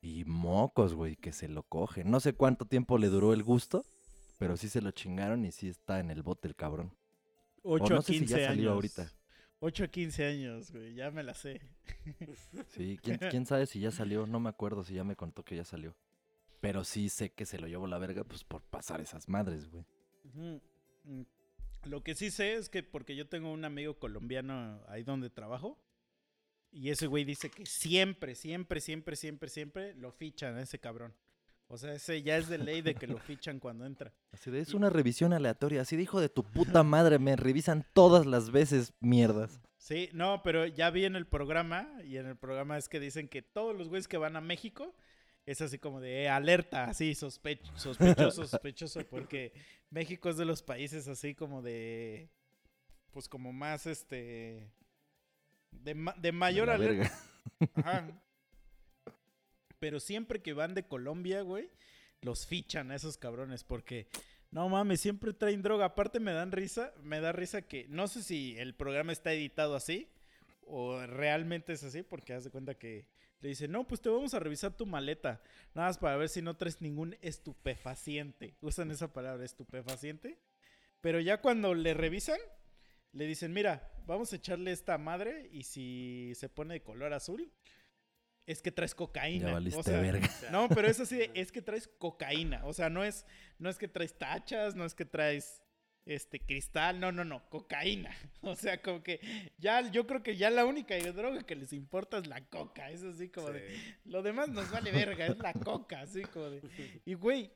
Y 0.00 0.24
mocos, 0.24 0.94
güey, 0.94 1.16
que 1.16 1.32
se 1.32 1.48
lo 1.48 1.62
coge. 1.62 2.02
No 2.04 2.18
sé 2.18 2.32
cuánto 2.32 2.64
tiempo 2.66 2.98
le 2.98 3.06
duró 3.08 3.32
el 3.32 3.44
gusto, 3.44 3.86
pero 4.38 4.56
sí 4.56 4.68
se 4.68 4.80
lo 4.82 4.90
chingaron 4.90 5.44
y 5.44 5.52
sí 5.52 5.68
está 5.68 6.00
en 6.00 6.10
el 6.10 6.22
bote 6.22 6.48
el 6.48 6.56
cabrón. 6.56 6.92
8 7.62 7.94
no 7.94 8.00
a 8.00 8.02
sé 8.02 8.14
si 8.14 8.18
15 8.18 8.26
ya 8.26 8.40
salió 8.40 8.70
años. 8.70 8.74
ahorita. 8.74 9.12
8 9.60 9.84
a 9.84 9.88
15 9.88 10.26
años, 10.26 10.72
güey, 10.72 10.94
ya 10.94 11.10
me 11.12 11.22
la 11.22 11.34
sé. 11.34 11.60
Sí, 12.66 12.98
¿quién, 13.00 13.20
quién 13.28 13.46
sabe 13.46 13.66
si 13.66 13.78
ya 13.78 13.92
salió, 13.92 14.26
no 14.26 14.40
me 14.40 14.48
acuerdo 14.48 14.82
si 14.82 14.94
ya 14.94 15.04
me 15.04 15.14
contó 15.14 15.44
que 15.44 15.54
ya 15.54 15.64
salió. 15.64 15.94
Pero 16.62 16.84
sí 16.84 17.08
sé 17.08 17.32
que 17.32 17.44
se 17.44 17.58
lo 17.58 17.66
llevó 17.66 17.88
la 17.88 17.98
verga, 17.98 18.22
pues 18.22 18.44
por 18.44 18.62
pasar 18.62 19.00
esas 19.00 19.28
madres, 19.28 19.68
güey. 19.68 19.84
Mm. 20.34 21.22
Lo 21.82 22.04
que 22.04 22.14
sí 22.14 22.30
sé 22.30 22.54
es 22.54 22.68
que 22.68 22.84
porque 22.84 23.16
yo 23.16 23.28
tengo 23.28 23.50
un 23.50 23.64
amigo 23.64 23.98
colombiano 23.98 24.80
ahí 24.86 25.02
donde 25.02 25.28
trabajo. 25.28 25.76
Y 26.70 26.90
ese 26.90 27.08
güey 27.08 27.24
dice 27.24 27.50
que 27.50 27.66
siempre, 27.66 28.36
siempre, 28.36 28.80
siempre, 28.80 29.16
siempre, 29.16 29.48
siempre 29.48 29.94
lo 29.96 30.12
fichan 30.12 30.56
a 30.56 30.62
ese 30.62 30.78
cabrón. 30.78 31.12
O 31.66 31.76
sea, 31.76 31.94
ese 31.94 32.22
ya 32.22 32.36
es 32.36 32.48
de 32.48 32.58
ley 32.58 32.80
de 32.80 32.94
que 32.94 33.08
lo 33.08 33.18
fichan 33.18 33.58
cuando 33.58 33.84
entra. 33.84 34.14
Así 34.30 34.52
de, 34.52 34.60
es 34.60 34.72
una 34.72 34.88
revisión 34.88 35.32
aleatoria, 35.32 35.80
así 35.80 35.96
de 35.96 36.04
hijo 36.04 36.20
de 36.20 36.28
tu 36.28 36.44
puta 36.44 36.82
madre, 36.84 37.18
me 37.18 37.34
revisan 37.34 37.84
todas 37.92 38.24
las 38.24 38.52
veces, 38.52 38.92
mierdas. 39.00 39.60
Sí, 39.78 40.10
no, 40.12 40.42
pero 40.44 40.64
ya 40.64 40.90
vi 40.90 41.06
en 41.06 41.16
el 41.16 41.26
programa, 41.26 41.90
y 42.04 42.18
en 42.18 42.26
el 42.26 42.36
programa 42.36 42.78
es 42.78 42.88
que 42.88 43.00
dicen 43.00 43.26
que 43.26 43.42
todos 43.42 43.76
los 43.76 43.88
güeyes 43.88 44.06
que 44.06 44.16
van 44.16 44.36
a 44.36 44.40
México 44.40 44.94
es 45.46 45.60
así 45.60 45.78
como 45.78 46.00
de 46.00 46.22
eh, 46.24 46.28
alerta, 46.28 46.84
así 46.84 47.12
sospe- 47.12 47.60
sospechoso, 47.76 48.46
sospechoso, 48.46 49.00
porque 49.08 49.52
México 49.90 50.28
es 50.30 50.36
de 50.36 50.44
los 50.44 50.62
países 50.62 51.08
así 51.08 51.34
como 51.34 51.62
de, 51.62 52.28
pues 53.10 53.28
como 53.28 53.52
más 53.52 53.86
este, 53.86 54.70
de, 55.70 55.94
ma- 55.94 56.14
de 56.18 56.32
mayor 56.32 56.70
alerta. 56.70 56.94
verga. 57.58 57.70
Ajá. 57.74 58.22
Pero 59.78 59.98
siempre 60.00 60.40
que 60.42 60.52
van 60.52 60.74
de 60.74 60.86
Colombia, 60.86 61.42
güey, 61.42 61.68
los 62.20 62.46
fichan 62.46 62.90
a 62.92 62.94
esos 62.94 63.16
cabrones 63.16 63.64
porque 63.64 64.06
no 64.52 64.68
mames, 64.68 65.00
siempre 65.00 65.32
traen 65.32 65.62
droga. 65.62 65.86
Aparte 65.86 66.20
me 66.20 66.32
dan 66.32 66.52
risa, 66.52 66.92
me 67.02 67.20
da 67.20 67.32
risa 67.32 67.62
que 67.62 67.86
no 67.88 68.06
sé 68.06 68.22
si 68.22 68.56
el 68.58 68.74
programa 68.74 69.10
está 69.12 69.32
editado 69.32 69.74
así 69.74 70.08
o 70.64 71.04
realmente 71.06 71.72
es 71.72 71.82
así 71.82 72.02
porque 72.04 72.32
haz 72.34 72.44
de 72.44 72.50
cuenta 72.50 72.74
que 72.74 73.06
le 73.42 73.50
dicen, 73.50 73.70
"No, 73.70 73.86
pues 73.86 74.00
te 74.00 74.08
vamos 74.08 74.32
a 74.32 74.40
revisar 74.40 74.74
tu 74.74 74.86
maleta, 74.86 75.42
nada 75.74 75.88
más 75.88 75.98
para 75.98 76.16
ver 76.16 76.30
si 76.30 76.40
no 76.40 76.56
traes 76.56 76.80
ningún 76.80 77.16
estupefaciente." 77.20 78.56
Usan 78.62 78.90
esa 78.90 79.12
palabra 79.12 79.44
estupefaciente. 79.44 80.38
Pero 81.02 81.20
ya 81.20 81.40
cuando 81.42 81.74
le 81.74 81.94
revisan, 81.94 82.38
le 83.12 83.26
dicen, 83.26 83.52
mira, 83.52 83.92
vamos 84.06 84.32
a 84.32 84.36
echarle 84.36 84.72
esta 84.72 84.96
madre 84.98 85.48
y 85.52 85.64
si 85.64 86.32
se 86.36 86.48
pone 86.48 86.74
de 86.74 86.82
color 86.82 87.12
azul, 87.12 87.52
es 88.46 88.62
que 88.62 88.72
traes 88.72 88.94
cocaína. 88.94 89.46
Ya 89.46 89.50
O 89.50 89.54
valiste 89.54 89.82
sea, 89.82 90.00
verga. 90.00 90.28
No, 90.50 90.68
pero 90.68 90.88
es 90.88 91.00
así, 91.00 91.16
de, 91.16 91.30
es 91.34 91.52
que 91.52 91.60
traes 91.60 91.88
cocaína. 91.98 92.64
O 92.64 92.72
sea, 92.72 92.88
no 92.88 93.04
es, 93.04 93.26
no 93.58 93.68
es 93.68 93.78
que 93.78 93.88
traes 93.88 94.16
tachas, 94.16 94.74
no 94.74 94.84
es 94.84 94.94
que 94.94 95.04
traes 95.04 95.62
este 96.06 96.40
cristal, 96.40 96.98
no, 96.98 97.12
no, 97.12 97.24
no, 97.24 97.48
cocaína. 97.48 98.10
O 98.42 98.56
sea, 98.56 98.82
como 98.82 99.02
que 99.02 99.20
ya, 99.58 99.88
yo 99.90 100.06
creo 100.06 100.22
que 100.22 100.36
ya 100.36 100.50
la 100.50 100.64
única 100.64 100.98
droga 101.12 101.44
que 101.44 101.54
les 101.54 101.72
importa 101.72 102.18
es 102.18 102.26
la 102.26 102.44
coca. 102.46 102.90
Es 102.90 103.02
así 103.04 103.28
como 103.28 103.50
de, 103.50 103.96
lo 104.04 104.22
demás 104.22 104.48
nos 104.48 104.70
vale 104.70 104.90
verga, 104.90 105.26
es 105.26 105.38
la 105.38 105.52
coca, 105.64 106.00
así 106.00 106.22
como 106.22 106.50
de. 106.50 106.62
Y 107.04 107.14
güey, 107.14 107.52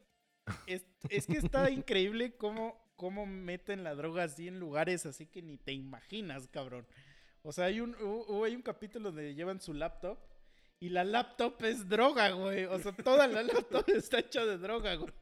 es, 0.67 0.87
es 1.09 1.27
que 1.27 1.39
está 1.39 1.71
increíble 1.71 2.37
cómo, 2.37 2.93
cómo 2.97 3.27
meten 3.27 3.83
la 3.83 3.95
droga 3.95 4.25
así 4.25 4.49
en 4.49 4.61
lugares 4.61 5.07
así 5.07 5.27
que 5.27 5.43
ni 5.43 5.57
te 5.57 5.73
imaginas, 5.73 6.47
cabrón. 6.49 6.87
O 7.43 7.53
sea, 7.53 7.67
hay 7.67 7.81
un, 7.81 7.97
hay 8.45 8.55
un 8.55 8.63
capítulo 8.63 9.11
donde 9.11 9.35
llevan 9.35 9.61
su 9.61 9.73
laptop 9.73 10.19
y 10.79 10.89
la 10.91 11.05
laptop 11.05 11.63
es 11.65 11.89
droga, 11.89 12.31
güey. 12.31 12.65
O 12.65 12.79
sea, 12.79 12.93
toda 12.93 13.27
la 13.27 13.43
laptop 13.45 13.89
está 13.89 14.19
hecha 14.19 14.45
de 14.45 14.59
droga, 14.59 14.95
güey. 14.95 15.13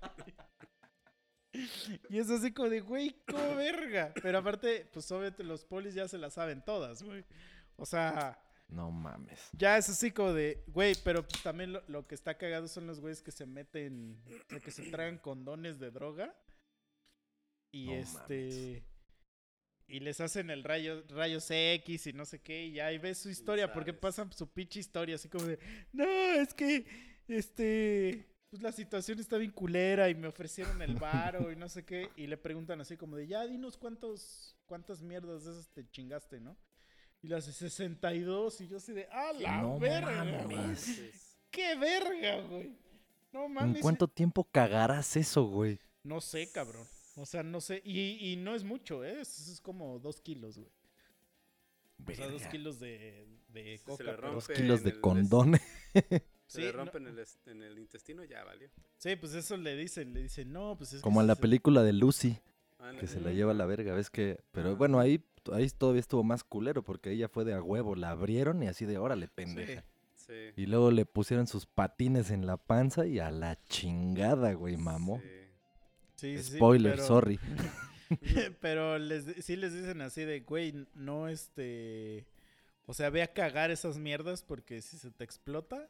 Y 2.10 2.18
es 2.18 2.28
así 2.30 2.52
como 2.52 2.68
de, 2.68 2.80
güey, 2.80 3.16
¿cómo 3.26 3.54
verga? 3.56 4.12
Pero 4.22 4.38
aparte, 4.38 4.88
pues 4.92 5.10
obviamente 5.12 5.44
los 5.44 5.64
polis 5.64 5.94
ya 5.94 6.08
se 6.08 6.18
la 6.18 6.30
saben 6.30 6.62
todas, 6.64 7.02
güey. 7.02 7.24
O 7.76 7.86
sea, 7.86 8.38
No 8.68 8.90
mames. 8.90 9.48
ya 9.52 9.78
es 9.78 9.88
así 9.88 10.10
como 10.10 10.32
de, 10.32 10.64
güey, 10.68 10.94
pero 11.04 11.26
pues 11.26 11.42
también 11.42 11.72
lo, 11.72 11.82
lo 11.88 12.06
que 12.06 12.14
está 12.14 12.36
cagado 12.36 12.68
son 12.68 12.86
los 12.86 13.00
güeyes 13.00 13.22
que 13.22 13.30
se 13.32 13.46
meten, 13.46 14.20
o 14.26 14.50
sea, 14.50 14.60
que 14.60 14.70
se 14.70 14.90
tragan 14.90 15.18
condones 15.18 15.78
de 15.78 15.90
droga. 15.90 16.34
Y 17.72 17.86
No 17.86 17.92
este. 17.94 18.84
Y 19.86 20.00
les 20.00 20.18
hacen 20.20 20.48
el 20.50 20.64
rayo, 20.64 21.04
rayos 21.08 21.46
X 21.50 22.06
y 22.06 22.12
no 22.14 22.24
sé 22.24 22.40
qué, 22.40 22.66
y 22.66 22.72
ya 22.72 22.86
ahí 22.86 22.96
ves 22.98 23.18
su 23.18 23.28
historia, 23.28 23.70
porque 23.72 23.92
pasan 23.92 24.32
su 24.32 24.50
pinche 24.50 24.80
historia, 24.80 25.16
así 25.16 25.28
como 25.28 25.44
de, 25.44 25.58
no, 25.92 26.04
es 26.04 26.54
que, 26.54 26.86
este, 27.28 28.33
pues 28.54 28.62
la 28.62 28.70
situación 28.72 29.18
está 29.18 29.36
bien 29.36 29.50
culera 29.50 30.08
y 30.08 30.14
me 30.14 30.28
ofrecieron 30.28 30.80
el 30.80 30.94
varo 30.94 31.50
y 31.50 31.56
no 31.56 31.68
sé 31.68 31.84
qué, 31.84 32.08
y 32.14 32.28
le 32.28 32.36
preguntan 32.36 32.80
así 32.80 32.96
como 32.96 33.16
de, 33.16 33.26
ya 33.26 33.44
dinos 33.46 33.76
cuántos, 33.76 34.54
cuántas 34.66 35.02
mierdas 35.02 35.44
de 35.44 35.50
esas 35.52 35.68
te 35.70 35.90
chingaste, 35.90 36.40
¿no? 36.40 36.56
Y 37.20 37.26
le 37.26 37.34
hace 37.36 37.52
62 37.52 38.60
y 38.60 38.68
yo 38.68 38.76
así 38.76 38.92
de, 38.92 39.08
¡ah, 39.10 39.32
la 39.40 39.62
No 39.62 39.78
verga! 39.80 40.22
mames. 40.24 41.36
¡Qué 41.50 41.74
verga, 41.74 42.42
güey! 42.42 42.76
No 43.32 43.46
¿En 43.46 43.52
mames. 43.54 43.82
cuánto 43.82 44.06
tiempo 44.06 44.44
cagarás 44.44 45.16
eso, 45.16 45.44
güey? 45.46 45.80
No 46.04 46.20
sé, 46.20 46.48
cabrón. 46.52 46.86
O 47.16 47.26
sea, 47.26 47.42
no 47.42 47.60
sé. 47.60 47.82
Y, 47.84 48.32
y 48.32 48.36
no 48.36 48.54
es 48.54 48.62
mucho, 48.62 49.02
¿eh? 49.04 49.20
Es, 49.20 49.48
es 49.48 49.60
como 49.60 49.98
dos 49.98 50.20
kilos, 50.20 50.58
güey. 50.58 50.70
O 52.06 52.14
sea, 52.14 52.28
dos 52.28 52.42
kilos 52.46 52.78
de, 52.78 53.26
de 53.48 53.80
coca. 53.84 54.04
pero- 54.04 54.32
Dos 54.34 54.46
kilos 54.46 54.78
en 54.80 54.84
de 54.84 54.90
el- 54.90 55.00
condones. 55.00 55.62
Se 56.54 56.60
Sí, 56.60 56.66
le 56.66 56.72
no- 56.72 56.78
rompe 56.84 56.98
en, 56.98 57.06
el, 57.08 57.18
est- 57.18 57.48
en 57.48 57.62
el 57.62 57.78
intestino, 57.78 58.22
ya 58.24 58.44
valió. 58.44 58.68
Sí, 58.98 59.16
pues 59.16 59.34
eso 59.34 59.56
le 59.56 59.76
dicen. 59.76 60.12
Le 60.14 60.22
dicen, 60.22 60.52
no, 60.52 60.76
pues 60.76 60.92
es 60.92 61.00
que 61.00 61.02
Como 61.02 61.20
en 61.20 61.26
sí 61.26 61.28
la 61.28 61.34
se- 61.34 61.40
película 61.42 61.82
de 61.82 61.92
Lucy, 61.92 62.38
que 63.00 63.06
se 63.06 63.20
la 63.20 63.32
lleva 63.32 63.50
a 63.52 63.54
la 63.54 63.66
verga, 63.66 63.94
¿ves 63.94 64.10
que? 64.10 64.38
Pero 64.52 64.76
bueno, 64.76 65.00
ahí, 65.00 65.24
ahí 65.52 65.68
todavía 65.70 66.00
estuvo 66.00 66.22
más 66.22 66.44
culero, 66.44 66.82
porque 66.84 67.10
ella 67.10 67.28
fue 67.28 67.44
de 67.44 67.54
a 67.54 67.62
huevo, 67.62 67.94
la 67.96 68.10
abrieron 68.10 68.62
y 68.62 68.68
así 68.68 68.84
de 68.86 68.98
órale, 68.98 69.26
pendeja. 69.28 69.80
Sí. 69.80 69.88
Sí. 70.26 70.32
Y 70.62 70.66
luego 70.66 70.90
le 70.90 71.04
pusieron 71.04 71.46
sus 71.46 71.66
patines 71.66 72.30
en 72.30 72.46
la 72.46 72.56
panza 72.56 73.04
y 73.06 73.18
a 73.18 73.30
la 73.30 73.58
chingada, 73.64 74.52
güey, 74.54 74.76
mamó. 74.76 75.20
Sí. 75.20 76.36
Sí, 76.36 76.42
sí, 76.42 76.56
Spoiler, 76.56 76.92
pero- 76.94 77.06
sorry. 77.06 77.40
Pero 78.60 78.98
les, 78.98 79.24
sí 79.44 79.56
les 79.56 79.72
dicen 79.74 80.00
así 80.02 80.24
de, 80.24 80.40
güey, 80.40 80.86
no 80.94 81.28
este... 81.28 82.26
O 82.86 82.92
sea, 82.94 83.08
ve 83.10 83.22
a 83.22 83.32
cagar 83.32 83.70
esas 83.70 83.98
mierdas 83.98 84.42
porque 84.42 84.82
si 84.82 84.98
se 84.98 85.10
te 85.10 85.24
explota... 85.24 85.88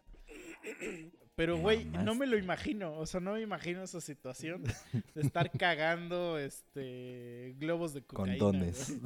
Pero, 1.37 1.59
güey, 1.59 1.85
no 1.85 2.15
me 2.15 2.27
lo 2.27 2.39
imagino. 2.39 2.97
O 2.97 3.07
sea, 3.07 3.19
no 3.19 3.33
me 3.33 3.41
imagino 3.41 3.83
esa 3.83 4.01
situación 4.01 4.63
de 4.63 5.21
estar 5.21 5.51
cagando 5.59 6.39
este 6.39 7.57
globos 7.59 7.93
de 7.93 8.03
cocaína. 8.03 8.39
Condones. 8.39 8.95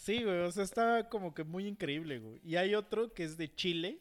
Sí, 0.00 0.22
güey, 0.22 0.40
o 0.40 0.50
sea, 0.50 0.64
está 0.64 1.08
como 1.08 1.32
que 1.32 1.44
muy 1.44 1.66
increíble, 1.66 2.18
güey. 2.18 2.40
Y 2.44 2.56
hay 2.56 2.74
otro 2.74 3.14
que 3.14 3.24
es 3.24 3.38
de 3.38 3.54
Chile, 3.54 4.00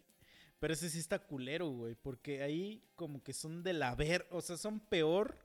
pero 0.59 0.73
ese 0.73 0.89
sí 0.89 0.99
está 0.99 1.19
culero, 1.19 1.69
güey, 1.69 1.95
porque 1.95 2.41
ahí 2.41 2.83
como 2.95 3.23
que 3.23 3.31
son 3.31 3.63
de 3.63 3.73
la 3.73 3.95
ver, 3.95 4.27
o 4.31 4.41
sea, 4.41 4.57
son 4.57 4.79
peor 4.79 5.37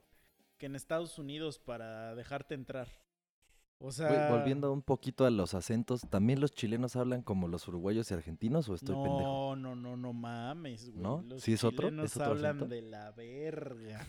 que 0.57 0.65
en 0.65 0.75
Estados 0.75 1.17
Unidos 1.17 1.59
para 1.59 2.15
dejarte 2.15 2.55
entrar. 2.55 2.89
O 3.81 3.91
volviendo 4.29 4.73
un 4.73 4.81
poquito 4.81 5.25
a 5.25 5.29
los 5.31 5.53
acentos, 5.53 6.01
¿también 6.09 6.41
los 6.41 6.51
chilenos 6.53 6.97
hablan 6.97 7.21
como 7.21 7.47
los 7.47 7.65
uruguayos 7.67 8.11
y 8.11 8.13
argentinos 8.13 8.67
o 8.67 8.75
estoy 8.75 8.93
no, 8.95 9.03
pendejo? 9.03 9.55
no, 9.55 9.75
no, 9.75 9.95
no 9.95 10.11
mames, 10.13 10.89
güey. 10.91 11.01
¿No? 11.01 11.21
Los 11.21 11.43
¿Sí 11.43 11.53
es 11.53 11.63
otro? 11.63 11.87
chilenos 11.87 12.11
¿Es 12.11 12.17
otro 12.17 12.31
hablan 12.31 12.57
acento? 12.57 12.75
de 12.75 12.81
la 12.81 13.11
verga. 13.11 14.05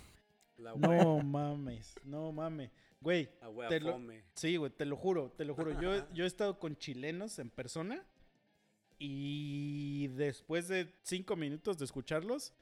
La 0.56 0.74
No 0.74 1.22
mames, 1.22 1.94
no 2.04 2.32
mames. 2.32 2.70
Güey, 3.00 3.30
la 3.40 3.68
te 3.68 3.80
lo- 3.80 3.92
fome. 3.92 4.24
Sí, 4.34 4.56
güey, 4.56 4.72
te 4.72 4.84
lo 4.84 4.96
juro, 4.96 5.30
te 5.36 5.44
lo 5.44 5.54
juro. 5.54 5.80
Yo, 5.80 5.92
yo 6.14 6.24
he 6.24 6.26
estado 6.26 6.58
con 6.58 6.76
chilenos 6.76 7.38
en 7.38 7.48
persona 7.48 8.04
y 8.98 10.08
después 10.08 10.68
de 10.68 10.92
cinco 11.02 11.36
minutos 11.36 11.78
de 11.78 11.84
escucharlos, 11.84 12.52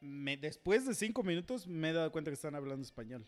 me, 0.00 0.36
después 0.36 0.86
de 0.86 0.94
cinco 0.94 1.22
minutos 1.22 1.66
me 1.66 1.90
he 1.90 1.92
dado 1.92 2.10
cuenta 2.10 2.30
que 2.30 2.34
están 2.34 2.54
hablando 2.54 2.82
español. 2.82 3.24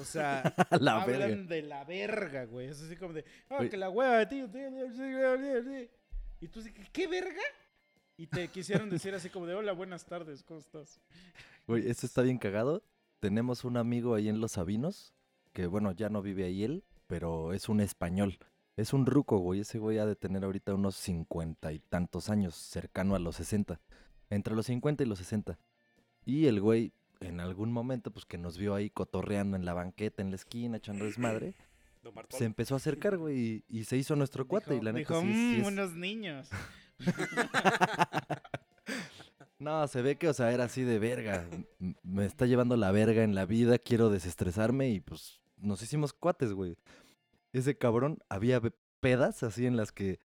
O 0.00 0.04
sea, 0.04 0.42
la 0.80 1.02
hablan 1.02 1.06
verga. 1.06 1.42
de 1.54 1.62
la 1.62 1.84
verga, 1.84 2.44
güey. 2.44 2.68
Es 2.68 2.82
así 2.82 2.96
como 2.96 3.12
de, 3.12 3.24
ah, 3.48 3.66
que 3.68 3.76
la 3.76 3.90
hueva, 3.90 4.28
tío, 4.28 4.48
tío, 4.50 4.68
tío, 4.70 4.92
tío, 4.92 5.38
tío, 5.38 5.64
tío". 5.64 5.88
Y 6.40 6.48
tú 6.48 6.62
dices, 6.62 6.88
¿qué 6.92 7.06
verga? 7.06 7.42
Y 8.16 8.26
te 8.26 8.48
quisieron 8.48 8.90
decir 8.90 9.14
así 9.14 9.30
como 9.30 9.46
de, 9.46 9.54
hola, 9.54 9.72
buenas 9.72 10.04
tardes, 10.04 10.42
¿cómo 10.42 10.60
estás? 10.60 11.00
Güey, 11.66 11.88
esto 11.88 12.06
está 12.06 12.22
bien 12.22 12.38
cagado. 12.38 12.82
Tenemos 13.18 13.64
un 13.64 13.76
amigo 13.76 14.14
ahí 14.14 14.28
en 14.28 14.40
Los 14.40 14.52
Sabinos, 14.52 15.14
que 15.52 15.66
bueno, 15.66 15.92
ya 15.92 16.08
no 16.08 16.20
vive 16.22 16.44
ahí 16.44 16.64
él, 16.64 16.84
pero 17.06 17.52
es 17.52 17.68
un 17.68 17.80
español. 17.80 18.38
Es 18.76 18.92
un 18.92 19.06
ruco, 19.06 19.38
güey. 19.38 19.60
Ese 19.60 19.78
güey 19.78 19.98
ha 19.98 20.06
de 20.06 20.16
tener 20.16 20.44
ahorita 20.44 20.74
unos 20.74 20.96
cincuenta 20.96 21.72
y 21.72 21.80
tantos 21.80 22.30
años, 22.30 22.54
cercano 22.54 23.14
a 23.14 23.18
los 23.18 23.36
60. 23.36 23.80
Entre 24.30 24.54
los 24.54 24.66
50 24.66 25.02
y 25.02 25.06
los 25.06 25.18
60. 25.18 25.58
Y 26.24 26.46
el 26.46 26.60
güey, 26.60 26.92
en 27.20 27.40
algún 27.40 27.72
momento, 27.72 28.10
pues 28.10 28.24
que 28.24 28.38
nos 28.38 28.56
vio 28.58 28.74
ahí 28.74 28.90
cotorreando 28.90 29.56
en 29.56 29.64
la 29.64 29.74
banqueta, 29.74 30.22
en 30.22 30.30
la 30.30 30.36
esquina, 30.36 30.78
echando 30.78 31.04
desmadre, 31.04 31.54
se 32.30 32.44
empezó 32.44 32.74
a 32.74 32.78
acercar, 32.78 33.18
güey, 33.18 33.64
y, 33.68 33.80
y 33.80 33.84
se 33.84 33.96
hizo 33.96 34.16
nuestro 34.16 34.46
cuate. 34.48 34.76
y 34.76 34.80
la 34.80 34.92
neta 34.92 34.98
dijo, 35.14 35.20
sí, 35.20 35.26
sí 35.28 35.56
"Mm, 35.58 35.60
es- 35.60 35.66
unos 35.66 35.94
niños. 35.94 36.48
No, 39.58 39.86
se 39.88 40.00
ve 40.00 40.16
que, 40.16 40.26
o 40.28 40.32
sea, 40.32 40.52
era 40.52 40.64
así 40.64 40.82
de 40.84 40.98
verga. 40.98 41.46
Me 42.02 42.24
está 42.24 42.46
llevando 42.46 42.76
la 42.78 42.92
verga 42.92 43.22
en 43.22 43.34
la 43.34 43.44
vida, 43.44 43.78
quiero 43.78 44.08
desestresarme 44.08 44.88
y 44.88 45.00
pues 45.00 45.38
nos 45.58 45.82
hicimos 45.82 46.14
cuates, 46.14 46.54
güey. 46.54 46.78
Ese 47.52 47.76
cabrón 47.76 48.20
había 48.30 48.60
pedas 49.00 49.42
así 49.42 49.66
en 49.66 49.76
las 49.76 49.92
que 49.92 50.18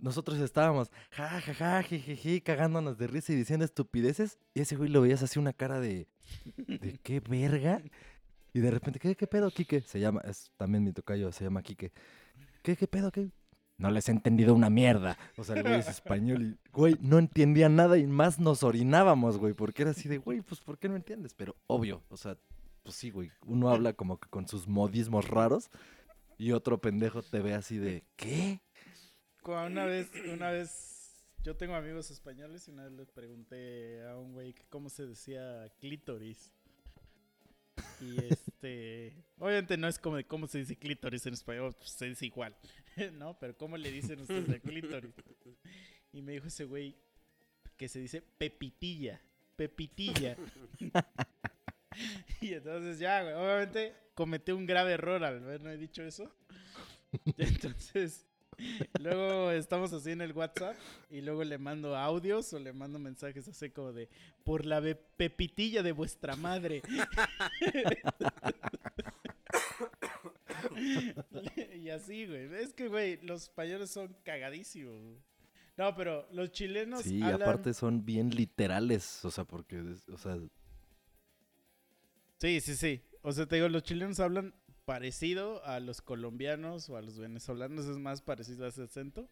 nosotros 0.00 0.38
estábamos, 0.38 0.90
ja, 1.10 1.40
ja, 1.40 1.54
ja, 1.54 1.82
jijiji, 1.82 2.40
cagándonos 2.40 2.98
de 2.98 3.06
risa 3.06 3.32
y 3.32 3.36
diciendo 3.36 3.64
estupideces. 3.64 4.38
Y 4.54 4.60
ese 4.60 4.76
güey 4.76 4.90
lo 4.90 5.02
veías 5.02 5.22
así 5.22 5.38
una 5.38 5.52
cara 5.52 5.80
de, 5.80 6.08
¿de 6.56 6.98
qué 7.02 7.20
verga? 7.20 7.82
Y 8.52 8.60
de 8.60 8.70
repente, 8.70 8.98
¿qué, 8.98 9.14
qué 9.14 9.26
pedo, 9.26 9.50
Quique? 9.50 9.80
Se 9.82 10.00
llama, 10.00 10.20
es 10.24 10.50
también 10.56 10.82
mi 10.82 10.92
tocayo, 10.92 11.30
se 11.32 11.44
llama 11.44 11.62
Quique. 11.62 11.92
¿Qué, 12.62 12.76
qué 12.76 12.86
pedo, 12.86 13.10
qué? 13.12 13.30
No 13.78 13.90
les 13.90 14.08
he 14.08 14.12
entendido 14.12 14.54
una 14.54 14.68
mierda. 14.68 15.16
O 15.38 15.44
sea, 15.44 15.56
el 15.56 15.62
güey 15.62 15.78
es 15.78 15.88
español 15.88 16.42
y, 16.42 16.70
güey, 16.70 16.96
no 17.00 17.18
entendía 17.18 17.68
nada 17.68 17.96
y 17.96 18.06
más 18.06 18.38
nos 18.38 18.62
orinábamos, 18.62 19.38
güey, 19.38 19.54
porque 19.54 19.82
era 19.82 19.92
así 19.92 20.08
de, 20.08 20.18
güey, 20.18 20.42
pues, 20.42 20.60
¿por 20.60 20.78
qué 20.78 20.88
no 20.88 20.96
entiendes? 20.96 21.32
Pero 21.34 21.56
obvio, 21.66 22.02
o 22.10 22.16
sea, 22.16 22.36
pues 22.82 22.96
sí, 22.96 23.10
güey, 23.10 23.30
uno 23.46 23.70
habla 23.70 23.94
como 23.94 24.18
que 24.18 24.28
con 24.28 24.46
sus 24.48 24.68
modismos 24.68 25.28
raros 25.28 25.70
y 26.36 26.52
otro 26.52 26.80
pendejo 26.80 27.22
te 27.22 27.40
ve 27.40 27.54
así 27.54 27.78
de, 27.78 28.04
¿qué? 28.16 28.60
Una 29.44 29.86
vez, 29.86 30.10
una 30.32 30.50
vez, 30.50 31.24
yo 31.42 31.56
tengo 31.56 31.74
amigos 31.74 32.10
españoles 32.10 32.68
y 32.68 32.70
una 32.72 32.84
vez 32.84 32.92
les 32.92 33.10
pregunté 33.10 34.02
a 34.06 34.16
un 34.16 34.32
güey 34.34 34.54
cómo 34.68 34.90
se 34.90 35.06
decía 35.06 35.72
clítoris. 35.80 36.52
Y 38.00 38.22
este, 38.24 39.16
obviamente 39.38 39.76
no 39.76 39.88
es 39.88 39.98
como 39.98 40.16
de 40.16 40.24
cómo 40.24 40.46
se 40.46 40.58
dice 40.58 40.76
clítoris 40.76 41.26
en 41.26 41.34
español, 41.34 41.74
pues 41.76 41.90
se 41.90 42.06
dice 42.06 42.26
igual, 42.26 42.54
¿no? 43.14 43.38
Pero 43.38 43.56
cómo 43.56 43.76
le 43.76 43.90
dicen 43.90 44.20
ustedes 44.20 44.50
a 44.50 44.58
clítoris. 44.58 45.14
Y 46.12 46.22
me 46.22 46.32
dijo 46.32 46.46
ese 46.46 46.64
güey 46.64 46.96
que 47.76 47.88
se 47.88 47.98
dice 47.98 48.20
pepitilla, 48.20 49.20
pepitilla. 49.56 50.36
Y 52.40 52.54
entonces 52.54 53.00
ya, 53.00 53.20
güey, 53.22 53.34
obviamente 53.34 53.94
cometí 54.14 54.52
un 54.52 54.64
grave 54.64 54.92
error 54.92 55.24
al 55.24 55.42
haber 55.42 55.60
no 55.60 55.70
he 55.70 55.76
dicho 55.76 56.04
eso. 56.04 56.32
Entonces, 57.36 58.24
luego 59.00 59.50
estamos 59.50 59.92
así 59.92 60.10
en 60.10 60.20
el 60.20 60.32
WhatsApp 60.32 60.76
y 61.10 61.20
luego 61.20 61.44
le 61.44 61.58
mando 61.58 61.96
audios 61.96 62.52
o 62.52 62.58
le 62.58 62.72
mando 62.72 62.98
mensajes 62.98 63.46
así 63.48 63.70
como 63.70 63.92
de 63.92 64.08
por 64.44 64.66
la 64.66 64.80
pepitilla 65.16 65.82
de 65.82 65.92
vuestra 65.92 66.36
madre. 66.36 66.82
y 71.74 71.88
así, 71.90 72.26
güey. 72.26 72.52
Es 72.54 72.72
que, 72.72 72.88
güey, 72.88 73.18
los 73.22 73.42
españoles 73.44 73.90
son 73.90 74.14
cagadísimos. 74.24 75.18
No, 75.76 75.94
pero 75.94 76.26
los 76.32 76.52
chilenos 76.52 77.02
Sí, 77.02 77.20
hablan- 77.22 77.42
aparte 77.42 77.72
son 77.72 78.04
bien 78.04 78.30
literales, 78.30 79.24
o 79.24 79.30
sea, 79.30 79.44
porque, 79.44 79.80
o 80.12 80.18
sea, 80.18 80.38
Sí, 82.38 82.60
sí, 82.60 82.74
sí. 82.74 83.02
O 83.22 83.32
sea, 83.32 83.46
te 83.46 83.56
digo, 83.56 83.68
los 83.68 83.82
chilenos 83.82 84.18
hablan 84.18 84.54
parecido 84.90 85.64
a 85.64 85.78
los 85.78 86.02
colombianos 86.02 86.90
o 86.90 86.96
a 86.96 87.00
los 87.00 87.16
venezolanos, 87.16 87.86
es 87.86 87.96
más 87.96 88.22
parecido 88.22 88.64
a 88.64 88.70
ese 88.70 88.82
acento. 88.82 89.28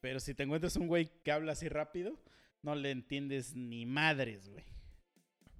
Pero 0.00 0.18
si 0.18 0.32
te 0.32 0.44
encuentras 0.44 0.76
un 0.76 0.86
güey 0.86 1.10
que 1.22 1.30
habla 1.30 1.52
así 1.52 1.68
rápido, 1.68 2.18
no 2.62 2.74
le 2.74 2.90
entiendes 2.90 3.54
ni 3.54 3.84
madres, 3.84 4.48
güey. 4.48 4.64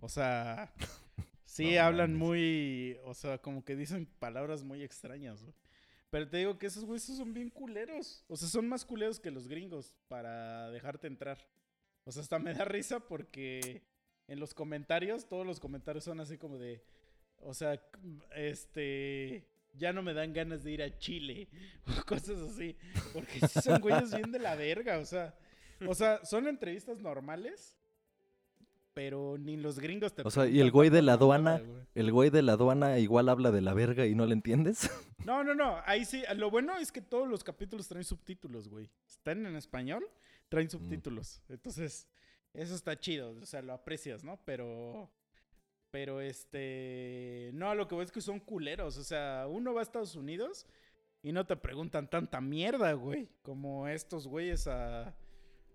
O 0.01 0.09
sea, 0.09 0.73
sí 1.45 1.75
No 1.75 1.83
hablan 1.83 2.15
mames. 2.15 2.27
muy, 2.27 2.97
o 3.05 3.13
sea, 3.13 3.37
como 3.37 3.67
que 3.67 3.77
dicen 3.77 4.07
palabras 4.19 4.65
muy 4.65 4.83
extrañas, 4.83 5.43
güey. 5.43 5.55
Pero 6.09 6.31
te 6.31 6.39
digo 6.39 6.59
que 6.59 6.69
esos 6.69 6.87
güeyes 6.87 7.05
son 7.05 7.35
bien 7.35 7.51
culeros. 7.51 8.25
O 8.29 8.37
sea, 8.39 8.49
son 8.49 8.67
más 8.67 8.83
culeros 8.87 9.21
que 9.21 9.31
los 9.31 9.47
gringos 9.47 9.95
para 10.09 10.71
dejarte 10.71 11.07
entrar. 11.07 11.37
O 12.05 12.13
sea, 12.13 12.23
hasta 12.23 12.39
me 12.39 12.55
da 12.55 12.65
risa 12.65 12.99
porque 12.99 13.83
en 14.27 14.41
los 14.41 14.55
comentarios, 14.55 15.29
todos 15.29 15.47
los 15.47 15.61
comentarios 15.61 16.05
son 16.05 16.19
así 16.19 16.39
como 16.39 16.57
de, 16.57 16.83
o 17.43 17.55
sea, 17.55 17.81
este, 18.35 19.47
ya 19.75 19.93
no 19.93 20.03
me 20.03 20.15
dan 20.15 20.33
ganas 20.33 20.65
de 20.65 20.73
ir 20.73 20.83
a 20.83 20.99
Chile, 20.99 21.49
o 21.87 22.05
cosas 22.07 22.39
así, 22.41 22.77
porque 23.13 23.47
sí 23.49 23.61
son 23.61 23.81
güeyes 23.81 24.15
bien 24.15 24.33
de 24.33 24.39
la 24.39 24.55
verga, 24.55 24.99
o 24.99 25.05
sea, 25.05 25.35
o 25.87 25.95
sea, 25.95 26.25
son 26.25 26.47
entrevistas 26.49 26.99
normales, 27.01 27.77
pero 28.95 29.39
ni 29.39 29.57
los 29.57 29.79
gringos 29.79 30.15
te 30.15 30.23
O 30.23 30.31
sea, 30.31 30.47
y 30.47 30.61
el 30.61 30.71
güey 30.71 30.91
de 30.91 31.01
la 31.03 31.15
aduana- 31.15 31.63
el 31.95 32.13
güey 32.13 32.29
de 32.31 32.43
la 32.43 32.53
aduana 32.53 32.99
igual 32.99 33.29
habla 33.29 33.51
de 33.51 33.63
la 33.63 33.73
verga 33.75 34.07
y 34.07 34.15
no 34.15 34.27
le 34.27 34.35
entiendes. 34.35 34.91
No, 35.25 35.45
no, 35.45 35.55
no, 35.55 35.81
ahí 35.87 36.05
sí, 36.05 36.25
lo 36.35 36.51
bueno 36.51 36.77
es 36.79 36.91
que 36.91 37.01
todos 37.01 37.29
los 37.29 37.45
capítulos 37.45 37.87
traen 37.87 38.03
subtítulos, 38.03 38.67
güey. 38.69 38.91
Están 39.07 39.47
en 39.47 39.55
español, 39.55 40.05
traen 40.49 40.69
subtítulos. 40.69 41.41
Entonces, 41.49 42.09
eso 42.53 42.75
está 42.75 42.99
chido, 42.99 43.31
o 43.41 43.47
sea, 43.47 43.63
lo 43.63 43.73
aprecias, 43.73 44.25
¿no? 44.25 44.41
Pero, 44.45 45.09
pero 45.93 46.21
este, 46.21 47.51
no, 47.55 47.71
a 47.71 47.75
lo 47.77 47.87
que 47.87 47.95
voy 47.95 48.05
es 48.05 48.11
que 48.11 48.21
son 48.21 48.41
culeros, 48.41 48.97
o 48.97 49.05
sea, 49.05 49.47
uno 49.49 49.73
va 49.75 49.81
a 49.81 49.83
Estados 49.85 50.17
Unidos 50.17 50.67
y 51.23 51.31
no 51.33 51.47
te 51.47 51.55
preguntan 51.57 52.09
tanta 52.11 52.41
mierda, 52.41 52.95
güey, 52.95 53.29
como 53.43 53.87
estos 53.87 54.27
güeyes 54.27 54.67
a, 54.67 55.15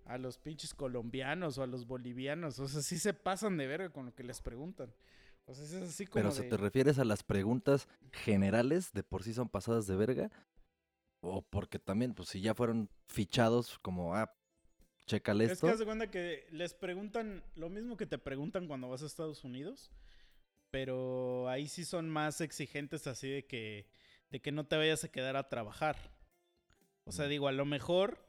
a 0.06 0.18
los 0.18 0.38
pinches 0.40 0.74
colombianos 0.74 1.58
o 1.58 1.64
a 1.64 1.68
los 1.68 1.86
bolivianos, 1.88 2.60
o 2.60 2.68
sea, 2.68 2.82
sí 2.82 2.98
se 3.00 3.14
pasan 3.14 3.56
de 3.58 3.68
verga 3.68 3.90
con 3.92 4.08
lo 4.08 4.14
que 4.16 4.24
les 4.24 4.42
preguntan. 4.42 4.94
O 5.46 5.54
sea, 5.54 5.64
es 5.64 5.74
así 5.76 6.06
como 6.06 6.16
Pero, 6.16 6.32
¿se 6.32 6.44
de- 6.44 6.50
te 6.50 6.58
refieres 6.58 7.00
a 7.00 7.06
las 7.06 7.24
preguntas 7.24 7.88
generales 8.12 8.92
de 8.92 9.04
por 9.04 9.24
sí 9.24 9.34
son 9.34 9.48
pasadas 9.48 9.88
de 9.88 9.96
verga? 9.96 10.30
O 11.22 11.42
porque 11.42 11.80
también, 11.80 12.14
pues 12.14 12.30
si 12.30 12.42
ya 12.42 12.54
fueron 12.54 12.90
fichados 13.08 13.80
como, 13.80 14.14
ah, 14.16 14.34
chécale 15.06 15.46
Es 15.46 15.52
esto. 15.52 15.68
que 15.68 15.74
haz 15.74 15.80
de 15.80 15.86
cuenta 15.86 16.12
que 16.12 16.48
les 16.52 16.74
preguntan 16.74 17.44
lo 17.56 17.70
mismo 17.70 17.96
que 17.96 18.06
te 18.06 18.18
preguntan 18.18 18.68
cuando 18.68 18.90
vas 18.90 19.04
a 19.04 19.06
Estados 19.06 19.46
Unidos, 19.46 19.90
pero 20.78 21.50
ahí 21.50 21.68
sí 21.68 21.84
son 21.84 22.08
más 22.08 22.40
exigentes 22.40 23.08
así 23.08 23.28
de 23.28 23.46
que, 23.48 23.88
de 24.30 24.40
que 24.40 24.52
no 24.52 24.68
te 24.68 24.78
vayas 24.78 25.04
a 25.04 25.08
quedar 25.12 25.36
a 25.36 25.50
trabajar. 25.50 25.98
O 27.04 27.12
sea, 27.12 27.26
digo, 27.26 27.48
a 27.48 27.52
lo 27.52 27.66
mejor 27.66 28.24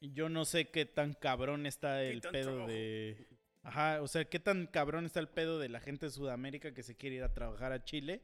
yo 0.00 0.30
no 0.30 0.46
sé 0.46 0.70
qué 0.70 0.86
tan 0.86 1.12
cabrón 1.12 1.66
está 1.66 1.98
¿Qué 1.98 2.10
el 2.10 2.22
pedo 2.22 2.52
trabajo? 2.52 2.68
de... 2.68 3.26
Ajá, 3.64 4.00
o 4.00 4.08
sea, 4.08 4.24
qué 4.24 4.40
tan 4.40 4.66
cabrón 4.66 5.04
está 5.04 5.20
el 5.20 5.28
pedo 5.28 5.58
de 5.58 5.68
la 5.68 5.80
gente 5.80 6.06
de 6.06 6.12
Sudamérica 6.12 6.72
que 6.72 6.82
se 6.82 6.96
quiere 6.96 7.16
ir 7.16 7.22
a 7.22 7.34
trabajar 7.34 7.70
a 7.72 7.84
Chile. 7.84 8.22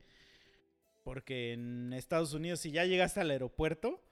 Porque 1.04 1.52
en 1.52 1.92
Estados 1.92 2.32
Unidos, 2.32 2.60
si 2.60 2.70
ya 2.70 2.86
llegaste 2.86 3.20
al 3.20 3.30
aeropuerto 3.30 4.02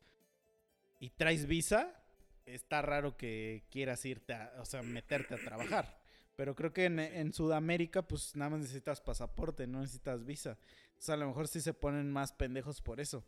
y 1.00 1.08
traes 1.08 1.46
visa, 1.46 2.04
está 2.44 2.82
raro 2.82 3.16
que 3.16 3.64
quieras 3.70 4.04
irte, 4.04 4.34
a, 4.34 4.52
o 4.60 4.66
sea, 4.66 4.82
meterte 4.82 5.36
a 5.36 5.38
trabajar. 5.38 6.04
Pero 6.36 6.54
creo 6.54 6.72
que 6.72 6.84
en, 6.84 6.98
en 6.98 7.32
Sudamérica, 7.32 8.02
pues 8.02 8.36
nada 8.36 8.50
más 8.50 8.60
necesitas 8.60 9.00
pasaporte, 9.00 9.66
no 9.66 9.80
necesitas 9.80 10.24
visa. 10.24 10.58
Entonces 10.88 11.10
a 11.10 11.16
lo 11.16 11.26
mejor 11.26 11.48
sí 11.48 11.60
se 11.60 11.74
ponen 11.74 12.10
más 12.10 12.32
pendejos 12.32 12.80
por 12.80 13.00
eso. 13.00 13.24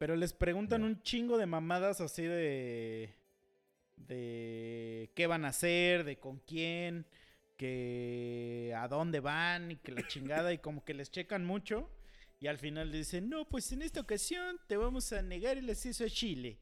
Pero 0.00 0.16
les 0.16 0.32
preguntan 0.32 0.82
un 0.82 1.02
chingo 1.02 1.36
de 1.36 1.44
mamadas 1.44 2.00
así 2.00 2.22
de. 2.22 3.14
de 3.96 5.10
qué 5.14 5.26
van 5.26 5.44
a 5.44 5.48
hacer, 5.48 6.04
de 6.04 6.18
con 6.18 6.38
quién, 6.38 7.06
que 7.58 8.72
a 8.74 8.88
dónde 8.88 9.20
van 9.20 9.72
y 9.72 9.76
que 9.76 9.92
la 9.92 10.02
chingada 10.08 10.54
y 10.54 10.58
como 10.58 10.84
que 10.84 10.94
les 10.94 11.10
checan 11.10 11.44
mucho. 11.44 11.90
Y 12.40 12.46
al 12.46 12.56
final 12.56 12.90
dicen, 12.90 13.28
no, 13.28 13.46
pues 13.46 13.72
en 13.72 13.82
esta 13.82 14.00
ocasión 14.00 14.58
te 14.66 14.78
vamos 14.78 15.12
a 15.12 15.20
negar 15.20 15.58
el 15.58 15.68
acceso 15.68 16.04
a 16.04 16.08
Chile. 16.08 16.58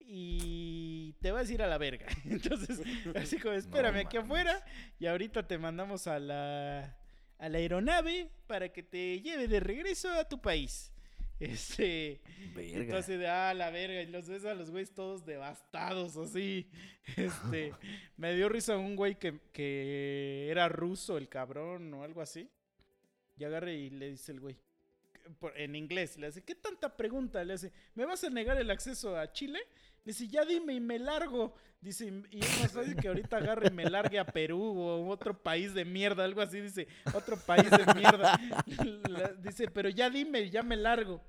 Y 0.00 1.14
te 1.20 1.30
vas 1.30 1.48
a 1.48 1.52
ir 1.52 1.62
a 1.62 1.66
la 1.66 1.78
verga. 1.78 2.06
Entonces, 2.24 2.80
así 3.14 3.38
como, 3.38 3.54
espérame 3.54 4.06
aquí 4.06 4.16
afuera 4.16 4.64
y 4.98 5.06
ahorita 5.06 5.46
te 5.46 5.58
mandamos 5.58 6.06
a 6.06 6.18
la, 6.18 6.96
a 7.38 7.48
la 7.48 7.58
aeronave 7.58 8.30
para 8.46 8.70
que 8.70 8.82
te 8.82 9.20
lleve 9.20 9.46
de 9.46 9.60
regreso 9.60 10.10
a 10.10 10.28
tu 10.28 10.40
país. 10.40 10.92
Este, 11.40 12.20
Verga. 12.54 12.80
entonces 12.80 13.18
de, 13.18 13.26
ah, 13.26 13.54
la 13.54 13.70
verga, 13.70 14.02
y 14.02 14.08
los 14.08 14.28
ves 14.28 14.44
a 14.44 14.52
los 14.52 14.70
güeyes 14.70 14.92
todos 14.92 15.24
devastados, 15.24 16.14
así. 16.18 16.68
Este, 17.16 17.72
me 18.18 18.34
dio 18.34 18.50
risa 18.50 18.76
un 18.76 18.94
güey 18.94 19.18
que, 19.18 19.40
que 19.50 20.48
era 20.50 20.68
ruso, 20.68 21.16
el 21.16 21.30
cabrón, 21.30 21.94
o 21.94 22.04
algo 22.04 22.20
así. 22.20 22.50
Y 23.38 23.44
agarra 23.44 23.72
y 23.72 23.88
le 23.88 24.10
dice 24.10 24.32
el 24.32 24.40
güey, 24.40 24.58
en 25.54 25.74
inglés, 25.76 26.18
le 26.18 26.26
dice, 26.26 26.42
¿qué 26.42 26.54
tanta 26.54 26.96
pregunta? 26.96 27.42
Le 27.44 27.54
dice, 27.54 27.72
¿me 27.94 28.04
vas 28.04 28.22
a 28.24 28.30
negar 28.30 28.58
el 28.58 28.70
acceso 28.70 29.16
a 29.16 29.32
Chile? 29.32 29.60
Dice, 30.04 30.28
ya 30.28 30.44
dime 30.44 30.74
y 30.74 30.80
me 30.80 30.98
largo. 30.98 31.54
Dice, 31.80 32.12
y 32.30 32.40
es 32.40 32.60
más 32.60 32.72
fácil 32.72 32.96
que 32.96 33.08
ahorita 33.08 33.38
agarre 33.38 33.68
y 33.68 33.74
me 33.74 33.88
largue 33.88 34.18
a 34.18 34.26
Perú 34.26 34.60
o 34.60 35.08
otro 35.08 35.42
país 35.42 35.72
de 35.72 35.84
mierda, 35.84 36.24
algo 36.24 36.42
así, 36.42 36.60
dice, 36.60 36.86
otro 37.14 37.38
país 37.38 37.70
de 37.70 37.94
mierda. 37.94 38.38
Dice, 39.42 39.68
pero 39.68 39.88
ya 39.88 40.10
dime, 40.10 40.50
ya 40.50 40.62
me 40.62 40.76
largo. 40.76 41.22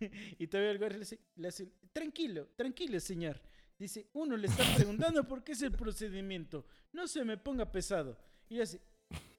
Y 0.38 0.46
todavía 0.46 0.70
el 0.70 0.78
güey 0.78 0.90
le 0.90 0.98
dice, 1.00 1.18
le 1.34 1.48
hace, 1.48 1.72
tranquilo, 1.92 2.46
tranquilo, 2.54 3.00
señor. 3.00 3.40
Dice, 3.76 4.08
uno 4.12 4.36
le 4.36 4.46
está 4.46 4.62
preguntando 4.76 5.26
por 5.26 5.42
qué 5.42 5.52
es 5.52 5.62
el 5.62 5.72
procedimiento. 5.72 6.66
No 6.92 7.08
se 7.08 7.24
me 7.24 7.36
ponga 7.36 7.70
pesado. 7.72 8.16
Y 8.48 8.56
le 8.56 8.62
hace, 8.62 8.80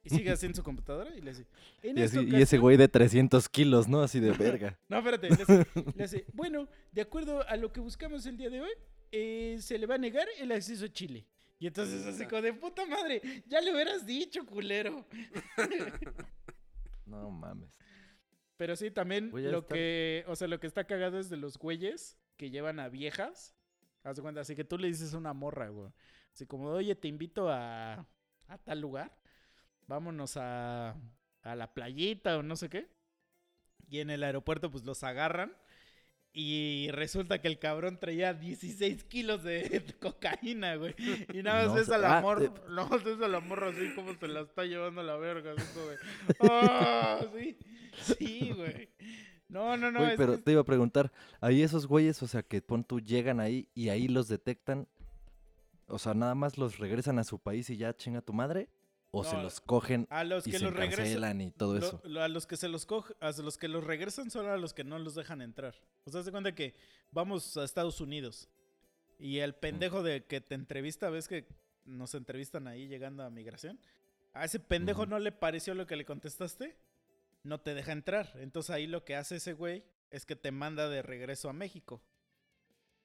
y 0.04 0.10
sigue 0.10 0.32
así 0.32 0.46
en 0.46 0.56
su 0.56 0.64
computadora 0.64 1.14
y 1.16 1.22
le 1.22 1.32
hace, 1.32 1.46
en 1.84 1.98
Y, 1.98 2.38
y 2.38 2.42
ese 2.42 2.58
güey 2.58 2.78
de 2.78 2.88
300 2.88 3.50
kilos, 3.50 3.88
¿no? 3.88 4.02
Así 4.02 4.20
de 4.20 4.32
verga. 4.32 4.78
no, 4.88 4.98
espérate. 5.00 5.30
Le 5.30 5.36
hace, 5.44 5.68
le 5.96 6.04
hace, 6.04 6.26
bueno, 6.34 6.68
de 6.92 7.02
acuerdo 7.02 7.48
a 7.48 7.56
lo 7.58 7.72
que 7.74 7.80
buscamos 7.82 8.26
el 8.26 8.38
día 8.38 8.50
de 8.50 8.62
hoy, 8.62 8.72
eh, 9.12 9.58
se 9.60 9.78
le 9.78 9.86
va 9.88 9.96
a 9.96 9.98
negar 10.00 10.28
el 10.40 10.52
acceso 10.52 10.86
a 10.86 10.90
Chile. 10.90 11.26
Y 11.62 11.68
entonces 11.68 12.06
así 12.06 12.26
como 12.26 12.42
de 12.42 12.54
puta 12.54 12.86
madre, 12.86 13.22
ya 13.46 13.60
le 13.60 13.74
hubieras 13.74 14.06
dicho, 14.06 14.46
culero. 14.46 15.06
No 17.06 17.30
mames. 17.32 17.70
Pero 18.58 18.76
sí, 18.76 18.92
también 18.92 19.32
lo 19.32 19.60
estar- 19.62 19.68
que, 19.76 20.24
o 20.28 20.36
sea, 20.36 20.48
lo 20.48 20.60
que 20.60 20.68
está 20.68 20.84
cagado 20.86 21.18
es 21.20 21.30
de 21.30 21.38
los 21.38 21.58
güeyes 21.58 22.18
que 22.38 22.50
llevan 22.50 22.80
a 22.80 22.90
viejas. 22.90 23.56
Haz 24.04 24.18
de 24.18 24.22
cuenta, 24.22 24.42
así 24.42 24.56
que 24.56 24.64
tú 24.64 24.78
le 24.78 24.88
dices 24.88 25.14
a 25.14 25.18
una 25.18 25.34
morra, 25.34 25.70
güey. 25.70 25.92
Así 26.34 26.46
como, 26.46 26.68
oye, 26.70 26.96
te 26.96 27.08
invito 27.08 27.50
a, 27.50 28.06
a 28.48 28.58
tal 28.64 28.80
lugar. 28.82 29.18
Vámonos 29.90 30.38
a, 30.38 30.96
a 31.42 31.56
la 31.56 31.74
playita 31.74 32.38
o 32.38 32.44
no 32.44 32.56
sé 32.56 32.70
qué. 32.70 32.88
Y 33.90 34.00
en 34.02 34.12
el 34.12 34.24
aeropuerto, 34.24 34.70
pues 34.70 34.86
los 34.86 35.04
agarran. 35.04 35.52
Y 36.32 36.90
resulta 36.92 37.42
que 37.42 37.48
el 37.48 37.58
cabrón 37.58 37.98
traía 38.00 38.36
16 38.36 39.04
kilos 39.06 39.42
de 39.50 39.84
cocaína, 40.00 40.76
güey. 40.76 40.94
Y 41.34 41.42
nada 41.42 41.62
más 41.64 41.68
No 41.70 41.74
ves 41.74 41.88
sé- 41.88 41.96
a 41.96 41.98
la 41.98 42.20
ah, 42.20 42.22
morra, 42.22 42.46
eh. 42.46 42.52
nada 42.70 42.88
más 42.88 43.04
ves 43.04 43.20
a 43.20 43.28
la 43.28 43.40
morra 43.40 43.70
así 43.70 43.92
como 43.96 44.14
se 44.14 44.28
la 44.28 44.42
está 44.42 44.64
llevando 44.66 45.02
a 45.02 45.04
la 45.04 45.18
verga. 45.18 45.54
Así 45.58 45.66
como 45.74 45.88
de, 45.88 45.98
¡Ah! 46.52 47.20
sí, 47.34 47.58
sí, 48.20 48.52
güey. 48.56 48.90
No, 49.48 49.76
no, 49.76 49.92
no. 49.92 50.02
Güey, 50.02 50.12
es 50.12 50.18
pero 50.18 50.36
que- 50.38 50.44
te 50.44 50.52
iba 50.52 50.62
a 50.62 50.66
preguntar, 50.66 51.12
ahí 51.42 51.64
esos 51.64 51.88
güeyes, 51.88 52.22
o 52.22 52.28
sea, 52.28 52.44
que 52.44 52.62
pon 52.62 52.84
tú 52.84 53.00
llegan 53.00 53.40
ahí 53.40 53.68
y 53.74 53.90
ahí 53.90 54.08
los 54.08 54.28
detectan, 54.28 54.88
o 55.88 55.98
sea, 55.98 56.14
nada 56.14 56.36
más 56.36 56.60
los 56.60 56.78
regresan 56.78 57.18
a 57.18 57.24
su 57.24 57.40
país 57.40 57.68
y 57.72 57.78
ya 57.78 57.98
chinga 57.98 58.22
tu 58.22 58.34
madre, 58.34 58.70
o 59.12 59.24
se 59.24 59.36
los 59.38 59.60
cogen 59.62 60.06
a 60.10 60.24
los 60.24 60.46
y 60.48 60.52
que 60.52 60.60
se 60.60 60.64
los 60.66 60.74
regresan. 60.74 61.42
y 61.42 61.52
todo 61.52 61.80
lo- 61.80 61.88
eso. 61.88 62.02
lo- 62.04 62.22
a 62.22 62.28
los 62.28 62.46
que 62.46 62.58
se 62.58 62.68
los 62.68 62.86
coge, 62.86 63.14
a 63.20 63.32
los 63.32 63.58
que 63.58 63.68
los 63.68 63.84
regresan 63.84 64.30
son 64.30 64.48
a 64.48 64.58
los 64.58 64.74
que 64.74 64.84
no 64.84 65.00
los 65.00 65.16
dejan 65.16 65.42
entrar. 65.42 65.76
O 66.06 66.12
sea, 66.12 66.22
se 66.24 66.32
cuenta 66.32 66.54
que 66.54 66.76
vamos 67.12 67.58
a 67.58 67.64
Estados 67.64 68.02
Unidos 68.02 68.48
y 69.18 69.40
el 69.40 69.56
pendejo 69.56 70.04
de 70.04 70.26
que 70.26 70.42
te 70.42 70.56
entrevista, 70.56 71.10
ves 71.10 71.28
que 71.28 71.48
nos 71.86 72.14
entrevistan 72.14 72.68
ahí 72.68 72.88
llegando 72.88 73.24
a 73.24 73.30
migración. 73.30 73.80
A 74.34 74.46
ese 74.46 74.60
pendejo 74.60 75.06
no 75.08 75.18
le 75.18 75.32
pareció 75.32 75.74
lo 75.74 75.88
que 75.88 75.96
le 75.96 76.06
contestaste, 76.06 76.78
no 77.44 77.60
te 77.60 77.74
deja 77.74 77.92
entrar. 77.94 78.32
Entonces 78.36 78.70
ahí 78.70 78.86
lo 78.86 79.04
que 79.04 79.16
hace 79.16 79.38
ese 79.38 79.54
güey 79.54 79.84
es 80.12 80.26
que 80.26 80.36
te 80.36 80.52
manda 80.52 80.88
de 80.88 81.02
regreso 81.02 81.50
a 81.50 81.54
México. 81.54 82.00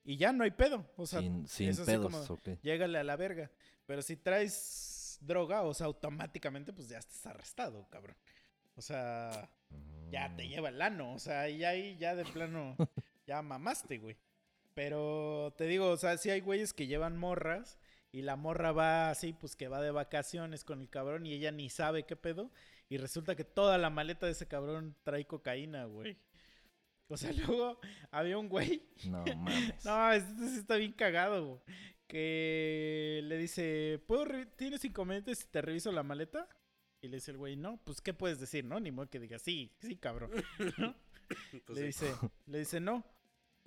Y 0.04 0.18
ya 0.18 0.34
no 0.34 0.44
hay 0.44 0.50
pedo. 0.50 0.86
O 0.96 1.06
sea, 1.06 1.20
sin 1.46 1.46
pedos, 1.86 2.02
como- 2.02 2.22
llégale 2.62 2.98
a 2.98 3.04
la 3.04 3.16
verga. 3.16 3.50
Pero 3.86 4.02
si 4.02 4.16
traes 4.16 4.52
droga, 5.26 5.62
o 5.62 5.74
sea, 5.74 5.86
automáticamente 5.86 6.72
pues 6.72 6.88
ya 6.88 6.98
estás 6.98 7.26
arrestado, 7.26 7.86
cabrón. 7.90 8.16
O 8.76 8.82
sea, 8.82 9.48
ya 10.10 10.34
te 10.36 10.44
Mm. 10.44 10.48
lleva 10.48 10.68
el 10.68 10.82
ano. 10.82 11.14
O 11.14 11.18
sea, 11.18 11.48
y 11.48 11.64
ahí 11.64 11.96
ya 11.98 12.14
de 12.14 12.24
plano, 12.24 12.76
ya 13.26 13.42
mamaste, 13.42 13.98
güey. 13.98 14.16
Pero 14.74 15.54
te 15.56 15.64
digo, 15.66 15.90
o 15.90 15.96
sea, 15.96 16.16
sí 16.18 16.30
hay 16.30 16.40
güeyes 16.40 16.72
que 16.72 16.86
llevan 16.88 17.16
morras 17.16 17.78
y 18.10 18.22
la 18.22 18.36
morra 18.36 18.72
va 18.72 19.10
así, 19.10 19.32
pues 19.32 19.54
que 19.56 19.68
va 19.68 19.80
de 19.80 19.90
vacaciones 19.92 20.64
con 20.64 20.80
el 20.80 20.88
cabrón 20.90 21.26
y 21.26 21.32
ella 21.34 21.52
ni 21.52 21.70
sabe 21.70 22.04
qué 22.04 22.16
pedo. 22.16 22.50
Y 22.88 22.96
resulta 22.98 23.36
que 23.36 23.44
toda 23.44 23.78
la 23.78 23.90
maleta 23.90 24.26
de 24.26 24.32
ese 24.32 24.46
cabrón 24.48 24.96
trae 25.04 25.24
cocaína, 25.26 25.84
güey. 25.84 26.16
O 27.08 27.16
sea, 27.16 27.30
luego 27.56 27.78
había 28.10 28.38
un 28.38 28.48
güey 28.48 28.82
No 29.06 29.24
mames. 29.24 29.84
no, 29.84 30.12
este 30.12 30.48
sí 30.48 30.58
está 30.58 30.76
bien 30.76 30.92
cagado. 30.92 31.46
güey. 31.46 31.60
Que 32.06 33.20
le 33.24 33.38
dice, 33.38 34.00
¿Puedo 34.06 34.26
¿tienes 34.56 34.84
inconvenientes 34.84 35.38
si 35.38 35.46
te 35.46 35.62
reviso 35.62 35.90
la 35.90 36.02
maleta? 36.02 36.48
Y 37.00 37.08
le 37.08 37.16
dice 37.16 37.32
el 37.32 37.36
güey, 37.38 37.56
no, 37.56 37.78
pues 37.84 38.00
¿qué 38.00 38.14
puedes 38.14 38.40
decir, 38.40 38.64
no? 38.64 38.80
Ni 38.80 38.90
modo 38.90 39.10
que 39.10 39.20
diga, 39.20 39.38
sí, 39.38 39.72
sí, 39.80 39.96
cabrón. 39.96 40.30
¿no? 40.78 40.94
Pues 41.66 41.78
le 41.78 41.92
sí. 41.92 42.04
dice, 42.04 42.14
le 42.46 42.58
dice, 42.58 42.80
no. 42.80 43.04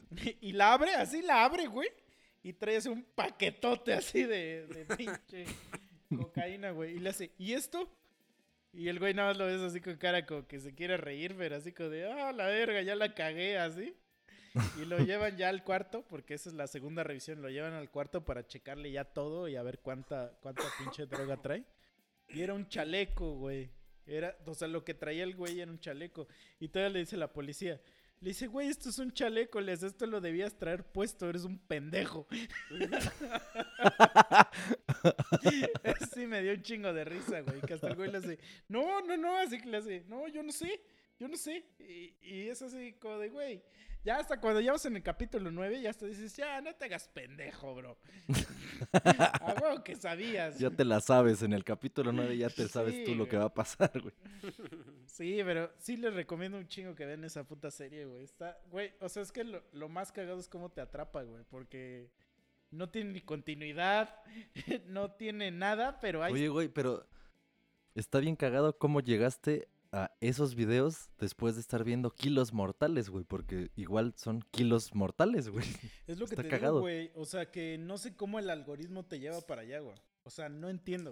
Y 0.42 0.54
la 0.54 0.74
abre, 0.74 0.96
así 0.96 1.22
la 1.22 1.44
abre, 1.44 1.68
güey. 1.68 1.90
Y 2.44 2.54
trae 2.54 2.78
así 2.78 2.90
un 2.90 3.04
paquetote 3.04 3.94
así 3.94 4.24
de, 4.24 4.68
de 4.68 4.86
pinche 4.98 5.46
cocaína, 6.16 6.72
güey. 6.72 6.96
Y 6.96 7.00
le 7.00 7.10
hace, 7.10 7.32
¿y 7.38 7.54
esto? 7.54 7.92
Y 8.74 8.90
el 8.90 9.00
güey 9.00 9.14
nada 9.14 9.30
más 9.30 9.38
lo 9.38 9.46
ves 9.48 9.62
así 9.62 9.82
con 9.82 9.98
cara 9.98 10.26
como 10.26 10.48
que 10.48 10.60
se 10.60 10.74
quiere 10.74 10.98
reír, 10.98 11.36
pero 11.38 11.56
así 11.56 11.72
como 11.74 11.90
de, 11.90 12.06
ah, 12.12 12.32
la 12.32 12.46
verga, 12.46 12.82
ya 12.82 12.96
la 12.96 13.14
cagué, 13.14 13.58
así. 13.58 13.96
Y 14.80 14.86
lo 14.86 15.00
llevan 15.00 15.38
ya 15.38 15.50
al 15.50 15.64
cuarto, 15.64 16.06
porque 16.08 16.34
esa 16.34 16.50
es 16.50 16.56
la 16.56 16.68
segunda 16.68 17.04
revisión. 17.04 17.42
Lo 17.42 17.50
llevan 17.50 17.74
al 17.74 17.90
cuarto 17.90 18.26
para 18.26 18.46
checarle 18.46 18.92
ya 18.92 19.06
todo 19.06 19.48
y 19.48 19.56
a 19.56 19.64
ver 19.64 19.80
cuánta, 19.80 20.38
cuánta 20.42 20.64
pinche 20.80 21.06
droga 21.06 21.38
trae. 21.38 21.64
Y 22.30 22.42
era 22.42 22.54
un 22.54 22.68
chaleco, 22.68 23.36
güey. 23.36 23.70
Era, 24.06 24.38
o 24.46 24.54
sea, 24.54 24.68
lo 24.68 24.84
que 24.84 24.94
traía 24.94 25.24
el 25.24 25.36
güey 25.36 25.60
era 25.60 25.72
un 25.72 25.80
chaleco. 25.80 26.28
Y 26.60 26.70
todavía 26.70 26.94
le 26.94 27.00
dice 27.00 27.18
la 27.18 27.32
policía. 27.32 27.82
Le 28.20 28.30
dice, 28.30 28.48
güey, 28.48 28.68
esto 28.68 28.90
es 28.90 28.98
un 29.00 29.12
chaleco. 29.12 29.62
Les 29.62 29.84
esto 29.84 30.08
lo 30.08 30.22
debías 30.22 30.58
traer 30.58 30.84
puesto. 30.84 31.30
Eres 31.30 31.44
un 31.44 31.60
pendejo. 31.60 32.28
sí, 36.14 36.26
me 36.26 36.42
dio 36.42 36.54
un 36.54 36.64
chingo 36.64 36.94
de 36.94 37.06
risa, 37.06 37.42
güey. 37.42 37.62
Que 37.62 37.76
hasta 37.76 37.90
el 37.90 37.96
güey 37.96 38.12
le 38.12 38.18
hace, 38.18 38.40
no, 38.68 39.02
no, 39.02 39.18
no. 39.18 39.38
Así 39.38 39.60
que 39.60 39.70
le 39.70 39.78
hace, 39.78 40.04
no, 40.08 40.28
yo 40.28 40.42
no 40.42 40.52
sé. 40.52 40.82
Yo 41.20 41.28
no 41.28 41.38
sé. 41.38 41.66
Y, 41.80 42.16
y 42.22 42.50
es 42.50 42.62
así 42.62 42.94
como 42.94 43.18
de, 43.18 43.30
güey. 43.30 43.64
Ya 44.08 44.20
hasta 44.20 44.40
cuando 44.40 44.62
ya 44.62 44.72
vas 44.72 44.86
en 44.86 44.96
el 44.96 45.04
capítulo 45.04 45.52
9, 45.52 45.82
ya 45.82 45.90
hasta 45.90 46.06
dices, 46.06 46.34
ya, 46.38 46.62
no 46.62 46.74
te 46.74 46.86
hagas 46.86 47.10
pendejo, 47.10 47.76
bro. 47.76 47.98
A 48.94 49.56
huevo 49.62 49.84
que 49.84 49.96
sabías. 49.96 50.58
Ya 50.60 50.70
te 50.70 50.86
la 50.86 51.02
sabes, 51.02 51.42
en 51.42 51.52
el 51.52 51.66
capítulo 51.66 52.14
9 52.14 52.38
ya 52.38 52.50
te 52.50 52.70
sabes 52.70 52.96
Sí, 52.96 53.04
tú 53.04 53.16
lo 53.16 53.28
que 53.28 53.36
va 53.36 53.46
a 53.46 53.54
pasar, 53.54 53.92
güey. 54.00 54.14
Sí, 55.08 55.42
pero 55.44 55.74
sí 55.78 55.98
les 55.98 56.14
recomiendo 56.14 56.58
un 56.58 56.68
chingo 56.68 56.96
que 56.96 57.06
vean 57.06 57.26
esa 57.26 57.44
puta 57.44 57.70
serie, 57.70 58.06
güey. 58.06 58.24
Está, 58.24 58.58
güey, 58.70 58.94
o 59.02 59.10
sea, 59.10 59.24
es 59.24 59.32
que 59.34 59.44
lo, 59.44 59.62
lo 59.74 59.90
más 59.90 60.14
cagado 60.14 60.40
es 60.40 60.48
cómo 60.48 60.70
te 60.70 60.80
atrapa, 60.80 61.24
güey, 61.24 61.44
porque 61.50 62.10
no 62.72 62.90
tiene 62.90 63.12
ni 63.12 63.22
continuidad, 63.22 64.22
no 64.86 65.12
tiene 65.12 65.52
nada, 65.52 66.00
pero 66.00 66.24
hay... 66.24 66.32
Oye, 66.32 66.48
güey, 66.48 66.70
pero 66.70 67.06
está 67.94 68.20
bien 68.20 68.38
cagado 68.38 68.78
cómo 68.78 69.02
llegaste 69.02 69.68
a 69.92 70.12
esos 70.22 70.56
videos 70.56 71.10
después 71.20 71.56
de 71.56 71.62
estar 71.62 71.84
viendo 71.84 72.12
kilos 72.12 72.54
mortales, 72.54 73.10
güey, 73.10 73.24
porque 73.26 73.72
igual 73.76 74.14
son 74.16 74.42
kilos 74.52 74.96
mortales, 74.96 75.50
güey. 75.50 75.66
es 76.08 76.18
lo 76.18 76.26
que 76.26 76.36
está 76.36 76.44
te 76.44 76.50
cagado. 76.50 76.76
digo, 76.76 76.82
güey. 76.82 77.12
O 77.16 77.26
sea, 77.26 77.52
que 77.52 77.78
no 77.78 77.98
sé 77.98 78.16
cómo 78.16 78.40
el 78.40 78.50
algoritmo 78.50 79.06
te 79.06 79.20
lleva 79.20 79.42
para 79.42 79.62
allá, 79.62 79.80
güey. 79.80 79.98
O 80.24 80.30
sea, 80.30 80.50
no 80.50 80.70
entiendo. 80.70 81.12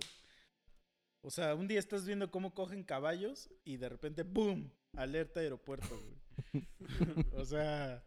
O 1.21 1.31
sea, 1.31 1.55
un 1.55 1.67
día 1.67 1.79
estás 1.79 2.05
viendo 2.05 2.29
cómo 2.29 2.53
cogen 2.53 2.83
caballos 2.83 3.49
y 3.63 3.77
de 3.77 3.89
repente, 3.89 4.23
¡boom! 4.23 4.71
Alerta 4.93 5.39
aeropuerto, 5.39 5.99
güey. 5.99 6.67
o 7.33 7.45
sea, 7.45 8.03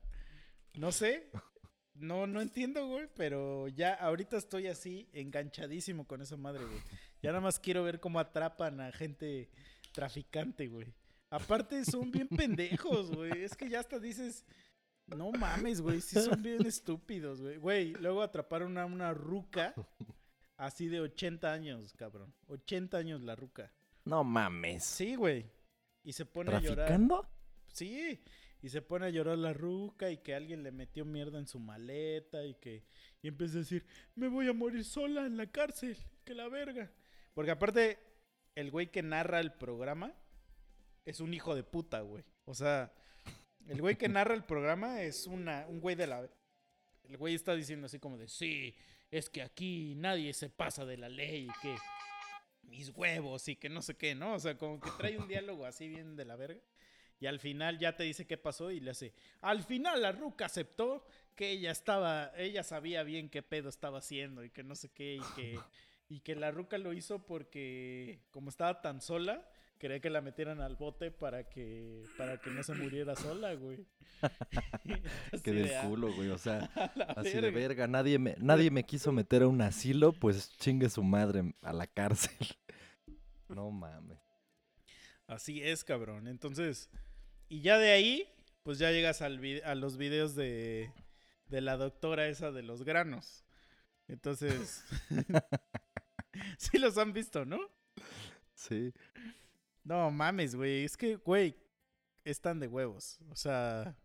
no 0.75 0.93
sé. 0.93 1.31
No, 1.95 2.29
no 2.29 2.41
entiendo, 2.41 2.87
güey, 2.87 3.09
pero 3.17 3.67
ya 3.67 3.93
ahorita 3.95 4.37
estoy 4.37 4.69
así 4.69 5.09
enganchadísimo 5.13 6.07
con 6.07 6.23
esa 6.23 6.37
madre, 6.37 6.65
güey. 6.65 6.79
Ya 7.21 7.31
nada 7.31 7.41
más 7.41 7.59
quiero 7.59 7.83
ver 7.83 7.99
cómo 7.99 8.21
atrapan 8.21 8.81
a 8.81 8.93
gente 8.93 9.51
traficante, 9.99 10.69
güey. 10.69 10.95
Aparte 11.29 11.85
son 11.85 12.13
bien 12.13 12.29
pendejos, 12.29 13.11
güey. 13.11 13.43
Es 13.43 13.57
que 13.57 13.69
ya 13.69 13.81
hasta 13.81 13.99
dices, 13.99 14.47
No 15.09 15.33
mames, 15.33 15.81
güey, 15.81 16.01
sí 16.01 16.21
son 16.21 16.41
bien 16.41 16.65
estúpidos, 16.65 17.41
güey. 17.41 17.57
Güey, 17.57 17.93
luego 17.95 18.23
atraparon 18.23 18.79
a 18.79 18.87
una 18.87 19.13
ruca 19.13 19.75
así 20.57 20.87
de 20.87 21.01
80 21.01 21.53
años, 21.53 21.93
cabrón. 21.95 22.33
80 22.47 22.97
años 22.97 23.23
la 23.23 23.35
ruca. 23.35 23.73
No 24.05 24.23
mames. 24.23 24.85
Sí, 24.85 25.17
güey. 25.17 25.51
Y 26.05 26.13
se 26.13 26.25
pone 26.25 26.55
a 26.55 26.61
llorar. 26.61 26.97
Sí. 27.73 28.23
Y 28.63 28.69
se 28.69 28.81
pone 28.81 29.07
a 29.07 29.11
llorar 29.11 29.37
la 29.37 29.53
ruca 29.53 30.13
y 30.13 30.19
que 30.19 30.33
alguien 30.33 30.63
le 30.63 30.71
metió 30.71 31.05
mierda 31.05 31.41
en 31.41 31.49
su 31.49 31.59
maleta 31.59 32.45
y 32.45 32.55
que... 32.55 32.85
Y 33.21 33.27
empieza 33.27 33.57
a 33.57 33.61
decir, 33.61 33.85
me 34.15 34.29
voy 34.29 34.49
a 34.49 34.53
morir 34.53 34.85
sola 34.85 35.27
en 35.27 35.37
la 35.37 35.51
cárcel, 35.51 35.97
que 36.25 36.35
la 36.35 36.49
verga. 36.49 36.89
Porque 37.35 37.51
aparte, 37.51 38.08
el 38.59 38.73
güey 38.73 38.91
que 38.91 39.05
narra 39.05 39.39
el 39.39 39.53
programa 39.53 40.13
es 41.05 41.21
un 41.21 41.33
hijo 41.33 41.55
de 41.55 41.63
puta, 41.63 42.01
güey. 42.01 42.25
O 42.45 42.55
sea, 42.55 42.93
el 43.69 43.81
güey 43.81 43.97
que 43.97 44.09
narra 44.09 44.35
el 44.35 44.43
programa 44.43 45.01
es 45.03 45.29
una, 45.29 45.65
un 45.69 45.81
güey 45.81 45.95
de 45.95 46.09
la... 46.09 46.29
El 47.05 47.17
güey 47.17 47.37
está 47.37 47.55
diciendo 47.55 47.87
así 47.87 48.01
como 48.01 48.19
de, 48.19 48.27
sí, 48.27 48.75
es 49.13 49.31
que 49.31 49.43
aquí 49.43 49.95
nadie 49.97 50.35
se 50.35 50.51
pasa 50.51 50.85
de 50.85 50.97
la 50.97 51.09
ley 51.09 51.49
y 51.49 51.61
que 51.63 51.77
mis 52.63 52.91
huevos 52.91 53.47
y 53.47 53.55
que 53.55 53.69
no 53.69 53.81
sé 53.81 53.97
qué, 53.97 54.17
¿no? 54.17 54.35
O 54.35 54.39
sea, 54.41 54.59
como 54.59 54.81
que 54.81 54.91
trae 54.99 55.17
un 55.17 55.29
diálogo 55.29 55.65
así 55.65 55.89
bien 55.89 56.17
de 56.17 56.25
la 56.25 56.35
verga. 56.35 56.61
Y 57.21 57.27
al 57.27 57.39
final 57.39 57.79
ya 57.79 57.97
te 57.97 58.03
dice 58.03 58.27
qué 58.27 58.39
pasó 58.39 58.73
y 58.73 58.81
le 58.81 58.91
hace, 58.91 59.15
al 59.41 59.63
final 59.63 60.03
la 60.03 60.13
ruca 60.13 60.47
aceptó 60.47 61.07
que 61.37 61.51
ella 61.51 61.71
estaba, 61.71 62.33
ella 62.37 62.65
sabía 62.65 63.05
bien 63.05 63.29
qué 63.29 63.43
pedo 63.43 63.69
estaba 63.69 63.99
haciendo 63.99 64.45
y 64.45 64.51
que 64.51 64.65
no 64.65 64.75
sé 64.75 64.89
qué 64.91 65.17
y 65.17 65.35
que, 65.35 65.59
y 66.09 66.21
que 66.21 66.35
la 66.35 66.51
ruca 66.51 66.79
lo 66.79 66.93
hizo 66.93 67.25
porque 67.27 68.21
como 68.31 68.49
estaba 68.51 68.81
tan 68.81 69.01
sola, 69.01 69.49
quería 69.79 70.01
que 70.01 70.11
la 70.11 70.21
metieran 70.21 70.61
al 70.61 70.77
bote 70.77 71.11
para 71.11 71.49
que, 71.49 72.05
para 72.17 72.39
que 72.39 72.51
no 72.51 72.63
se 72.63 72.75
muriera 72.75 73.15
sola, 73.15 73.55
güey. 73.55 73.87
De, 75.45 75.53
del 75.53 75.75
"Ah, 75.77 75.83
culo, 75.87 76.13
güey. 76.13 76.31
O 76.31 76.39
sea, 76.39 76.61
así 77.17 77.41
de 77.41 77.51
verga". 77.51 77.87
Nadie 77.87 78.19
me, 78.19 78.35
nadie 78.39 78.71
me 78.71 78.85
quiso 78.85 79.13
meter 79.13 79.43
a 79.43 79.49
un 79.49 79.61
asilo, 79.61 80.13
pues 80.13 80.57
chingue 80.57 80.89
su 80.91 81.03
madre 81.03 81.55
a 81.63 81.73
la 81.73 81.87
cárcel. 81.87 82.37
No 83.49 83.71
mames. 83.71 84.19
Así 85.27 85.63
es, 85.63 85.83
cabrón. 85.83 86.27
Entonces, 86.27 86.91
y 87.49 87.63
ya 87.63 87.79
de 87.79 87.93
ahí, 87.93 88.29
pues 88.63 88.79
ya 88.79 88.91
llegas 88.91 89.23
al 89.23 89.41
a 89.65 89.75
los 89.75 89.97
videos 89.97 90.35
de, 90.35 90.93
de 91.47 91.61
la 91.63 91.79
doctora 91.79 92.29
esa 92.29 92.53
de 92.53 92.63
los 92.63 92.83
granos. 92.85 93.47
Entonces, 94.07 94.85
sí 96.59 96.79
los 96.79 96.99
han 96.99 97.13
visto, 97.13 97.45
¿no? 97.45 97.59
Sí. 98.55 98.93
No 99.85 100.11
mames, 100.11 100.55
güey. 100.55 100.85
Es 100.85 100.97
que, 100.97 101.17
güey, 101.17 101.57
están 102.25 102.61
de 102.61 102.67
huevos. 102.67 103.19
O 103.31 103.37
sea, 103.37 103.97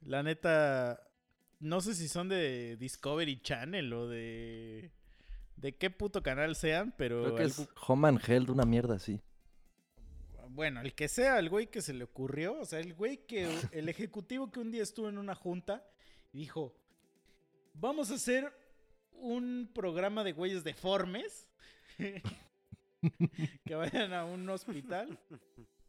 la 0.00 0.22
neta, 0.22 1.00
no 1.60 1.80
sé 1.80 1.94
si 1.94 2.08
son 2.08 2.28
de 2.28 2.76
Discovery 2.76 3.40
Channel 3.40 3.92
o 3.92 4.08
de... 4.08 4.92
De 5.56 5.76
qué 5.76 5.88
puto 5.88 6.22
canal 6.22 6.56
sean, 6.56 6.92
pero... 6.98 7.22
Creo 7.22 7.36
que 7.36 7.44
es 7.44 7.68
Home 7.86 8.08
and 8.08 8.20
Health, 8.28 8.50
una 8.50 8.64
mierda 8.64 8.96
así. 8.96 9.20
Bueno, 10.48 10.80
el 10.80 10.94
que 10.94 11.08
sea, 11.08 11.38
el 11.38 11.48
güey 11.48 11.68
que 11.68 11.80
se 11.80 11.94
le 11.94 12.04
ocurrió, 12.04 12.60
o 12.60 12.64
sea, 12.64 12.80
el 12.80 12.94
güey 12.94 13.26
que, 13.26 13.48
el 13.72 13.88
ejecutivo 13.88 14.50
que 14.50 14.60
un 14.60 14.70
día 14.70 14.82
estuvo 14.82 15.08
en 15.08 15.18
una 15.18 15.34
junta 15.34 15.84
y 16.32 16.38
dijo, 16.38 16.76
vamos 17.72 18.10
a 18.10 18.14
hacer 18.14 18.52
un 19.20 19.70
programa 19.74 20.24
de 20.24 20.32
güeyes 20.32 20.64
deformes 20.64 21.48
que 23.64 23.74
vayan 23.74 24.12
a 24.12 24.24
un 24.24 24.48
hospital. 24.48 25.18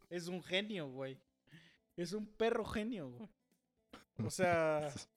Es 0.10 0.28
un 0.28 0.44
genio, 0.44 0.90
güey. 0.90 1.18
Es 1.98 2.14
un 2.14 2.26
perro 2.26 2.66
genio, 2.66 3.10
güey. 3.10 3.30
O 4.26 4.30
sea, 4.30 4.94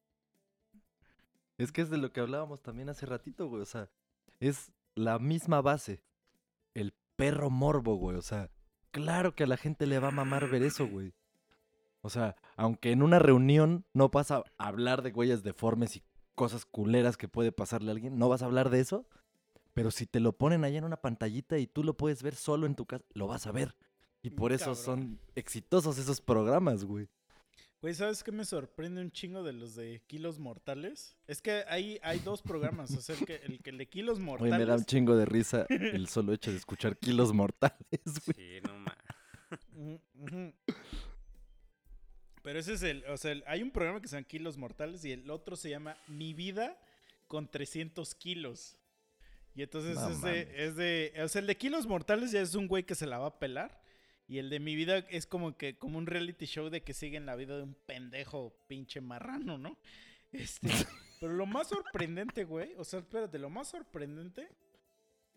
Es 1.58 1.72
que 1.72 1.82
es 1.82 1.90
de 1.90 1.98
lo 1.98 2.12
que 2.12 2.20
hablábamos 2.20 2.62
también 2.62 2.88
hace 2.88 3.04
ratito, 3.04 3.48
güey. 3.48 3.62
O 3.62 3.66
sea, 3.66 3.90
es 4.38 4.72
la 4.94 5.18
misma 5.18 5.60
base. 5.60 6.04
El 6.72 6.94
perro 7.16 7.50
morbo, 7.50 7.96
güey. 7.96 8.16
O 8.16 8.22
sea, 8.22 8.48
claro 8.92 9.34
que 9.34 9.42
a 9.42 9.48
la 9.48 9.56
gente 9.56 9.86
le 9.88 9.98
va 9.98 10.08
a 10.08 10.12
mamar 10.12 10.48
ver 10.48 10.62
eso, 10.62 10.86
güey. 10.86 11.12
O 12.00 12.10
sea, 12.10 12.36
aunque 12.56 12.92
en 12.92 13.02
una 13.02 13.18
reunión 13.18 13.84
no 13.92 14.08
vas 14.08 14.30
a 14.30 14.44
hablar 14.56 15.02
de 15.02 15.10
güeyes 15.10 15.42
deformes 15.42 15.96
y 15.96 16.04
cosas 16.38 16.64
culeras 16.64 17.16
que 17.16 17.26
puede 17.26 17.50
pasarle 17.50 17.90
a 17.90 17.94
alguien, 17.94 18.16
no 18.16 18.28
vas 18.28 18.42
a 18.42 18.44
hablar 18.44 18.70
de 18.70 18.78
eso. 18.78 19.04
Pero 19.74 19.90
si 19.90 20.06
te 20.06 20.20
lo 20.20 20.32
ponen 20.32 20.62
allá 20.64 20.78
en 20.78 20.84
una 20.84 21.00
pantallita 21.00 21.58
y 21.58 21.66
tú 21.66 21.82
lo 21.82 21.96
puedes 21.96 22.22
ver 22.22 22.36
solo 22.36 22.64
en 22.64 22.76
tu 22.76 22.86
casa, 22.86 23.04
lo 23.12 23.26
vas 23.26 23.48
a 23.48 23.52
ver. 23.52 23.74
Y 24.22 24.30
por 24.30 24.52
eso 24.52 24.66
Cabrón. 24.66 24.84
son 24.84 25.20
exitosos 25.34 25.98
esos 25.98 26.20
programas, 26.20 26.84
güey. 26.84 27.08
Güey, 27.80 27.94
¿sabes 27.94 28.22
qué 28.22 28.30
me 28.30 28.44
sorprende 28.44 29.00
un 29.00 29.10
chingo 29.10 29.42
de 29.42 29.52
los 29.52 29.74
de 29.74 30.00
Kilos 30.06 30.38
Mortales? 30.38 31.16
Es 31.26 31.42
que 31.42 31.64
hay, 31.68 31.98
hay 32.02 32.20
dos 32.20 32.42
programas, 32.42 32.92
o 32.92 33.00
sea, 33.00 33.16
el 33.16 33.26
que 33.26 33.36
el, 33.36 33.60
que 33.60 33.70
el 33.70 33.78
de 33.78 33.88
Kilos 33.88 34.18
Güey, 34.18 34.26
Mortales... 34.26 34.58
me 34.58 34.64
da 34.64 34.76
un 34.76 34.84
chingo 34.84 35.16
de 35.16 35.24
risa 35.24 35.66
el 35.68 36.06
solo 36.06 36.32
hecho 36.32 36.52
de 36.52 36.56
escuchar 36.56 36.96
kilos 36.96 37.32
mortales, 37.32 37.78
güey. 38.26 38.36
Sí, 38.36 38.60
no 38.64 38.78
más. 38.78 38.96
Pero 42.48 42.60
ese 42.60 42.72
es 42.72 42.82
el, 42.82 43.04
o 43.10 43.16
sea, 43.18 43.36
hay 43.46 43.62
un 43.62 43.70
programa 43.70 44.00
que 44.00 44.08
se 44.08 44.16
llama 44.16 44.26
Kilos 44.26 44.56
Mortales 44.56 45.04
y 45.04 45.12
el 45.12 45.30
otro 45.30 45.54
se 45.54 45.68
llama 45.68 45.98
Mi 46.06 46.32
Vida 46.32 46.80
con 47.26 47.46
300 47.46 48.14
kilos. 48.14 48.78
Y 49.54 49.60
entonces 49.64 49.96
No 49.96 50.08
es, 50.08 50.22
de, 50.22 50.64
es 50.64 50.74
de, 50.74 51.12
o 51.22 51.28
sea, 51.28 51.42
el 51.42 51.46
de 51.46 51.58
Kilos 51.58 51.86
Mortales 51.86 52.32
ya 52.32 52.40
es 52.40 52.54
un 52.54 52.66
güey 52.66 52.84
que 52.84 52.94
se 52.94 53.06
la 53.06 53.18
va 53.18 53.26
a 53.26 53.38
pelar. 53.38 53.82
Y 54.26 54.38
el 54.38 54.48
de 54.48 54.60
Mi 54.60 54.76
Vida 54.76 55.04
es 55.10 55.26
como 55.26 55.58
que, 55.58 55.76
como 55.76 55.98
un 55.98 56.06
reality 56.06 56.46
show 56.46 56.70
de 56.70 56.82
que 56.82 56.94
siguen 56.94 57.26
la 57.26 57.36
vida 57.36 57.54
de 57.54 57.64
un 57.64 57.74
pendejo 57.74 58.56
pinche 58.66 59.02
marrano, 59.02 59.58
¿no? 59.58 59.76
Este, 60.32 60.70
pero 61.20 61.34
lo 61.34 61.44
más 61.44 61.68
sorprendente, 61.68 62.44
güey, 62.44 62.72
o 62.78 62.84
sea, 62.84 63.00
espérate, 63.00 63.38
lo 63.38 63.50
más 63.50 63.68
sorprendente 63.68 64.48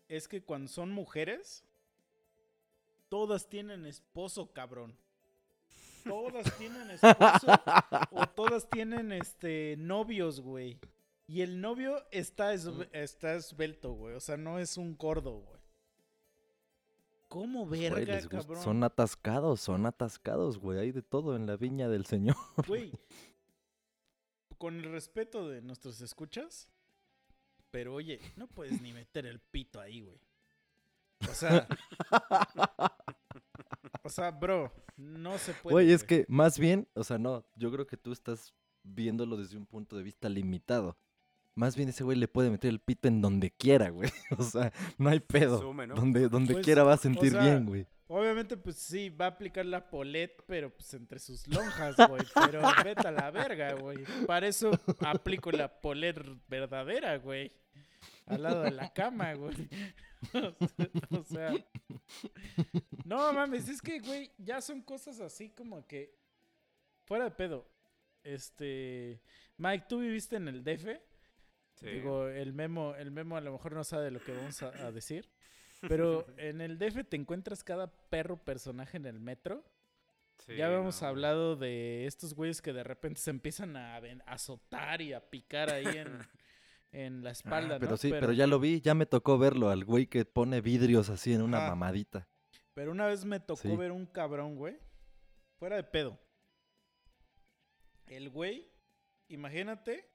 es 0.08 0.28
que 0.28 0.40
cuando 0.40 0.68
son 0.68 0.90
mujeres, 0.90 1.62
todas 3.10 3.50
tienen 3.50 3.84
esposo, 3.84 4.50
cabrón. 4.54 4.96
Todas 6.04 6.56
tienen 6.58 6.90
esposo 6.90 7.46
o 8.10 8.26
todas 8.28 8.68
tienen 8.68 9.12
este 9.12 9.76
novios, 9.78 10.40
güey. 10.40 10.78
Y 11.26 11.40
el 11.42 11.60
novio 11.60 12.04
está, 12.10 12.52
esbe- 12.54 12.88
está 12.92 13.34
esbelto, 13.34 13.92
güey. 13.92 14.14
O 14.14 14.20
sea, 14.20 14.36
no 14.36 14.58
es 14.58 14.76
un 14.76 14.96
gordo, 14.96 15.32
güey. 15.38 15.60
¿Cómo 17.28 17.66
Güey, 17.66 17.88
verga, 17.88 18.16
gusta- 18.20 18.28
cabrón? 18.28 18.62
Son 18.62 18.84
atascados, 18.84 19.60
son 19.60 19.86
atascados, 19.86 20.58
güey. 20.58 20.78
Hay 20.80 20.92
de 20.92 21.00
todo 21.02 21.34
en 21.36 21.46
la 21.46 21.56
viña 21.56 21.88
del 21.88 22.04
señor. 22.04 22.36
Güey, 22.68 22.92
con 24.58 24.76
el 24.76 24.92
respeto 24.92 25.48
de 25.48 25.62
nuestros 25.62 26.00
escuchas, 26.02 26.68
pero 27.70 27.94
oye, 27.94 28.20
no 28.36 28.46
puedes 28.48 28.82
ni 28.82 28.92
meter 28.92 29.24
el 29.24 29.40
pito 29.40 29.80
ahí, 29.80 30.02
güey. 30.02 30.20
O 31.30 31.34
sea, 31.34 31.66
o 34.02 34.08
sea, 34.08 34.30
bro, 34.30 34.72
no 34.96 35.38
se 35.38 35.52
puede. 35.54 35.74
Güey, 35.74 35.92
es 35.92 36.04
que 36.04 36.24
más 36.28 36.58
bien, 36.58 36.88
o 36.94 37.04
sea, 37.04 37.18
no, 37.18 37.44
yo 37.56 37.70
creo 37.72 37.86
que 37.86 37.96
tú 37.96 38.12
estás 38.12 38.54
viéndolo 38.82 39.36
desde 39.36 39.56
un 39.56 39.66
punto 39.66 39.96
de 39.96 40.02
vista 40.02 40.28
limitado. 40.28 40.96
Más 41.54 41.76
bien 41.76 41.90
ese 41.90 42.02
güey 42.02 42.16
le 42.16 42.28
puede 42.28 42.50
meter 42.50 42.70
el 42.70 42.80
pito 42.80 43.08
en 43.08 43.20
donde 43.20 43.50
quiera, 43.50 43.90
güey. 43.90 44.10
O 44.38 44.42
sea, 44.42 44.72
no 44.98 45.10
hay 45.10 45.20
pedo. 45.20 45.60
Donde, 45.94 46.28
donde 46.28 46.54
Pues, 46.54 46.64
quiera 46.64 46.82
va 46.82 46.92
a 46.92 46.96
o 46.96 46.98
sentir 46.98 47.32
sea, 47.32 47.42
bien, 47.42 47.66
güey. 47.66 47.86
Obviamente, 48.08 48.56
pues 48.56 48.76
sí, 48.76 49.08
va 49.08 49.26
a 49.26 49.28
aplicar 49.28 49.64
la 49.64 49.88
polet, 49.88 50.42
pero 50.46 50.70
pues 50.70 50.92
entre 50.94 51.18
sus 51.18 51.46
lonjas, 51.48 51.96
güey. 52.08 52.22
Pero 52.34 52.62
vete 52.84 53.08
a 53.08 53.10
la 53.10 53.30
verga, 53.30 53.74
güey. 53.74 53.98
Para 54.26 54.48
eso 54.48 54.70
aplico 55.00 55.50
la 55.50 55.80
polet 55.80 56.16
verdadera, 56.48 57.16
güey. 57.18 57.52
Al 58.34 58.42
lado 58.42 58.62
de 58.62 58.70
la 58.70 58.92
cama, 58.92 59.34
güey. 59.34 59.68
o 61.10 61.24
sea. 61.24 61.52
No 63.04 63.32
mames, 63.32 63.68
es 63.68 63.82
que, 63.82 64.00
güey, 64.00 64.30
ya 64.38 64.60
son 64.60 64.82
cosas 64.82 65.20
así 65.20 65.50
como 65.50 65.86
que. 65.86 66.16
Fuera 67.04 67.24
de 67.24 67.30
pedo. 67.32 67.68
Este. 68.22 69.20
Mike, 69.56 69.86
¿tú 69.88 70.00
viviste 70.00 70.36
en 70.36 70.48
el 70.48 70.64
DF? 70.64 70.86
Sí. 71.74 71.86
Digo, 71.86 72.28
el 72.28 72.52
memo, 72.52 72.94
el 72.94 73.10
memo 73.10 73.36
a 73.36 73.40
lo 73.40 73.52
mejor 73.52 73.72
no 73.72 73.84
sabe 73.84 74.10
lo 74.10 74.20
que 74.20 74.32
vamos 74.32 74.62
a, 74.62 74.68
a 74.68 74.92
decir. 74.92 75.28
Pero 75.88 76.26
en 76.38 76.60
el 76.60 76.78
DF 76.78 77.04
te 77.08 77.16
encuentras 77.16 77.64
cada 77.64 77.88
perro 78.08 78.42
personaje 78.42 78.96
en 78.96 79.06
el 79.06 79.20
metro. 79.20 79.64
Sí, 80.38 80.56
ya 80.56 80.66
habíamos 80.66 81.02
no. 81.02 81.08
hablado 81.08 81.56
de 81.56 82.06
estos 82.06 82.34
güeyes 82.34 82.62
que 82.62 82.72
de 82.72 82.82
repente 82.82 83.20
se 83.20 83.30
empiezan 83.30 83.76
a 83.76 83.98
azotar 84.26 85.00
y 85.00 85.12
a 85.12 85.30
picar 85.30 85.70
ahí 85.70 85.86
en, 85.86 86.06
en 86.92 87.22
la 87.24 87.30
Ah, 87.30 87.32
espalda, 87.32 87.78
pero 87.78 87.92
¿no? 87.92 87.96
sí, 87.96 88.10
pero... 88.10 88.32
ya 88.32 88.46
lo 88.46 88.58
vi, 88.60 88.80
ya 88.80 88.94
me 88.94 89.06
tocó 89.06 89.38
verlo, 89.38 89.70
al 89.70 89.84
güey 89.84 90.06
que 90.06 90.24
pone 90.24 90.60
vidrios 90.60 91.08
así 91.08 91.32
en 91.32 91.42
una 91.42 91.58
Ajá. 91.58 91.70
mamadita. 91.70 92.28
Pero 92.74 92.90
una 92.92 93.06
vez 93.06 93.24
me 93.24 93.40
tocó 93.40 93.60
Sí. 93.62 93.76
ver 93.76 93.92
un 93.92 94.06
cabrón, 94.06 94.56
güey. 94.56 94.78
Fuera 95.58 95.76
de 95.76 95.84
pedo. 95.84 96.18
El 98.06 98.30
güey, 98.30 98.70
imagínate 99.28 100.08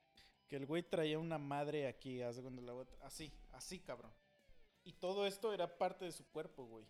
que 0.47 0.55
el 0.55 0.65
güey 0.65 0.83
traía 0.83 1.19
una 1.19 1.37
madre 1.37 1.87
aquí, 1.87 2.19
la 2.19 2.73
bota- 2.73 2.95
así, 3.03 3.31
así, 3.51 3.79
cabrón. 3.79 4.11
Y 4.83 4.93
todo 4.93 5.25
esto 5.27 5.53
era 5.53 5.77
parte 5.77 6.05
de 6.05 6.11
su 6.11 6.25
cuerpo, 6.29 6.65
güey. 6.65 6.85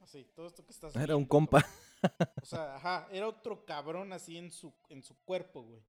Así, 0.00 0.24
todo 0.34 0.46
esto 0.46 0.64
que 0.64 0.72
estás 0.72 0.96
Era 0.96 1.16
un 1.16 1.24
compa. 1.26 1.60
cabrón. 1.62 2.32
O 2.42 2.44
sea, 2.46 2.76
ajá, 2.76 3.08
era 3.12 3.28
otro 3.28 3.64
cabrón 3.64 4.12
así 4.12 4.36
en 4.36 4.50
su, 4.50 4.72
en 4.88 5.02
su 5.02 5.16
cuerpo, 5.24 5.62
güey. 5.62 5.82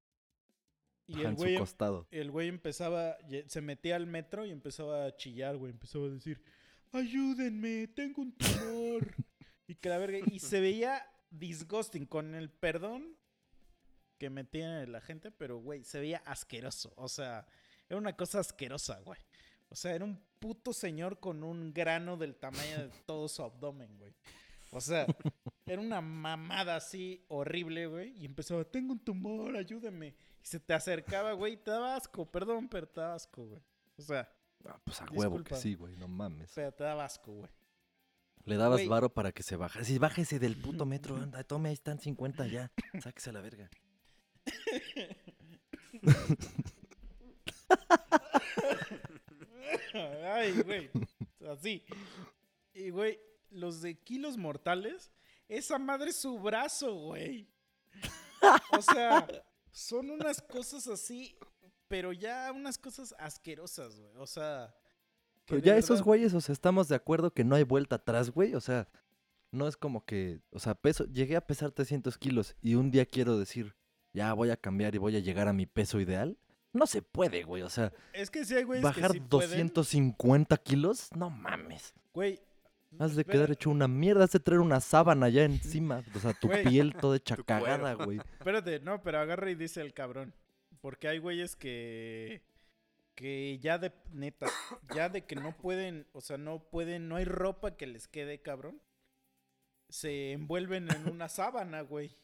Y 1.08 1.22
el 1.22 1.36
güey, 1.36 1.54
em 1.54 1.60
costado. 1.60 2.08
el 2.12 2.32
güey 2.32 2.48
empezaba, 2.48 3.18
se 3.48 3.62
metía 3.62 3.96
al 3.98 4.08
metro 4.08 4.46
y 4.46 4.52
empezaba 4.52 5.06
a 5.06 5.16
chillar, 5.16 5.58
güey. 5.58 5.72
Empezaba 5.72 6.06
a 6.06 6.10
decir, 6.10 6.42
ayúdenme, 6.92 7.88
tengo 7.88 8.22
un 8.22 8.32
tumor. 8.34 9.14
y 9.68 9.76
que 9.76 9.90
la 9.90 9.98
verga, 9.98 10.20
y 10.32 10.40
se 10.40 10.62
veía 10.62 11.06
disgusting, 11.30 12.06
con 12.06 12.36
el 12.36 12.50
perdón 12.50 13.18
que 14.18 14.30
metía 14.30 14.86
la 14.86 15.02
gente, 15.02 15.32
pero 15.32 15.58
güey, 15.58 15.84
se 15.84 16.00
veía 16.00 16.22
asqueroso. 16.26 16.94
O 16.96 17.10
sea, 17.10 17.46
era 17.90 17.98
una 17.98 18.16
cosa 18.16 18.40
asquerosa, 18.40 19.00
güey. 19.02 19.20
O 19.70 19.76
sea, 19.76 19.96
era 19.96 20.06
un 20.06 20.22
puto 20.40 20.72
señor 20.72 21.20
con 21.20 21.44
un 21.44 21.74
grano 21.74 22.16
del 22.16 22.36
tamaño 22.36 22.78
de 22.78 22.90
todo 23.06 23.28
su 23.28 23.44
abdomen, 23.44 23.98
güey. 23.98 24.14
O 24.72 24.82
sea, 24.82 25.06
era 25.66 25.82
una 25.82 26.02
mamada 26.02 26.76
así 26.76 27.26
horrible, 27.28 27.88
güey. 27.88 28.18
Y 28.18 28.26
empezaba, 28.26 28.64
tengo 28.64 28.94
un 28.94 29.00
tumor, 29.00 29.56
ayúdeme. 29.56 30.16
Y 30.44 30.46
se 30.46 30.60
te 30.60 30.74
acercaba, 30.74 31.32
güey, 31.34 31.54
y 31.54 31.58
te 31.58 31.72
daba 31.72 31.96
asco, 31.96 32.30
perdón, 32.30 32.68
pero 32.68 32.88
te 32.88 33.00
daba 33.02 33.16
asco, 33.16 33.46
güey. 33.46 33.62
O 33.98 34.02
sea, 34.02 34.30
Ah, 34.66 34.80
pues 34.84 35.02
a 35.02 35.06
huevo 35.12 35.44
que 35.44 35.56
sí, 35.58 35.76
güey, 35.76 35.98
no 35.98 36.08
mames. 36.08 36.52
pero 36.56 36.72
te 36.72 36.84
daba 36.86 37.04
asco, 37.06 37.34
güey. 37.34 37.50
Le 38.46 38.56
dabas 38.58 38.78
Güey. 38.80 38.88
varo 38.88 39.10
para 39.14 39.32
que 39.34 39.44
se 39.44 39.56
bajara. 39.58 39.84
Sí, 39.84 39.98
bájese 39.98 40.40
del 40.40 40.56
puto 40.58 40.86
metro, 40.86 41.16
anda, 41.18 41.44
tome, 41.44 41.68
ahí 41.70 41.74
están 41.74 42.00
50 42.00 42.48
ya. 42.48 42.72
Sáquese 43.02 43.30
a 43.30 43.34
la 43.34 43.42
verga. 43.42 43.70
Ay, 50.24 50.62
güey. 50.62 50.90
Así. 51.50 51.84
Y, 52.74 52.90
güey, 52.90 53.20
los 53.52 53.82
de 53.82 53.96
kilos 54.00 54.38
mortales, 54.38 55.12
esa 55.48 55.78
madre 55.78 56.10
es 56.10 56.18
su 56.18 56.40
brazo, 56.40 56.94
güey. 56.96 57.48
O 58.72 58.82
sea, 58.82 59.28
son 59.74 60.12
unas 60.12 60.42
cosas 60.42 60.88
así, 60.88 61.36
pero 61.88 62.14
ya 62.14 62.52
unas 62.56 62.78
cosas 62.78 63.14
asquerosas, 63.18 64.00
güey. 64.00 64.16
O 64.18 64.28
sea. 64.28 64.74
Pero 65.46 65.60
ya 65.60 65.76
esos 65.76 66.02
güeyes, 66.02 66.34
o 66.34 66.40
sea, 66.40 66.54
estamos 66.54 66.88
de 66.88 66.96
acuerdo 66.96 67.34
que 67.34 67.44
no 67.44 67.56
hay 67.56 67.64
vuelta 67.64 67.98
atrás, 67.98 68.30
güey. 68.30 68.56
O 68.56 68.62
sea, 68.62 68.88
no 69.52 69.68
es 69.68 69.76
como 69.76 70.06
que, 70.06 70.40
o 70.52 70.60
sea, 70.60 70.74
peso, 70.76 71.06
llegué 71.06 71.36
a 71.36 71.46
pesar 71.46 71.72
300 71.72 72.18
kilos 72.18 72.56
y 72.62 72.76
un 72.76 72.92
día 72.92 73.06
quiero 73.06 73.38
decir, 73.38 73.76
ya 74.14 74.32
voy 74.34 74.52
a 74.52 74.58
cambiar 74.58 74.96
y 74.96 75.00
voy 75.00 75.18
a 75.18 75.20
llegar 75.20 75.50
a 75.50 75.54
mi 75.54 75.66
peso 75.66 76.00
ideal. 76.00 76.38
No 76.72 76.88
se 76.88 77.02
puede, 77.02 77.44
güey. 77.44 77.64
O 77.64 77.70
sea, 77.70 77.92
Es 78.14 78.32
que 78.32 78.46
sí 78.46 78.56
hay 78.56 78.64
güeyes 78.64 78.84
bajar 78.84 79.12
que 79.12 79.18
sí 79.18 79.26
pueden. 79.28 79.68
250 79.68 80.56
kilos, 80.58 81.10
no 81.16 81.30
mames. 81.30 81.94
Güey. 82.14 82.40
Has 83.00 83.16
de 83.16 83.26
quedar 83.26 83.52
hecho 83.52 83.70
una 83.70 83.88
mierda, 83.88 84.26
has 84.26 84.32
de 84.32 84.40
traer 84.40 84.60
una 84.62 84.80
sábana 84.80 85.30
ya 85.30 85.44
encima. 85.44 86.04
O 86.16 86.20
sea, 86.20 86.34
tu 86.34 86.48
Güey. 86.48 86.64
piel 86.64 86.94
toda 87.02 87.18
hecha 87.18 87.36
cagada, 87.38 87.94
güey. 87.94 88.20
Espérate, 88.40 88.80
no, 88.80 89.02
pero 89.02 89.20
agarra 89.20 89.50
y 89.50 89.56
dice 89.56 89.82
el 89.82 89.94
cabrón. 89.94 90.34
Porque 90.82 91.08
hay 91.08 91.20
güeyes 91.20 91.56
que. 91.56 92.44
Que 93.16 93.60
ya 93.60 93.78
de. 93.78 93.94
Neta. 94.12 94.48
Ya 94.96 95.10
de 95.10 95.26
que 95.26 95.36
no 95.36 95.56
pueden. 95.56 96.08
O 96.14 96.22
sea, 96.22 96.38
no 96.38 96.60
pueden. 96.70 97.08
No 97.08 97.16
hay 97.16 97.26
ropa 97.26 97.78
que 97.78 97.88
les 97.88 98.08
quede, 98.08 98.42
cabrón. 98.42 98.82
Se 99.90 100.32
envuelven 100.32 100.90
en 100.92 101.10
una 101.10 101.30
sábana, 101.30 101.82
güey. 101.82 102.18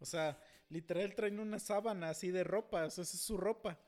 O 0.00 0.04
sea, 0.04 0.38
literal 0.68 1.14
traen 1.14 1.40
una 1.40 1.58
sábana 1.58 2.10
así 2.10 2.30
de 2.30 2.44
ropa. 2.44 2.84
O 2.84 2.90
sea, 2.90 3.02
esa 3.02 3.16
es 3.16 3.22
su 3.22 3.36
ropa. 3.36 3.78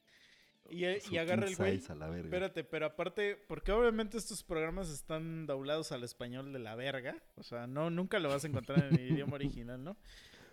Y, 0.71 0.85
eh, 0.85 1.01
y 1.11 1.19
agarra 1.19 1.47
el 1.47 1.57
güey. 1.57 1.79
size 1.79 1.93
a 1.93 1.95
la 1.95 2.09
verga. 2.09 2.25
Espérate, 2.25 2.65
pero 2.65 2.87
aparte, 2.87 3.37
porque 3.49 3.73
obviamente 3.73 4.17
estos 4.19 4.43
programas 4.43 4.89
están 4.91 5.47
doblados 5.47 5.93
al 5.93 6.05
español 6.05 6.53
de 6.53 6.59
la 6.59 6.75
verga. 6.75 7.17
O 7.37 7.43
sea, 7.43 7.67
no, 7.67 7.91
nunca 7.91 8.19
lo 8.19 8.29
vas 8.29 8.45
a 8.45 8.49
encontrar 8.49 8.85
en 8.85 8.95
el 8.95 9.11
idioma 9.13 9.35
original, 9.35 9.83
¿no? 9.83 9.97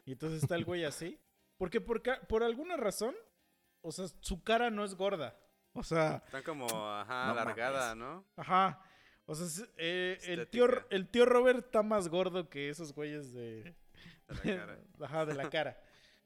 Y 0.05 0.11
entonces 0.13 0.43
está 0.43 0.55
el 0.55 0.65
güey 0.65 0.83
así. 0.85 1.19
Porque 1.57 1.79
por, 1.81 2.01
por 2.27 2.43
alguna 2.43 2.77
razón, 2.77 3.15
o 3.81 3.91
sea, 3.91 4.07
su 4.19 4.43
cara 4.43 4.69
no 4.69 4.83
es 4.83 4.95
gorda. 4.95 5.37
O 5.73 5.83
sea, 5.83 6.21
Está 6.25 6.43
como, 6.43 6.65
ajá, 6.67 7.25
No 7.27 7.31
alargada, 7.39 7.95
¿no? 7.95 8.25
ajá. 8.35 8.81
O 9.25 9.35
sea, 9.35 9.65
eh, 9.77 10.19
el, 10.23 10.47
tío, 10.49 10.67
el 10.89 11.07
tío 11.09 11.25
Robert 11.25 11.65
está 11.65 11.81
más 11.81 12.09
gordo 12.09 12.49
que 12.49 12.69
esos 12.69 12.93
güeyes 12.93 13.31
de, 13.33 13.73
De 14.27 14.35
la 14.35 14.41
cara. 14.67 14.79
ajá, 14.99 15.25
de 15.25 15.33
la 15.33 15.49
cara. 15.49 15.81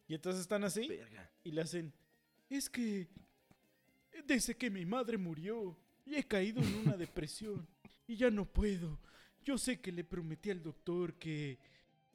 Y 0.08 0.16
entonces 0.16 0.42
están 0.42 0.64
así 0.64 0.88
Verga. 0.88 1.32
y 1.44 1.52
le 1.52 1.62
hacen, 1.62 1.94
es 2.50 2.70
que 2.70 3.08
desde 4.26 4.56
que 4.56 4.70
mi 4.70 4.86
madre 4.86 5.18
murió, 5.18 5.78
he 6.06 6.24
caído 6.24 6.62
en 6.62 6.74
una 6.76 6.98
depresión 6.98 7.68
y 8.08 8.16
ya 8.16 8.30
no 8.30 8.46
puedo. 8.46 9.00
Yo 9.44 9.58
sé 9.58 9.80
que 9.80 9.92
le 9.92 10.04
prometí 10.04 10.50
al 10.50 10.64
doctor 10.64 11.14
que 11.16 11.58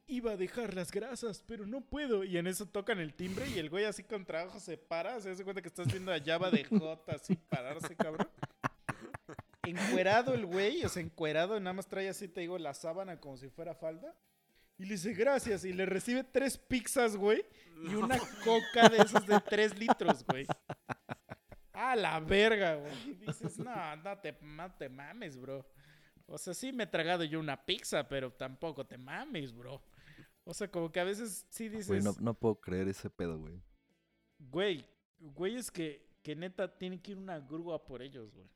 iba 0.07 0.31
a 0.31 0.37
dejar 0.37 0.73
las 0.73 0.91
grasas, 0.91 1.43
pero 1.47 1.65
no 1.65 1.81
puedo. 1.81 2.23
Y 2.23 2.37
en 2.37 2.47
eso 2.47 2.65
tocan 2.65 2.99
el 2.99 3.13
timbre 3.13 3.49
y 3.49 3.59
el 3.59 3.69
güey 3.69 3.85
así 3.85 4.03
con 4.03 4.25
trabajo 4.25 4.59
se 4.59 4.77
para, 4.77 5.19
se 5.21 5.31
hace 5.31 5.43
cuenta 5.43 5.61
que 5.61 5.69
estás 5.69 5.87
viendo 5.87 6.13
a 6.13 6.19
Java 6.19 6.51
de 6.51 6.63
J 6.63 7.11
así 7.11 7.35
pararse, 7.35 7.95
cabrón. 7.95 8.27
Encuerado 9.63 10.33
el 10.33 10.45
güey, 10.45 10.83
o 10.83 10.89
sea, 10.89 11.01
encuerado, 11.01 11.59
nada 11.59 11.73
más 11.73 11.87
trae 11.87 12.09
así, 12.09 12.27
te 12.27 12.41
digo, 12.41 12.57
la 12.57 12.73
sábana 12.73 13.19
como 13.19 13.37
si 13.37 13.49
fuera 13.49 13.73
falda. 13.73 14.13
Y 14.77 14.85
le 14.85 14.95
dice 14.95 15.13
gracias. 15.13 15.65
Y 15.65 15.73
le 15.73 15.85
recibe 15.85 16.23
tres 16.23 16.57
pizzas, 16.57 17.15
güey. 17.15 17.45
Y 17.89 17.95
una 17.95 18.17
coca 18.43 18.89
de 18.89 18.97
esas 18.97 19.25
de 19.25 19.39
tres 19.41 19.77
litros, 19.77 20.25
güey. 20.25 20.45
A 21.73 21.95
la 21.95 22.19
verga, 22.19 22.75
güey. 22.75 23.15
Dices, 23.25 23.57
no, 23.59 23.95
no 23.97 24.17
te, 24.19 24.37
no 24.41 24.71
te 24.75 24.89
mames, 24.89 25.37
bro. 25.39 25.65
O 26.27 26.37
sea, 26.37 26.53
sí 26.53 26.71
me 26.71 26.83
he 26.83 26.87
tragado 26.87 27.23
yo 27.23 27.39
una 27.39 27.65
pizza, 27.65 28.07
pero 28.07 28.31
tampoco 28.31 28.85
te 28.85 28.97
mames, 28.97 29.53
bro. 29.55 29.81
O 30.45 30.53
sea, 30.53 30.69
como 30.69 30.91
que 30.91 30.99
a 30.99 31.03
veces 31.03 31.45
sí 31.49 31.69
dices, 31.69 31.87
Güey, 31.87 32.01
no, 32.01 32.13
no 32.19 32.33
puedo 32.33 32.55
creer 32.59 32.87
ese 32.87 33.09
pedo, 33.09 33.39
güey. 33.39 33.61
güey, 34.39 34.85
güey 35.19 35.55
es 35.55 35.71
que, 35.71 36.05
que 36.21 36.35
neta 36.35 36.77
tiene 36.77 37.01
que 37.01 37.11
ir 37.11 37.17
una 37.17 37.39
grúa 37.39 37.83
por 37.85 38.01
ellos, 38.01 38.31
güey. 38.33 38.47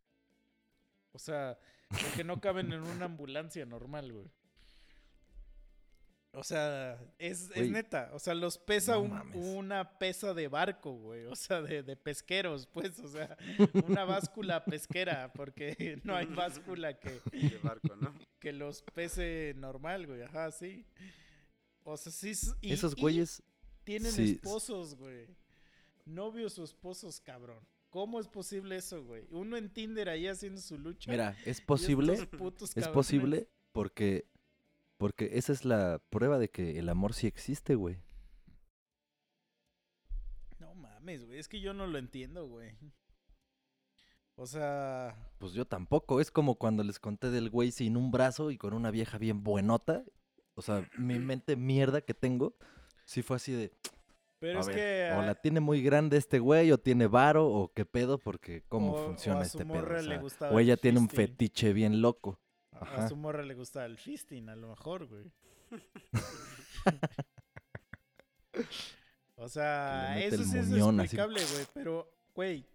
O 1.12 1.20
sea, 1.20 1.58
porque 1.90 2.24
no 2.24 2.40
caben 2.40 2.72
en 2.72 2.82
una 2.84 3.06
ambulancia 3.06 3.66
normal, 3.66 4.12
güey. 4.14 4.30
O 6.34 6.44
sea, 6.44 7.00
es, 7.18 7.50
es 7.56 7.70
neta. 7.72 8.12
O 8.14 8.20
sea, 8.20 8.36
los 8.36 8.58
pesa 8.60 8.94
no 8.94 9.02
un- 9.02 9.10
mames. 9.12 9.36
una 9.56 9.98
pesa 9.98 10.34
de 10.34 10.48
barco, 10.48 10.92
güey. 10.94 11.26
O 11.26 11.36
sea, 11.36 11.62
de, 11.62 11.82
de 11.84 11.96
pesqueros, 11.96 12.68
pues. 12.68 13.00
O 13.00 13.08
sea, 13.08 13.36
una 13.88 14.04
báscula 14.06 14.64
pesquera, 14.66 15.32
porque 15.34 16.00
no 16.04 16.16
hay 16.16 16.28
báscula 16.28 17.00
que, 17.00 17.22
De 17.32 17.58
barco, 17.64 17.96
¿no? 17.96 18.14
que 18.40 18.52
los 18.54 18.82
pese 18.94 19.54
normal, 19.58 20.06
güey. 20.06 20.22
Ajá, 20.22 20.52
sí. 20.52 20.86
O 21.84 21.98
sea, 21.98 22.12
sí. 22.12 22.34
y- 22.62 22.74
Esos 22.74 22.94
y- 22.98 23.02
güeyes, 23.02 23.42
tienen 23.84 24.12
Sí. 24.12 24.34
esposos, 24.34 24.96
güey. 24.96 25.28
Novios 26.06 26.58
o 26.60 26.64
esposos, 26.64 27.20
cabrón. 27.20 27.60
¿Cómo 27.90 28.20
es 28.20 28.28
posible 28.28 28.76
eso, 28.76 29.04
güey? 29.04 29.26
Uno 29.32 29.58
en 29.58 29.70
Tinder 29.70 30.10
ahí 30.10 30.28
haciendo 30.28 30.62
su 30.62 30.78
lucha. 30.78 31.10
mira, 31.10 31.36
es 31.46 31.60
y 31.60 31.62
posible, 31.64 32.14
estos 32.14 32.28
putos 32.28 32.76
es 32.78 32.88
posible 32.90 33.48
porque, 33.72 34.26
porque 34.98 35.30
esa 35.34 35.52
es 35.54 35.66
la 35.66 36.02
prueba 36.10 36.38
de 36.40 36.50
que 36.50 36.80
el 36.80 36.90
amor 36.90 37.14
sí 37.14 37.28
existe, 37.28 37.76
güey. 37.76 37.98
No 40.60 40.74
mames, 40.76 41.26
güey. 41.26 41.40
Es 41.40 41.48
que 41.48 41.60
yo 41.60 41.74
no 41.74 41.88
lo 41.88 41.98
entiendo, 41.98 42.48
güey. 42.48 42.76
O 44.36 44.46
sea. 44.46 45.16
Pues 45.40 45.54
yo 45.54 45.66
tampoco. 45.66 46.20
Es 46.22 46.32
como 46.32 46.56
cuando 46.56 46.84
les 46.84 47.00
conté 47.00 47.30
del 47.32 47.50
güey 47.50 47.72
sin 47.72 47.98
un 47.98 48.12
brazo 48.12 48.52
y 48.52 48.58
con 48.58 48.74
una 48.74 48.92
vieja 48.92 49.18
bien 49.18 49.44
buenota. 49.44 50.04
O 50.56 50.62
sea, 50.62 50.88
mi 50.98 51.20
mente 51.20 51.56
mierda 51.56 52.02
que 52.02 52.14
tengo, 52.14 52.56
sí 53.06 53.22
fue 53.22 53.36
así 53.38 53.52
de, 53.52 53.72
Pero 54.40 54.58
a 54.58 54.62
es 54.62 54.68
ver, 54.68 54.76
que. 54.76 55.16
o 55.18 55.22
la 55.22 55.36
tiene 55.36 55.60
muy 55.60 55.82
grande 55.84 56.18
este 56.18 56.40
güey, 56.40 56.72
o 56.72 56.80
tiene 56.80 57.06
varo, 57.08 57.48
o 57.48 57.72
qué 57.74 57.86
pedo, 57.86 58.18
porque 58.18 58.64
cómo 58.68 58.94
o- 58.94 59.02
o 59.02 59.06
funciona 59.06 59.42
a 59.42 59.46
su 59.46 59.60
este 59.60 59.66
pedo. 59.72 59.82
morra 59.82 60.00
O, 60.00 60.02
le 60.02 60.08
sea, 60.08 60.18
gustaba 60.22 60.52
o 60.56 60.60
el 60.60 60.66
ella 60.66 60.78
tiene 60.78 61.00
un 61.00 61.10
fetiche 61.10 61.74
bien 61.74 62.02
loco. 62.02 62.40
A- 62.80 62.84
Ajá. 62.84 63.06
A 63.06 63.10
su 63.10 63.16
morra 63.16 63.44
le 63.44 63.56
gusta 63.56 63.86
el 63.86 63.98
fisting, 63.98 64.50
a 64.50 64.56
lo 64.56 64.70
mejor, 64.70 65.08
güey. 65.08 65.32
o 69.36 69.50
sea, 69.50 70.20
eso 70.20 70.44
sí 70.44 70.58
es 70.58 70.72
así. 70.72 70.80
explicable, 71.04 71.42
güey. 71.54 71.66
Pero, 71.74 72.12
güey, 72.34 72.66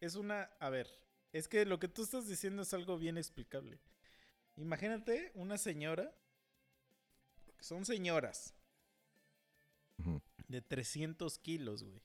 es 0.00 0.14
una. 0.14 0.42
A 0.60 0.70
ver, 0.70 0.88
es 1.32 1.48
que 1.48 1.64
lo 1.66 1.78
que 1.78 1.88
tú 1.88 2.02
estás 2.02 2.28
diciendo 2.28 2.62
es 2.62 2.72
algo 2.74 2.98
bien 2.98 3.18
explicable. 3.18 3.80
Imagínate 4.56 5.32
una 5.34 5.58
señora. 5.58 6.14
Son 7.60 7.84
señoras 7.86 8.54
de 10.48 10.60
300 10.60 11.38
kilos, 11.38 11.82
güey. 11.82 12.02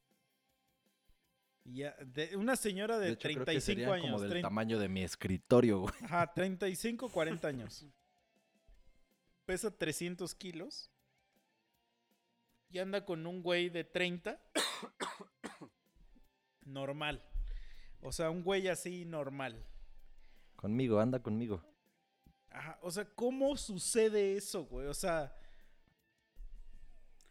Y 1.70 1.82
ya, 1.82 1.96
de, 2.04 2.36
una 2.36 2.56
señora 2.56 2.98
de, 2.98 3.08
De 3.08 3.12
hecho, 3.14 3.28
creo 3.28 3.40
que 3.40 3.46
35 3.46 3.66
serían 3.66 3.92
años. 3.92 4.06
como 4.06 4.20
del 4.22 4.30
30 4.32 4.48
tamaño 4.48 4.80
de 4.80 4.90
mi 4.90 5.04
escritorio, 5.04 5.82
güey. 5.82 5.94
Ajá, 6.02 6.34
35, 6.34 7.10
40 7.10 7.48
años. 7.48 7.86
Pesa 9.46 9.70
300 9.70 10.34
kilos. 10.34 10.90
Y 12.72 12.80
anda 12.80 13.06
con 13.06 13.28
un 13.28 13.44
güey 13.44 13.70
de 13.70 13.84
30. 13.84 14.42
normal. 16.66 17.24
O 18.02 18.12
sea, 18.12 18.32
un 18.32 18.44
güey 18.44 18.68
así 18.68 19.06
normal. 19.06 19.64
Conmigo, 20.56 21.00
anda 21.00 21.22
conmigo. 21.22 21.64
Ajá, 22.50 22.80
o 22.82 22.90
sea, 22.90 23.06
¿cómo 23.06 23.56
sucede 23.58 24.36
eso, 24.36 24.66
güey? 24.66 24.88
O 24.88 24.94
sea, 24.96 25.36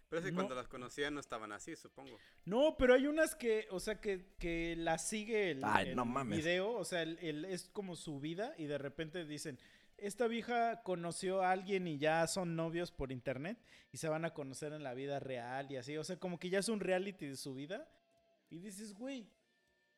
Pero 0.09 0.21
es 0.21 0.25
que 0.27 0.33
No. 0.33 0.37
cuando 0.39 0.55
las 0.55 0.69
conocía 0.69 1.11
no 1.11 1.21
estaban 1.21 1.53
así, 1.53 1.77
supongo. 1.77 2.17
No, 2.45 2.77
pero 2.79 2.95
hay 2.95 3.07
unas 3.07 3.35
que, 3.35 3.67
o 3.71 3.79
sea, 3.81 4.01
que, 4.01 4.33
que 4.39 4.75
la 4.77 4.97
sigue 4.99 5.51
el, 5.51 5.61
Ay, 5.65 5.91
el 5.91 5.97
no 5.97 6.05
mames. 6.07 6.39
video, 6.39 6.71
o 6.73 6.85
sea, 6.85 7.03
el, 7.03 7.19
el- 7.19 7.45
es 7.45 7.69
como 7.73 7.95
su 7.97 8.19
vida 8.21 8.55
y 8.57 8.65
de 8.67 8.79
repente 8.79 9.25
dicen, 9.27 9.59
esta 9.99 10.27
vieja 10.29 10.83
conoció 10.83 11.43
a 11.43 11.51
alguien 11.51 11.87
y 11.89 11.99
ya 11.99 12.27
son 12.27 12.57
novios 12.57 12.91
por 12.93 13.13
internet 13.13 13.59
y 13.93 13.99
se 13.99 14.09
van 14.09 14.25
a 14.25 14.33
conocer 14.33 14.73
en 14.73 14.83
la 14.83 14.95
vida 14.95 15.19
real 15.21 15.71
y 15.71 15.77
así, 15.77 15.97
o 15.99 16.05
sea, 16.05 16.17
como 16.19 16.39
que 16.39 16.49
ya 16.51 16.61
es 16.61 16.69
un 16.69 16.81
reality 16.81 17.27
de 17.27 17.37
su 17.37 17.53
vida 17.55 17.87
y 18.49 18.61
dices, 18.61 18.95
güey, 18.95 19.29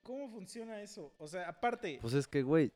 ¿cómo 0.02 0.28
funciona 0.28 0.80
eso? 0.82 1.14
O 1.18 1.28
sea, 1.28 1.48
aparte, 1.48 1.98
Pues 2.00 2.14
es 2.14 2.26
que, 2.26 2.42
güey, 2.42 2.72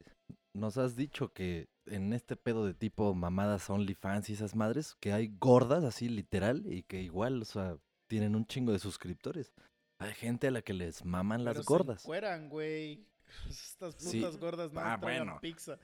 nos 0.55 0.78
has 0.78 0.97
dicho 0.97 1.32
que 1.32 1.68
en 1.86 2.12
este 2.12 2.36
pedo 2.36 2.64
de 2.64 2.72
tipo 2.74 3.14
mamadas 3.14 3.68
OnlyFans 3.68 4.31
y 4.31 4.32
esas 4.35 4.55
madres, 4.56 4.94
que 5.01 5.12
hay 5.12 5.36
gordas 5.39 5.85
así 5.85 6.09
literal 6.09 6.64
y 6.72 6.82
que 6.85 7.02
igual, 7.02 7.43
o 7.43 7.44
sea, 7.44 7.76
tienen 8.06 8.35
un 8.36 8.47
chingo 8.47 8.72
de 8.72 8.78
suscriptores. 8.78 9.52
Hay 9.98 10.12
gente 10.14 10.48
a 10.48 10.51
la 10.51 10.62
que 10.62 10.72
les 10.72 11.05
maman 11.05 11.40
pero 11.44 11.55
las 11.55 11.64
se 11.66 11.68
gordas. 11.72 12.02
encueran, 12.05 12.48
güey. 12.48 13.06
Estas 13.51 13.94
putas 13.97 14.10
Sí. 14.10 14.22
gordas 14.40 14.72
no 14.72 14.81
Ah, 14.81 14.97
bueno. 14.97 15.39
pizza. 15.40 15.78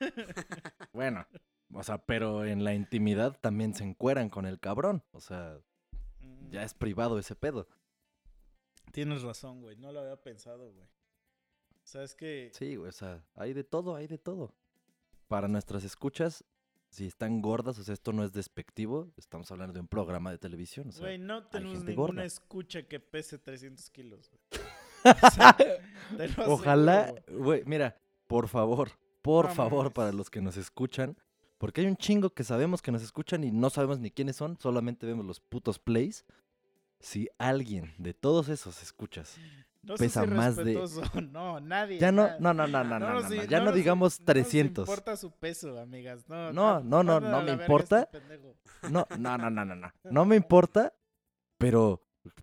Bueno, 0.92 1.26
o 1.72 1.82
sea, 1.82 1.98
pero 2.04 2.44
en 2.44 2.64
la 2.64 2.74
intimidad 2.74 3.38
también 3.40 3.74
se 3.74 3.84
encueran 3.84 4.28
con 4.28 4.44
el 4.46 4.60
cabrón. 4.60 5.02
O 5.12 5.20
sea, 5.20 5.58
Mm. 6.20 6.50
ya 6.50 6.62
es 6.62 6.74
privado 6.74 7.18
ese 7.18 7.34
pedo. 7.36 7.68
Tienes 8.92 9.22
razón, 9.22 9.60
güey. 9.60 9.76
No 9.76 9.92
lo 9.92 10.00
había 10.00 10.16
pensado, 10.16 10.72
güey. 10.72 10.86
O 11.84 11.86
sea, 11.86 12.02
es 12.02 12.14
que. 12.14 12.50
Sí, 12.54 12.76
güey, 12.76 12.88
o 12.88 12.92
sea, 12.92 13.22
hay 13.36 13.52
de 13.52 13.62
todo, 13.64 13.94
hay 13.94 14.06
de 14.06 14.18
todo. 14.18 14.54
Para 15.28 15.48
nuestras 15.48 15.84
escuchas, 15.84 16.44
si 16.88 17.06
están 17.06 17.42
gordas, 17.42 17.78
o 17.78 17.84
sea, 17.84 17.92
esto 17.94 18.12
no 18.12 18.24
es 18.24 18.32
despectivo, 18.32 19.10
estamos 19.16 19.50
hablando 19.50 19.74
de 19.74 19.80
un 19.80 19.88
programa 19.88 20.30
de 20.30 20.38
televisión. 20.38 20.88
O 20.88 20.92
sea, 20.92 21.00
Güey, 21.02 21.18
no 21.18 21.44
tenemos 21.46 21.84
ninguna 21.84 21.94
gorda. 21.96 22.24
escucha 22.24 22.82
que 22.84 23.00
pese 23.00 23.38
300 23.38 23.90
kilos. 23.90 24.30
güey. 24.30 24.64
O 25.22 25.30
sea, 25.30 25.56
Ojalá, 26.46 27.14
güey. 27.30 27.62
mira, 27.66 27.98
por 28.26 28.48
favor, 28.48 28.90
por 29.20 29.50
favor, 29.52 29.92
para 29.92 30.12
los 30.12 30.30
que 30.30 30.40
nos 30.40 30.56
escuchan, 30.56 31.16
porque 31.58 31.82
hay 31.82 31.86
un 31.88 31.96
chingo 31.96 32.30
que 32.30 32.42
sabemos 32.42 32.80
que 32.80 32.90
nos 32.90 33.02
escuchan 33.02 33.44
y 33.44 33.50
no 33.50 33.68
sabemos 33.68 33.98
ni 34.00 34.10
quiénes 34.10 34.36
son, 34.36 34.58
solamente 34.58 35.04
vemos 35.06 35.26
los 35.26 35.40
putos 35.40 35.78
plays. 35.78 36.24
Si 37.00 37.28
alguien 37.36 37.92
de 37.98 38.14
todos 38.14 38.48
esos 38.48 38.82
escuchas, 38.82 39.36
No 39.86 39.96
sé 39.96 40.04
pesa 40.04 40.24
si 40.24 40.30
más 40.30 40.56
de- 40.56 40.74
No, 41.32 41.60
nadie. 41.60 41.98
ya 41.98 42.10
no, 42.12 42.28
no, 42.40 42.54
no, 42.54 42.66
no, 42.66 42.84
no, 42.84 42.98
no, 42.98 42.98
no, 42.98 43.20
no, 43.28 43.44
ya 43.44 43.58
no 43.60 43.66
nos- 43.66 43.74
digamos 43.74 44.20
nos 44.20 44.26
300. 44.26 44.88
importa 44.88 45.16
su 45.16 45.30
peso, 45.32 45.78
amigas. 45.78 46.28
No, 46.28 46.52
No, 46.52 46.80
no, 46.82 47.02
no, 47.02 47.20
no 47.20 47.42
me 47.42 47.52
importa. 47.52 48.08
este. 48.12 48.54
No, 48.90 49.06
no, 49.18 49.38
no, 49.38 49.50
no, 49.50 49.64
no, 49.64 49.74
no. 49.76 49.92
No 50.04 50.24
me 50.24 50.36
importa, 50.36 50.92
pero 51.58 52.00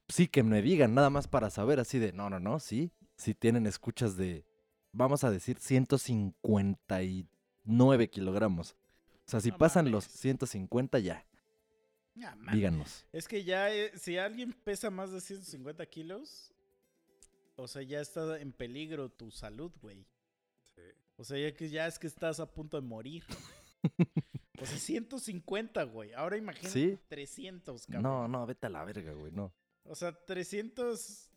sí 0.07 0.27
que 0.27 0.43
me 0.43 0.61
digan, 0.61 0.93
nada 0.93 1.09
más 1.09 1.27
para 1.27 1.49
saber 1.49 1.79
así 1.79 1.99
de, 1.99 2.13
no, 2.13 2.29
no, 2.29 2.39
no, 2.39 2.59
sí, 2.59 2.91
sí 3.17 3.33
tienen 3.33 3.65
escuchas 3.67 4.15
de, 4.17 4.45
vamos 4.91 5.23
a 5.23 5.31
decir, 5.31 5.57
159 5.59 8.09
kilogramos. 8.09 8.75
O 9.25 9.29
sea, 9.31 9.39
si 9.39 9.51
No 9.51 9.57
pasan 9.57 9.91
los 9.91 10.05
mames. 10.05 10.19
150 10.19 10.99
ya, 10.99 11.25
díganos. 12.51 13.05
Es 13.11 13.27
que 13.27 13.43
ya, 13.43 13.71
eh, 13.73 13.91
si 13.95 14.17
alguien 14.17 14.53
pesa 14.63 14.89
más 14.89 15.11
de 15.11 15.21
150 15.21 15.85
kilos, 15.85 16.51
o 17.55 17.67
sea, 17.67 17.81
ya 17.81 17.99
está 18.01 18.39
en 18.39 18.51
peligro 18.51 19.09
tu 19.09 19.31
salud, 19.31 19.71
güey. 19.81 20.05
Sí. 20.75 20.81
O 21.17 21.23
sea, 21.23 21.37
ya 21.37 21.55
que 21.55 21.69
ya 21.69 21.87
es 21.87 21.99
que 21.99 22.07
estás 22.07 22.39
a 22.39 22.51
punto 22.51 22.79
de 22.79 22.87
morir. 22.87 23.23
O 24.61 24.65
sea, 24.67 24.77
150, 24.77 25.83
güey. 25.85 26.13
Ahora 26.13 26.37
imagínate 26.37 26.69
¿Sí? 26.69 26.99
300, 27.07 27.87
cabrón. 27.87 28.03
No, 28.03 28.27
no, 28.27 28.45
vete 28.45 28.67
a 28.67 28.69
la 28.69 28.83
verga, 28.83 29.11
güey, 29.13 29.31
no. 29.31 29.51
O 29.85 29.95
sea, 29.95 30.11
300 30.11 31.31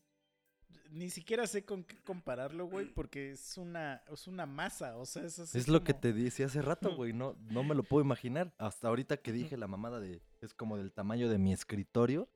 ni 0.91 1.11
siquiera 1.11 1.47
sé 1.47 1.65
con 1.65 1.85
qué 1.85 1.97
compararlo, 2.03 2.67
güey, 2.67 2.87
porque 2.95 3.33
es 3.33 3.57
una 3.57 4.03
es 4.13 4.27
una 4.27 4.47
masa, 4.47 4.97
o 4.97 5.07
sea, 5.07 5.25
es 5.25 5.39
así 5.39 5.59
Es 5.59 5.69
lo 5.69 5.85
que 5.85 5.95
te 5.95 6.13
dije 6.13 6.45
hace 6.45 6.63
rato, 6.63 6.95
güey, 6.95 7.13
no, 7.13 7.37
no 7.51 7.65
me 7.65 7.75
lo 7.75 7.83
puedo 7.83 8.05
imaginar. 8.05 8.55
Hasta 8.59 8.89
ahorita 8.89 9.17
que 9.17 9.33
dije 9.33 9.57
la 9.57 9.67
mamada 9.67 10.01
de, 10.01 10.23
es 10.41 10.55
como 10.55 10.77
del 10.77 10.93
tamaño 10.93 11.29
de 11.29 11.39
mi 11.39 11.53
escritorio 11.53 12.29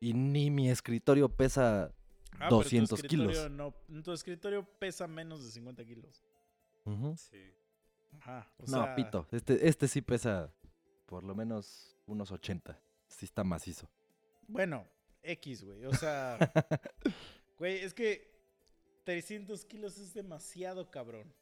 y 0.00 0.14
ni 0.14 0.50
mi 0.50 0.70
escritorio 0.70 1.28
pesa 1.28 1.94
Ah, 2.32 2.48
pero 2.48 2.48
tu 2.50 2.56
200 2.64 3.02
kilos. 3.02 3.50
No, 3.50 3.74
tu 4.02 4.12
escritorio 4.12 4.64
pesa 4.78 5.06
menos 5.06 5.44
de 5.44 5.50
50 5.50 5.84
kilos. 5.84 6.24
Sí. 7.16 7.52
Ajá. 8.20 8.50
O 8.58 8.62
No, 8.70 8.84
sea, 8.84 8.94
pito. 8.94 9.26
Este, 9.30 9.68
este 9.68 9.88
sí 9.88 10.00
pesa 10.00 10.52
por 11.06 11.24
lo 11.24 11.34
menos 11.34 11.96
unos 12.06 12.30
80. 12.30 12.78
Sí 13.08 13.24
está 13.26 13.44
macizo. 13.44 13.88
Bueno, 14.46 14.86
X, 15.22 15.64
güey. 15.64 15.84
O 15.84 15.94
sea, 15.94 16.38
güey, 17.58 17.78
es 17.78 17.92
que 17.92 18.30
300 19.04 19.64
kilos 19.64 19.98
es 19.98 20.14
demasiado, 20.14 20.90
cabrón. 20.90 21.32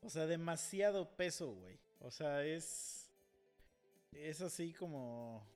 O 0.00 0.10
sea, 0.10 0.26
demasiado 0.26 1.16
peso, 1.16 1.52
güey. 1.54 1.78
O 2.00 2.10
sea, 2.10 2.44
es. 2.44 3.10
Es 4.12 4.40
así 4.40 4.72
como. 4.72 5.46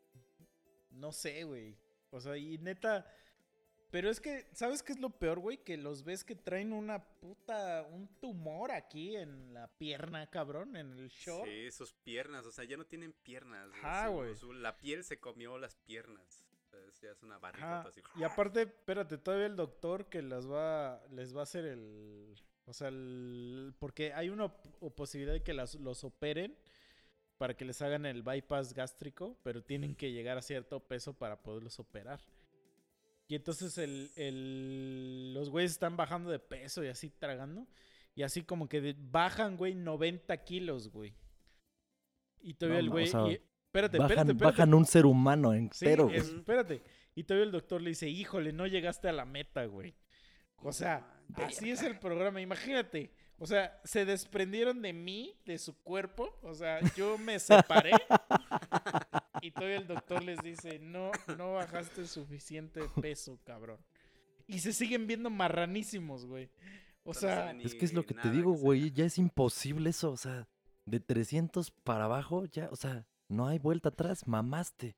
No 0.91 1.13
sé, 1.13 1.45
güey. 1.45 1.77
O 2.11 2.21
sea, 2.21 2.37
y 2.37 2.59
neta. 2.59 3.07
Pero 3.91 4.11
es 4.11 4.21
que, 4.21 4.47
¿sabes 4.53 4.83
qué 4.83 4.93
es 4.93 5.01
lo 5.01 5.09
peor, 5.11 5.39
güey? 5.39 5.57
Que 5.65 5.79
los 5.79 6.05
ves 6.05 6.23
que 6.23 6.35
traen 6.35 6.73
una 6.75 7.03
puta. 7.03 7.87
Un 7.91 8.07
tumor 8.21 8.71
aquí 8.71 9.17
en 9.17 9.55
la 9.55 9.69
pierna, 9.69 10.27
cabrón, 10.29 10.77
en 10.77 10.93
el 10.93 11.09
short. 11.09 11.49
Sí, 11.49 11.71
sus 11.71 11.95
piernas, 11.95 12.45
o 12.45 12.51
sea, 12.53 12.65
ya 12.65 12.77
no 12.77 12.85
tienen 12.85 13.13
piernas. 13.13 13.71
su- 14.07 14.13
güey. 14.13 14.61
la 14.61 14.77
piel 14.77 15.05
se 15.05 15.19
comió 15.19 15.57
las 15.59 15.75
piernas. 15.77 16.45
Es- 16.87 17.01
ya 17.01 17.11
es 17.13 17.23
una 17.23 17.39
barrigota 17.39 17.89
así. 17.89 18.03
Y 18.17 18.25
aparte, 18.25 18.63
espérate, 18.63 19.17
todavía 19.19 19.47
el 19.47 19.57
doctor 19.57 20.07
que 20.11 20.21
las 20.23 20.47
va, 20.49 21.03
les 21.11 21.35
va 21.35 21.41
a 21.41 21.43
hacer 21.45 21.65
el, 21.65 22.35
o 22.67 22.73
sea, 22.75 22.89
el, 22.89 23.75
porque 23.79 24.13
hay 24.13 24.29
una 24.29 24.49
posibilidad 24.95 25.33
de 25.33 25.43
que 25.43 25.55
las, 25.55 25.75
los 25.77 26.05
operen 26.05 26.57
para 27.39 27.57
que 27.57 27.65
les 27.65 27.81
hagan 27.81 28.05
el 28.05 28.23
bypass 28.23 28.75
gástrico, 28.75 29.39
pero 29.43 29.63
tienen 29.63 29.95
que 29.95 30.13
llegar 30.13 30.37
a 30.37 30.43
cierto 30.43 30.81
peso 30.81 31.15
para 31.15 31.41
poderlos 31.43 31.79
operar. 31.81 32.21
Y 33.29 33.35
entonces 33.35 33.77
el, 33.79 34.11
el, 34.17 35.35
los 35.35 35.51
güeyes 35.51 35.73
están 35.73 35.97
bajando 35.97 36.31
de 36.31 36.39
peso 36.39 36.83
y 36.83 36.89
así 36.89 37.11
tragando. 37.11 37.67
Y 38.15 38.23
así 38.23 38.43
como 38.43 38.69
que 38.69 38.81
de- 38.81 38.97
bajan, 38.99 39.57
güey, 39.57 39.75
90 39.75 40.37
kilos, 40.45 40.89
güey. 40.91 41.15
Y 42.41 42.55
todavía 42.55 42.81
No, 42.81 42.85
el 42.87 42.89
o 42.89 42.93
güey... 42.93 43.07
sea, 43.07 43.29
y- 43.29 43.33
espérate, 43.35 43.99
bajan, 43.99 44.11
espérate, 44.11 44.33
espérate. 44.33 44.35
bajan 44.57 44.75
un 44.75 44.85
ser 44.87 45.05
humano 45.07 45.53
Sí, 45.53 45.59
entero. 45.59 46.05
güey. 46.05 46.17
es- 46.17 46.29
espérate. 46.29 46.83
Y 47.15 47.25
todavía 47.25 47.45
el 47.47 47.53
doctor 47.53 47.83
le 47.83 47.91
dice, 47.91 48.09
híjole, 48.09 48.53
no 48.53 48.67
llegaste 48.67 49.09
a 49.09 49.13
la 49.13 49.25
meta, 49.27 49.65
güey. 49.67 49.95
O 50.63 50.73
sea, 50.73 51.07
así 51.35 51.71
es 51.71 51.83
el 51.83 51.99
programa, 51.99 52.41
imagínate. 52.41 53.13
O 53.39 53.47
sea, 53.47 53.81
se 53.85 54.05
desprendieron 54.05 54.81
de 54.83 54.93
mí, 54.93 55.37
de 55.45 55.59
su 55.59 55.81
cuerpo. 55.83 56.37
O 56.43 56.55
sea, 56.55 56.81
yo 56.97 57.19
me 57.19 57.39
separé. 57.39 57.93
y 59.41 59.51
todavía 59.51 59.79
el 59.79 59.87
doctor 59.87 60.23
les 60.23 60.39
dice, 60.43 60.79
no, 60.79 61.11
no 61.37 61.55
bajaste 61.55 62.07
suficiente 62.07 62.83
peso, 63.01 63.39
cabrón. 63.45 63.79
Y 64.47 64.61
se 64.61 64.73
siguen 64.73 65.07
viendo 65.07 65.31
marranísimos, 65.31 66.25
güey. 66.25 66.49
O 67.05 67.15
sea, 67.15 67.53
Es 67.53 67.75
que 67.75 67.85
es 67.85 67.93
lo 67.93 68.05
que 68.05 68.15
te 68.15 68.31
digo, 68.31 68.53
güey. 68.53 68.91
Ya 68.93 69.05
es 69.05 69.19
imposible 69.19 69.91
eso. 69.91 70.11
O 70.11 70.17
sea, 70.17 70.47
de 70.87 71.01
300 71.01 71.71
para 71.71 72.05
abajo, 72.05 72.45
ya, 72.47 72.69
o 72.71 72.77
sea, 72.77 73.07
no 73.29 73.47
hay 73.47 73.59
vuelta 73.59 73.91
atrás. 73.91 74.27
Mamaste. 74.27 74.97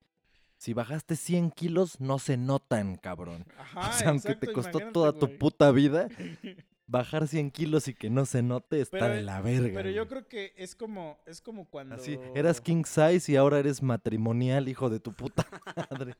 Si 0.56 0.74
bajaste 0.74 1.16
100 1.16 1.52
kilos, 1.52 2.00
no 2.00 2.18
se 2.18 2.36
notan, 2.36 2.96
cabrón. 2.96 3.46
ajá, 3.56 3.88
o 3.88 3.92
sea, 3.92 4.08
aunque 4.10 4.34
te 4.34 4.52
costó 4.52 4.78
toda 4.92 5.12
tu 5.12 5.38
puta 5.38 5.70
vida, 5.70 6.08
bajar 6.90 7.28
100 7.28 7.50
kilos 7.52 7.86
y 7.88 7.94
que 7.94 8.10
no 8.10 8.26
se 8.26 8.42
note 8.42 8.80
está 8.80 8.98
Pero- 8.98 9.14
de 9.14 9.22
la 9.22 9.40
verga. 9.40 9.70
Pero 9.74 9.90
yo 9.90 10.08
creo 10.08 10.26
que 10.26 10.52
es 10.56 10.74
como, 10.74 11.18
es 11.26 11.40
como 11.40 11.68
cuando... 11.68 11.94
Así, 11.94 12.18
eras 12.34 12.60
king 12.60 12.82
size 12.84 13.30
y 13.32 13.36
ahora 13.36 13.58
eres 13.60 13.80
matrimonial, 13.82 14.68
hijo 14.68 14.90
de 14.90 14.98
tu 15.00 15.12
puta 15.12 15.46
madre. 15.90 16.14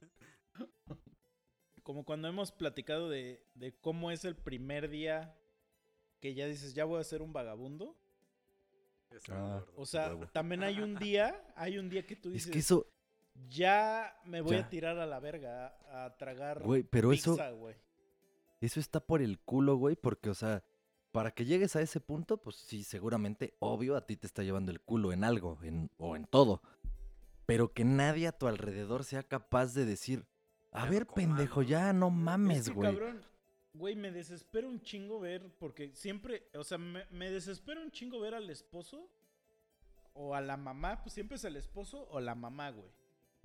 como 1.83 2.05
cuando 2.05 2.29
hemos 2.29 2.53
platicado 2.53 3.09
de, 3.09 3.43
de 3.55 3.73
cómo 3.81 4.11
es 4.13 4.25
el 4.25 4.37
primer 4.37 4.89
día 4.89 5.35
que 6.21 6.35
ya 6.35 6.47
dices, 6.47 6.75
ya 6.75 6.85
voy 6.85 7.01
a 7.01 7.05
ser 7.05 7.21
un 7.23 7.33
vagabundo. 7.33 7.97
Ah. 9.31 9.65
O 9.75 9.87
sea, 9.87 10.09
Huevo. 10.11 10.29
también 10.29 10.63
hay 10.63 10.81
un 10.81 10.95
día, 10.95 11.43
hay 11.57 11.79
un 11.79 11.89
día 11.91 12.07
que 12.07 12.15
tú 12.15 12.29
Es 12.29 12.35
dices, 12.35 12.53
que 12.53 12.59
eso, 12.61 12.87
ya 13.49 14.17
me 14.25 14.41
voy 14.41 14.57
Ya. 14.57 14.65
a 14.67 14.69
tirar 14.69 14.99
a 14.99 15.07
la 15.07 15.19
verga 15.19 15.75
a, 15.91 16.05
a 16.05 16.17
tragar 16.17 16.63
güey, 16.63 16.85
pero 16.85 17.13
eso, 17.13 17.37
güey. 17.57 17.75
Eso 18.61 18.81
está 18.81 19.01
por 19.01 19.23
el 19.23 19.39
culo, 19.39 19.77
güey, 19.77 19.97
porque, 19.97 20.31
o 20.31 20.35
sea, 20.35 20.63
para 21.13 21.33
que 21.33 21.45
llegues 21.45 21.77
a 21.77 21.81
ese 21.83 22.01
punto, 22.01 22.39
pues 22.43 22.57
sí, 22.57 22.85
seguramente, 22.85 23.55
obvio, 23.59 23.97
a 23.97 24.07
ti 24.07 24.17
te 24.17 24.27
está 24.27 24.43
llevando 24.43 24.71
el 24.71 24.81
culo 24.81 25.13
en 25.13 25.25
algo, 25.25 25.59
en, 25.63 25.91
o 25.99 26.17
en 26.17 26.25
todo. 26.27 26.63
Pero 27.47 27.73
que 27.73 27.85
nadie 27.85 28.29
a 28.29 28.33
tu 28.39 28.47
alrededor 28.47 29.05
sea 29.05 29.23
capaz 29.23 29.75
de 29.75 29.85
decir, 29.85 30.27
a 30.71 30.87
ver, 30.87 31.07
pendejo, 31.07 31.63
ya 31.63 31.93
no 31.93 32.09
Es 32.09 32.13
mames, 32.13 32.69
que, 32.69 32.75
güey. 32.75 32.93
cabrón, 32.93 33.25
güey, 33.75 33.97
me 33.97 34.13
desespera 34.13 34.69
un 34.69 34.81
chingo 34.83 35.19
ver, 35.19 35.53
porque 35.59 35.93
siempre, 35.95 36.49
o 36.55 36.63
sea, 36.63 36.79
me, 36.79 37.07
me 37.11 37.31
desespera 37.31 37.81
un 37.81 37.91
chingo 37.91 38.21
ver 38.21 38.35
al 38.35 38.49
esposo 38.51 39.11
o 40.13 40.35
a 40.35 40.41
la 40.41 40.57
mamá, 40.57 41.03
pues 41.03 41.15
siempre 41.15 41.37
es 41.37 41.45
el 41.45 41.57
esposo 41.57 42.07
o 42.11 42.21
la 42.21 42.35
mamá, 42.35 42.71
güey. 42.71 42.91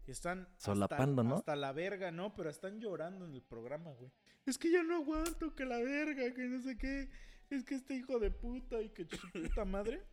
Están 0.07 0.41
hasta- 0.51 0.65
Solapando, 0.65 1.23
¿no? 1.23 1.35
Hasta 1.37 1.55
la 1.55 1.71
verga, 1.71 2.11
¿no? 2.11 2.35
Pero 2.35 2.49
están 2.49 2.79
llorando 2.79 3.25
en 3.25 3.33
el 3.33 3.41
programa, 3.41 3.91
güey. 3.91 4.11
Es 4.45 4.57
que 4.57 4.71
ya 4.71 4.83
no 4.83 4.95
aguanto, 4.97 5.55
que 5.55 5.65
la 5.65 5.77
verga, 5.79 6.33
que 6.33 6.43
no 6.43 6.61
sé 6.61 6.77
qué. 6.77 7.09
Es 7.49 7.63
que 7.63 7.75
este 7.75 7.95
hijo 7.95 8.19
de 8.19 8.31
puta 8.31 8.81
y 8.81 8.89
que 8.89 9.05
su 9.05 9.31
puta 9.31 9.65
madre. 9.65 10.03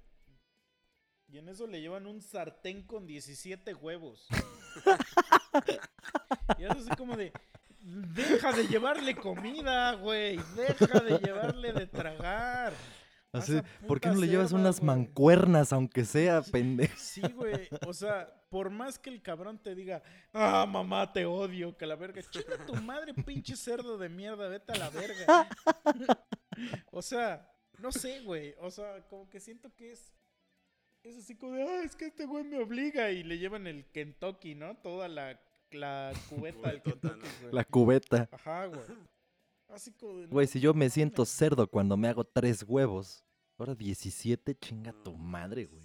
Y 1.29 1.39
en 1.39 1.49
eso 1.49 1.67
le 1.67 1.81
llevan 1.81 2.07
un 2.07 2.21
sartén 2.21 2.83
con 2.87 3.07
17 3.07 3.75
huevos. 3.75 4.27
y 6.59 6.65
es 6.65 6.71
así 6.71 6.91
como 6.97 7.17
de... 7.17 7.33
Deja 7.81 8.53
de 8.53 8.69
llevarle 8.69 9.17
comida, 9.17 9.95
güey. 9.95 10.39
Deja 10.57 11.01
de 11.01 11.19
llevarle 11.19 11.73
de 11.73 11.87
tragar. 11.87 12.73
Así, 13.33 13.61
¿por 13.89 13.99
qué 14.01 14.09
no 14.11 14.17
le 14.17 14.29
llevas 14.29 14.51
cerda, 14.51 14.61
unas 14.61 14.79
güey? 14.81 14.87
mancuernas, 14.87 15.73
aunque 15.73 16.05
sea 16.05 16.43
pendejo? 16.43 16.95
Sí, 16.99 17.23
güey. 17.35 17.69
O 17.87 17.95
sea, 17.95 18.31
por 18.51 18.69
más 18.69 18.99
que 18.99 19.09
el 19.09 19.23
cabrón 19.23 19.59
te 19.59 19.75
diga, 19.75 20.03
ah, 20.35 20.67
mamá, 20.69 21.11
te 21.13 21.25
odio, 21.25 21.77
que 21.77 21.87
la 21.87 21.97
verga. 21.97 22.21
Chinga 22.31 22.67
tu 22.67 22.75
madre, 22.75 23.15
pinche 23.15 23.57
cerdo 23.57 23.97
de 23.97 24.11
mierda, 24.11 24.49
vete 24.49 24.73
a 24.73 24.77
la 24.77 24.91
verga. 24.91 25.49
o 26.91 27.01
sea, 27.01 27.51
no 27.79 27.91
sé, 27.91 28.21
güey. 28.21 28.55
O 28.61 28.71
sea, 28.71 29.07
como 29.09 29.29
que 29.31 29.41
siento 29.41 29.75
que 29.75 29.93
es. 29.93 30.13
Es 31.03 31.17
así 31.17 31.35
como 31.35 31.55
de, 31.55 31.63
ah, 31.63 31.83
es 31.83 31.97
que 31.97 32.07
este 32.07 32.27
güey 32.27 32.45
me 32.45 32.59
obliga. 32.59 33.11
Y 33.11 33.23
le 33.25 33.39
llevan 33.39 33.67
el 33.67 33.87
Kentucky, 33.87 34.55
¿no? 34.55 34.77
Toda 34.77 35.09
la, 35.09 35.41
la 35.71 36.13
cubeta 36.29 36.69
del 36.69 36.83
Kentucky, 36.83 37.29
güey. 37.41 37.53
La 37.53 37.65
cubeta. 37.65 38.29
Ajá, 38.31 38.67
güey. 38.67 38.83
Así 39.73 39.93
como 39.93 40.19
de. 40.21 40.27
Güey, 40.27 40.47
si 40.47 40.61
yo 40.61 40.73
me 40.75 40.81
mames. 40.81 40.93
siento 40.95 41.25
cerdo 41.25 41.67
cuando 41.67 41.97
me 41.97 42.09
hago 42.09 42.25
tres 42.25 42.65
huevos, 42.67 43.25
ahora 43.59 43.75
17, 43.75 44.55
chinga 44.57 44.93
tu 45.03 45.15
madre, 45.17 45.67
güey. 45.67 45.83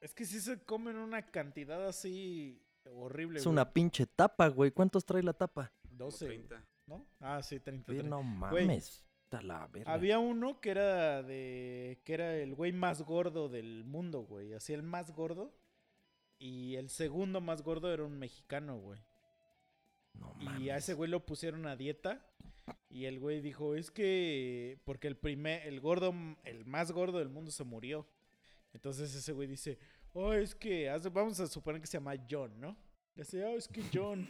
Es 0.00 0.14
que 0.14 0.24
sí 0.24 0.40
se 0.40 0.58
comen 0.62 0.96
una 0.96 1.22
cantidad 1.22 1.86
así 1.86 2.62
horrible, 2.92 3.38
Es 3.38 3.44
güey. 3.44 3.52
una 3.52 3.72
pinche 3.72 4.06
tapa, 4.06 4.48
güey. 4.48 4.70
¿Cuántos 4.70 5.04
trae 5.04 5.22
la 5.22 5.32
tapa? 5.32 5.72
Como 5.82 5.96
12, 6.04 6.26
30. 6.26 6.64
¿no? 6.86 7.06
Ah, 7.20 7.42
sí, 7.42 7.58
30. 7.60 7.90
Oye, 7.92 8.00
30. 8.02 8.16
no 8.22 8.48
Güey, 8.50 8.66
mames. 8.66 9.02
Está 9.24 9.42
la 9.42 9.66
verga. 9.66 9.92
Había 9.92 10.18
uno 10.20 10.60
que 10.60 10.70
era 10.70 11.22
de. 11.22 12.00
que 12.04 12.14
era 12.14 12.36
el 12.36 12.54
güey 12.54 12.72
más 12.72 13.02
gordo 13.02 13.48
del 13.48 13.84
mundo, 13.84 14.20
güey. 14.20 14.52
Así 14.54 14.72
el 14.72 14.82
más 14.84 15.10
gordo. 15.12 15.52
Y 16.38 16.76
el 16.76 16.90
segundo 16.90 17.40
más 17.40 17.62
gordo 17.62 17.92
era 17.92 18.04
un 18.04 18.18
mexicano, 18.18 18.78
güey. 18.78 19.00
No 20.14 20.34
Y 20.38 20.46
a 20.46 20.50
mames. 20.74 20.84
ese 20.84 20.94
güey 20.94 21.10
lo 21.10 21.26
pusieron 21.26 21.66
a 21.66 21.74
dieta. 21.76 22.24
Y 22.88 23.04
el 23.04 23.20
güey 23.20 23.40
dijo, 23.40 23.74
es 23.74 23.90
que. 23.90 24.78
Porque 24.84 25.08
el 25.08 25.16
primer. 25.16 25.66
El 25.66 25.80
gordo. 25.80 26.14
El 26.44 26.64
más 26.64 26.92
gordo 26.92 27.18
del 27.18 27.28
mundo 27.28 27.50
se 27.50 27.64
murió. 27.64 28.06
Entonces 28.72 29.14
ese 29.14 29.32
güey 29.32 29.48
dice. 29.48 29.78
Oh, 30.12 30.32
es 30.32 30.54
que. 30.54 30.90
Vamos 31.12 31.38
a 31.40 31.46
suponer 31.46 31.80
que 31.80 31.86
se 31.86 31.98
llama 31.98 32.14
John, 32.28 32.58
¿no? 32.58 32.76
Dice, 33.14 33.44
oh, 33.44 33.56
es 33.56 33.68
que 33.68 33.82
John. 33.92 34.28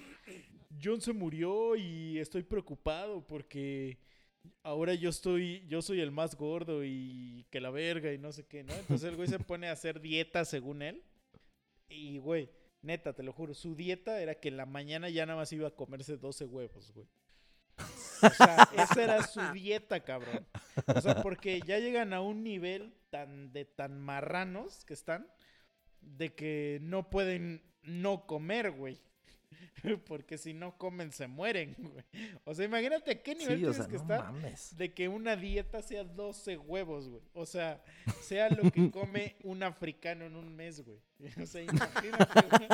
John 0.82 1.00
se 1.00 1.12
murió 1.12 1.76
y 1.76 2.18
estoy 2.18 2.42
preocupado 2.42 3.26
porque. 3.26 3.98
Ahora 4.62 4.94
yo 4.94 5.10
estoy, 5.10 5.66
yo 5.66 5.82
soy 5.82 6.00
el 6.00 6.12
más 6.12 6.36
gordo 6.36 6.84
y 6.84 7.44
que 7.50 7.60
la 7.60 7.70
verga 7.70 8.12
y 8.12 8.18
no 8.18 8.30
sé 8.30 8.46
qué, 8.46 8.62
¿no? 8.62 8.72
Entonces 8.74 9.08
el 9.08 9.16
güey 9.16 9.26
se 9.26 9.40
pone 9.40 9.68
a 9.68 9.72
hacer 9.72 10.00
dieta 10.00 10.44
según 10.44 10.82
él. 10.82 11.02
Y, 11.88 12.18
güey, 12.18 12.48
neta, 12.82 13.12
te 13.12 13.24
lo 13.24 13.32
juro, 13.32 13.54
su 13.54 13.74
dieta 13.74 14.20
era 14.20 14.36
que 14.36 14.48
en 14.48 14.56
la 14.56 14.66
mañana 14.66 15.08
ya 15.08 15.26
nada 15.26 15.40
más 15.40 15.52
iba 15.52 15.66
a 15.66 15.74
comerse 15.74 16.16
12 16.16 16.44
huevos, 16.44 16.92
güey. 16.92 17.08
O 18.22 18.30
sea, 18.30 18.68
esa 18.76 19.02
era 19.02 19.22
su 19.26 19.40
dieta, 19.52 20.00
cabrón. 20.00 20.46
O 20.86 21.00
sea, 21.00 21.22
porque 21.22 21.60
ya 21.66 21.78
llegan 21.78 22.12
a 22.12 22.20
un 22.20 22.42
nivel 22.42 22.94
tan 23.10 23.52
de 23.52 23.64
tan 23.64 24.00
marranos 24.00 24.84
que 24.84 24.94
están 24.94 25.26
de 26.00 26.34
que 26.34 26.78
no 26.82 27.10
pueden 27.10 27.62
no 27.82 28.26
comer, 28.26 28.70
güey. 28.72 29.00
Porque 30.06 30.38
si 30.38 30.52
no 30.54 30.76
comen 30.76 31.12
se 31.12 31.28
mueren, 31.28 31.76
güey. 31.78 32.04
O 32.44 32.54
sea, 32.54 32.64
imagínate 32.64 33.10
a 33.12 33.22
qué 33.22 33.34
nivel 33.34 33.58
Sí, 33.58 33.64
o 33.64 33.70
tienes 33.70 33.76
sea, 33.76 33.86
que 33.86 33.96
no 33.96 34.02
estar 34.02 34.32
mames. 34.32 34.76
de 34.76 34.92
que 34.92 35.08
una 35.08 35.36
dieta 35.36 35.82
sea 35.82 36.04
12 36.04 36.56
huevos, 36.58 37.08
güey. 37.08 37.22
O 37.32 37.46
sea, 37.46 37.82
sea 38.20 38.50
lo 38.50 38.70
que 38.70 38.90
come 38.90 39.36
un 39.44 39.62
africano 39.62 40.24
en 40.24 40.36
un 40.36 40.54
mes, 40.56 40.84
güey. 40.84 40.98
O 41.42 41.46
sea, 41.46 41.62
imagínate, 41.62 42.40
güey. 42.50 42.68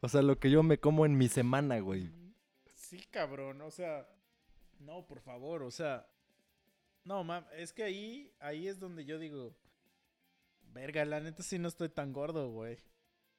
O 0.00 0.08
sea, 0.08 0.22
lo 0.22 0.38
que 0.38 0.50
yo 0.50 0.62
me 0.62 0.78
como 0.78 1.06
en 1.06 1.16
mi 1.16 1.28
semana, 1.28 1.78
güey. 1.80 2.10
Sí, 2.88 3.04
cabrón, 3.10 3.60
o 3.62 3.70
sea, 3.72 4.08
no, 4.78 5.04
por 5.08 5.20
favor, 5.20 5.64
o 5.64 5.72
sea, 5.72 6.08
no, 7.02 7.24
mam, 7.24 7.44
es 7.52 7.72
que 7.72 7.82
ahí, 7.82 8.32
ahí 8.38 8.68
es 8.68 8.78
donde 8.78 9.04
yo 9.04 9.18
digo, 9.18 9.56
verga, 10.72 11.04
la 11.04 11.18
neta 11.18 11.42
sí 11.42 11.58
no 11.58 11.66
estoy 11.66 11.88
tan 11.88 12.12
gordo, 12.12 12.50
güey. 12.50 12.78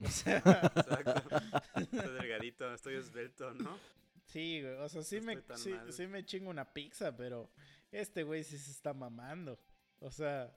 O 0.00 0.08
sea, 0.08 0.36
Exacto. 0.36 1.36
Estoy 1.74 2.14
delgadito, 2.14 2.72
estoy 2.72 2.94
esbelto, 2.96 3.52
¿no? 3.54 3.80
sí, 4.26 4.60
güey, 4.62 4.74
o 4.74 4.88
sea, 4.88 5.02
sí 5.02 5.18
No 5.18 5.26
me, 5.26 5.42
sí, 5.56 5.74
sí 5.90 6.06
me 6.06 6.24
chingo 6.24 6.50
una 6.50 6.72
pizza, 6.72 7.16
pero 7.16 7.50
este 7.90 8.22
güey 8.22 8.44
sí 8.44 8.58
se 8.58 8.70
está 8.70 8.92
mamando. 8.92 9.58
O 9.98 10.10
sea, 10.12 10.56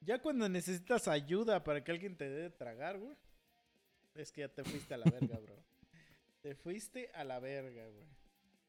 ya 0.00 0.20
cuando 0.20 0.48
necesitas 0.48 1.08
ayuda 1.08 1.64
para 1.64 1.82
que 1.82 1.92
alguien 1.92 2.16
te 2.16 2.28
dé 2.28 2.42
de 2.42 2.50
tragar, 2.50 2.98
güey, 2.98 3.16
es 4.14 4.30
que 4.30 4.42
ya 4.42 4.48
te 4.48 4.64
fuiste 4.64 4.92
a 4.92 4.98
la 4.98 5.10
verga, 5.10 5.38
bro. 5.38 5.59
Te 6.42 6.54
fuiste 6.54 7.10
a 7.14 7.24
la 7.24 7.38
verga, 7.38 7.86
güey. 7.88 8.06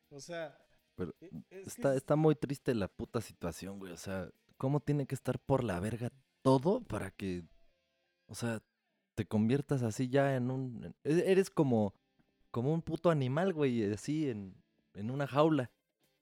O 0.10 0.20
sea, 0.20 0.58
Pero 0.96 1.14
e- 1.22 1.30
es 1.50 1.68
está, 1.68 1.92
es- 1.92 1.98
está 1.98 2.16
muy 2.16 2.36
triste 2.36 2.76
la 2.76 2.88
puta 2.88 3.22
situación, 3.22 3.80
güey. 3.80 3.94
O 3.94 3.98
sea, 3.98 4.30
¿cómo 4.58 4.80
tiene 4.82 5.06
que 5.08 5.16
estar 5.16 5.40
por 5.40 5.64
la 5.64 5.80
verga 5.80 6.12
todo 6.42 6.82
para 6.82 7.12
que, 7.12 7.44
o 8.28 8.36
sea, 8.36 8.62
te 9.16 9.26
conviertas 9.26 9.84
así 9.84 10.10
ya 10.10 10.36
en 10.36 10.52
un... 10.52 10.96
e- 11.04 11.32
Eres 11.32 11.50
como, 11.50 11.94
como 12.52 12.74
un 12.74 12.82
puto 12.82 13.10
animal, 13.10 13.54
güey, 13.54 13.92
así 13.94 14.30
en, 14.30 14.56
en 14.94 15.12
una 15.12 15.28
jaula. 15.28 15.72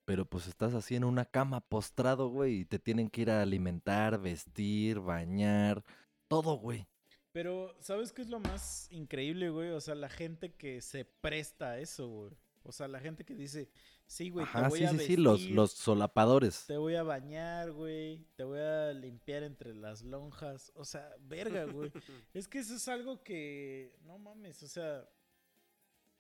Pero 0.06 0.26
pues 0.26 0.48
estás 0.48 0.74
así 0.74 0.96
en 0.96 1.04
una 1.04 1.26
cama 1.26 1.62
postrado, 1.62 2.30
güey, 2.30 2.62
y 2.62 2.66
te 2.66 2.80
tienen 2.80 3.10
que 3.10 3.22
ir 3.22 3.30
a 3.32 3.44
alimentar, 3.44 4.20
vestir, 4.20 5.00
bañar, 5.00 5.84
todo, 6.28 6.56
güey. 6.58 6.88
Pero, 7.32 7.76
¿sabes 7.80 8.12
qué 8.12 8.24
es 8.24 8.30
lo 8.30 8.40
más 8.40 8.88
increíble, 8.92 9.50
güey? 9.50 9.70
O 9.70 9.82
sea, 9.82 9.96
la 9.96 10.10
gente 10.10 10.54
que 10.54 10.82
se 10.82 11.06
presta 11.06 11.72
a 11.72 11.80
eso, 11.80 12.08
güey. 12.08 12.32
O 12.64 12.72
sea, 12.72 12.88
la 12.88 13.00
gente 13.00 13.24
que 13.24 13.36
dice, 13.36 13.70
sí, 14.06 14.30
güey, 14.30 14.46
te 14.52 14.62
voy 14.68 14.80
sí, 14.80 14.86
a 14.86 14.90
sí, 14.90 14.98
vestir, 14.98 15.18
sí, 15.18 15.22
los, 15.22 15.42
los 15.44 15.72
solapadores. 15.72 16.66
te 16.68 16.78
voy 16.78 16.96
a 16.96 17.04
bañar, 17.04 17.72
güey, 17.72 18.26
te 18.36 18.44
voy 18.44 18.60
a 18.60 18.92
limpiar 18.94 19.44
entre 19.44 19.74
las 19.74 20.04
lonjas. 20.04 20.72
O 20.76 20.86
sea, 20.86 21.16
verga, 21.22 21.66
güey. 21.66 21.92
es 22.34 22.48
que 22.48 22.60
eso 22.60 22.76
es 22.76 22.88
algo 22.88 23.24
que, 23.24 23.96
no 24.06 24.18
mames, 24.18 24.62
o 24.64 24.68
sea, 24.68 25.08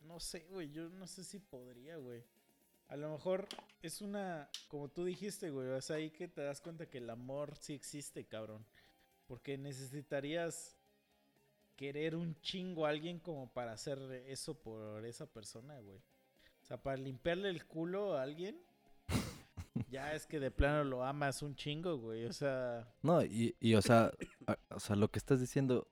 no 0.02 0.19
sé, 0.19 0.48
güey, 0.49 0.72
yo 0.72 0.90
no 0.90 1.07
sé 1.07 1.23
si 1.23 1.40
podría, 1.40 1.98
güey. 1.98 2.23
A 2.88 2.95
lo 2.95 3.11
mejor 3.11 3.48
es 3.84 4.02
una, 4.02 4.49
como 4.68 4.90
tú 4.90 5.06
dijiste, 5.06 5.52
güey, 5.52 5.68
o 5.68 5.81
sea, 5.81 5.98
ahí 5.98 6.10
que 6.10 6.27
te 6.27 6.41
das 6.41 6.61
cuenta 6.61 6.90
que 6.90 6.98
el 6.98 7.10
amor 7.10 7.56
sí 7.57 7.73
existe, 7.73 8.26
cabrón. 8.26 8.65
Porque 9.27 9.60
necesitarías 9.60 10.79
querer 11.80 12.14
un 12.14 12.36
chingo 12.42 12.86
a 12.86 12.90
alguien 12.90 13.20
como 13.20 13.48
para 13.54 13.72
hacer 13.72 14.00
eso 14.28 14.54
por 14.54 15.06
esa 15.06 15.26
persona, 15.28 15.80
güey. 15.80 16.00
O 16.62 16.66
sea, 16.66 16.76
para 16.76 16.98
limpiarle 16.98 17.48
el 17.48 17.66
culo 17.66 18.18
a 18.18 18.24
alguien, 18.24 18.60
ya 19.90 20.14
es 20.14 20.26
que 20.26 20.42
de 20.42 20.52
plano 20.52 20.84
lo 20.84 21.06
amas 21.06 21.42
un 21.42 21.56
chingo, 21.56 21.98
güey. 21.98 22.26
O 22.26 22.34
sea, 22.34 22.94
No, 23.02 23.24
y, 23.24 23.56
y 23.62 23.76
o 23.76 23.82
sea, 23.82 24.12
o 24.70 24.80
sea, 24.82 24.98
lo 24.98 25.10
que 25.10 25.20
estás 25.20 25.40
diciendo, 25.40 25.88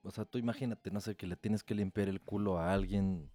o 0.00 0.10
sea, 0.10 0.24
tú 0.24 0.38
imagínate, 0.38 0.90
no 0.90 1.02
sé, 1.02 1.14
que 1.14 1.26
le 1.26 1.36
tienes 1.36 1.62
que 1.62 1.74
limpiar 1.74 2.08
el 2.08 2.22
culo 2.22 2.58
a 2.58 2.72
alguien 2.72 3.30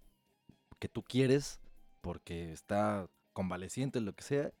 que 0.80 0.88
tú 0.88 1.04
quieres 1.04 1.60
porque 2.00 2.50
está 2.50 3.08
convaleciente, 3.32 4.00
lo 4.00 4.16
que 4.16 4.24
sea, 4.24 4.52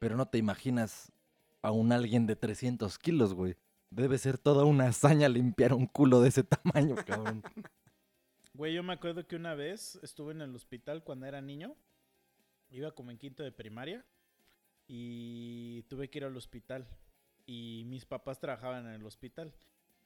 pero 0.00 0.16
no 0.16 0.26
te 0.26 0.38
imaginas 0.38 1.12
a 1.62 1.70
un 1.70 1.92
alguien 1.92 2.26
de 2.26 2.34
300 2.34 2.98
kilos, 2.98 3.34
güey. 3.34 3.56
Debe 3.94 4.16
ser 4.18 4.38
toda 4.38 4.64
una 4.64 4.86
hazaña 4.88 5.28
limpiar 5.28 5.74
un 5.74 5.86
culo 5.86 6.20
de 6.20 6.28
ese 6.30 6.44
tamaño, 6.44 6.96
cabrón. 7.06 7.42
Güey, 8.54 8.74
yo 8.74 8.82
me 8.82 8.92
acuerdo 8.92 9.26
que 9.26 9.34
una 9.36 9.54
vez 9.54 9.98
estuve 10.02 10.32
en 10.32 10.42
el 10.42 10.54
hospital 10.54 11.02
cuando 11.04 11.24
era 11.24 11.40
niño. 11.40 11.74
Iba 12.70 12.90
como 12.94 13.10
en 13.10 13.16
quinto 13.16 13.42
de 13.42 13.50
primaria. 13.50 14.04
Y 14.86 15.82
tuve 15.84 16.10
que 16.10 16.18
ir 16.18 16.24
al 16.24 16.36
hospital. 16.36 16.86
Y 17.46 17.84
mis 17.86 18.04
papás 18.04 18.38
trabajaban 18.38 18.86
en 18.86 18.92
el 18.92 19.06
hospital. 19.06 19.54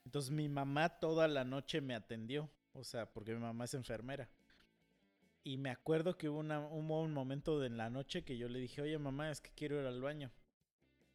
Entonces 0.05 0.31
mi 0.31 0.49
mamá 0.49 0.89
toda 1.01 1.27
la 1.27 1.45
noche 1.45 1.81
me 1.81 1.95
atendió. 1.97 2.49
O 2.73 2.85
sea, 2.85 3.13
porque 3.13 3.35
mi 3.35 3.41
mamá 3.41 3.65
es 3.65 3.75
enfermera. 3.75 4.29
Y 5.43 5.57
me 5.59 5.71
acuerdo 5.71 6.17
que 6.17 6.29
hubo 6.29 6.39
un, 6.39 6.49
mo- 6.49 7.01
un 7.03 7.13
momento 7.13 7.59
de 7.59 7.67
en 7.67 7.77
la 7.77 7.91
noche 7.91 8.23
que 8.25 8.37
yo 8.39 8.49
le 8.49 8.61
dije, 8.61 8.81
oye 8.83 8.97
mamá, 8.99 9.31
es 9.31 9.41
que 9.41 9.51
quiero 9.57 9.81
ir 9.81 9.87
al 9.87 10.01
baño. 10.01 10.31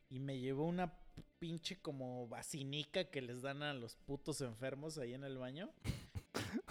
Y 0.09 0.19
me 0.19 0.37
llevó 0.39 0.65
una 0.65 0.93
pinche 1.39 1.79
como 1.81 2.27
vacinica 2.27 3.05
que 3.09 3.21
les 3.21 3.41
dan 3.41 3.63
a 3.63 3.73
los 3.73 3.95
putos 3.95 4.41
enfermos 4.41 4.97
ahí 4.97 5.13
en 5.13 5.23
el 5.23 5.37
baño. 5.37 5.71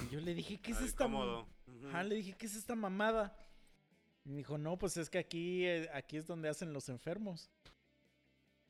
Y 0.06 0.12
yo 0.14 0.20
le 0.20 0.34
dije, 0.34 0.60
¿qué 0.60 0.72
es 0.72 0.78
Ay, 0.78 0.86
esta? 0.86 1.06
ma- 1.08 1.18
cómodo. 1.18 1.46
Ujú. 1.66 1.88
Ajá, 1.88 2.02
le 2.04 2.16
dije, 2.16 2.34
¿qué 2.36 2.46
es 2.46 2.54
esta 2.56 2.74
mamada? 2.74 3.36
Y 4.24 4.30
me 4.30 4.38
dijo, 4.38 4.58
no, 4.58 4.78
pues 4.78 4.96
es 4.96 5.08
que 5.08 5.18
aquí, 5.18 5.64
eh, 5.66 5.88
aquí 5.94 6.16
es 6.16 6.26
donde 6.26 6.48
hacen 6.48 6.72
los 6.72 6.88
enfermos. 6.88 7.50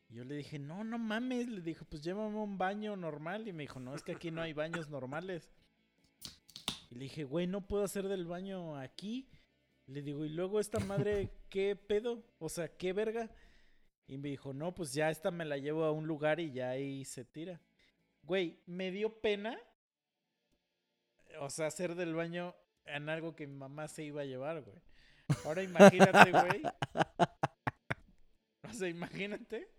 Y 0.09 0.15
yo 0.15 0.23
le 0.25 0.35
dije, 0.35 0.59
no, 0.59 0.83
no 0.83 0.97
mames. 0.97 1.47
Le 1.47 1.61
dije, 1.61 1.83
pues 1.85 2.01
llévame 2.01 2.37
a 2.37 2.41
un 2.43 2.57
baño 2.57 2.95
normal. 2.95 3.47
Y 3.47 3.53
me 3.53 3.63
dijo, 3.63 3.79
no, 3.79 3.95
es 3.95 4.03
que 4.03 4.13
aquí 4.13 4.31
no 4.31 4.41
hay 4.41 4.53
baños 4.53 4.89
normales. 4.89 5.49
Y 6.89 6.95
le 6.95 7.03
dije, 7.05 7.23
güey, 7.23 7.47
no 7.47 7.61
puedo 7.61 7.83
hacer 7.83 8.07
del 8.07 8.25
baño 8.25 8.77
aquí. 8.77 9.29
Le 9.87 10.01
digo, 10.01 10.23
y 10.25 10.29
luego 10.29 10.59
esta 10.59 10.79
madre, 10.79 11.31
¿qué 11.49 11.75
pedo? 11.75 12.23
O 12.39 12.47
sea, 12.49 12.69
¿qué 12.69 12.93
verga? 12.93 13.29
Y 14.07 14.17
me 14.17 14.29
dijo, 14.29 14.53
no, 14.53 14.73
pues 14.73 14.93
ya 14.93 15.09
esta 15.09 15.31
me 15.31 15.45
la 15.45 15.57
llevo 15.57 15.85
a 15.85 15.91
un 15.91 16.07
lugar 16.07 16.39
y 16.39 16.51
ya 16.51 16.69
ahí 16.69 17.05
se 17.05 17.23
tira. 17.23 17.61
Güey, 18.23 18.59
me 18.65 18.91
dio 18.91 19.21
pena. 19.21 19.57
O 21.39 21.49
sea, 21.49 21.67
hacer 21.67 21.95
del 21.95 22.13
baño 22.13 22.55
en 22.85 23.09
algo 23.09 23.35
que 23.35 23.47
mi 23.47 23.55
mamá 23.55 23.87
se 23.87 24.03
iba 24.03 24.21
a 24.21 24.25
llevar, 24.25 24.61
güey. 24.61 24.81
Ahora 25.45 25.63
imagínate, 25.63 26.31
güey. 26.31 26.61
O 28.69 28.73
sea, 28.73 28.89
imagínate. 28.89 29.69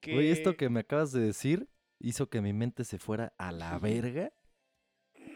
Que... 0.00 0.14
Güey, 0.14 0.30
esto 0.30 0.56
que 0.56 0.68
me 0.68 0.80
acabas 0.80 1.12
de 1.12 1.20
decir 1.20 1.68
hizo 1.98 2.28
que 2.28 2.40
mi 2.40 2.52
mente 2.52 2.84
se 2.84 2.98
fuera 2.98 3.34
a 3.38 3.52
la 3.52 3.78
verga. 3.78 4.32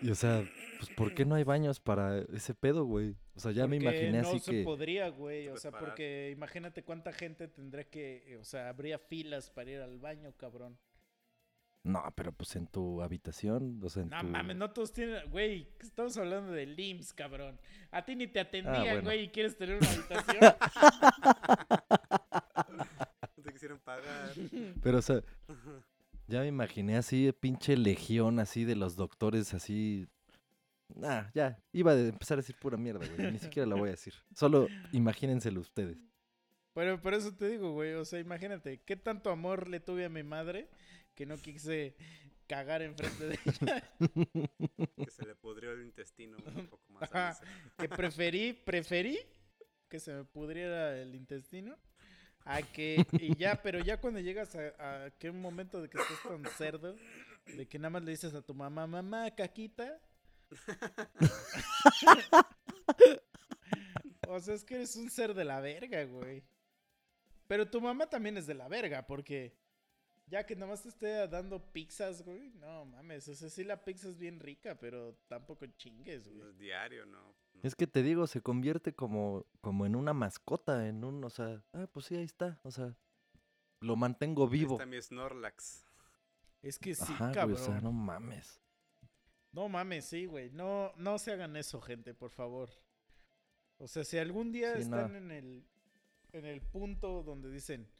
Y 0.02 0.10
o 0.10 0.14
sea, 0.14 0.44
pues 0.78 0.90
¿por 0.90 1.14
qué 1.14 1.24
no 1.24 1.34
hay 1.34 1.44
baños 1.44 1.80
para 1.80 2.18
ese 2.18 2.54
pedo, 2.54 2.84
güey? 2.84 3.16
O 3.38 3.40
sea, 3.40 3.52
ya 3.52 3.68
me 3.68 3.76
imaginé 3.76 4.20
no 4.20 4.30
así 4.30 4.40
se 4.40 4.50
que... 4.50 4.62
podría, 4.64 5.10
güey. 5.10 5.46
O 5.46 5.56
sea, 5.56 5.70
porque 5.70 6.30
imagínate 6.32 6.82
cuánta 6.82 7.12
gente 7.12 7.46
tendría 7.46 7.84
que. 7.88 8.24
eh, 8.26 8.36
O 8.36 8.42
sea, 8.42 8.68
habría 8.68 8.98
filas 8.98 9.48
para 9.48 9.70
ir 9.70 9.80
al 9.80 10.00
baño, 10.00 10.32
cabrón. 10.36 10.76
No, 11.84 12.02
pero 12.16 12.32
pues 12.32 12.56
en 12.56 12.66
tu 12.66 13.00
habitación, 13.00 13.80
o 13.84 13.88
sea, 13.88 14.02
en 14.02 14.08
No 14.10 14.20
tu... 14.22 14.26
mames, 14.26 14.56
no 14.56 14.72
todos 14.72 14.92
tienen. 14.92 15.30
Güey, 15.30 15.68
estamos 15.78 16.16
hablando 16.16 16.50
de 16.50 16.64
IMSS, 16.64 17.12
cabrón. 17.14 17.60
A 17.92 18.04
ti 18.04 18.16
ni 18.16 18.26
te 18.26 18.40
atendían, 18.40 18.82
bueno. 18.82 19.02
güey, 19.04 19.22
y 19.26 19.28
quieres 19.28 19.56
tener 19.56 19.76
una 19.78 19.88
habitación. 19.88 20.54
No 23.36 23.42
te 23.44 23.52
quisieron 23.52 23.78
pagar. 23.78 24.32
Pero 24.82 24.98
o 24.98 25.02
sea, 25.02 25.22
ya 26.26 26.40
me 26.40 26.48
imaginé 26.48 26.96
así, 26.96 27.32
pinche 27.38 27.76
legión 27.76 28.40
así 28.40 28.64
de 28.64 28.74
los 28.74 28.96
doctores 28.96 29.54
así... 29.54 30.08
Nah, 30.94 31.30
ya, 31.34 31.62
iba 31.72 31.92
a 31.92 31.98
empezar 31.98 32.38
a 32.38 32.42
decir 32.42 32.56
pura 32.58 32.76
mierda, 32.76 33.06
güey. 33.06 33.30
Ni 33.32 33.38
siquiera 33.38 33.66
la 33.66 33.76
voy 33.76 33.88
a 33.88 33.92
decir. 33.92 34.14
Solo 34.34 34.68
imagínenselo 34.92 35.60
ustedes. 35.60 35.98
Pero 36.74 37.00
por 37.00 37.14
eso 37.14 37.34
te 37.34 37.48
digo, 37.48 37.72
güey. 37.72 37.94
O 37.94 38.04
sea, 38.04 38.20
imagínate, 38.20 38.80
¿qué 38.82 38.96
tanto 38.96 39.30
amor 39.30 39.68
le 39.68 39.80
tuve 39.80 40.04
a 40.04 40.08
mi 40.08 40.22
madre 40.22 40.68
que 41.14 41.26
no 41.26 41.36
quise 41.36 41.96
cagar 42.46 42.82
enfrente 42.82 43.26
de 43.26 43.38
ella? 43.44 43.84
Que 44.96 45.10
se 45.10 45.26
le 45.26 45.34
pudrió 45.34 45.72
el 45.72 45.82
intestino 45.82 46.36
un 46.56 46.66
poco 46.66 46.92
más. 46.92 47.02
Ajá. 47.04 47.38
que 47.78 47.88
preferí, 47.88 48.52
preferí 48.52 49.18
que 49.88 50.00
se 50.00 50.12
me 50.12 50.24
pudriera 50.24 51.00
el 51.00 51.14
intestino 51.14 51.76
a 52.44 52.62
que, 52.62 53.06
y 53.12 53.36
ya, 53.36 53.62
pero 53.62 53.78
ya 53.78 54.00
cuando 54.00 54.20
llegas 54.20 54.54
a, 54.56 55.04
a 55.06 55.10
que 55.10 55.30
un 55.30 55.40
momento 55.40 55.82
de 55.82 55.88
que 55.88 55.98
estás 55.98 56.22
tan 56.22 56.44
cerdo, 56.56 56.96
de 57.56 57.66
que 57.66 57.78
nada 57.78 57.90
más 57.90 58.04
le 58.04 58.10
dices 58.10 58.34
a 58.34 58.42
tu 58.42 58.54
mamá, 58.54 58.86
mamá, 58.86 59.30
caquita. 59.34 60.00
o 64.28 64.40
sea, 64.40 64.54
es 64.54 64.64
que 64.64 64.76
eres 64.76 64.96
un 64.96 65.10
ser 65.10 65.34
de 65.34 65.44
la 65.44 65.60
verga, 65.60 66.04
güey. 66.04 66.44
Pero 67.46 67.70
tu 67.70 67.80
mamá 67.80 68.08
también 68.08 68.36
es 68.36 68.46
de 68.46 68.54
la 68.54 68.68
verga, 68.68 69.06
porque 69.06 69.56
ya 70.26 70.44
que 70.44 70.54
nada 70.54 70.72
más 70.72 70.82
te 70.82 70.90
esté 70.90 71.26
dando 71.28 71.72
pizzas, 71.72 72.22
güey, 72.22 72.50
no 72.50 72.84
mames, 72.84 73.28
o 73.28 73.34
sea, 73.34 73.48
sí 73.48 73.64
la 73.64 73.84
pizza 73.84 74.08
es 74.08 74.18
bien 74.18 74.40
rica, 74.40 74.78
pero 74.78 75.18
tampoco 75.28 75.66
chingues, 75.66 76.28
güey. 76.28 76.50
es 76.50 76.58
diario, 76.58 77.06
¿no? 77.06 77.22
No. 77.22 77.34
Es 77.62 77.74
que 77.74 77.86
te 77.86 78.02
digo, 78.02 78.26
se 78.26 78.42
convierte 78.42 78.94
como, 78.94 79.46
como 79.60 79.86
en 79.86 79.96
una 79.96 80.12
mascota, 80.12 80.88
en 80.88 81.04
un, 81.04 81.24
o 81.24 81.30
sea, 81.30 81.64
ah, 81.72 81.88
pues 81.92 82.06
sí, 82.06 82.16
ahí 82.16 82.24
está, 82.24 82.60
o 82.62 82.70
sea, 82.70 82.94
lo 83.80 83.96
mantengo 83.96 84.44
Ahí 84.44 84.50
vivo. 84.50 84.74
Está 84.74 84.86
mi 84.86 85.00
Snorlax. 85.00 85.84
Es 86.62 86.78
que 86.78 86.94
sí, 86.94 87.12
Ajá, 87.12 87.24
güey, 87.24 87.34
cabrón. 87.34 87.62
o 87.62 87.64
sea, 87.64 87.80
no 87.80 87.92
mames. 87.92 88.60
No 89.58 89.68
mames, 89.68 90.04
sí, 90.04 90.26
güey. 90.26 90.50
No, 90.50 90.92
no 90.96 91.18
se 91.18 91.32
hagan 91.32 91.56
eso, 91.56 91.80
gente, 91.80 92.14
por 92.14 92.30
favor. 92.30 92.70
O 93.78 93.88
sea, 93.88 94.04
si 94.04 94.16
algún 94.16 94.52
día 94.52 94.72
Sí, 94.76 94.88
no. 94.88 94.96
están 95.00 95.16
en 95.16 95.30
el 95.32 95.64
en 96.32 96.44
el 96.44 96.60
punto 96.60 97.22
donde 97.24 97.50
dicen 97.50 97.90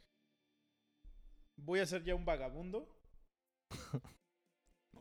voy 1.57 1.81
a 1.81 1.87
ser 1.87 2.05
ya 2.05 2.15
un 2.15 2.25
vagabundo 2.25 2.87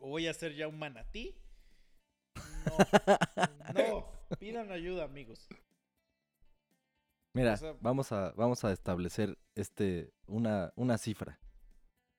o 0.00 0.08
voy 0.08 0.26
a 0.26 0.34
ser 0.34 0.54
ya 0.56 0.66
un 0.66 0.78
manatí, 0.78 1.36
no, 3.74 3.74
no, 3.74 4.12
pidan 4.40 4.72
ayuda, 4.72 5.04
amigos. 5.04 5.46
Mira, 7.34 7.54
O 7.54 7.56
sea- 7.56 7.76
vamos 7.80 8.10
a, 8.10 8.32
vamos 8.32 8.64
a 8.64 8.72
establecer 8.72 9.38
este, 9.54 10.12
una, 10.26 10.72
una 10.74 10.98
cifra. 10.98 11.38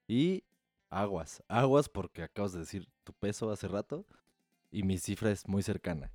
Y 0.07 0.44
aguas, 0.90 1.44
aguas 1.49 1.90
porque 1.90 2.24
acabas 2.24 2.53
de 2.53 2.60
decir 2.60 2.88
tu 3.03 3.14
peso 3.14 3.52
hace 3.52 3.68
rato 3.68 4.06
y 4.71 4.83
mi 4.83 4.97
cifra 4.97 5.31
es 5.31 5.47
muy 5.47 5.63
cercana. 5.63 6.11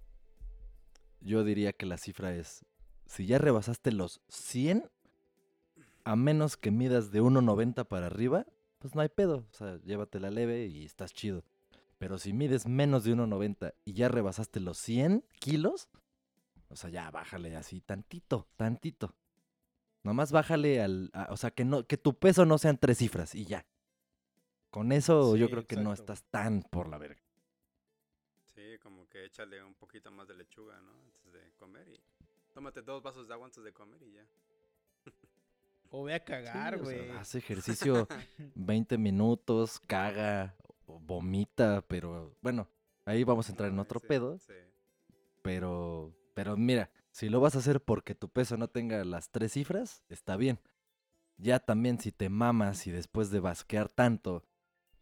Yo 1.20 1.44
diría 1.44 1.72
que 1.72 1.86
la 1.86 1.97
cifra 1.97 2.35
es, 2.35 2.64
si 3.06 3.26
ya 3.26 3.39
rebasaste 3.39 3.93
los 3.93 4.20
100, 4.28 4.90
a 6.05 6.16
menos 6.16 6.56
que 6.56 6.70
midas 6.70 7.10
de 7.12 7.22
1,90 7.22 7.86
para 7.86 8.06
arriba, 8.06 8.47
pues 8.78 8.94
no 8.94 9.01
hay 9.01 9.09
pedo. 9.09 9.47
O 9.51 9.55
sea, 9.55 9.78
llévatela 9.85 10.31
leve 10.31 10.66
y 10.66 10.85
estás 10.85 11.12
chido. 11.14 11.44
Pero 11.98 12.18
si 12.18 12.32
mides 12.32 12.66
menos 12.66 13.05
de 13.05 13.14
1,90 13.14 13.74
y 13.85 13.94
ya 13.94 14.09
rebasaste 14.09 14.60
los 14.60 14.76
100 14.78 15.24
kilos, 15.40 15.89
o 16.68 16.76
sea, 16.76 16.90
ya 16.90 17.10
bájale 17.10 17.56
así 17.56 17.81
tantito, 17.81 18.47
tantito. 18.56 19.14
Nomás 20.02 20.32
bájale 20.32 20.82
al... 20.82 21.10
a- 21.14 21.28
o 21.31 21.36
sea, 21.39 21.51
que, 21.51 21.64
no, 21.64 21.86
que 21.86 21.97
tu 21.97 22.18
peso 22.18 22.44
no 22.44 22.59
sean 22.59 22.76
tres 22.76 22.98
cifras 22.98 23.35
y 23.35 23.47
ya. 23.47 23.64
Con 24.70 24.93
eso 24.93 25.36
yo 25.36 25.47
creo 25.51 25.66
que 25.66 25.76
no 25.85 25.93
estás 25.94 26.24
tan 26.24 26.62
por 26.64 26.89
la 26.89 26.98
verga. 26.98 27.22
Sí, 28.75 28.79
como 28.81 29.09
que 29.09 29.25
échale 29.25 29.63
un 29.63 29.75
poquito 29.75 30.11
más 30.11 30.27
de 30.27 30.35
lechuga, 30.35 30.81
¿no? 30.81 30.91
Antes 30.91 31.33
de 31.33 31.53
comer 31.59 31.89
y 31.89 32.01
tómate 32.53 32.83
dos 32.83 33.03
vasos 33.03 33.29
de 33.29 33.35
agua 33.35 33.47
antes 33.47 33.63
de 33.63 33.73
comer 33.73 34.03
y 34.03 34.13
ya. 34.15 34.27
O 35.91 36.03
ve 36.03 36.15
a 36.15 36.19
Sí, 36.19 36.25
cagar, 36.25 36.75
o 36.75 36.85
sea, 36.85 37.05
güey. 37.05 37.11
haz 37.11 37.35
ejercicio 37.37 38.09
20 38.57 38.99
minutos, 38.99 39.79
caga, 39.87 40.57
o 40.87 40.99
vomita, 40.99 41.85
pero 41.87 42.37
bueno, 42.43 42.69
ahí 43.05 43.23
vamos 43.23 43.49
a 43.49 43.53
entrar 43.53 43.71
en 43.71 43.79
otro 43.79 44.01
sí, 44.01 44.07
pedo. 44.09 44.39
Sí. 44.41 44.55
Pero, 45.43 46.13
pero 46.35 46.57
mira, 46.57 46.91
si 47.13 47.29
lo 47.29 47.39
vas 47.41 47.55
a 47.55 47.59
hacer 47.59 47.81
porque 47.81 48.17
tu 48.17 48.29
peso 48.29 48.57
no 48.57 48.67
tenga 48.67 49.05
las 49.05 49.31
tres 49.31 49.53
cifras, 49.53 50.03
está 50.09 50.37
bien. 50.37 50.59
Ya 51.37 51.61
también 51.61 52.01
si 52.01 52.11
te 52.11 52.29
mamas 52.29 52.89
y 52.89 52.91
después 52.91 53.31
de 53.31 53.39
basquear 53.39 53.89
tanto, 53.89 54.45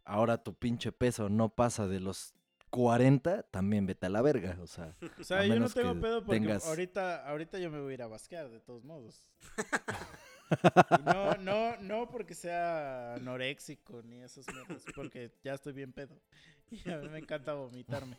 ahora 0.05 0.43
tu 0.43 0.53
pinche 0.55 0.93
peso 0.93 1.31
no 1.31 1.49
pasa 1.55 1.89
de 1.89 2.01
los 2.01 2.35
40, 2.73 3.43
también 3.45 3.87
vete 3.87 4.07
a 4.07 4.09
la 4.09 4.23
verga. 4.23 4.57
O 4.61 4.67
sea, 4.67 4.97
O 5.21 5.25
sea, 5.25 5.45
yo 5.47 5.61
no 5.61 5.69
tengo 5.69 5.95
pedo 6.01 6.25
porque 6.25 6.41
tengas- 6.41 6.67
ahorita, 6.67 7.29
ahorita 7.29 7.59
yo 7.59 7.71
me 7.71 7.81
voy 7.81 7.93
a 7.93 7.95
ir 7.95 8.03
a 8.03 8.07
basquear, 8.09 8.49
de 8.51 8.59
todos 8.61 8.83
modos. 8.85 9.31
Y 10.53 11.03
no, 11.05 11.35
no, 11.37 11.77
no 11.79 12.11
porque 12.11 12.35
sea 12.35 13.15
anoréxico 13.15 14.03
ni 14.03 14.21
esas 14.21 14.47
mierdas, 14.53 14.85
porque 14.95 15.33
ya 15.43 15.55
estoy 15.55 15.73
bien 15.73 15.93
pedo. 15.95 16.21
Y 16.71 16.91
a 16.91 16.99
mí 16.99 17.09
me 17.09 17.19
encanta 17.21 17.55
vomitarme. 17.55 18.17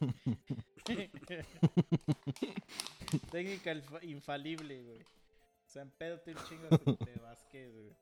Técnica 3.32 3.74
infa- 3.74 4.04
infalible, 4.04 4.82
güey. 4.82 5.02
O 5.02 5.70
sea, 5.74 5.82
empédate 5.84 6.32
un 6.32 6.38
chingo 6.50 6.70
que 6.70 6.94
te 7.06 7.20
vasques, 7.20 7.72
güey. 7.74 7.96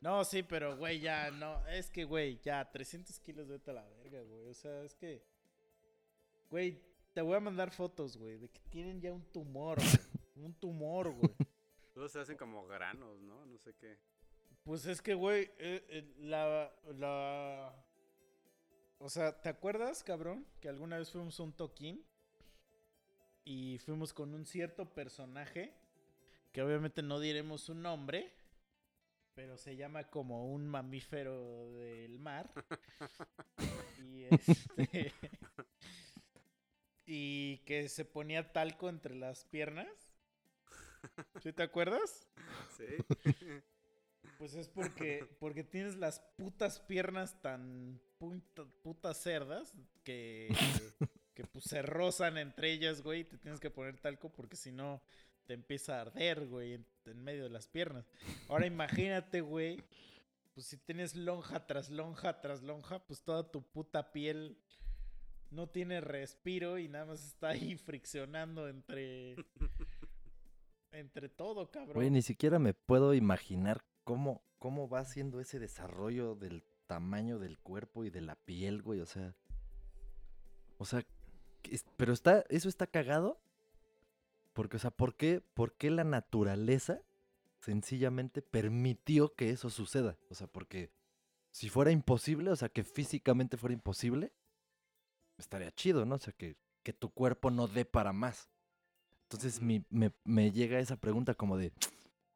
No, 0.00 0.24
sí, 0.24 0.42
pero, 0.42 0.76
güey, 0.76 1.00
ya, 1.00 1.30
no. 1.30 1.64
Es 1.68 1.90
que, 1.90 2.04
güey, 2.04 2.40
ya, 2.42 2.68
300 2.70 3.18
kilos, 3.20 3.48
vete 3.48 3.70
a 3.70 3.74
la 3.74 3.88
verga, 3.88 4.22
güey. 4.22 4.48
O 4.48 4.54
sea, 4.54 4.82
es 4.82 4.94
que, 4.94 5.24
güey, 6.52 6.78
te 7.14 7.22
voy 7.22 7.34
a 7.34 7.40
mandar 7.40 7.70
fotos, 7.70 8.18
güey, 8.18 8.36
de 8.36 8.50
que 8.50 8.60
tienen 8.68 9.00
ya 9.00 9.10
un 9.10 9.24
tumor, 9.32 9.78
güey. 9.78 9.88
Un 10.34 10.54
tumor, 10.54 11.10
güey. 11.10 11.34
Luego 11.94 12.08
se 12.08 12.18
hacen 12.18 12.36
como 12.36 12.66
granos, 12.66 13.20
¿no? 13.20 13.46
No 13.46 13.58
sé 13.58 13.74
qué. 13.74 13.98
Pues 14.64 14.86
es 14.86 15.00
que, 15.00 15.14
güey, 15.14 15.44
eh, 15.58 15.84
eh, 15.88 16.14
la, 16.18 16.72
la... 16.94 17.86
O 18.98 19.08
sea, 19.08 19.40
¿te 19.40 19.50
acuerdas, 19.50 20.02
cabrón? 20.02 20.46
Que 20.60 20.68
alguna 20.68 20.98
vez 20.98 21.10
fuimos 21.10 21.38
a 21.38 21.42
un 21.44 21.52
toquín 21.52 22.04
y 23.44 23.78
fuimos 23.78 24.12
con 24.12 24.34
un 24.34 24.46
cierto 24.46 24.92
personaje, 24.92 25.74
que 26.50 26.62
obviamente 26.62 27.02
no 27.02 27.20
diremos 27.20 27.60
su 27.60 27.74
nombre, 27.74 28.32
pero 29.34 29.56
se 29.56 29.76
llama 29.76 30.10
como 30.10 30.52
un 30.52 30.66
mamífero 30.66 31.72
del 31.74 32.18
mar. 32.18 32.52
y 34.02 34.24
este... 34.24 35.12
y 37.06 37.58
que 37.58 37.88
se 37.88 38.04
ponía 38.04 38.52
talco 38.52 38.88
entre 38.88 39.14
las 39.14 39.44
piernas. 39.44 39.88
¿Sí 41.42 41.52
te 41.52 41.62
acuerdas? 41.62 42.28
Sí. 42.76 42.86
Pues 44.38 44.54
es 44.54 44.68
porque, 44.68 45.24
porque 45.38 45.62
tienes 45.62 45.96
las 45.96 46.18
putas 46.36 46.80
piernas 46.80 47.40
tan 47.42 48.00
putas 48.82 49.16
cerdas 49.16 49.72
que, 50.02 50.48
que 51.34 51.44
pues 51.44 51.64
se 51.64 51.80
rozan 51.82 52.38
entre 52.38 52.72
ellas, 52.72 53.02
güey, 53.02 53.20
y 53.20 53.24
te 53.24 53.38
tienes 53.38 53.60
que 53.60 53.70
poner 53.70 53.98
talco 53.98 54.32
porque 54.32 54.56
si 54.56 54.72
no 54.72 55.00
te 55.46 55.54
empieza 55.54 55.96
a 55.96 56.00
arder, 56.00 56.46
güey, 56.46 56.74
en, 56.74 56.86
en 57.06 57.22
medio 57.22 57.44
de 57.44 57.50
las 57.50 57.68
piernas. 57.68 58.04
Ahora 58.48 58.66
imagínate, 58.66 59.42
güey, 59.42 59.82
pues 60.54 60.66
si 60.66 60.76
tienes 60.76 61.14
lonja 61.14 61.66
tras 61.66 61.88
lonja 61.90 62.40
tras 62.40 62.62
lonja, 62.62 62.98
pues 63.06 63.22
toda 63.22 63.50
tu 63.50 63.62
puta 63.62 64.12
piel 64.12 64.58
no 65.52 65.68
tiene 65.68 66.00
respiro 66.00 66.78
y 66.78 66.88
nada 66.88 67.06
más 67.06 67.24
está 67.24 67.50
ahí 67.50 67.76
friccionando 67.76 68.68
entre 68.68 69.36
entre 70.92 71.28
todo, 71.28 71.70
cabrón. 71.70 71.94
Güey, 71.94 72.10
ni 72.10 72.22
siquiera 72.22 72.58
me 72.58 72.74
puedo 72.74 73.14
imaginar 73.14 73.84
cómo, 74.04 74.42
cómo 74.58 74.88
va 74.88 75.00
haciendo 75.00 75.40
ese 75.40 75.58
desarrollo 75.58 76.34
del 76.34 76.64
tamaño 76.86 77.38
del 77.38 77.58
cuerpo 77.58 78.04
y 78.04 78.10
de 78.10 78.20
la 78.20 78.36
piel, 78.36 78.82
güey. 78.82 79.00
O 79.00 79.06
sea. 79.06 79.34
O 80.78 80.84
sea. 80.84 81.04
Pero 81.96 82.12
está. 82.12 82.44
Eso 82.48 82.68
está 82.68 82.86
cagado. 82.86 83.40
Porque, 84.52 84.76
o 84.76 84.80
sea, 84.80 84.90
¿por 84.90 85.16
qué, 85.16 85.40
¿por 85.40 85.74
qué 85.78 85.90
la 85.90 86.04
naturaleza 86.04 87.00
sencillamente 87.60 88.42
permitió 88.42 89.34
que 89.34 89.48
eso 89.48 89.70
suceda? 89.70 90.18
O 90.28 90.34
sea, 90.34 90.46
porque 90.46 90.90
si 91.50 91.70
fuera 91.70 91.90
imposible, 91.90 92.50
o 92.50 92.56
sea, 92.56 92.68
que 92.68 92.84
físicamente 92.84 93.56
fuera 93.56 93.72
imposible, 93.72 94.30
estaría 95.38 95.70
chido, 95.72 96.04
¿no? 96.04 96.16
O 96.16 96.18
sea, 96.18 96.32
que, 96.32 96.56
que 96.82 96.92
tu 96.92 97.10
cuerpo 97.10 97.50
no 97.50 97.68
dé 97.68 97.84
para 97.84 98.12
más. 98.12 98.48
Entonces 99.24 99.60
mi- 99.60 99.84
me, 99.90 100.12
me 100.24 100.50
llega 100.52 100.78
esa 100.78 100.96
pregunta 100.96 101.34
como 101.34 101.56
de, 101.56 101.72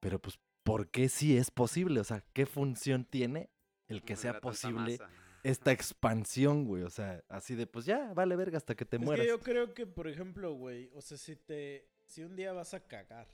pero 0.01 0.21
pues, 0.21 0.39
¿por 0.63 0.89
qué 0.91 1.09
sí 1.09 1.37
es 1.37 1.51
posible? 1.51 2.01
O 2.01 2.05
sea, 2.05 2.25
¿qué 2.33 2.47
función 2.47 3.05
tiene 3.05 3.51
el 3.89 4.03
que 4.03 4.17
sea 4.17 4.33
Generar 4.33 4.41
tanta 4.43 4.49
posible 4.51 4.99
esta 5.43 5.73
expansión, 5.73 6.65
güey? 6.65 6.83
O 6.85 6.91
sea, 6.91 7.23
así 7.29 7.55
de, 7.55 7.67
pues 7.67 7.85
ya, 7.85 8.13
vale 8.15 8.35
verga 8.37 8.57
hasta 8.57 8.75
que 8.75 8.85
te 8.85 8.97
es 8.97 9.03
mueras. 9.03 9.25
que 9.27 9.31
yo 9.31 9.41
creo 9.41 9.75
que, 9.75 9.87
por 9.87 10.09
ejemplo, 10.09 10.55
güey, 10.55 10.91
o 10.95 11.01
sea, 11.03 11.17
si 11.19 11.37
te 11.37 11.89
si 12.07 12.23
un 12.23 12.35
día 12.37 12.53
vas 12.53 12.73
a 12.73 12.81
cagar 12.87 13.29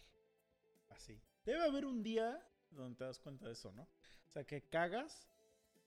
así. 0.89 1.21
Debe 1.45 1.63
haber 1.65 1.85
un 1.87 2.03
día 2.03 2.41
donde 2.71 2.97
te 2.97 3.05
das 3.05 3.19
cuenta 3.19 3.47
de 3.47 3.53
eso, 3.53 3.71
¿no? 3.73 3.83
O 3.83 4.31
sea, 4.33 4.45
que 4.45 4.63
cagas 4.63 5.29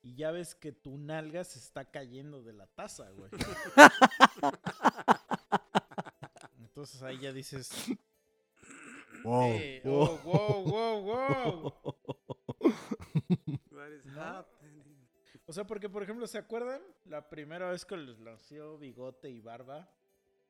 y 0.06 0.14
ya 0.16 0.30
ves 0.30 0.54
que 0.54 0.72
tu 0.72 0.98
nalga 1.00 1.44
se 1.44 1.58
está 1.58 1.84
cayendo 1.90 2.44
de 2.44 2.54
la 2.54 2.68
taza, 2.68 3.10
güey. 3.10 3.32
Entonces 6.60 7.02
ahí 7.02 7.20
ya 7.20 7.34
dices, 7.34 7.72
Wow, 9.24 9.42
"Eh, 9.54 9.82
wow. 9.84 10.04
oh, 10.04 10.18
wow, 10.24 11.02
wow, 11.02 11.02
wow". 11.02 11.74
What 13.72 13.92
is 13.92 14.06
happening? 14.16 15.08
O 15.48 15.54
sea, 15.54 15.66
porque, 15.66 15.90
por 15.90 16.04
ejemplo, 16.04 16.28
¿se 16.28 16.38
acuerdan? 16.38 16.82
La 17.06 17.28
primera 17.30 17.70
vez 17.72 17.86
que 17.86 17.98
les 17.98 18.20
nació 18.20 18.78
bigote 18.78 19.30
y 19.30 19.42
barba. 19.42 19.90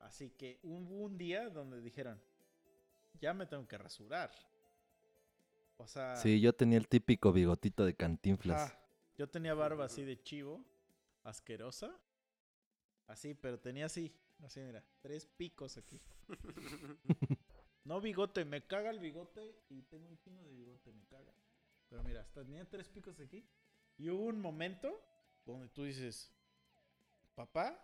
Así 0.00 0.30
que 0.30 0.58
hubo 0.62 1.04
un 1.04 1.16
día 1.16 1.48
donde 1.48 1.80
dijeron, 1.80 2.20
ya 3.20 3.32
me 3.32 3.46
tengo 3.46 3.66
que 3.66 3.78
rasurar. 3.78 4.30
O 5.78 5.86
sea, 5.86 6.16
Sí, 6.16 6.40
yo 6.40 6.54
tenía 6.54 6.78
el 6.78 6.88
típico 6.88 7.32
bigotito 7.32 7.84
de 7.86 7.94
cantinflas. 7.94 8.72
ajá, 8.72 8.78
yo 9.16 9.28
tenía 9.28 9.54
barba 9.54 9.86
así 9.86 10.04
de 10.04 10.22
chivo, 10.22 10.64
asquerosa. 11.22 11.98
Así, 13.06 13.34
pero 13.34 13.58
tenía 13.60 13.86
así, 13.86 14.12
así, 14.42 14.60
mira, 14.60 14.84
tres 15.00 15.26
picos 15.26 15.76
aquí. 15.76 16.00
No 17.86 18.00
bigote, 18.00 18.44
me 18.44 18.66
caga 18.66 18.90
el 18.90 18.98
bigote 18.98 19.62
y 19.68 19.82
tengo 19.82 20.08
un 20.08 20.18
chingo 20.18 20.42
de 20.42 20.52
bigote, 20.52 20.92
me 20.92 21.04
caga. 21.06 21.32
Pero 21.88 22.02
mira, 22.02 22.20
hasta 22.22 22.44
tenía 22.44 22.68
tres 22.68 22.88
picos 22.88 23.20
aquí. 23.20 23.48
Y 23.96 24.10
hubo 24.10 24.24
un 24.24 24.40
momento 24.40 25.00
donde 25.44 25.68
tú 25.68 25.84
dices, 25.84 26.32
papá, 27.36 27.80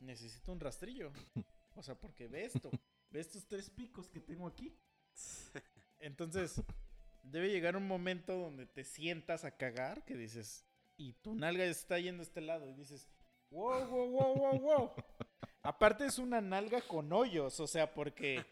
necesito 0.00 0.52
un 0.52 0.60
rastrillo. 0.60 1.12
O 1.76 1.82
sea, 1.84 1.94
porque 1.94 2.26
ve 2.26 2.44
esto, 2.44 2.68
ve 3.10 3.20
estos 3.20 3.46
tres 3.46 3.70
picos 3.70 4.10
que 4.10 4.20
tengo 4.20 4.46
aquí. 4.48 4.76
Entonces, 6.00 6.60
debe 7.22 7.50
llegar 7.50 7.76
un 7.76 7.86
momento 7.86 8.36
donde 8.36 8.66
te 8.66 8.84
sientas 8.84 9.44
a 9.44 9.56
cagar, 9.56 10.04
que 10.04 10.16
dices, 10.16 10.64
y 10.96 11.12
tu 11.14 11.34
nalga 11.34 11.64
está 11.64 11.98
yendo 11.98 12.22
a 12.22 12.24
este 12.24 12.40
lado, 12.40 12.68
y 12.68 12.74
dices, 12.74 13.08
wow, 13.50 13.86
wow, 13.86 14.10
wow, 14.10 14.34
wow, 14.36 14.60
wow. 14.60 14.90
Aparte 15.62 16.06
es 16.06 16.18
una 16.18 16.40
nalga 16.40 16.80
con 16.80 17.12
hoyos, 17.12 17.60
o 17.60 17.66
sea, 17.66 17.92
porque 17.92 18.44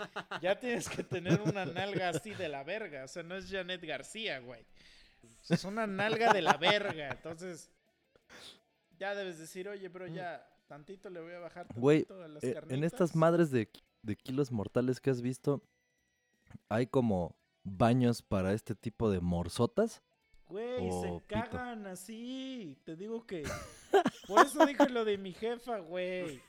ya 0.43 0.59
tienes 0.61 0.89
que 0.89 1.03
tener 1.03 1.41
una 1.41 1.65
nalga 1.65 2.11
así 2.11 2.35
de 2.35 2.49
la 2.49 2.63
verga, 2.65 3.05
o 3.05 3.09
sea, 3.09 3.23
no 3.23 3.35
es 3.35 3.51
Janet 3.51 3.83
García, 3.85 4.41
güey. 4.41 4.65
Es 5.49 5.65
una 5.65 5.87
nalga 5.87 6.33
de 6.33 6.43
la 6.43 6.57
verga, 6.59 7.09
entonces 7.11 7.71
ya 8.99 9.15
debes 9.15 9.39
decir, 9.39 9.69
oye, 9.69 9.89
bro, 9.89 10.07
ya 10.07 10.47
tantito 10.67 11.09
le 11.09 11.21
voy 11.21 11.33
a 11.33 11.39
bajar 11.39 11.67
Güey, 11.75 12.05
tantito 12.05 12.23
a 12.25 12.29
las 12.29 12.45
Eh, 12.45 12.51
en 12.69 12.85
estas 12.85 13.11
carnitas". 13.11 13.17
madres 13.17 13.51
de, 13.51 13.71
de 14.03 14.17
kilos 14.17 14.53
mortales 14.53 15.01
que 15.01 15.09
has 15.11 15.23
visto, 15.23 15.63
hay 16.69 16.87
como 16.89 17.35
baños 17.77 18.23
para 18.23 18.53
este 18.53 18.75
tipo 18.75 19.11
de 19.11 19.21
morsotas. 19.21 20.03
Güey, 20.47 20.91
se 21.03 21.09
pito. 21.09 21.25
cagan 21.29 21.87
así. 21.87 22.79
Te 22.85 22.97
digo 22.97 23.27
que. 23.27 23.43
Por 24.27 24.47
eso 24.47 24.65
dije 24.65 24.89
lo 24.89 25.05
de 25.05 25.19
mi 25.19 25.33
jefa, 25.35 25.79
güey. 25.81 26.41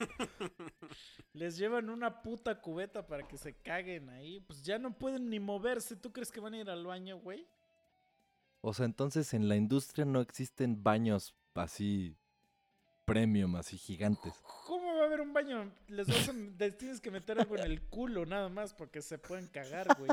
Les 1.33 1.57
llevan 1.57 1.89
una 1.89 2.21
puta 2.21 2.61
cubeta 2.61 3.05
para 3.07 3.27
que 3.27 3.37
se 3.37 3.55
caguen 3.55 4.09
ahí. 4.09 4.39
Pues 4.41 4.63
ya 4.63 4.79
no 4.79 4.97
pueden 4.97 5.29
ni 5.29 5.39
moverse. 5.39 5.95
¿Tú 5.97 6.11
crees 6.13 6.31
que 6.31 6.39
van 6.39 6.53
a 6.53 6.59
ir 6.59 6.69
al 6.69 6.85
baño, 6.85 7.19
güey? 7.19 7.45
O 8.61 8.73
sea, 8.73 8.85
entonces 8.85 9.33
en 9.33 9.47
la 9.49 9.55
industria 9.57 10.05
no 10.05 10.21
existen 10.21 10.81
baños 10.83 11.35
así 11.53 12.15
premium, 13.05 13.55
así 13.55 13.77
gigantes. 13.77 14.33
¿Cómo 14.65 14.95
va 14.95 15.01
a 15.03 15.05
haber 15.05 15.21
un 15.21 15.33
baño? 15.33 15.71
Les, 15.87 16.07
vas 16.07 16.29
a- 16.29 16.33
les 16.59 16.77
tienes 16.77 17.01
que 17.01 17.11
meter 17.11 17.39
algo 17.39 17.55
en 17.57 17.63
el 17.63 17.81
culo 17.89 18.25
nada 18.25 18.47
más 18.49 18.73
porque 18.73 19.01
se 19.01 19.17
pueden 19.17 19.47
cagar, 19.47 19.87
güey. 19.97 20.11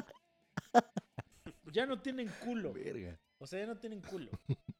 Ya 1.72 1.86
no 1.86 2.00
tienen 2.00 2.30
culo. 2.44 2.72
Verga. 2.72 3.18
O 3.38 3.46
sea, 3.46 3.60
ya 3.60 3.66
no 3.66 3.78
tienen 3.78 4.00
culo. 4.00 4.30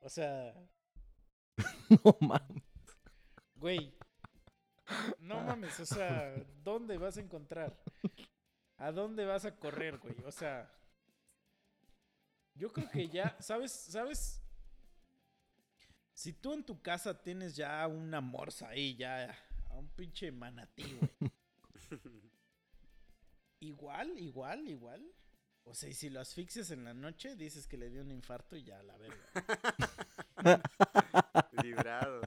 O 0.00 0.08
sea, 0.08 0.54
No 2.04 2.16
mames. 2.20 2.62
Güey. 3.56 3.92
No 5.18 5.42
mames, 5.42 5.78
o 5.80 5.86
sea, 5.86 6.34
¿dónde 6.64 6.96
vas 6.96 7.18
a 7.18 7.20
encontrar? 7.20 7.78
¿A 8.78 8.90
dónde 8.90 9.26
vas 9.26 9.44
a 9.44 9.54
correr, 9.56 9.98
güey? 9.98 10.16
O 10.24 10.32
sea, 10.32 10.70
yo 12.54 12.72
creo 12.72 12.88
que 12.90 13.08
ya, 13.08 13.36
¿sabes? 13.38 13.70
¿Sabes? 13.72 14.40
Si 16.14 16.32
tú 16.32 16.54
en 16.54 16.64
tu 16.64 16.80
casa 16.80 17.22
tienes 17.22 17.54
ya 17.54 17.86
una 17.86 18.20
morsa 18.20 18.68
ahí, 18.68 18.96
ya 18.96 19.36
a 19.68 19.76
un 19.76 19.88
pinche 19.90 20.32
manatí, 20.32 20.84
güey. 20.94 21.32
Igual, 23.60 24.18
igual, 24.18 24.68
igual. 24.68 25.14
O 25.64 25.74
sea, 25.74 25.88
y 25.88 25.94
si 25.94 26.08
lo 26.08 26.20
asfixias 26.20 26.70
en 26.70 26.84
la 26.84 26.94
noche, 26.94 27.36
dices 27.36 27.66
que 27.66 27.76
le 27.76 27.90
dio 27.90 28.00
un 28.00 28.10
infarto 28.10 28.56
y 28.56 28.64
ya, 28.64 28.82
la 28.82 28.96
verga. 28.96 29.28
Librado. 31.62 32.22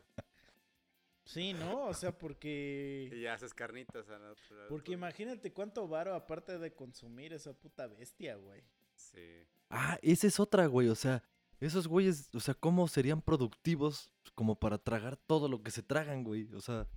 Sí, 1.25 1.53
¿no? 1.53 1.87
O 1.87 1.93
sea, 1.93 2.17
porque... 2.17 3.09
Y 3.11 3.21
ya 3.21 3.33
haces 3.33 3.53
carnitas 3.53 4.09
al 4.09 4.25
otro 4.25 4.55
lado. 4.55 4.69
Porque 4.69 4.91
imagínate 4.91 5.53
cuánto 5.53 5.87
varo 5.87 6.13
aparte 6.13 6.59
de 6.59 6.75
consumir 6.75 7.33
esa 7.33 7.53
puta 7.53 7.87
bestia, 7.87 8.35
güey. 8.35 8.63
Sí. 8.95 9.43
Ah, 9.69 9.97
esa 10.01 10.27
es 10.27 10.39
otra, 10.39 10.67
güey. 10.67 10.89
O 10.89 10.95
sea, 10.95 11.23
esos 11.61 11.87
güeyes, 11.87 12.29
o 12.35 12.39
sea, 12.39 12.53
¿cómo 12.53 12.87
serían 12.87 13.21
productivos 13.21 14.11
como 14.35 14.59
para 14.59 14.77
tragar 14.77 15.15
todo 15.15 15.47
lo 15.47 15.63
que 15.63 15.71
se 15.71 15.81
tragan, 15.81 16.23
güey? 16.23 16.53
O 16.53 16.59
sea, 16.61 16.87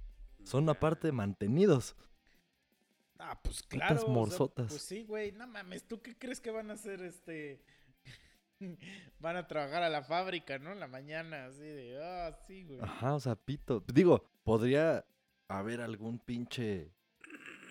son 0.42 0.68
aparte 0.68 1.12
mantenidos. 1.12 1.96
Ah, 3.18 3.38
pues 3.42 3.62
Putas 3.62 3.68
claro. 3.78 3.94
o 3.96 4.04
sea, 4.04 4.08
morsotas. 4.14 4.66
pues 4.68 4.82
sí, 4.82 5.04
güey. 5.04 5.32
No 5.32 5.46
mames, 5.46 5.84
¿tú 5.86 6.00
qué 6.02 6.16
crees 6.16 6.40
que 6.40 6.50
van 6.50 6.70
a 6.70 6.74
hacer 6.74 7.00
este? 7.02 7.62
van 9.20 9.36
a 9.36 9.46
trabajar 9.46 9.82
a 9.82 9.88
la 9.88 10.02
fábrica, 10.02 10.58
¿no? 10.58 10.74
La 10.74 10.86
mañana, 10.86 11.46
así 11.46 11.60
de, 11.62 11.98
ah, 12.02 12.36
sí, 12.46 12.64
güey. 12.64 12.80
Ajá, 12.80 13.14
o 13.14 13.20
sea, 13.20 13.36
pito. 13.36 13.82
Digo, 13.92 14.24
podría 14.42 15.04
haber 15.48 15.80
algún 15.80 16.18
pinche, 16.18 16.90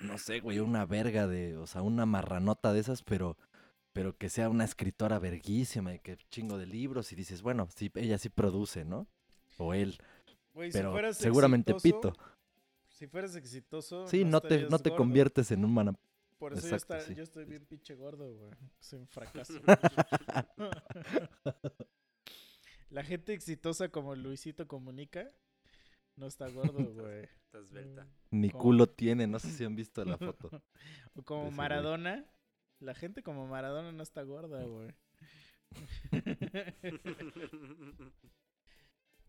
no 0.02 0.18
sé, 0.18 0.40
güey, 0.40 0.60
una 0.60 0.86
verga 0.86 1.28
de, 1.28 1.58
o 1.58 1.68
sea, 1.68 1.82
una 1.82 2.06
marranota 2.06 2.74
de 2.74 2.80
esas, 2.80 3.04
pero, 3.04 3.38
pero 3.94 4.16
que 4.18 4.30
sea 4.30 4.50
una 4.50 4.64
escritora 4.66 5.20
verguísima 5.20 5.94
y 5.94 6.00
que 6.00 6.18
chingo 6.30 6.58
de 6.58 6.66
libros 6.68 7.12
y 7.12 7.16
dices, 7.16 7.42
bueno, 7.42 7.68
sí, 7.76 7.92
ella 7.96 8.18
sí 8.18 8.30
produce, 8.30 8.86
¿no? 8.86 9.08
O 9.58 9.74
él, 9.74 9.98
Güey, 10.54 10.72
si 10.72 10.78
pero 10.78 10.92
fueras 10.92 11.18
seguramente 11.18 11.74
exitoso- 11.74 12.12
pito. 12.12 12.14
Si 13.04 13.08
fueras 13.08 13.36
exitoso. 13.36 14.08
Sí, 14.08 14.24
no 14.24 14.40
te, 14.40 14.70
no 14.70 14.80
te 14.80 14.92
gordo. 14.92 15.04
conviertes 15.04 15.52
en 15.52 15.66
un 15.66 15.74
mana. 15.74 15.94
Por 16.38 16.54
eso 16.54 16.70
yo, 16.70 16.74
Exacto, 16.74 17.06
sí. 17.06 17.14
yo 17.14 17.24
estoy 17.24 17.44
bien 17.44 17.66
pinche 17.66 17.96
gordo, 17.96 18.34
güey. 18.34 18.54
Soy 18.80 19.00
un 19.00 19.10
fracaso. 19.10 19.56
La 22.90 23.04
gente 23.04 23.34
exitosa 23.34 23.90
como 23.90 24.16
Luisito 24.16 24.70
Comunica 24.70 25.30
no 26.16 26.28
está 26.28 26.48
gordo, 26.48 26.82
güey. 26.94 27.26
Estás 27.26 27.70
velta. 27.74 28.08
Ni 28.32 28.52
¿Cómo? 28.52 28.64
culo 28.64 28.88
tiene, 28.88 29.28
no 29.28 29.38
sé 29.38 29.52
si 29.52 29.66
han 29.66 29.76
visto 29.76 30.06
la 30.06 30.18
foto. 30.18 30.64
O 31.18 31.24
como 31.24 31.42
güey. 31.48 31.56
Maradona. 31.56 32.26
La 32.80 32.96
gente 32.96 33.22
como 33.22 33.48
Maradona 33.48 33.92
no 33.92 34.02
está 34.02 34.24
gorda, 34.24 34.64
güey. 34.64 34.96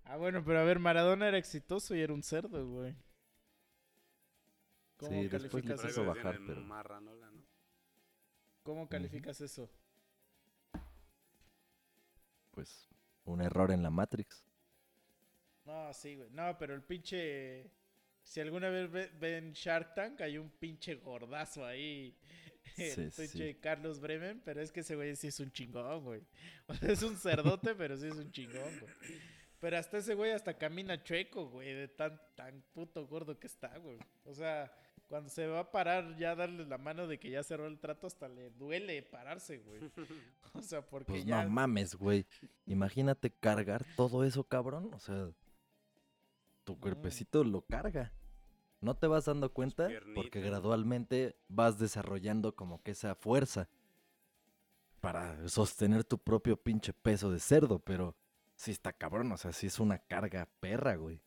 ah, 0.05 0.17
bueno, 0.17 0.45
pero 0.45 0.61
a 0.61 0.63
ver, 0.63 0.79
Maradona 0.79 1.27
era 1.27 1.39
exitoso 1.39 1.97
y 1.97 2.03
era 2.03 2.15
un 2.15 2.23
cerdo, 2.23 2.69
güey. 2.69 2.95
¿Cómo 4.97 5.11
Sí, 5.23 5.29
después 5.29 5.65
bajar, 6.07 6.39
pero- 6.47 6.53
el 6.61 6.65
marranola, 6.65 7.31
¿no? 7.31 7.43
¿Cómo 8.63 8.89
calificas 8.89 9.41
eso? 9.41 9.69
Pues 12.53 12.89
un 13.25 13.41
error 13.41 13.71
en 13.73 13.83
la 13.83 13.91
Matrix. 13.91 14.45
No, 15.65 15.93
sí, 15.93 16.17
güey. 16.17 16.31
No, 16.31 16.57
pero 16.59 16.75
el 16.75 16.83
pinche. 16.83 17.71
Si 18.23 18.41
alguna 18.41 18.71
vez 18.71 18.91
ve- 18.91 19.11
ven 19.19 19.53
Shark 19.53 19.95
Tank, 19.95 20.21
hay 20.21 20.39
un 20.39 20.51
pinche 20.51 20.95
gordazo 20.97 21.65
ahí. 21.67 22.17
El 22.79 23.13
Sí, 23.13 23.23
pinche 23.23 23.53
sí. 23.53 23.59
Carlos 23.61 24.01
Bremen, 24.01 24.41
pero 24.45 24.63
es 24.63 24.73
que 24.73 24.81
ese 24.81 24.97
güey 24.97 25.15
sí 25.17 25.27
es 25.29 25.39
un 25.41 25.53
chingón, 25.53 26.03
güey. 26.05 26.23
O 26.69 26.75
sea, 26.75 26.91
es 26.93 27.03
un 27.03 27.17
cerdote, 27.19 27.75
pero 27.77 27.97
sí 27.99 28.07
es 28.07 28.15
un 28.17 28.31
chingón, 28.33 28.79
güey. 28.81 28.93
Pero 29.61 29.79
hasta 29.79 29.99
ese 29.99 30.15
güey 30.15 30.33
hasta 30.33 30.57
camina 30.57 31.03
chueco, 31.03 31.49
güey, 31.49 31.75
de 31.75 31.89
tan, 31.89 32.21
tan 32.35 32.63
puto 32.73 33.07
gordo 33.07 33.39
que 33.39 33.47
está, 33.47 33.77
güey. 33.79 33.99
O 34.25 34.33
sea, 34.35 34.73
cuando 35.09 35.29
se 35.31 35.47
va 35.47 35.61
a 35.61 35.71
parar 35.71 36.17
ya 36.17 36.35
darle 36.35 36.65
la 36.67 36.79
mano 36.79 37.07
de 37.07 37.19
que 37.19 37.31
ya 37.31 37.43
cerró 37.43 37.67
el 37.67 37.79
trato, 37.79 38.07
hasta 38.07 38.29
le 38.29 38.51
duele 38.51 39.03
pararse, 39.03 39.59
güey. 39.59 39.81
O 40.55 40.63
sea, 40.63 40.87
porque 40.87 41.13
Pues 41.13 41.25
ya... 41.25 41.43
no 41.43 41.51
mames, 41.51 41.97
güey. 41.97 42.27
Imagínate 42.67 43.31
cargar 43.31 43.85
todo 43.97 44.23
eso, 44.25 44.45
cabrón. 44.45 44.91
O 44.95 44.99
sea, 45.01 45.31
tu 46.63 46.79
cuerpecito 46.79 47.43
lo 47.43 47.63
carga. 47.63 48.13
No 48.81 48.95
te 48.95 49.07
vas 49.07 49.25
dando 49.25 49.53
cuenta 49.53 49.89
porque 50.15 50.41
gradualmente 50.41 51.37
vas 51.49 51.79
desarrollando 51.79 52.55
como 52.55 52.83
que 52.83 52.93
esa 52.93 53.15
fuerza 53.15 53.69
para 55.01 55.49
sostener 55.49 56.05
tu 56.05 56.19
propio 56.19 56.57
pinche 56.57 56.93
peso 56.93 57.31
de 57.31 57.41
cerdo, 57.41 57.79
pero 57.79 58.15
sí 58.57 58.71
está 58.71 58.93
cabrón, 58.93 59.33
o 59.33 59.37
sea, 59.37 59.53
sí 59.53 59.67
es 59.67 59.81
una 59.81 59.99
carga 59.99 60.49
perra, 60.61 60.97
güey. 60.97 61.21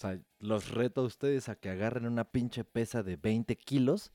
O 0.00 0.02
sea, 0.02 0.18
los 0.38 0.70
reto 0.70 1.02
a 1.02 1.04
ustedes 1.04 1.50
a 1.50 1.56
que 1.56 1.68
agarren 1.68 2.06
una 2.06 2.24
pinche 2.32 2.64
pesa 2.64 3.02
de 3.02 3.16
20 3.16 3.54
kilos 3.56 4.12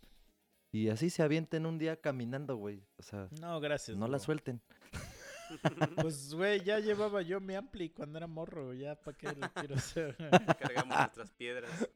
y 0.71 0.89
así 0.89 1.11
se 1.11 1.21
avienten 1.21 1.67
un 1.67 1.77
día 1.77 2.01
caminando, 2.01 2.55
güey. 2.55 2.83
O 2.97 3.03
sea, 3.03 3.29
No, 3.39 3.59
gracias. 3.59 3.95
no 3.95 4.07
la 4.07 4.17
suelten. 4.17 4.61
Pues, 6.01 6.33
güey, 6.33 6.63
ya 6.63 6.79
llevaba 6.79 7.21
yo 7.21 7.39
mi 7.39 7.53
ampli 7.53 7.91
cuando 7.91 8.17
era 8.17 8.25
morro, 8.25 8.73
ya 8.73 8.95
para 8.95 9.15
qué 9.15 9.27
lo 9.27 9.47
quiero 9.53 9.75
hacer. 9.75 10.17
Cargamos 10.59 10.97
nuestras 10.97 11.29
piedras. 11.33 11.87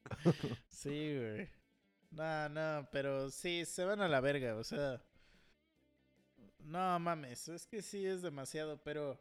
sí, 0.68 1.18
güey. 1.18 1.48
No, 2.12 2.48
no, 2.48 2.88
pero 2.92 3.28
sí, 3.28 3.64
se 3.64 3.84
van 3.84 4.00
a 4.02 4.08
la 4.08 4.20
verga, 4.20 4.54
o 4.54 4.62
sea. 4.62 5.02
No 6.60 6.96
mames, 7.00 7.48
es 7.48 7.66
que 7.66 7.82
sí 7.82 8.06
es 8.06 8.22
demasiado, 8.22 8.80
pero 8.84 9.20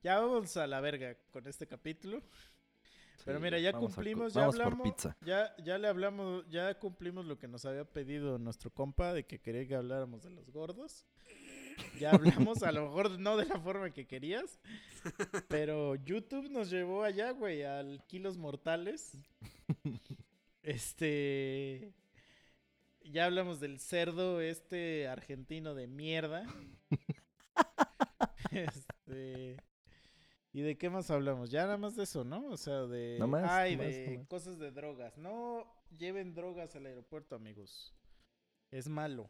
ya 0.00 0.20
vamos 0.20 0.56
a 0.56 0.68
la 0.68 0.80
verga 0.80 1.16
con 1.32 1.48
este 1.48 1.66
capítulo. 1.66 2.22
Pero 3.26 3.40
mira, 3.40 3.58
ya 3.58 3.72
vamos 3.72 3.92
cumplimos, 3.92 4.32
ya 4.32 4.42
vamos 4.42 4.54
por 4.54 4.64
hablamos, 4.64 4.88
pizza. 4.88 5.16
ya, 5.20 5.52
ya 5.56 5.78
le 5.78 5.88
hablamos, 5.88 6.48
ya 6.48 6.78
cumplimos 6.78 7.26
lo 7.26 7.40
que 7.40 7.48
nos 7.48 7.64
había 7.64 7.84
pedido 7.84 8.38
nuestro 8.38 8.70
compa 8.70 9.12
de 9.12 9.26
que 9.26 9.40
quería 9.40 9.66
que 9.66 9.74
habláramos 9.74 10.22
de 10.22 10.30
los 10.30 10.48
gordos. 10.52 11.04
Ya 11.98 12.12
hablamos, 12.12 12.62
a 12.62 12.70
lo 12.70 12.84
mejor 12.86 13.18
no 13.18 13.36
de 13.36 13.46
la 13.46 13.58
forma 13.58 13.90
que 13.90 14.06
querías, 14.06 14.60
pero 15.48 15.96
YouTube 15.96 16.48
nos 16.50 16.70
llevó 16.70 17.02
allá, 17.02 17.32
güey, 17.32 17.64
al 17.64 18.04
Kilos 18.06 18.38
Mortales. 18.38 19.18
Este, 20.62 21.92
ya 23.02 23.24
hablamos 23.24 23.58
del 23.58 23.80
cerdo 23.80 24.40
este 24.40 25.08
argentino 25.08 25.74
de 25.74 25.88
mierda. 25.88 26.46
Este, 28.52 29.56
¿y 30.56 30.62
de 30.62 30.78
qué 30.78 30.88
más 30.88 31.10
hablamos? 31.10 31.50
Ya 31.50 31.64
nada 31.64 31.76
más 31.76 31.96
de 31.96 32.04
eso, 32.04 32.24
¿no? 32.24 32.46
O 32.46 32.56
sea, 32.56 32.86
de 32.86 33.18
No 33.20 33.26
más, 33.26 33.44
ay, 33.50 33.76
no 33.76 33.82
más, 33.82 33.92
de 33.92 34.08
no 34.08 34.18
más. 34.20 34.26
cosas 34.26 34.58
de 34.58 34.70
drogas. 34.70 35.18
No 35.18 35.70
lleven 35.98 36.32
drogas 36.32 36.74
al 36.74 36.86
aeropuerto, 36.86 37.36
amigos. 37.36 37.94
Es 38.70 38.88
malo. 38.88 39.28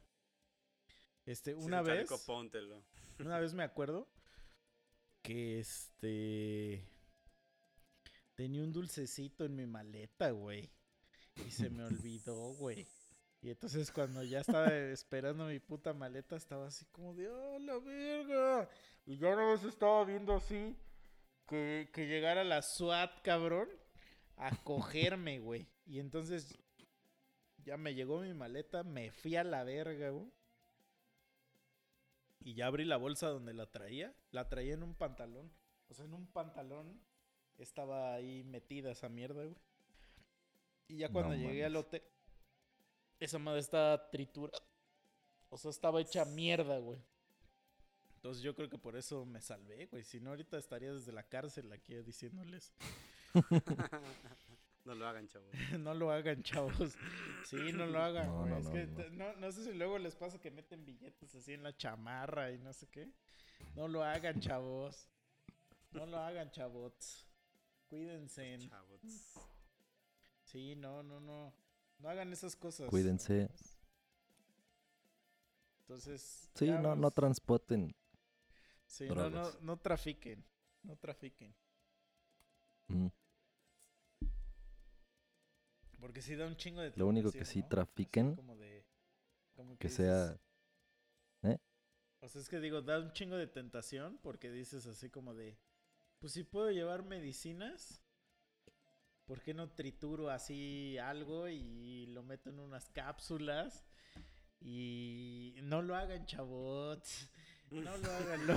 Este, 1.25 1.57
una 1.57 1.81
un 1.81 1.87
vez, 1.89 2.09
chaleco, 2.09 2.25
póntelo. 2.25 2.81
una 3.19 3.41
vez 3.41 3.55
me 3.55 3.65
acuerdo 3.65 4.07
que 5.21 5.59
este 5.59 6.89
tenía 8.37 8.63
un 8.63 8.73
dulcecito 8.73 9.45
en 9.45 9.57
mi 9.57 9.67
maleta, 9.67 10.31
güey. 10.31 10.71
Y 11.45 11.51
se 11.51 11.71
me 11.71 11.83
olvidó, 11.83 12.37
güey. 12.55 12.87
Y 13.43 13.51
entonces 13.51 13.91
cuando 13.91 14.23
ya 14.23 14.43
estaba 14.43 14.73
esperando 14.73 15.47
mi 15.47 15.59
puta 15.59 15.93
maleta, 15.93 16.37
estaba 16.37 16.69
así 16.69 16.85
como 16.93 17.15
de, 17.15 17.29
¡oh, 17.29 17.59
la 17.59 17.81
verga! 17.81 18.71
Y 19.05 19.19
ya 19.19 19.35
no 19.35 19.57
se 19.59 19.67
estaba 19.67 20.05
viendo 20.05 20.33
así 20.33 20.77
que, 21.47 21.91
que 21.93 22.07
llegara 22.07 22.45
la 22.45 22.63
SWAT, 22.63 23.23
cabrón, 23.23 23.69
a 24.37 24.51
cogerme, 24.65 25.39
güey. 25.39 25.69
Y 25.87 26.01
entonces 26.01 26.59
ya 27.65 27.77
me 27.77 27.95
llegó 27.95 28.21
mi 28.21 28.33
maleta, 28.35 28.83
me 28.83 29.11
fui 29.11 29.37
a 29.37 29.45
la 29.45 29.65
verga, 29.65 30.11
güey. 30.11 30.31
Y 32.41 32.55
ya 32.55 32.67
abrí 32.67 32.85
la 32.85 32.97
bolsa 32.97 33.29
donde 33.29 33.53
la 33.55 33.67
traía. 33.67 34.15
La 34.31 34.49
traía 34.49 34.75
en 34.75 34.85
un 34.85 34.95
pantalón. 34.95 35.53
O 35.89 35.95
sea, 35.95 36.05
en 36.05 36.15
un 36.15 36.27
pantalón 36.29 37.01
estaba 37.59 38.15
ahí 38.15 38.45
metida 38.45 38.93
esa 38.93 39.09
mierda, 39.09 39.45
güey. 39.45 39.57
Y 40.89 40.99
ya 40.99 41.09
No 41.09 41.15
cuando 41.15 41.35
llegué 41.35 41.65
al 41.65 41.75
hotel, 41.75 42.03
esa 43.19 43.39
madre 43.39 43.61
estaba 43.61 44.11
tritura. 44.11 44.57
O 45.49 45.59
sea, 45.59 45.71
estaba 45.71 46.01
hecha 46.01 46.25
mierda, 46.25 46.79
güey. 46.79 47.01
Entonces 48.27 48.43
yo 48.43 48.57
creo 48.57 48.69
que 48.69 48.77
por 48.77 48.97
eso 48.97 49.25
me 49.25 49.41
salvé, 49.41 49.87
güey. 49.87 50.03
Si 50.03 50.19
no, 50.19 50.31
ahorita 50.31 50.59
estaría 50.59 50.93
desde 50.93 51.13
la 51.13 51.23
cárcel 51.23 51.73
aquí 51.73 51.95
diciéndoles. 52.03 52.73
no 54.85 54.97
lo 54.97 55.07
hagan, 55.07 55.29
chavos. 55.29 55.49
no 55.79 55.95
lo 55.95 56.11
hagan, 56.11 56.43
chavos. 56.43 56.97
Sí, 57.45 57.71
no 57.73 57.87
lo 57.87 58.03
hagan, 58.03 58.27
No, 58.27 58.41
güey. 58.41 58.51
no, 58.51 58.59
es 58.59 58.65
no, 58.65 58.73
que 58.73 58.87
no. 58.87 58.97
te- 58.97 59.11
no, 59.11 59.33
no 59.37 59.53
sé 59.53 59.63
si 59.63 59.73
luego 59.75 59.99
les 60.01 60.17
pasa 60.17 60.41
que 60.41 60.51
meten 60.51 60.85
billetes 60.85 61.37
así 61.37 61.53
en 61.53 61.63
la 61.63 61.77
chamarra 61.77 62.51
y 62.51 62.59
no 62.59 62.73
sé 62.73 62.89
qué. 62.89 63.09
No 63.77 63.87
lo 63.87 64.03
hagan, 64.03 64.41
chavos. 64.41 65.09
No 65.93 66.05
lo 66.05 66.19
hagan, 66.19 66.51
chavos. 66.51 67.25
Cuídense. 67.87 68.59
Chavos. 68.69 69.01
Sí, 70.43 70.75
no, 70.75 71.05
no, 71.05 71.21
no. 71.21 71.55
No 72.01 72.09
hagan 72.09 72.33
esas 72.33 72.57
cosas. 72.57 72.91
Cuídense. 72.91 73.49
Entonces. 75.83 76.51
Sí, 76.57 76.69
no, 76.69 76.97
no 76.97 77.13
transporten. 77.13 77.95
Sí, 78.87 79.07
no, 79.09 79.29
no, 79.31 79.53
no 79.61 79.77
trafiquen. 79.79 80.45
No 80.83 80.97
trafiquen. 80.97 81.55
Mm. 82.89 83.09
Porque 86.01 86.23
sí 86.23 86.37
da 86.37 86.47
un 86.47 86.57
chingo 86.57 86.81
de 86.81 86.93
Lo 86.97 87.07
único 87.07 87.33
que 87.33 87.45
sí 87.45 87.61
¿no? 87.63 87.69
Trafiquen, 87.69 88.37
como 88.37 88.57
de- 88.57 88.85
como 89.55 89.77
que 89.79 89.89
dices- 89.89 89.97
sea... 89.97 90.41
O 92.21 92.29
sea, 92.29 92.41
es 92.41 92.49
que 92.49 92.59
digo, 92.61 92.81
da 92.83 92.99
un 92.99 93.13
chingo 93.13 93.37
de 93.37 93.47
tentación 93.47 94.19
porque 94.23 94.51
dices 94.51 94.87
así 94.87 95.11
como 95.11 95.35
de, 95.35 95.59
pues 96.19 96.33
si 96.33 96.43
puedo 96.45 96.71
llevar 96.73 97.05
medicinas, 97.05 98.03
¿por 99.27 99.41
qué 99.43 99.55
no 99.55 99.71
trituro 99.71 100.31
así 100.31 100.99
algo 100.99 101.49
y 101.49 102.07
lo 102.07 102.23
meto 102.25 102.51
en 102.51 102.59
unas 102.59 102.89
cápsulas? 102.91 103.87
Y 104.61 105.57
no 105.63 105.83
lo 105.83 105.95
hagan, 105.95 106.27
chavos. 106.27 107.31
No 107.85 107.97
lo 107.97 108.11
hagan. 108.13 108.47
Lo, 108.47 108.55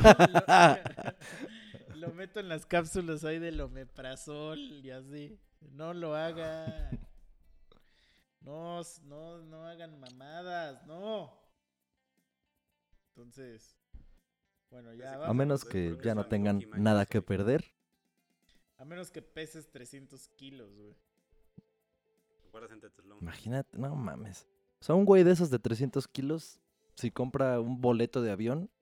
lo- 1.96 2.08
lo 2.08 2.14
meto 2.14 2.40
en 2.40 2.50
las 2.50 2.66
cápsulas 2.66 3.24
ahí 3.26 3.40
del 3.40 3.60
omeprazol 3.62 4.60
y 4.60 4.90
así. 4.91 5.38
No 5.74 5.94
lo 5.94 6.16
hagan. 6.16 7.00
No, 8.41 8.82
no, 9.04 9.38
no 9.44 9.66
hagan 9.68 10.00
mamadas, 10.00 10.86
no. 10.88 11.38
Entonces, 13.10 13.76
bueno, 14.72 14.94
ya 14.94 15.12
Así 15.12 15.20
va. 15.20 15.28
A 15.28 15.34
menos 15.34 15.66
que 15.66 15.98
ya 16.04 16.16
no 16.16 16.26
tengan 16.28 16.64
nada 16.78 17.06
que 17.06 17.22
perder. 17.22 17.66
A 18.78 18.86
menos 18.86 19.12
que 19.12 19.22
peses 19.22 19.70
300 19.70 20.30
kilos, 20.30 20.74
güey. 20.74 20.96
Imagínate, 23.22 23.78
no 23.78 23.96
mames. 23.96 24.48
O 24.80 24.84
sea, 24.86 24.96
un 24.96 25.06
güey 25.06 25.24
de 25.24 25.32
esos 25.32 25.50
de 25.50 25.60
300 25.60 26.08
kilos, 26.08 26.60
si 26.96 27.12
compra 27.12 27.60
un 27.60 27.82
boleto 27.82 28.22
de 28.22 28.32
avión, 28.32 28.68
¿qué- 28.68 28.74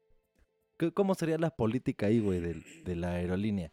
¿cómo 0.94 1.16
sería 1.16 1.38
la 1.38 1.50
política 1.56 2.08
ahí, 2.08 2.20
güey, 2.20 2.40
de, 2.40 2.96
la 2.96 3.14
aerolínea? 3.14 3.72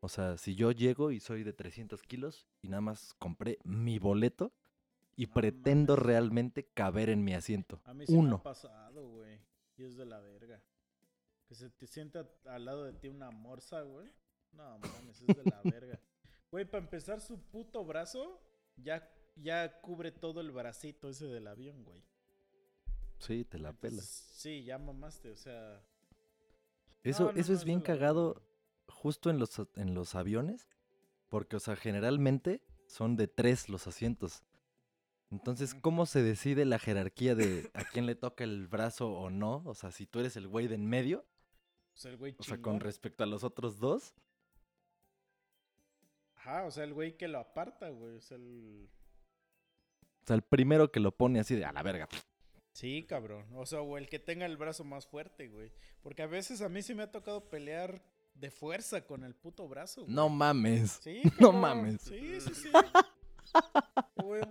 O 0.00 0.08
sea, 0.08 0.36
si 0.36 0.54
yo 0.54 0.70
llego 0.72 1.10
y 1.10 1.20
soy 1.20 1.44
de 1.44 1.52
300 1.52 2.02
kilos 2.02 2.46
y 2.62 2.68
nada 2.68 2.82
más 2.82 3.14
compré 3.14 3.58
mi 3.64 3.98
boleto 3.98 4.52
y 5.16 5.26
No 5.26 5.34
pretendo 5.34 5.94
mames. 5.94 6.06
realmente 6.06 6.64
caber 6.74 7.08
en 7.08 7.24
mi 7.24 7.34
asiento. 7.34 7.80
A 7.84 7.94
mí 7.94 8.06
sí 8.06 8.12
me 8.12 8.18
Uno. 8.18 8.36
ha 8.36 8.42
pasado, 8.42 9.08
güey. 9.08 9.40
Y 9.76 9.84
es 9.84 9.96
de 9.96 10.04
la 10.04 10.20
verga. 10.20 10.62
Que 11.46 11.54
se 11.54 11.70
te 11.70 11.86
sienta 11.86 12.28
al 12.46 12.64
lado 12.64 12.84
de 12.84 12.92
ti 12.92 13.08
una 13.08 13.30
morsa, 13.30 13.82
güey. 13.82 14.08
No 14.52 14.78
mames, 14.78 15.22
es 15.22 15.26
de 15.36 15.42
la 15.44 15.60
verga. 15.64 15.98
Güey, 16.50 16.64
para 16.64 16.84
empezar, 16.84 17.20
su 17.20 17.40
puto 17.40 17.84
brazo 17.84 18.40
ya, 18.76 19.08
ya 19.36 19.80
cubre 19.80 20.12
todo 20.12 20.40
el 20.40 20.50
bracito 20.52 21.08
ese 21.08 21.26
del 21.26 21.46
avión, 21.46 21.82
güey. 21.84 22.02
Sí, 23.18 23.44
te 23.44 23.58
la 23.58 23.72
pelas. 23.72 24.04
Sí, 24.04 24.64
ya 24.64 24.78
mamaste, 24.78 25.30
o 25.30 25.36
sea. 25.36 25.82
Eso, 27.04 27.26
no, 27.26 27.32
no, 27.32 27.38
eso 27.38 27.52
es 27.52 27.64
bien 27.64 27.80
cagado 27.80 28.42
justo 28.88 29.30
en 29.30 29.38
los, 29.38 29.60
en 29.76 29.94
los 29.94 30.14
aviones, 30.14 30.68
porque, 31.28 31.56
o 31.56 31.60
sea, 31.60 31.76
generalmente 31.76 32.62
son 32.86 33.16
de 33.16 33.28
tres 33.28 33.68
los 33.68 33.86
asientos. 33.86 34.42
Entonces. 35.30 35.74
¿cómo 35.74 36.06
se 36.06 36.22
decide 36.22 36.64
la 36.64 36.78
jerarquía 36.78 37.34
de 37.34 37.70
a 37.74 37.84
quién 37.84 38.06
le 38.06 38.14
toca 38.14 38.44
el 38.44 38.68
brazo 38.68 39.10
o 39.12 39.30
no? 39.30 39.62
O 39.64 39.74
sea, 39.74 39.90
si 39.90 40.06
tú 40.06 40.20
eres 40.20 40.36
el 40.36 40.48
güey 40.48 40.68
de 40.68 40.76
en 40.76 40.86
medio, 40.86 41.24
O 41.94 41.96
sea, 41.96 42.10
el 42.10 42.16
güey 42.16 42.34
o 42.38 42.42
sea, 42.42 42.60
con 42.60 42.80
respecto 42.80 43.24
a 43.24 43.26
los 43.26 43.44
otros 43.44 43.78
dos. 43.78 44.14
Ajá, 46.36 46.64
o 46.64 46.70
sea, 46.70 46.84
el 46.84 46.94
güey 46.94 47.16
que 47.16 47.28
lo 47.28 47.38
aparta, 47.38 47.88
güey. 47.88 48.16
O 48.16 48.20
sea, 48.20 48.36
el... 48.36 48.88
O 50.22 50.26
sea, 50.26 50.36
el 50.36 50.42
primero 50.42 50.90
que 50.90 51.00
lo 51.00 51.12
pone 51.12 51.40
así 51.40 51.54
de 51.54 51.64
a 51.64 51.72
la 51.72 51.82
verga. 51.82 52.08
Sí, 52.74 53.04
cabrón. 53.08 53.46
O 53.54 53.66
sea, 53.66 53.80
o 53.80 53.96
el 53.96 54.08
que 54.08 54.18
tenga 54.18 54.46
el 54.46 54.56
brazo 54.56 54.82
más 54.82 55.06
fuerte, 55.06 55.48
güey. 55.48 55.70
Porque 56.02 56.22
a 56.22 56.26
veces 56.26 56.60
a 56.60 56.68
mí 56.68 56.82
sí 56.82 56.92
me 56.92 57.04
ha 57.04 57.10
tocado 57.10 57.48
pelear 57.48 58.02
de 58.34 58.50
fuerza 58.50 59.06
con 59.06 59.22
el 59.22 59.32
puto 59.34 59.68
brazo, 59.68 60.02
güey. 60.02 60.14
No 60.14 60.28
mames. 60.28 60.98
Sí, 61.02 61.22
no 61.40 61.52
mames. 61.52 62.02
Sí, 62.02 62.40
sí, 62.40 62.54
sí. 62.54 62.68
Güey. 64.16 64.42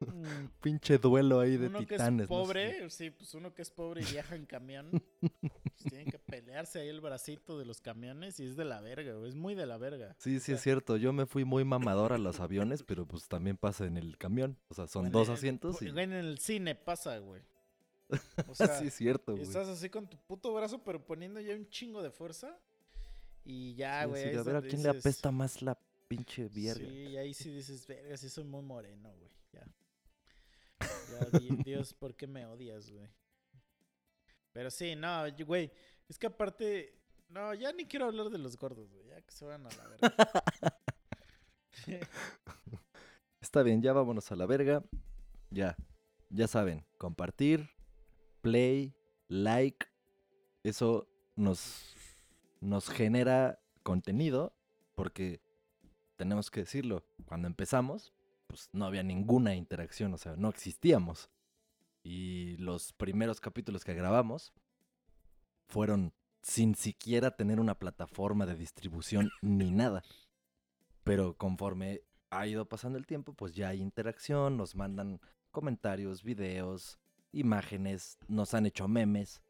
Mm, 0.00 0.46
Pinche 0.62 0.98
duelo 0.98 1.40
ahí 1.40 1.56
de 1.56 1.66
uno 1.68 1.80
que 1.80 1.86
titanes. 1.86 2.24
es 2.24 2.30
¿no? 2.30 2.36
pobre, 2.36 2.90
sí, 2.90 3.10
pues 3.10 3.34
uno 3.34 3.54
que 3.54 3.62
es 3.62 3.70
pobre 3.70 4.02
y 4.02 4.04
viaja 4.12 4.34
en 4.34 4.46
camión, 4.46 4.90
pues 5.20 5.32
tiene 5.90 6.10
que 6.10 6.18
pelearse 6.18 6.80
ahí 6.80 6.88
el 6.88 7.00
bracito 7.00 7.58
de 7.58 7.64
los 7.64 7.80
camiones 7.80 8.38
y 8.40 8.44
es 8.46 8.56
de 8.56 8.64
la 8.64 8.80
verga, 8.80 9.14
güey. 9.14 9.28
Es 9.28 9.34
muy 9.34 9.54
de 9.54 9.66
la 9.66 9.78
verga. 9.78 10.14
Sí, 10.18 10.40
sí, 10.40 10.52
O 10.52 10.54
es 10.56 10.60
cierto. 10.62 10.96
Yo 10.96 11.12
me 11.12 11.26
fui 11.26 11.44
muy 11.44 11.64
mamador 11.64 12.12
a 12.12 12.18
los 12.18 12.40
aviones, 12.40 12.82
pero 12.82 13.06
pues 13.06 13.28
también 13.28 13.56
pasa 13.56 13.86
en 13.86 13.96
el 13.96 14.16
camión. 14.18 14.58
O 14.68 14.74
sea, 14.74 14.86
son 14.86 15.10
dos 15.10 15.28
asientos 15.28 15.80
y... 15.82 15.88
En 15.88 16.12
el 16.12 16.38
cine 16.38 16.74
pasa, 16.74 17.18
güey. 17.18 17.42
O 18.46 18.54
sea, 18.54 18.68
sí, 18.78 18.88
es 18.88 18.94
cierto, 18.94 19.32
güey. 19.32 19.42
estás 19.44 19.68
así 19.68 19.88
con 19.88 20.06
tu 20.06 20.16
puto 20.18 20.52
brazo, 20.52 20.82
pero 20.84 21.04
poniendo 21.04 21.40
ya 21.40 21.54
un 21.54 21.68
chingo 21.68 22.02
de 22.02 22.10
fuerza. 22.10 22.58
Y 23.44 23.74
ya, 23.74 24.02
Sí, 24.04 24.08
güey. 24.10 24.28
es 24.28 24.36
a 24.38 24.42
ver 24.44 24.56
a 24.56 24.62
quién 24.62 24.82
le 24.82 24.88
apesta 24.90 25.30
más 25.32 25.62
la 25.62 25.76
pinche 26.16 26.48
verga. 26.48 26.88
Sí, 26.88 27.16
ahí 27.16 27.34
sí 27.34 27.50
dices, 27.50 27.86
verga, 27.86 28.16
sí 28.16 28.28
soy 28.28 28.44
muy 28.44 28.62
moreno, 28.62 29.12
güey. 29.14 29.30
Ya. 29.52 29.66
Ya, 31.12 31.38
di- 31.38 31.56
Dios, 31.64 31.94
¿por 31.94 32.14
qué 32.14 32.26
me 32.26 32.44
odias, 32.46 32.90
güey? 32.90 33.08
Pero 34.52 34.70
sí, 34.70 34.94
no, 34.96 35.24
güey. 35.46 35.70
Es 36.08 36.18
que 36.18 36.26
aparte. 36.26 36.98
No, 37.28 37.54
ya 37.54 37.72
ni 37.72 37.86
quiero 37.86 38.06
hablar 38.06 38.28
de 38.28 38.36
los 38.38 38.58
gordos, 38.58 38.92
güey. 38.92 39.06
Ya 39.06 39.20
que 39.22 39.32
se 39.32 39.46
van 39.46 39.66
a 39.66 39.70
la 39.70 39.88
verga. 39.88 40.14
Está 43.40 43.62
bien, 43.62 43.82
ya 43.82 43.92
vámonos 43.92 44.30
a 44.30 44.36
la 44.36 44.46
verga. 44.46 44.84
Ya, 45.50 45.76
ya 46.30 46.46
saben, 46.46 46.84
compartir, 46.98 47.68
play, 48.40 48.94
like. 49.28 49.86
Eso 50.62 51.08
nos, 51.36 51.94
nos 52.60 52.88
genera 52.88 53.58
contenido 53.82 54.54
porque 54.94 55.40
tenemos 56.22 56.52
que 56.52 56.60
decirlo. 56.60 57.04
Cuando 57.26 57.48
empezamos, 57.48 58.12
pues 58.46 58.70
no 58.72 58.84
había 58.84 59.02
ninguna 59.02 59.56
interacción, 59.56 60.14
o 60.14 60.18
sea, 60.18 60.36
no 60.36 60.48
existíamos. 60.48 61.28
Y 62.04 62.56
los 62.58 62.92
primeros 62.92 63.40
capítulos 63.40 63.82
que 63.82 63.92
grabamos 63.92 64.52
fueron 65.66 66.12
sin 66.42 66.76
siquiera 66.76 67.32
tener 67.32 67.58
una 67.58 67.76
plataforma 67.76 68.46
de 68.46 68.54
distribución 68.54 69.32
ni 69.40 69.72
nada. 69.72 70.04
Pero 71.02 71.36
conforme 71.36 72.02
ha 72.30 72.46
ido 72.46 72.68
pasando 72.68 72.98
el 72.98 73.06
tiempo, 73.06 73.34
pues 73.34 73.52
ya 73.56 73.70
hay 73.70 73.80
interacción, 73.80 74.56
nos 74.56 74.76
mandan 74.76 75.20
comentarios, 75.50 76.22
videos, 76.22 77.00
imágenes, 77.32 78.16
nos 78.28 78.54
han 78.54 78.66
hecho 78.66 78.86
memes. 78.86 79.42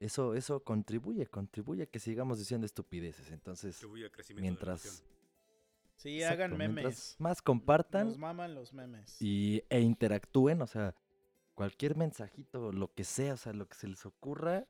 Eso, 0.00 0.34
eso 0.34 0.64
contribuye, 0.64 1.26
contribuye 1.26 1.84
a 1.84 1.86
que 1.86 2.00
sigamos 2.00 2.40
diciendo 2.40 2.66
estupideces. 2.66 3.30
Entonces, 3.30 3.80
mientras. 4.34 5.04
Sí, 5.96 6.16
exacto, 6.16 6.34
hagan 6.44 6.58
mientras 6.58 6.84
memes. 6.84 7.16
más 7.18 7.42
compartan 7.42 8.06
Nos 8.08 8.18
maman 8.18 8.54
los 8.54 8.72
memes. 8.72 9.20
y, 9.20 9.62
e 9.70 9.80
interactúen, 9.80 10.60
o 10.62 10.66
sea, 10.66 10.94
cualquier 11.54 11.96
mensajito, 11.96 12.70
lo 12.72 12.92
que 12.92 13.02
sea, 13.04 13.34
o 13.34 13.36
sea, 13.36 13.52
lo 13.54 13.66
que 13.66 13.74
se 13.76 13.88
les 13.88 14.04
ocurra, 14.04 14.66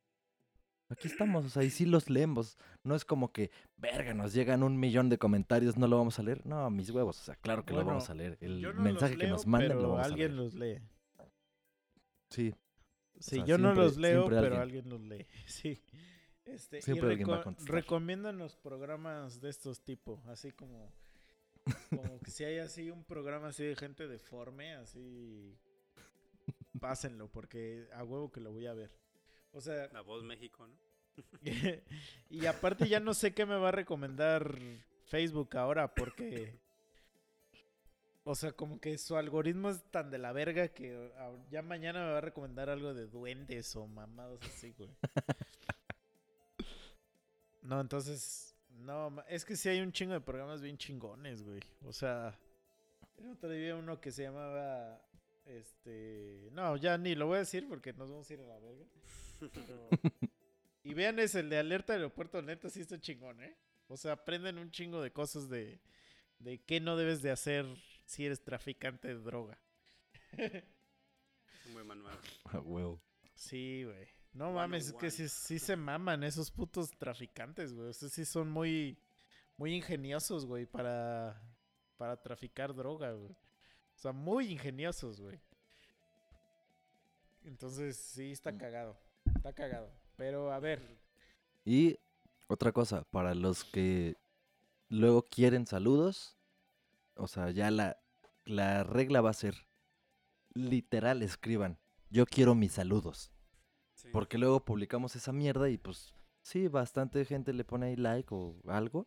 aquí 0.88 1.08
estamos, 1.08 1.44
o 1.44 1.48
sea, 1.50 1.64
y 1.64 1.70
sí 1.70 1.84
los 1.84 2.08
leemos. 2.08 2.56
No 2.84 2.94
es 2.94 3.04
como 3.04 3.32
que, 3.32 3.50
verga, 3.76 4.14
nos 4.14 4.32
llegan 4.34 4.62
un 4.62 4.78
millón 4.78 5.08
de 5.08 5.18
comentarios, 5.18 5.76
no 5.76 5.88
lo 5.88 5.98
vamos 5.98 6.18
a 6.20 6.22
leer. 6.22 6.46
No, 6.46 6.70
mis 6.70 6.90
huevos, 6.90 7.20
o 7.20 7.24
sea, 7.24 7.34
claro 7.36 7.64
que 7.64 7.74
lo 7.74 7.84
vamos 7.84 8.08
a 8.08 8.14
leer. 8.14 8.38
El 8.40 8.62
no 8.62 8.72
mensaje 8.74 9.16
que 9.16 9.26
nos 9.26 9.46
manden 9.48 9.70
pero 9.70 9.80
lo 9.82 9.88
vamos 9.90 10.04
a 10.04 10.06
alguien 10.06 10.28
leer. 10.36 10.40
los 10.40 10.54
lee. 10.54 10.80
Sí, 12.30 12.54
Sí, 13.18 13.36
sea, 13.36 13.44
yo 13.46 13.56
no 13.56 13.72
los 13.74 13.96
leo, 13.96 14.26
pero 14.26 14.38
alguien. 14.40 14.60
alguien 14.60 14.88
los 14.90 15.00
lee. 15.00 15.26
Sí. 15.46 15.82
Este, 16.44 16.80
Siempre 16.82 17.08
y 17.08 17.10
alguien 17.12 17.30
va 17.30 17.38
a 17.38 17.42
contestar. 17.42 17.74
recomiéndanos 17.74 18.56
programas 18.56 19.40
de 19.40 19.48
estos 19.48 19.80
tipos, 19.82 20.24
así 20.28 20.52
como 20.52 20.92
como 21.90 22.20
que 22.20 22.30
si 22.30 22.44
hay 22.44 22.58
así 22.58 22.90
un 22.90 23.04
programa 23.04 23.48
así 23.48 23.64
de 23.64 23.76
gente 23.76 24.06
deforme, 24.08 24.74
así 24.74 25.58
pásenlo 26.80 27.28
porque 27.28 27.88
a 27.92 28.04
huevo 28.04 28.30
que 28.30 28.40
lo 28.40 28.52
voy 28.52 28.66
a 28.66 28.74
ver. 28.74 28.90
O 29.52 29.60
sea, 29.60 29.88
La 29.92 30.02
voz 30.02 30.22
México, 30.22 30.66
¿no? 30.66 30.76
y 32.30 32.46
aparte 32.46 32.88
ya 32.88 33.00
no 33.00 33.14
sé 33.14 33.32
qué 33.32 33.46
me 33.46 33.56
va 33.56 33.68
a 33.68 33.72
recomendar 33.72 34.58
Facebook 35.06 35.56
ahora 35.56 35.94
porque 35.94 36.58
o 38.28 38.34
sea, 38.34 38.50
como 38.50 38.80
que 38.80 38.98
su 38.98 39.16
algoritmo 39.16 39.70
es 39.70 39.84
tan 39.84 40.10
de 40.10 40.18
la 40.18 40.32
verga 40.32 40.66
que 40.66 41.12
ya 41.48 41.62
mañana 41.62 42.04
me 42.04 42.10
va 42.10 42.18
a 42.18 42.22
recomendar 42.22 42.68
algo 42.68 42.92
de 42.92 43.06
duendes 43.06 43.76
o 43.76 43.86
mamadas 43.86 44.40
así, 44.42 44.74
güey. 44.76 44.90
No, 47.62 47.80
entonces, 47.80 48.55
no, 48.86 49.10
ma- 49.10 49.24
es 49.28 49.44
que 49.44 49.56
sí 49.56 49.68
hay 49.68 49.80
un 49.80 49.92
chingo 49.92 50.12
de 50.14 50.20
programas 50.20 50.62
bien 50.62 50.78
chingones, 50.78 51.42
güey. 51.42 51.60
O 51.84 51.92
sea, 51.92 52.38
el 53.18 53.30
otro 53.30 53.50
día 53.50 53.74
uno 53.76 54.00
que 54.00 54.12
se 54.12 54.22
llamaba, 54.22 55.00
este, 55.44 56.48
no, 56.52 56.76
ya 56.76 56.96
ni 56.98 57.14
lo 57.14 57.26
voy 57.26 57.36
a 57.36 57.40
decir 57.40 57.66
porque 57.68 57.92
nos 57.92 58.08
vamos 58.10 58.28
a 58.30 58.34
ir 58.34 58.40
a 58.40 58.46
la 58.46 58.58
verga. 58.58 58.84
Pero- 59.40 59.88
Y 60.82 60.94
vean 60.94 61.18
es 61.18 61.34
el 61.34 61.50
de 61.50 61.58
alerta 61.58 61.94
aeropuerto, 61.94 62.40
neta, 62.42 62.70
sí 62.70 62.80
está 62.80 63.00
chingón, 63.00 63.42
¿eh? 63.42 63.56
O 63.88 63.96
sea, 63.96 64.12
aprenden 64.12 64.58
un 64.58 64.70
chingo 64.70 65.02
de 65.02 65.12
cosas 65.12 65.48
de, 65.48 65.80
de 66.38 66.58
qué 66.62 66.80
no 66.80 66.96
debes 66.96 67.22
de 67.22 67.30
hacer 67.32 67.66
si 68.04 68.24
eres 68.24 68.42
traficante 68.42 69.08
de 69.08 69.14
droga. 69.20 69.58
Un 71.66 71.72
buen 71.74 71.86
manual. 71.88 72.16
a 72.44 72.60
huevo. 72.60 73.02
Sí, 73.34 73.82
güey. 73.84 74.06
No 74.36 74.52
mames, 74.52 74.88
es 74.88 74.92
que 74.92 75.10
sí, 75.10 75.28
sí 75.28 75.58
se 75.58 75.76
maman 75.76 76.22
esos 76.22 76.50
putos 76.50 76.90
traficantes, 76.98 77.72
güey. 77.72 77.88
O 77.88 77.92
sea, 77.92 78.08
sí 78.10 78.24
son 78.26 78.50
muy, 78.50 78.98
muy 79.56 79.74
ingeniosos, 79.74 80.44
güey, 80.44 80.66
para, 80.66 81.40
para 81.96 82.20
traficar 82.20 82.74
droga, 82.74 83.12
güey. 83.12 83.32
O 83.32 83.98
sea, 83.98 84.12
muy 84.12 84.52
ingeniosos, 84.52 85.20
güey. 85.20 85.40
Entonces, 87.44 87.96
sí, 87.96 88.32
está 88.32 88.52
Mm. 88.52 88.58
cagado. 88.58 88.98
Está 89.36 89.52
cagado. 89.54 89.90
Pero, 90.16 90.52
a 90.52 90.58
ver. 90.58 90.98
Y 91.64 91.98
otra 92.48 92.72
cosa, 92.72 93.04
para 93.04 93.34
los 93.34 93.64
que 93.64 94.16
luego 94.88 95.22
quieren 95.22 95.66
saludos, 95.66 96.36
o 97.14 97.26
sea, 97.28 97.50
ya 97.50 97.70
la, 97.70 97.98
la 98.44 98.84
regla 98.84 99.20
va 99.20 99.30
a 99.30 99.34
ser, 99.34 99.54
literal, 100.54 101.22
escriban, 101.22 101.78
yo 102.10 102.26
quiero 102.26 102.54
mis 102.54 102.72
saludos. 102.72 103.30
Porque 104.16 104.38
luego 104.38 104.64
publicamos 104.64 105.14
esa 105.14 105.30
mierda 105.30 105.68
y 105.68 105.76
pues 105.76 106.14
sí, 106.40 106.68
bastante 106.68 107.22
gente 107.26 107.52
le 107.52 107.64
pone 107.64 107.88
ahí 107.88 107.96
like 107.96 108.34
o 108.34 108.56
algo. 108.66 109.06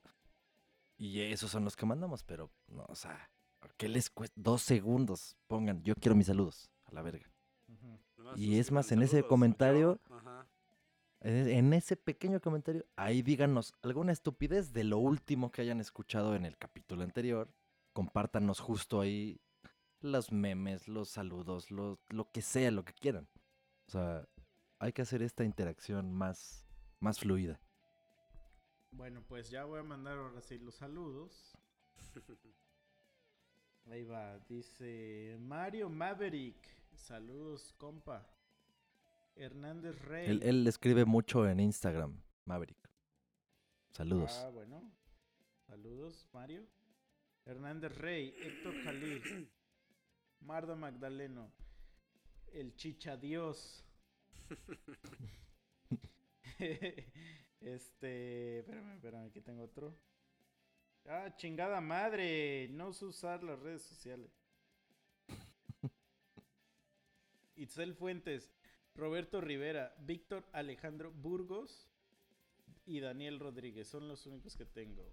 Y 1.00 1.22
esos 1.22 1.50
son 1.50 1.64
los 1.64 1.76
que 1.76 1.88
mandamos, 1.88 2.24
pero 2.24 2.52
no, 2.68 2.86
o 2.88 2.94
sea, 2.94 3.32
¿qué 3.78 3.90
les 3.90 4.12
cuesta? 4.12 4.40
Dos 4.40 4.62
segundos, 4.62 5.36
pongan, 5.48 5.82
yo 5.82 5.96
quiero 5.96 6.16
mis 6.16 6.28
saludos, 6.28 6.70
a 6.86 6.92
la 6.94 7.02
verga. 7.02 7.28
Y 8.36 8.60
es 8.60 8.72
más, 8.72 8.92
en 8.92 9.02
ese 9.02 9.24
comentario- 9.24 10.00
yo, 10.08 10.16
Ajá. 10.16 10.48
En 11.22 11.74
ese 11.74 11.98
pequeño 11.98 12.40
comentario, 12.40 12.86
ahí 12.96 13.24
díganos 13.24 13.74
alguna 13.82 14.12
estupidez 14.12 14.74
de 14.74 14.84
lo 14.84 15.00
último 15.00 15.52
que 15.52 15.64
hayan 15.64 15.82
escuchado 15.82 16.36
en 16.36 16.46
el 16.46 16.56
capítulo 16.56 17.02
anterior. 17.02 17.52
Compártanos 17.94 18.60
justo 18.60 19.02
ahí 19.02 19.42
los 20.02 20.32
memes, 20.32 20.88
los 20.88 21.10
saludos, 21.10 21.72
lo, 21.72 22.00
lo 22.10 22.30
que 22.30 22.44
sea, 22.44 22.70
lo 22.70 22.86
que 22.86 22.94
quieran. 22.94 23.28
O 23.88 23.92
sea, 23.92 24.28
hay 24.80 24.94
que 24.94 25.02
hacer 25.02 25.22
esta 25.22 25.44
interacción 25.44 26.14
más, 26.14 26.66
más 27.00 27.20
fluida. 27.20 27.60
Bueno, 28.92 29.24
pues 29.28 29.50
ya 29.50 29.66
voy 29.66 29.80
a 29.80 29.84
mandar 29.84 30.18
ahora 30.18 30.42
sí 30.42 30.58
los 30.58 30.76
saludos. 30.76 31.58
Ahí 33.92 34.04
va, 34.04 34.40
dice 34.48 35.38
Mario 35.40 35.90
Maverick. 35.90 36.58
Saludos, 36.94 37.74
compa. 37.78 38.28
Hernández 39.36 40.00
Rey. 40.02 40.30
Él, 40.30 40.44
él 40.44 40.68
escribe 40.68 41.06
mucho 41.06 41.48
en 41.48 41.60
Instagram, 41.60 42.22
Maverick. 42.46 42.90
Saludos. 43.92 44.42
Ah, 44.46 44.50
bueno. 44.50 44.92
Saludos, 45.68 46.28
Mario. 46.34 46.66
Hernández 47.46 47.96
Rey, 47.98 48.36
Héctor 48.42 48.76
Jalil, 48.84 49.50
Marda 50.42 50.76
Magdaleno, 50.76 51.52
el 52.54 52.76
Chicha 52.76 53.18
Dios. 53.18 53.89
este, 57.62 58.60
espérame, 58.60 58.96
espérame, 58.96 59.28
aquí 59.28 59.42
tengo 59.42 59.64
otro. 59.64 59.96
Ah, 61.06 61.36
chingada 61.36 61.82
madre, 61.82 62.68
no 62.70 62.94
sé 62.94 63.06
usar 63.06 63.44
las 63.44 63.60
redes 63.60 63.84
sociales. 63.84 64.32
Itzel 67.56 67.96
Fuentes, 67.96 68.52
Roberto 68.96 69.42
Rivera, 69.42 69.96
Víctor 70.00 70.46
Alejandro 70.52 71.12
Burgos 71.12 71.90
y 72.86 73.00
Daniel 73.00 73.40
Rodríguez. 73.40 73.88
Son 73.88 74.08
los 74.08 74.26
únicos 74.26 74.56
que 74.56 74.66
tengo. 74.66 75.12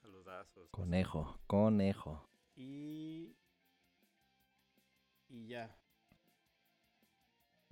Saludazos. 0.00 0.70
Conejo, 0.70 1.40
conejo. 1.46 2.28
Y. 2.54 3.36
Y 5.28 5.48
ya. 5.48 5.76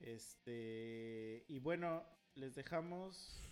Este. 0.05 1.47
Y 1.48 1.60
bueno, 1.60 2.05
les 2.35 2.55
dejamos 2.55 3.43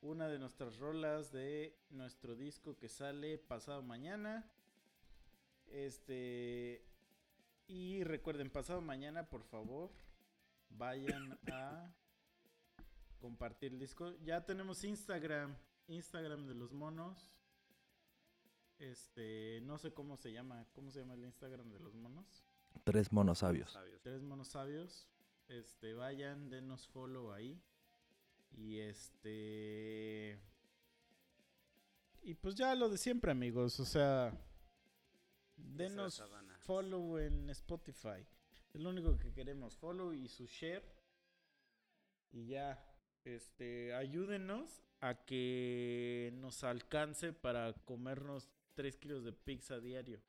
una 0.00 0.28
de 0.28 0.40
nuestras 0.40 0.78
rolas 0.78 1.30
de 1.30 1.78
nuestro 1.90 2.34
disco 2.34 2.76
que 2.76 2.88
sale 2.88 3.38
pasado 3.38 3.80
mañana. 3.82 4.50
Este. 5.66 6.84
Y 7.68 8.02
recuerden, 8.02 8.50
pasado 8.50 8.80
mañana, 8.80 9.30
por 9.30 9.44
favor, 9.44 9.92
vayan 10.68 11.38
a 11.52 11.94
compartir 13.20 13.72
el 13.72 13.78
disco. 13.78 14.12
Ya 14.24 14.44
tenemos 14.44 14.82
Instagram, 14.82 15.56
Instagram 15.86 16.46
de 16.46 16.54
los 16.54 16.72
monos. 16.72 17.30
Este, 18.78 19.60
no 19.62 19.78
sé 19.78 19.94
cómo 19.94 20.16
se 20.16 20.32
llama, 20.32 20.66
¿cómo 20.72 20.90
se 20.90 20.98
llama 21.00 21.14
el 21.14 21.24
Instagram 21.24 21.70
de 21.70 21.78
los 21.78 21.94
monos? 21.94 22.44
Tres 22.82 23.12
monos 23.12 23.38
sabios. 23.38 24.02
Tres 24.02 24.22
monos 24.22 24.48
sabios. 24.48 25.08
Este, 25.48 25.94
vayan, 25.94 26.48
denos 26.48 26.86
follow 26.88 27.32
ahí. 27.32 27.60
Y 28.56 28.78
este. 28.78 30.38
Y 32.22 32.34
pues 32.34 32.54
ya 32.54 32.74
lo 32.74 32.88
de 32.88 32.98
siempre, 32.98 33.30
amigos. 33.30 33.78
O 33.80 33.84
sea, 33.84 34.32
denos 35.56 36.22
follow 36.60 37.18
en 37.18 37.50
Spotify. 37.50 38.26
Es 38.72 38.80
lo 38.80 38.90
único 38.90 39.18
que 39.18 39.32
queremos. 39.32 39.76
Follow 39.76 40.12
y 40.12 40.28
su 40.28 40.46
share. 40.46 40.84
Y 42.32 42.46
ya. 42.46 42.82
Este, 43.24 43.94
ayúdenos 43.94 44.82
a 45.00 45.24
que 45.24 46.30
nos 46.36 46.62
alcance 46.62 47.32
para 47.32 47.72
comernos 47.84 48.50
3 48.74 48.96
kilos 48.98 49.24
de 49.24 49.32
pizza 49.32 49.80
diario. 49.80 50.20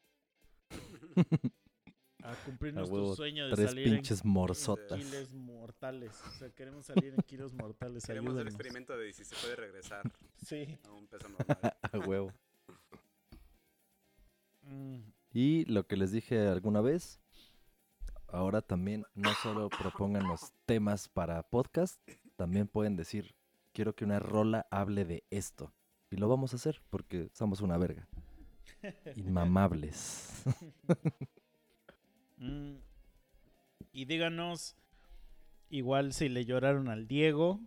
A 2.26 2.34
cumplir 2.46 2.74
A 2.74 2.78
nuestro 2.78 3.02
huevo, 3.02 3.16
sueño 3.16 3.48
de 3.48 3.56
Tres 3.56 3.70
salir 3.70 3.88
en 3.94 4.02
kilos 4.02 4.26
mortales. 5.34 6.12
O 6.28 6.32
sea, 6.40 6.50
queremos 6.50 6.86
salir 6.86 7.14
en 7.14 7.22
kilos 7.24 7.54
mortales. 7.54 8.06
Queremos 8.06 8.36
el 8.38 8.48
experimento 8.48 8.98
de 8.98 9.14
si 9.14 9.24
se 9.24 9.36
puede 9.36 9.56
regresar 9.56 10.12
Sí. 10.44 10.78
a 10.88 10.92
un 10.92 11.08
peso 11.08 11.28
normal. 11.30 11.48
A 11.92 11.98
huevo. 12.00 12.32
Mm, 14.64 15.00
Y 15.34 15.66
lo 15.66 15.86
que 15.86 15.98
les 15.98 16.12
dije 16.12 16.48
alguna 16.48 16.82
vez, 16.82 17.20
ahora 18.28 18.62
también 18.62 19.06
no 19.14 19.32
solo 19.44 19.70
propongan 19.70 20.28
los 20.28 20.52
temas 20.66 21.08
para 21.08 21.44
podcast, 21.44 22.00
también 22.36 22.68
pueden 22.68 22.96
decir, 22.96 23.36
quiero 23.74 23.94
que 23.96 24.04
una 24.06 24.20
rola 24.20 24.66
hable 24.72 25.06
de 25.06 25.24
esto. 25.30 25.72
Y 26.10 26.18
lo 26.18 26.28
vamos 26.28 26.54
a 26.54 26.56
hacer 26.56 26.82
porque 26.90 27.30
somos 27.34 27.62
una 27.62 27.78
verga. 27.78 28.08
Inmamables. 29.16 30.44
Mm. 32.46 32.82
Y 33.92 34.06
díganos, 34.06 34.76
igual 35.70 36.14
si 36.14 36.30
le 36.30 36.46
lloraron 36.46 36.90
al 36.90 37.08
Diego. 37.08 37.62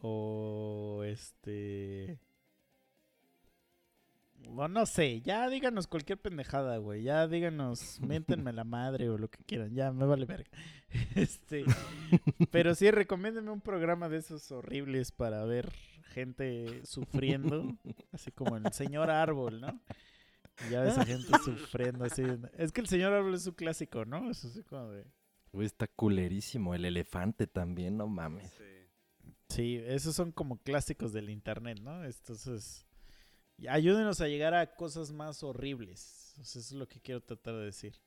O 0.00 1.02
este. 1.04 2.18
O 4.46 4.68
no 4.68 4.86
sé, 4.86 5.20
ya 5.20 5.48
díganos 5.48 5.86
cualquier 5.86 6.18
pendejada, 6.18 6.78
güey. 6.78 7.02
Ya 7.02 7.26
díganos, 7.26 8.00
miéntenme 8.00 8.52
la 8.52 8.64
madre 8.64 9.10
o 9.10 9.18
lo 9.18 9.28
que 9.28 9.42
quieran. 9.44 9.74
Ya, 9.74 9.92
me 9.92 10.06
vale 10.06 10.24
verga. 10.26 10.50
Este. 11.14 11.64
Pero 12.50 12.74
sí, 12.74 12.90
recomiéndenme 12.90 13.50
un 13.50 13.60
programa 13.60 14.08
de 14.08 14.18
esos 14.18 14.50
horribles 14.50 15.12
para 15.12 15.44
ver 15.44 15.70
gente 16.14 16.84
sufriendo. 16.84 17.76
Así 18.12 18.30
como 18.30 18.56
el 18.56 18.72
señor 18.72 19.10
Árbol, 19.10 19.60
¿no? 19.60 19.80
Ya 20.70 20.80
ves 20.82 20.98
a 20.98 21.04
gente 21.04 21.32
sufriendo 21.44 22.04
así. 22.04 22.22
Es 22.56 22.72
que 22.72 22.80
el 22.80 22.88
señor 22.88 23.12
Árbol 23.12 23.34
es 23.34 23.42
su 23.42 23.54
clásico, 23.54 24.04
¿no? 24.04 24.30
Es 24.30 24.44
así 24.44 24.62
como 24.64 24.90
de. 24.90 25.06
Güey, 25.52 25.66
está 25.66 25.86
culerísimo. 25.86 26.74
El 26.74 26.84
elefante 26.84 27.46
también, 27.46 27.96
no 27.96 28.06
mames. 28.06 28.50
Sí. 28.52 28.78
Sí, 29.48 29.82
esos 29.86 30.14
son 30.14 30.30
como 30.30 30.58
clásicos 30.58 31.12
del 31.12 31.30
internet, 31.30 31.78
¿no? 31.80 32.04
Entonces, 32.04 32.86
ayúdenos 33.68 34.20
a 34.20 34.28
llegar 34.28 34.54
a 34.54 34.74
cosas 34.74 35.12
más 35.12 35.42
horribles. 35.42 36.34
O 36.38 36.44
sea, 36.44 36.60
eso 36.60 36.74
es 36.74 36.78
lo 36.78 36.86
que 36.86 37.00
quiero 37.00 37.22
tratar 37.22 37.54
de 37.54 37.64
decir. 37.64 37.98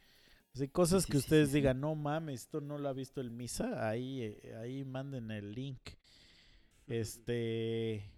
Así, 0.53 0.67
cosas 0.67 1.03
sí, 1.03 1.11
que 1.11 1.17
sí, 1.17 1.23
ustedes 1.23 1.47
sí, 1.47 1.53
sí. 1.53 1.57
digan, 1.59 1.79
no 1.79 1.95
mames, 1.95 2.41
esto 2.41 2.61
no 2.61 2.77
lo 2.77 2.89
ha 2.89 2.93
visto 2.93 3.21
el 3.21 3.31
Misa, 3.31 3.87
ahí, 3.89 4.21
eh, 4.21 4.55
ahí 4.61 4.83
manden 4.83 5.31
el 5.31 5.53
link. 5.53 5.79
Este, 6.87 8.11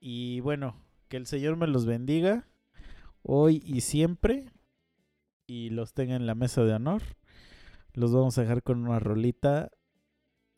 y 0.00 0.40
bueno, 0.40 0.80
que 1.08 1.16
el 1.16 1.26
Señor 1.26 1.56
me 1.56 1.66
los 1.66 1.84
bendiga 1.84 2.48
hoy 3.24 3.62
y 3.66 3.80
siempre 3.80 4.52
y 5.46 5.70
los 5.70 5.92
tenga 5.92 6.14
en 6.14 6.26
la 6.26 6.34
mesa 6.34 6.62
de 6.62 6.74
honor. 6.74 7.02
Los 7.92 8.12
vamos 8.12 8.38
a 8.38 8.42
dejar 8.42 8.62
con 8.62 8.86
una 8.86 9.00
rolita 9.00 9.70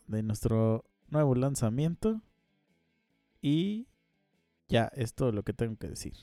de 0.06 0.22
nuestro 0.22 0.84
nuevo 1.08 1.34
lanzamiento. 1.34 2.20
Y 3.40 3.88
ya, 4.68 4.90
es 4.94 5.14
todo 5.14 5.32
lo 5.32 5.42
que 5.42 5.52
tengo 5.52 5.76
que 5.76 5.88
decir. 5.88 6.14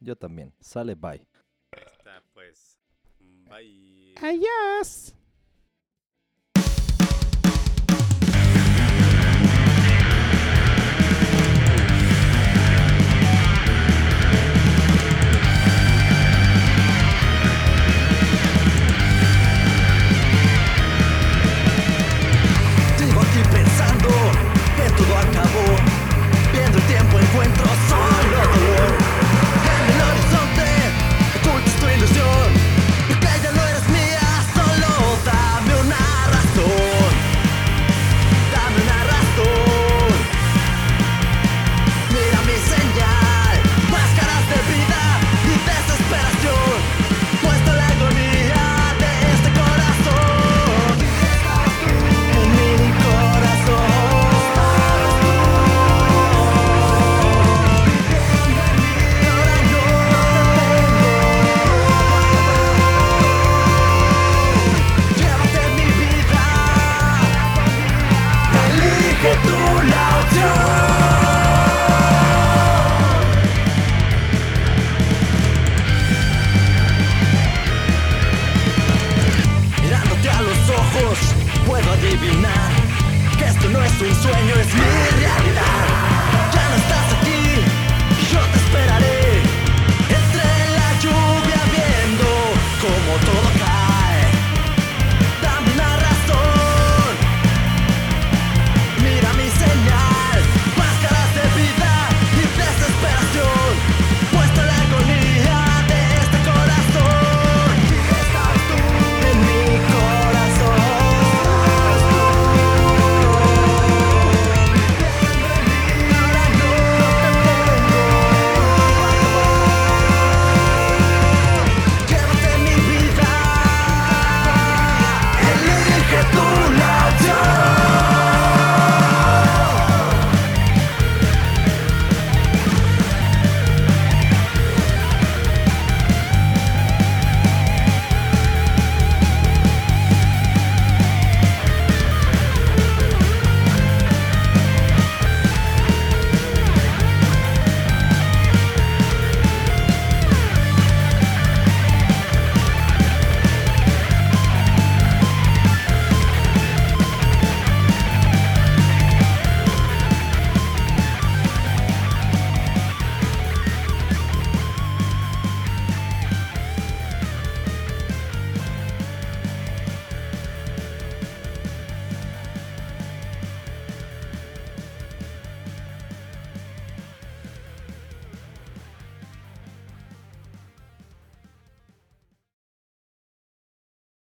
Yo 0.00 0.16
también. 0.16 0.52
Sale, 0.60 0.94
bye. 0.94 1.26
Está 1.72 2.22
pues. 2.32 2.78
Bye. 3.48 4.14
¡Adiós! 4.20 5.14
El 27.42 27.83
tu 83.98 84.14
sonho 84.14 84.54
é 84.60 84.64
mío. 84.64 85.13